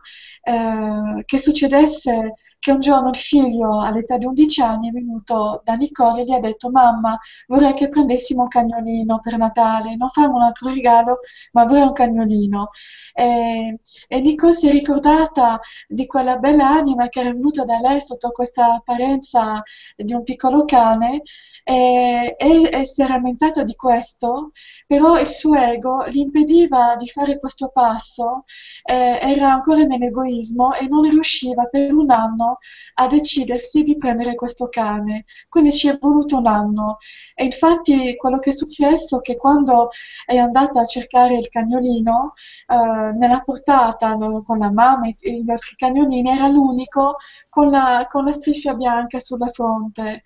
che 1.25 1.39
succedesse 1.39 2.35
che 2.63 2.71
un 2.71 2.79
giorno 2.79 3.09
il 3.09 3.17
figlio 3.17 3.81
all'età 3.81 4.17
di 4.19 4.25
11 4.25 4.61
anni 4.63 4.89
è 4.89 4.93
venuto 4.93 5.61
da 5.65 5.75
Nicole 5.75 6.21
e 6.21 6.25
gli 6.25 6.33
ha 6.33 6.39
detto 6.39 6.71
mamma 6.71 7.19
vorrei 7.49 7.75
che 7.75 7.89
prendessimo 7.89 8.43
un 8.43 8.49
cagnolino 8.49 9.19
per 9.21 9.37
Natale, 9.37 9.97
non 9.97 10.09
farmi 10.09 10.37
un 10.37 10.43
altro 10.43 10.69
regalo 10.69 11.19
ma 11.53 11.65
vorrei 11.65 11.83
un 11.83 11.93
cagnolino. 11.93 12.69
E, 13.15 13.81
e 14.09 14.21
Nicole 14.21 14.55
si 14.55 14.69
è 14.69 14.71
ricordata 14.71 15.59
di 15.89 16.07
quella 16.07 16.37
bella 16.39 16.69
anima 16.69 17.09
che 17.09 17.21
era 17.21 17.33
venuta 17.33 17.65
da 17.65 17.79
lei 17.79 18.01
sotto 18.01 18.31
questa 18.31 18.75
apparenza 18.75 19.61
di 19.97 20.13
un 20.15 20.23
piccolo 20.23 20.65
cane 20.65 21.23
e, 21.65 22.35
e- 22.39 22.69
e 22.73 22.85
si 22.87 23.03
è 23.03 23.07
rammentata 23.07 23.63
di 23.63 23.75
questo, 23.75 24.51
però 24.87 25.19
il 25.21 25.29
suo 25.29 25.55
ego 25.55 26.09
gli 26.09 26.19
impediva 26.19 26.97
di 26.97 27.09
fare 27.09 27.39
questo 27.39 27.71
passo, 27.73 28.45
eh, 28.85 29.19
era 29.21 29.53
ancora 29.53 29.83
nell'egoismo 29.85 30.75
e 30.75 30.87
non 30.89 31.03
riusciva 31.09 31.65
per 31.67 31.93
un 31.93 32.11
anno 32.11 32.52
a 32.95 33.07
decidersi 33.07 33.83
di 33.83 33.97
prendere 33.97 34.35
questo 34.35 34.69
cane. 34.69 35.25
Quindi 35.49 35.73
ci 35.73 35.89
è 35.89 35.99
voluto 35.99 36.39
un 36.39 36.47
anno. 36.47 36.97
E 37.35 37.45
infatti 37.45 38.17
quello 38.17 38.39
che 38.39 38.51
è 38.51 38.53
successo 38.53 39.19
è 39.19 39.21
che 39.23 39.37
quando 39.37 39.89
è 40.27 40.37
andata 40.37 40.81
a 40.81 40.87
cercare 40.87 41.37
il 41.37 41.49
cagnolino, 41.49 42.33
eh, 42.67 43.13
nella 43.19 43.41
portata 43.41 44.17
con 44.45 44.59
la 44.59 44.71
mamma 44.71 45.07
e 45.07 45.43
gli 45.43 45.51
altri 45.51 45.77
cagnolini, 45.77 46.31
era 46.31 46.49
l'unico 46.49 47.17
con 47.49 47.71
la, 47.71 48.07
con 48.11 48.25
la 48.25 48.33
striscia 48.33 48.75
bianca 48.75 49.19
sulla 49.19 49.47
fronte. 49.49 50.23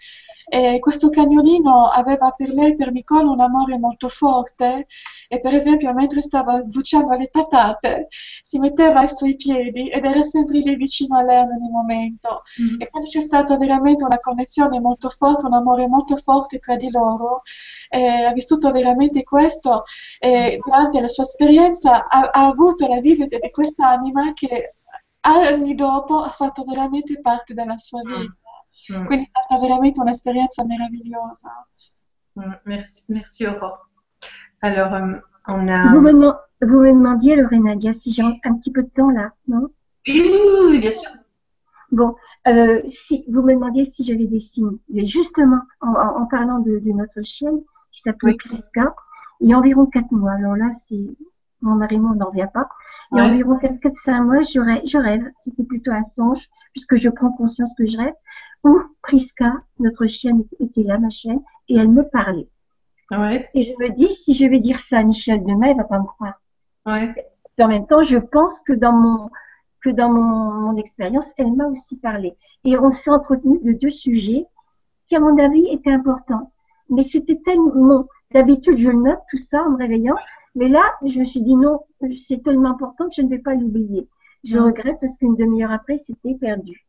E 0.49 0.79
questo 0.79 1.11
cagnolino 1.11 1.87
aveva 1.87 2.31
per 2.31 2.51
lei, 2.51 2.77
per 2.77 2.93
Nicole, 2.93 3.29
un 3.29 3.41
amore 3.41 3.79
molto 3.79 4.09
forte 4.09 4.87
e 5.29 5.41
per 5.41 5.55
esempio 5.55 5.93
mentre 5.93 6.23
stava 6.23 6.63
sbucciando 6.63 7.17
le 7.17 7.29
patate 7.29 8.07
si 8.43 8.59
metteva 8.61 9.01
ai 9.01 9.09
suoi 9.09 9.35
piedi 9.35 9.89
ed 9.89 10.05
era 10.05 10.23
sempre 10.23 10.59
lì 10.59 10.77
vicino 10.77 11.19
a 11.19 11.23
lei 11.23 11.43
in 11.43 11.49
ogni 11.51 11.71
momento. 11.71 12.43
Mm. 12.63 12.81
E 12.81 12.89
quando 12.89 13.09
c'è 13.09 13.21
stata 13.21 13.57
veramente 13.57 14.05
una 14.05 14.21
connessione 14.21 14.79
molto 14.79 15.09
forte, 15.09 15.47
un 15.47 15.55
amore 15.55 15.89
molto 15.89 16.17
forte 16.17 16.61
tra 16.61 16.77
di 16.77 16.91
loro, 16.91 17.43
eh, 17.89 18.25
ha 18.25 18.33
vissuto 18.33 18.71
veramente 18.71 19.25
questo 19.25 19.83
e 20.19 20.61
durante 20.65 21.01
la 21.01 21.09
sua 21.09 21.25
esperienza 21.25 22.07
ha, 22.07 22.31
ha 22.33 22.47
avuto 22.47 22.87
la 22.87 23.01
visita 23.01 23.37
di 23.37 23.51
quest'anima 23.51 24.33
che 24.33 24.77
anni 25.21 25.75
dopo 25.75 26.19
ha 26.19 26.29
fatto 26.29 26.63
veramente 26.65 27.21
parte 27.21 27.53
della 27.53 27.77
sua 27.77 28.01
vita. 28.05 28.37
Mm. 28.89 29.07
Quindi 29.07 29.25
è 29.25 29.29
stata 29.29 29.61
veramente 29.61 30.01
un'esperienza 30.01 30.65
meravigliosa. 30.65 31.67
Mm. 32.39 32.53
Merci, 32.65 33.05
merci, 33.09 33.45
Aurore. 33.45 33.81
Alors, 34.61 34.93
euh, 34.95 35.21
on 35.49 35.69
a. 35.69 35.91
Vous, 35.93 36.01
me, 36.01 36.13
deman- 36.13 36.37
vous 36.63 36.81
me 36.81 36.93
demandiez, 36.93 37.37
Lorenadia, 37.37 37.93
si 37.93 38.13
j'ai 38.13 38.23
un, 38.23 38.55
petit 38.57 38.71
peu 38.71 38.83
de 38.83 38.89
temps 38.91 39.11
là, 39.11 39.33
non? 39.49 39.69
Oui, 40.07 40.21
oui, 40.23 40.31
oui, 40.33 40.67
oui, 40.71 40.79
bien 40.81 40.91
sûr. 40.91 41.11
Bon, 41.93 42.15
euh, 42.49 42.81
si 42.85 43.25
vous 43.29 43.43
me 43.43 43.55
demandiez 43.55 43.85
si 43.85 44.05
j'avais 44.05 44.27
des 44.27 44.41
signes. 44.41 44.79
Mais 44.89 45.05
justement, 45.05 45.61
en, 45.81 45.93
en- 45.93 46.23
en 46.23 46.27
parlant 46.27 46.59
de, 46.61 46.79
de 46.79 46.91
notre 46.93 47.23
chienne, 47.23 47.61
qui 47.93 48.03
s'appelle 48.03 48.31
Oui. 48.31 48.37
Priska, 48.37 48.95
il 49.41 49.49
y 49.49 49.53
a 49.53 49.59
environ 49.59 49.87
quatre 49.87 50.11
mois. 50.13 50.33
Alors 50.33 50.57
là, 50.57 50.71
c'est 50.73 51.07
mon 51.63 51.75
mari 51.75 51.99
moi, 51.99 52.13
on 52.13 52.17
n'en 52.17 52.27
revient 52.31 52.49
pas. 52.53 52.69
Il 53.13 53.19
y 53.19 53.21
a 53.21 53.25
Ouais. 53.25 53.31
environ 53.31 53.57
4, 53.59 53.81
4, 53.81 53.95
5 53.97 54.23
mois, 54.23 54.43
je 54.43 54.61
rêve, 54.61 54.83
je 54.85 54.99
rêve. 54.99 55.25
C'était 55.39 55.65
plutôt 55.65 55.91
un 55.93 56.03
songe, 56.03 56.49
puisque 56.77 56.97
je 56.97 57.09
prends 57.09 57.33
conscience 57.33 57.73
que 57.73 57.87
je 57.87 57.97
rêve, 57.97 58.13
où 58.63 58.79
Priska, 59.01 59.55
notre 59.79 60.05
chienne, 60.07 60.45
était 60.61 60.83
là, 60.83 60.99
ma 60.99 61.09
chienne, 61.09 61.41
et 61.71 61.77
elle 61.77 61.89
me 61.89 62.03
parlait. 62.03 62.49
Ouais, 63.11 63.49
Et 63.55 63.63
je 63.63 63.73
me 63.81 63.89
dis, 63.89 64.11
si 64.11 64.35
je 64.35 64.47
vais 64.47 64.61
dire 64.61 64.79
ça 64.79 64.99
à 64.99 65.03
Michel 65.03 65.43
demain, 65.43 65.69
il 65.69 65.77
va 65.79 65.85
pas 65.85 65.99
me 65.99 66.05
croire. 66.05 66.39
ouais. 66.85 67.15
Et 67.57 67.65
en 67.65 67.69
même 67.69 67.87
temps, 67.87 68.03
je 68.03 68.19
pense 68.19 68.61
que 68.61 68.75
dans 68.75 68.93
mon 68.93 69.31
que 69.83 69.89
dans 69.89 70.11
mon, 70.11 70.51
mon 70.67 70.77
expérience, 70.77 71.33
elle 71.39 71.55
m'a 71.55 71.67
aussi 71.69 71.97
parlé. 71.97 72.37
Et 72.65 72.77
on 72.77 72.91
s'est 72.91 73.11
entretenu 73.11 73.59
de 73.61 73.73
deux 73.73 73.89
sujets 73.89 74.45
qui, 75.09 75.17
à 75.17 75.21
mon 75.21 75.39
avis, 75.39 75.67
étaient 75.71 75.93
importants. 75.93 76.53
Mais 76.91 77.03
c'était 77.03 77.41
tellement... 77.43 78.07
D'habitude, 78.33 78.77
je 78.77 78.91
le 78.91 78.99
note, 78.99 79.21
tout 79.31 79.39
ça, 79.39 79.63
en 79.63 79.71
me 79.71 79.79
réveillant. 79.79 80.17
Mais 80.57 80.69
là, 80.69 80.83
je 81.07 81.19
me 81.21 81.25
suis 81.25 81.41
dit 81.41 81.57
non, 81.57 81.81
c'est 82.17 82.43
tellement 82.43 82.71
important 82.71 83.09
que 83.09 83.15
je 83.15 83.23
ne 83.23 83.29
vais 83.29 83.39
pas 83.39 83.55
l'oublier. 83.55 84.09
Je 84.47 84.59
regrette 84.59 84.97
parce 85.01 85.17
qu'une 85.17 85.35
demi-heure 85.37 85.73
après, 85.73 85.99
c'était 85.99 86.35
perdu. 86.35 86.87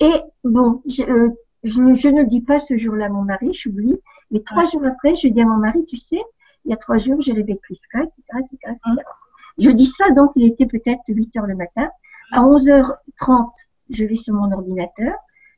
Et 0.00 0.12
bon, 0.44 0.82
je, 0.86 1.02
euh, 1.02 1.28
je, 1.64 1.80
ne- 1.82 1.94
je 1.94 2.08
ne 2.08 2.22
le 2.22 2.26
dis 2.26 2.42
pas 2.42 2.58
ce 2.58 2.76
jour-là 2.76 3.06
à 3.06 3.08
mon 3.08 3.22
mari, 3.22 3.52
j'oublie. 3.54 3.96
Mais 4.30 4.40
trois 4.40 4.64
jours 4.64 4.84
après, 4.86 5.14
je 5.14 5.28
dis 5.28 5.40
à 5.40 5.46
mon 5.46 5.56
mari, 5.56 5.84
tu 5.84 5.96
sais, 5.96 6.20
il 6.64 6.70
y 6.70 6.74
a 6.74 6.76
trois 6.76 6.98
jours, 6.98 7.20
j'ai 7.20 7.32
rêvé 7.32 7.54
Priska, 7.62 8.00
etc., 8.02 8.22
etc., 8.40 8.56
etc. 8.72 9.02
Je 9.58 9.70
dis 9.70 9.86
ça, 9.86 10.10
donc 10.10 10.30
il 10.36 10.44
était 10.46 10.66
peut-être 10.66 11.00
8 11.08 11.36
heures 11.36 11.46
le 11.46 11.56
matin. 11.56 11.88
À 12.32 12.42
11h30, 12.42 13.50
je 13.90 14.04
vais 14.04 14.14
sur 14.14 14.34
mon 14.34 14.52
ordinateur. 14.52 15.14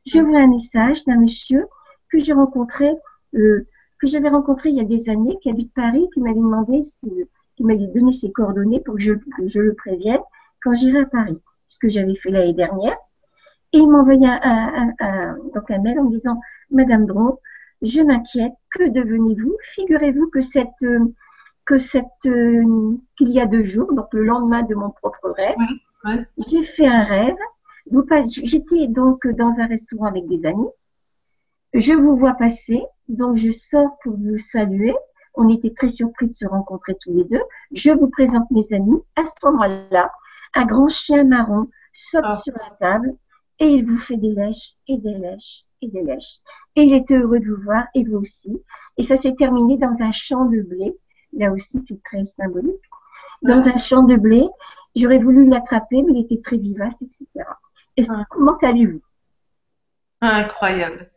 Je 0.07 0.19
vois 0.21 0.41
un 0.41 0.47
message 0.49 1.05
d'un 1.05 1.19
monsieur 1.19 1.67
que 2.11 2.19
j'ai 2.19 2.33
rencontré, 2.33 2.93
euh, 3.35 3.67
que 4.01 4.07
j'avais 4.07 4.29
rencontré 4.29 4.71
il 4.71 4.77
y 4.77 4.81
a 4.81 4.85
des 4.85 5.09
années, 5.09 5.39
qui 5.43 5.51
habite 5.51 5.73
Paris, 5.75 6.09
qui 6.15 6.21
m'avait 6.21 6.35
demandé, 6.37 6.83
si- 6.83 7.25
qui 7.57 7.65
m'avait 7.65 7.87
donné 7.89 8.13
ses 8.13 8.33
coordonnées 8.33 8.81
pour 8.81 8.95
que 8.95 9.01
je, 9.01 9.13
que 9.13 9.47
je 9.47 9.61
le 9.61 9.75
prévienne 9.75 10.21
quand 10.63 10.75
j'irai 10.75 11.01
à 11.01 11.07
Paris, 11.07 11.39
ce 11.67 11.79
que 11.79 11.89
j'avais 11.89 12.15
fait 12.15 12.31
l'année 12.31 12.53
dernière. 12.55 12.97
Et 13.73 13.79
il 13.79 13.89
m'a 13.91 13.99
envoyé 14.01 14.27
un, 14.27 14.41
un- 14.43 14.93
un- 15.01 15.37
donc 15.55 15.71
un 15.71 15.79
mail 15.79 15.99
en 15.99 16.05
me 16.05 16.11
disant, 16.11 16.39
Madame 16.71 17.07
Dron, 17.07 17.39
je 17.81 18.01
m'inquiète, 18.03 18.53
que 18.75 18.89
devenez-vous? 18.91 19.57
Figurez-vous 19.63 20.29
que 20.31 20.41
cette, 20.41 20.69
euh, 20.85 21.01
que 21.65 21.79
cette, 21.79 22.05
euh, 22.27 22.97
qu'il 23.17 23.31
y 23.31 23.41
a 23.41 23.47
deux 23.47 23.63
jours, 23.63 23.93
donc 23.93 24.07
le 24.13 24.25
lendemain 24.25 24.63
de 24.63 24.75
mon 24.75 24.91
propre 24.91 25.31
rêve, 25.31 25.57
j'ai 26.37 26.63
fait 26.63 26.87
un 26.87 27.05
rêve. 27.05 27.37
J'étais 28.45 28.87
donc 28.89 29.27
dans 29.27 29.59
un 29.61 29.67
restaurant 29.67 30.07
avec 30.07 30.27
des 30.27 30.47
amis. 30.47 30.69
Je 31.75 31.95
vous 31.95 32.17
vois 32.17 32.35
passer, 32.35 32.83
donc 33.09 33.37
je 33.37 33.51
sors 33.51 33.97
pour 34.03 34.17
vous 34.17 34.39
saluer. 34.39 34.95
On 35.35 35.49
était 35.49 35.73
très 35.73 35.89
surpris 35.89 36.27
de 36.29 36.33
se 36.33 36.47
rencontrer 36.47 36.95
tous 37.01 37.13
les 37.13 37.25
deux. 37.25 37.41
Je 37.73 37.91
vous 37.91 38.09
présente 38.09 38.51
mes 38.51 38.73
amis. 38.73 39.01
À 39.17 39.25
ce 39.25 39.33
moment-là, 39.45 40.11
un 40.55 40.65
grand 40.67 40.89
chien 40.89 41.25
marron 41.25 41.69
saute 41.93 42.25
Ah. 42.27 42.37
sur 42.37 42.55
la 42.55 42.77
table 42.81 43.15
et 43.59 43.67
il 43.67 43.87
vous 43.87 43.99
fait 43.99 44.17
des 44.17 44.33
lèches 44.33 44.75
et 44.89 44.99
des 44.99 45.15
lèches 45.15 45.65
et 45.83 45.89
des 45.89 46.03
lèches. 46.03 46.39
Et 46.77 46.83
il 46.83 46.95
était 46.95 47.17
heureux 47.19 47.39
de 47.41 47.47
vous 47.51 47.63
voir 47.63 47.85
et 47.95 48.05
vous 48.05 48.17
aussi. 48.19 48.61
Et 48.97 49.03
ça 49.03 49.17
s'est 49.17 49.35
terminé 49.35 49.77
dans 49.79 50.03
un 50.03 50.13
champ 50.13 50.47
de 50.47 50.61
blé. 50.63 50.97
Là 51.35 51.53
aussi, 51.53 51.79
c'est 51.81 52.03
très 52.03 52.25
symbolique. 52.25 52.81
Dans 53.43 53.69
un 53.69 53.77
champ 53.79 54.03
de 54.03 54.17
blé, 54.17 54.45
j'aurais 54.97 55.19
voulu 55.19 55.47
l'attraper, 55.49 56.03
mais 56.03 56.13
il 56.15 56.25
était 56.25 56.41
très 56.43 56.57
vivace, 56.59 57.03
etc. 57.03 57.27
Et 57.97 58.05
Ah. 58.09 58.25
comment 58.31 58.57
allez-vous? 58.63 59.01
Incroyable. 60.21 61.11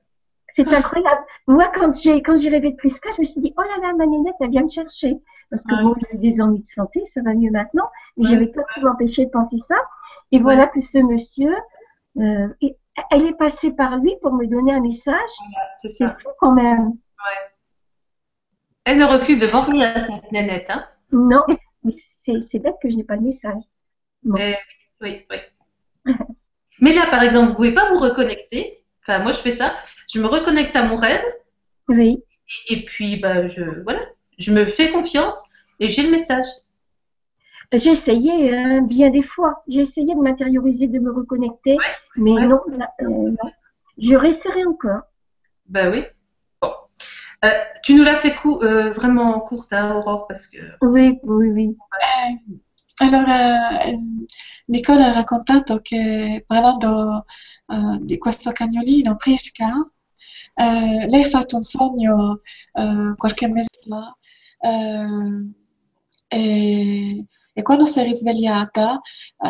C'est 0.56 0.68
incroyable. 0.68 1.22
Moi, 1.48 1.69
quand 1.73 1.94
j'ai 1.99 2.22
quand 2.22 2.38
j'ai 2.38 2.49
rêvé 2.49 2.72
de 2.72 2.77
Prisca, 2.77 3.10
je 3.15 3.19
me 3.22 3.26
suis 3.26 3.41
dit, 3.41 3.53
oh 3.57 3.61
là 3.61 3.77
là, 3.88 3.94
ma 3.94 4.06
nénette, 4.06 4.36
elle 4.40 4.52
vient 4.52 4.64
me 4.64 4.68
chercher. 4.69 5.15
Parce 5.49 5.64
que 5.64 5.84
bon, 5.84 5.94
j'ai 5.99 6.15
eu 6.15 6.19
des 6.19 6.41
ennuis 6.41 6.61
de 6.61 6.65
santé, 6.65 7.03
ça 7.06 7.22
va 7.22 7.34
mieux 7.34 7.52
maintenant, 7.52 7.90
mais 8.18 8.26
Ouais. 8.26 8.32
j'avais 8.34 8.48
pas 8.48 8.64
pu 8.73 8.80
m'empêcher 8.82 9.26
de 9.26 9.32
penser 9.32 9.57
ça. 9.57 9.76
Et 10.32 10.40
voilà 10.40 10.68
que 10.68 10.82
ce 10.82 10.98
monsieur, 10.98 11.53
euh, 12.18 12.48
et- 12.61 12.76
elle 13.11 13.26
est 13.26 13.38
passée 13.38 13.72
par 13.73 13.98
lui 13.98 14.15
pour 14.22 14.32
me 14.34 14.48
donner 14.48 14.73
un 14.73 14.80
message. 14.82 15.30
C'est 15.76 15.90
C'est 15.90 16.06
ça. 16.06 16.18
fou 16.23 16.30
quand 16.40 16.53
même. 16.53 16.94
Elle 18.86 18.98
ne 18.99 19.06
recule 19.06 19.40
devant 19.40 19.61
rien, 19.61 20.06
cette 20.06 20.32
nénette. 20.32 20.69
Hein. 20.69 20.86
Non, 21.11 21.44
mais 21.84 21.94
c'est 22.23 22.40
c'est 22.40 22.60
bête 22.60 22.76
que 22.82 22.90
je 22.90 22.95
n'ai 22.95 23.03
pas 23.03 23.15
le 23.15 23.22
message. 23.23 23.61
Bon. 24.23 24.36
Eh 24.40 24.53
oui, 25.02 25.26
oui. 25.30 26.14
Mais 26.80 26.94
là, 26.94 27.07
par 27.10 27.23
exemple, 27.23 27.49
vous 27.49 27.56
pouvez 27.56 27.73
pas 27.73 27.90
vous 27.91 27.99
reconnecter. 27.99 28.85
Enfin, 29.07 29.19
moi, 29.19 29.32
je 29.32 29.40
fais 29.40 29.52
ça. 29.52 29.76
Je 30.11 30.19
me 30.19 30.27
reconnecte 30.27 30.76
à 30.76 30.84
mon 30.84 30.95
rêve 30.95 31.23
Oui. 31.90 32.23
et 32.69 32.86
puis, 32.86 33.18
bah, 33.18 33.48
je, 33.48 33.64
voilà, 33.84 34.02
je 34.38 34.52
me 34.52 34.65
fais 34.65 34.91
confiance 34.91 35.44
et 35.80 35.90
j'ai 35.90 36.03
le 36.03 36.11
message. 36.11 36.45
J'ai 37.73 37.91
essayé 37.91 38.56
hein, 38.56 38.82
bien 38.82 39.10
des 39.10 39.23
fois. 39.23 39.64
J'ai 39.68 39.82
essayé 39.82 40.14
de 40.15 40.19
m'intérioriser, 40.19 40.88
de 40.88 40.99
me 40.99 41.11
reconnecter, 41.11 41.77
mais 42.15 42.34
ouais. 42.34 42.48
non, 42.48 42.60
là, 42.77 42.91
euh, 43.02 43.06
non. 43.07 43.38
Je 43.98 44.15
réessayerai 44.15 44.65
encore. 44.65 45.02
Bah 45.68 45.90
oui. 45.90 46.03
Bon. 46.61 46.72
Euh, 47.44 47.49
tu 47.84 47.95
nous 47.95 48.03
l'as 48.03 48.15
fait 48.15 48.36
cou- 48.36 48.61
euh, 48.61 48.91
vraiment 48.91 49.40
courte, 49.40 49.73
hein, 49.73 49.95
Aurore, 49.95 50.27
parce 50.27 50.48
que. 50.48 50.57
Oui, 50.82 51.19
oui, 51.23 51.49
oui. 51.52 51.77
Allora, 52.98 53.82
ehm, 53.82 54.26
Nicole 54.68 55.04
ha 55.04 55.12
raccontato 55.12 55.80
che 55.82 56.44
parlando 56.48 57.26
eh, 57.68 58.00
di 58.02 58.18
questo 58.18 58.52
cagnolino 58.52 59.16
Prisca, 59.18 59.72
eh, 60.54 61.08
lei 61.10 61.24
ha 61.24 61.30
fatto 61.30 61.58
un 61.58 61.64
sogno 61.64 62.42
eh, 62.74 63.14
qualche 63.18 63.48
mese 63.50 63.70
fa 63.88 64.16
e, 66.28 67.26
e 67.54 67.62
quando 67.62 67.86
si 67.86 68.00
è 68.00 68.04
risvegliata, 68.04 69.00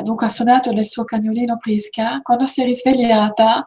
dunque 0.04 0.26
ha 0.28 0.30
suonato 0.30 0.74
del 0.74 0.86
suo 0.88 1.04
cagnolino 1.04 1.58
Prisca, 1.58 2.22
quando 2.22 2.46
si 2.46 2.62
è 2.62 2.66
risvegliata 2.66 3.66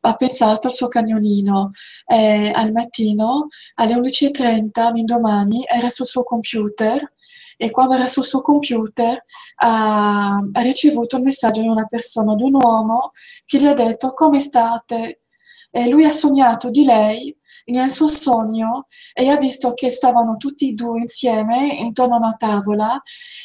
ha 0.00 0.14
pensato 0.16 0.66
al 0.66 0.72
suo 0.72 0.88
cagnolino 0.88 1.70
e 2.06 2.52
al 2.54 2.72
mattino 2.72 3.46
alle 3.76 3.94
11.30 3.94 4.92
l'indomani 4.92 5.64
era 5.66 5.88
sul 5.88 6.04
suo 6.06 6.24
computer 6.24 7.14
e 7.56 7.70
quando 7.70 7.94
era 7.94 8.06
sul 8.08 8.24
suo 8.24 8.40
computer 8.42 9.22
ha, 9.62 10.36
ha 10.36 10.60
ricevuto 10.60 11.16
il 11.16 11.22
messaggio 11.22 11.60
di 11.60 11.68
una 11.68 11.86
persona, 11.86 12.34
di 12.34 12.42
un 12.42 12.54
uomo 12.54 13.10
che 13.44 13.58
gli 13.58 13.66
ha 13.66 13.74
detto 13.74 14.12
come 14.12 14.40
state 14.40 15.22
e 15.70 15.88
lui 15.88 16.04
ha 16.04 16.12
sognato 16.12 16.70
di 16.70 16.84
lei 16.84 17.36
nel 17.66 17.90
suo 17.90 18.08
sogno 18.08 18.86
e 19.12 19.28
ha 19.28 19.36
visto 19.36 19.74
che 19.74 19.90
stavano 19.90 20.36
tutti 20.36 20.70
e 20.70 20.72
due 20.72 21.00
insieme 21.00 21.74
intorno 21.80 22.14
a 22.14 22.18
una 22.18 22.34
tavola 22.38 23.00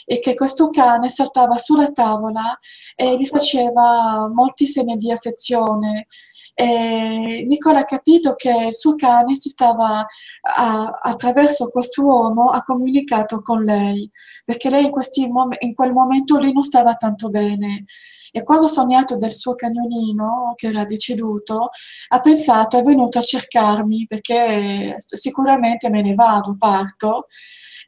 e 0.06 0.20
che 0.20 0.36
questo 0.36 0.70
cane 0.70 1.10
saltava 1.10 1.58
sulla 1.58 1.92
tavola 1.92 2.58
e 2.96 3.16
gli 3.16 3.26
faceva 3.26 4.30
molti 4.32 4.68
segni 4.68 4.98
di 4.98 5.12
affezione. 5.12 6.08
E 6.54 7.46
Nicola 7.48 7.80
ha 7.80 7.86
capito 7.86 8.36
che 8.36 8.52
il 8.68 8.76
suo 8.76 8.96
cane 8.96 9.36
si 9.36 9.50
stava 9.50 10.06
a- 10.42 11.00
attraverso 11.02 11.70
quest'uomo 11.70 12.50
ha 12.50 12.62
comunicato 12.64 13.42
con 13.42 13.64
lei 13.64 14.10
perché 14.46 14.70
lei 14.70 14.90
in, 15.16 15.32
mom- 15.32 15.56
in 15.60 15.74
quel 15.74 15.92
momento 15.94 16.38
lì 16.38 16.52
non 16.52 16.64
stava 16.64 16.96
tanto 16.96 17.30
bene. 17.30 17.86
E 18.34 18.44
quando 18.44 18.66
ha 18.66 18.70
sognato 18.70 19.18
del 19.18 19.34
suo 19.34 19.56
cagnolino 19.56 20.54
che 20.56 20.68
era 20.68 20.86
deceduto 20.86 21.70
ha 22.10 22.20
pensato 22.22 22.78
è 22.78 22.82
venuto 22.82 23.18
a 23.18 23.22
cercarmi 23.22 24.06
perché 24.08 24.96
sicuramente 25.00 25.90
me 25.90 26.02
ne 26.02 26.14
vado, 26.14 26.56
parto 26.58 27.26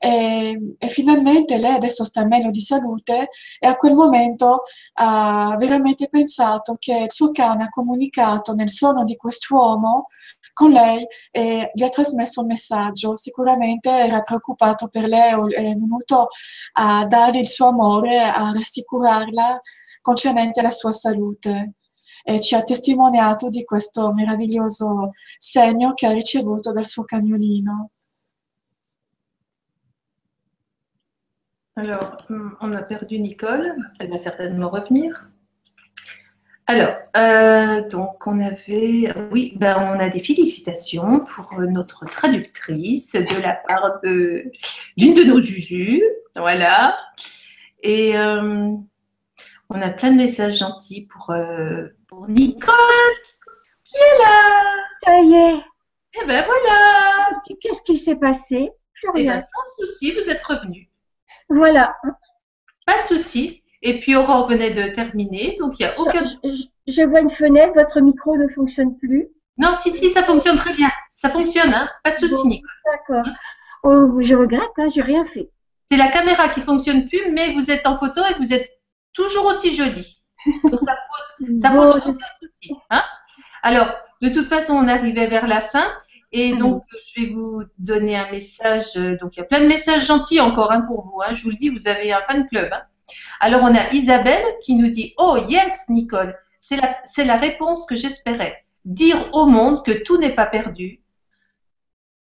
e, 0.04 0.76
e 0.78 0.88
finalmente 0.90 1.58
lei 1.58 1.76
adesso 1.76 2.04
sta 2.04 2.26
meglio 2.26 2.50
di 2.50 2.60
salute 2.60 3.30
e 3.58 3.68
a 3.68 3.78
quel 3.78 3.94
momento 3.96 4.64
ha 4.96 5.56
veramente 5.58 6.10
pensato 6.10 6.76
che 6.78 7.04
il 7.04 7.12
suo 7.12 7.32
cane 7.32 7.64
ha 7.64 7.70
comunicato 7.70 8.54
nel 8.54 8.70
sonno 8.70 9.06
di 9.06 9.16
quest'uomo 9.16 10.08
con 10.52 10.72
lei 10.72 11.08
e 11.32 11.72
gli 11.74 11.84
ha 11.84 11.90
trasmesso 11.90 12.42
un 12.42 12.48
messaggio. 12.48 13.16
Sicuramente 13.16 13.90
era 13.90 14.22
preoccupato 14.24 14.90
per 14.90 15.08
lei, 15.08 15.32
è 15.54 15.74
venuto 15.74 16.28
a 16.74 17.06
dare 17.06 17.40
il 17.40 17.48
suo 17.48 17.68
amore, 17.68 18.24
a 18.24 18.52
rassicurarla 18.52 19.62
concernente 20.02 20.62
la 20.62 20.70
sua 20.70 20.92
salute. 20.92 21.76
E 22.26 22.42
ci 22.42 22.56
ha 22.56 22.64
testimoniato 22.64 23.50
di 23.50 23.64
questo 23.64 24.12
meraviglioso 24.12 25.12
segno 25.38 25.94
che 25.94 26.08
ha 26.08 26.12
ricevuto 26.12 26.74
dal 26.74 26.86
suo 26.86 27.04
cagnolino. 27.06 27.92
Alors, 31.76 32.18
hum, 32.30 32.54
on 32.62 32.72
a 32.74 32.84
perdu 32.84 33.20
Nicole. 33.20 33.76
Elle 34.00 34.10
va 34.12 34.18
certainement 34.18 34.70
revenir. 34.70 35.30
Alors, 36.66 36.96
euh, 37.18 37.82
donc 37.90 38.26
on 38.26 38.40
avait, 38.40 39.14
oui, 39.32 39.54
ben 39.58 39.76
on 39.94 40.00
a 40.00 40.08
des 40.08 40.20
félicitations 40.20 41.20
pour 41.20 41.60
notre 41.60 42.06
traductrice 42.06 43.14
de 43.14 43.42
la 43.42 43.54
part 43.54 44.00
de 44.02 44.50
d'une 44.96 45.14
de 45.14 45.24
nos 45.26 45.42
jujus, 45.42 46.02
voilà. 46.38 46.98
Et 47.82 48.18
euh, 48.18 48.70
on 49.70 49.82
a 49.82 49.90
plein 49.90 50.12
de 50.12 50.16
messages 50.18 50.60
gentils 50.60 51.02
pour, 51.02 51.32
euh, 51.32 51.88
pour 52.08 52.30
Nicole 52.30 52.74
qui 53.84 53.98
est 53.98 54.20
là. 54.24 54.64
Ça 55.06 55.20
y 55.22 55.34
est. 55.34 55.56
Et 56.22 56.26
ben 56.26 56.46
voilà. 56.46 57.30
Qu'est-ce 57.62 57.82
qui- 57.82 57.98
s'est 57.98 58.16
passé? 58.16 58.72
Plus 58.94 59.10
Et 59.20 59.24
rien. 59.24 59.34
ben 59.36 59.42
sans 59.42 59.86
souci, 59.86 60.14
vous 60.14 60.30
êtes 60.30 60.44
revenu. 60.44 60.90
Voilà. 61.50 61.96
Pas 62.86 63.02
de 63.02 63.08
souci. 63.08 63.62
Et 63.82 64.00
puis 64.00 64.16
Aurore 64.16 64.48
venait 64.48 64.72
de 64.72 64.94
terminer, 64.94 65.56
donc 65.60 65.80
il 65.80 65.86
n'y 65.86 65.92
a 65.92 66.00
aucun 66.00 66.24
Je, 66.24 66.50
je- 66.50 66.64
je 66.88 67.02
vois 67.04 67.20
une 67.22 67.30
fenêtre, 67.30 67.74
votre 67.76 68.00
micro 68.02 68.38
ne 68.38 68.48
fonctionne 68.48 68.98
plus. 68.98 69.28
Non, 69.58 69.74
si, 69.76 69.92
si, 69.92 70.10
ça 70.10 70.24
fonctionne 70.24 70.58
très 70.58 70.74
bien. 70.74 70.90
Ça 71.12 71.30
fonctionne, 71.30 71.74
hein 71.74 71.90
Pas 72.04 72.12
de 72.12 72.18
souci, 72.18 72.62
Bon. 72.62 72.92
D'accord. 72.92 73.34
Oh, 73.84 74.22
je 74.22 74.36
regrette, 74.36 74.72
hein, 74.78 74.88
j'ai 74.90 75.02
rien 75.02 75.26
fait. 75.26 75.50
C'est 75.90 75.98
la 75.98 76.08
caméra 76.08 76.48
qui 76.50 76.62
fonctionne 76.62 77.06
plus, 77.08 77.32
mais 77.32 77.52
vous 77.52 77.70
êtes 77.72 77.86
en 77.86 77.98
photo 77.98 78.22
et 78.30 78.34
vous 78.36 78.54
êtes 78.54 78.70
toujours 79.14 79.46
aussi 79.46 79.76
jolie. 79.76 80.22
Donc 80.64 80.80
ça 80.80 80.96
pose, 81.10 81.60
ça 81.62 81.70
pose 81.72 81.96
aucun 81.98 82.14
souci. 82.14 82.74
Hein 82.90 83.04
Alors, 83.62 83.88
de 84.22 84.30
toute 84.30 84.48
façon, 84.48 84.74
on 84.76 84.88
arrivait 84.88 85.28
vers 85.28 85.48
la 85.48 85.62
fin. 85.62 85.92
Et 86.36 86.54
Ah 86.54 86.58
donc, 86.58 86.84
je 87.16 87.22
vais 87.22 87.28
vous 87.30 87.62
donner 87.78 88.18
un 88.18 88.30
message. 88.32 88.98
euh, 88.98 89.16
Donc, 89.18 89.38
il 89.38 89.40
y 89.40 89.44
a 89.44 89.46
plein 89.46 89.62
de 89.62 89.68
messages 89.68 90.08
gentils 90.08 90.42
encore 90.42 90.72
hein, 90.72 90.82
pour 90.82 91.02
vous. 91.04 91.22
hein. 91.22 91.34
Je 91.34 91.44
vous 91.44 91.52
le 91.52 91.56
dis, 91.56 91.70
vous 91.70 91.88
avez 91.88 92.12
un 92.12 92.22
fan 92.28 92.48
club. 92.50 92.70
hein. 92.74 92.82
Alors, 93.40 93.62
on 93.64 93.74
a 93.76 93.92
Isabelle 93.94 94.44
qui 94.64 94.76
nous 94.76 94.90
dit 94.90 95.14
Oh, 95.18 95.38
yes, 95.48 95.90
Nicole, 95.90 96.36
c'est 96.60 96.78
la, 96.78 96.98
c'est 97.06 97.24
la 97.26 97.38
réponse 97.38 97.86
que 97.86 97.96
j'espérais. 97.96 98.66
Dire 98.84 99.30
au 99.34 99.46
monde 99.46 99.86
que 99.86 99.92
tout 100.04 100.18
n'est 100.18 100.34
pas 100.34 100.46
perdu, 100.48 101.02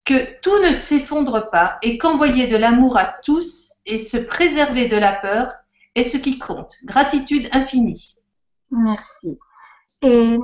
que 0.05 0.39
tout 0.41 0.59
ne 0.59 0.71
s'effondre 0.73 1.49
pas 1.49 1.77
et 1.81 1.97
qu'envoyer 1.97 2.47
de 2.47 2.55
l'amour 2.57 2.97
à 2.97 3.15
tous 3.23 3.71
et 3.85 3.97
se 3.97 4.17
préserver 4.17 4.87
de 4.87 4.97
la 4.97 5.13
peur 5.13 5.53
est 5.95 6.03
ce 6.03 6.17
qui 6.17 6.39
compte. 6.39 6.75
Gratitude 6.85 7.49
infinie. 7.51 8.15
Merci. 8.71 9.37
Et 10.01 10.37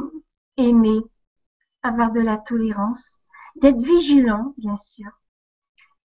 aimer, 0.58 1.00
avoir 1.84 2.12
de 2.12 2.20
la 2.22 2.38
tolérance, 2.38 3.19
d'être 3.62 3.82
vigilant, 3.82 4.54
bien 4.58 4.76
sûr, 4.76 5.10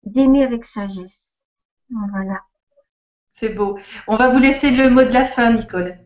d'aimer 0.04 0.44
avec 0.44 0.66
sagesse. 0.66 1.36
Voilà. 2.12 2.42
C'est 3.30 3.50
beau. 3.50 3.78
On 4.08 4.16
va 4.18 4.30
vous 4.32 4.40
laisser 4.40 4.72
le 4.72 4.90
mot 4.90 5.04
de 5.04 5.14
la 5.14 5.26
fin, 5.26 5.52
Nicole. 5.54 5.98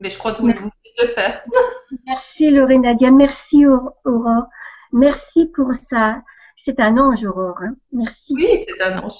Mais 0.00 0.10
je 0.10 0.18
crois 0.18 0.34
que 0.34 0.42
vous 0.42 0.52
pouvez 0.52 0.70
le 1.02 1.08
faire. 1.08 1.42
Merci 2.06 2.50
Lorraine 2.50 2.82
Nadia, 2.82 3.10
merci 3.10 3.66
Aur- 3.66 3.94
Aurore, 4.04 4.46
merci 4.92 5.46
pour 5.46 5.74
ça. 5.74 6.22
C'est 6.56 6.80
un 6.80 6.96
ange 6.96 7.24
Aurore, 7.24 7.60
hein. 7.62 7.74
merci, 7.92 8.32
Oui, 8.34 8.64
c'est 8.66 8.80
un 8.82 8.98
ange. 8.98 9.14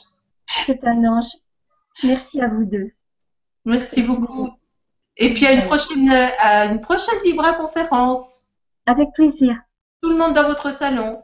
c'est 0.66 0.82
un 0.86 1.04
ange. 1.04 1.26
Merci 2.02 2.40
à 2.40 2.48
vous 2.48 2.64
deux. 2.64 2.90
Merci 3.66 4.02
beaucoup. 4.02 4.50
Et 5.18 5.34
puis 5.34 5.46
à 5.46 5.52
une 5.52 5.62
prochaine, 5.62 6.10
à 6.10 6.64
une 6.66 6.80
prochaine 6.80 7.18
Vibra 7.24 7.52
conférence. 7.52 8.46
Avec 8.86 9.10
plaisir. 9.14 9.56
Tout 10.02 10.10
le 10.10 10.16
monde 10.16 10.32
dans 10.34 10.46
votre 10.48 10.72
salon. 10.72 11.22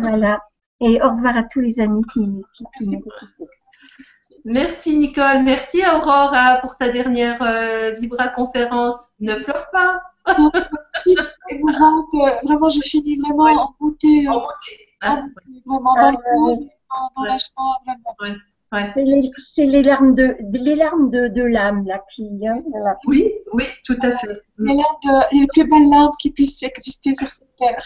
Voilà. 0.00 0.40
Et 0.80 1.00
au 1.02 1.08
revoir 1.10 1.36
à 1.36 1.42
tous 1.42 1.60
les 1.60 1.80
amis 1.80 2.02
qui, 2.12 2.20
qui, 2.56 2.64
qui 2.78 2.88
m'ont 2.90 2.98
écouté. 2.98 3.26
Merci 4.44 4.96
Nicole. 4.96 5.42
Merci 5.42 5.82
Aurora 5.94 6.56
pour 6.60 6.76
ta 6.76 6.88
dernière 6.88 7.42
euh, 7.42 7.90
Vibra 7.98 8.28
conférence. 8.28 9.12
Ne 9.20 9.34
pleure 9.44 9.66
pas. 9.72 10.00
Émouvante, 11.50 12.14
euh, 12.14 12.30
vraiment, 12.44 12.68
je 12.68 12.80
finis 12.80 13.16
vraiment 13.16 13.44
Ouais. 13.44 13.56
en 13.56 13.74
beauté, 13.80 14.28
En 14.28 14.34
beauté. 14.40 14.88
hein. 15.02 15.28
vraiment 15.66 15.94
dans 15.94 16.00
Ah, 16.08 16.10
le 16.12 16.16
dans, 16.36 17.10
dans 17.16 17.22
Ouais. 17.22 17.28
la 17.28 17.38
joie, 17.38 17.78
vraiment. 17.84 18.38
Ouais. 18.70 18.92
C'est 19.54 19.64
les, 19.64 19.82
larmes 19.82 20.14
de, 20.14 20.36
les 20.52 20.76
larmes 20.76 21.10
de, 21.10 21.28
de 21.28 21.42
l'âme, 21.42 21.86
là, 21.86 22.02
qui, 22.14 22.28
hein. 22.46 22.62
Oui, 23.06 23.32
oui, 23.54 23.64
tout 23.84 23.96
à 24.02 24.12
fait. 24.12 24.28
Les, 24.58 24.74
larmes 24.74 24.96
de- 25.04 25.38
les 25.40 25.46
plus 25.46 25.64
belles 25.64 25.88
larmes 25.88 26.12
qui 26.20 26.30
puissent 26.32 26.62
exister 26.62 27.14
sur 27.14 27.28
cette 27.30 27.56
terre. 27.56 27.82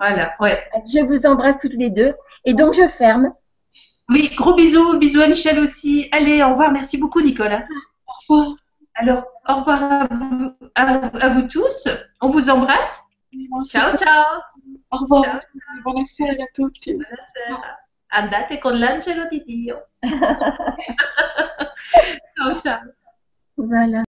Voilà, 0.00 0.34
ouais. 0.40 0.58
Je 0.92 1.00
vous 1.04 1.24
embrasse 1.24 1.58
toutes 1.58 1.74
les 1.74 1.90
deux. 1.90 2.14
Et 2.44 2.54
donc, 2.54 2.74
je 2.74 2.88
ferme. 2.98 3.32
Oui, 4.08 4.30
gros 4.36 4.54
bisous, 4.56 4.98
bisous 4.98 5.20
à 5.20 5.28
Michel 5.28 5.60
aussi. 5.60 6.08
Allez, 6.12 6.42
au 6.42 6.50
revoir, 6.50 6.72
merci 6.72 6.98
beaucoup 6.98 7.20
Nicolas. 7.20 7.64
Au 8.08 8.34
revoir. 8.34 8.56
Alors, 8.94 9.24
au 9.48 9.54
revoir 9.54 9.82
à 9.82 10.06
vous, 10.10 10.52
à, 10.74 10.84
à 11.24 11.28
vous 11.28 11.42
tous. 11.46 11.88
On 12.20 12.28
vous 12.28 12.50
embrasse. 12.50 13.02
Ciao, 13.70 13.96
ciao. 13.96 14.24
Au 14.90 14.96
revoir. 14.96 15.24
Ciao. 15.24 15.38
Buonasera 15.84 16.32
a 16.32 16.46
tutti. 16.52 16.94
Buonasera. 16.94 17.76
Andate 18.10 18.58
con 18.58 18.78
l'angelo 18.78 19.26
di 19.26 19.42
Dio. 19.42 19.88
ciao, 22.34 22.58
ciao. 22.58 22.94
Voilà. 23.54 24.07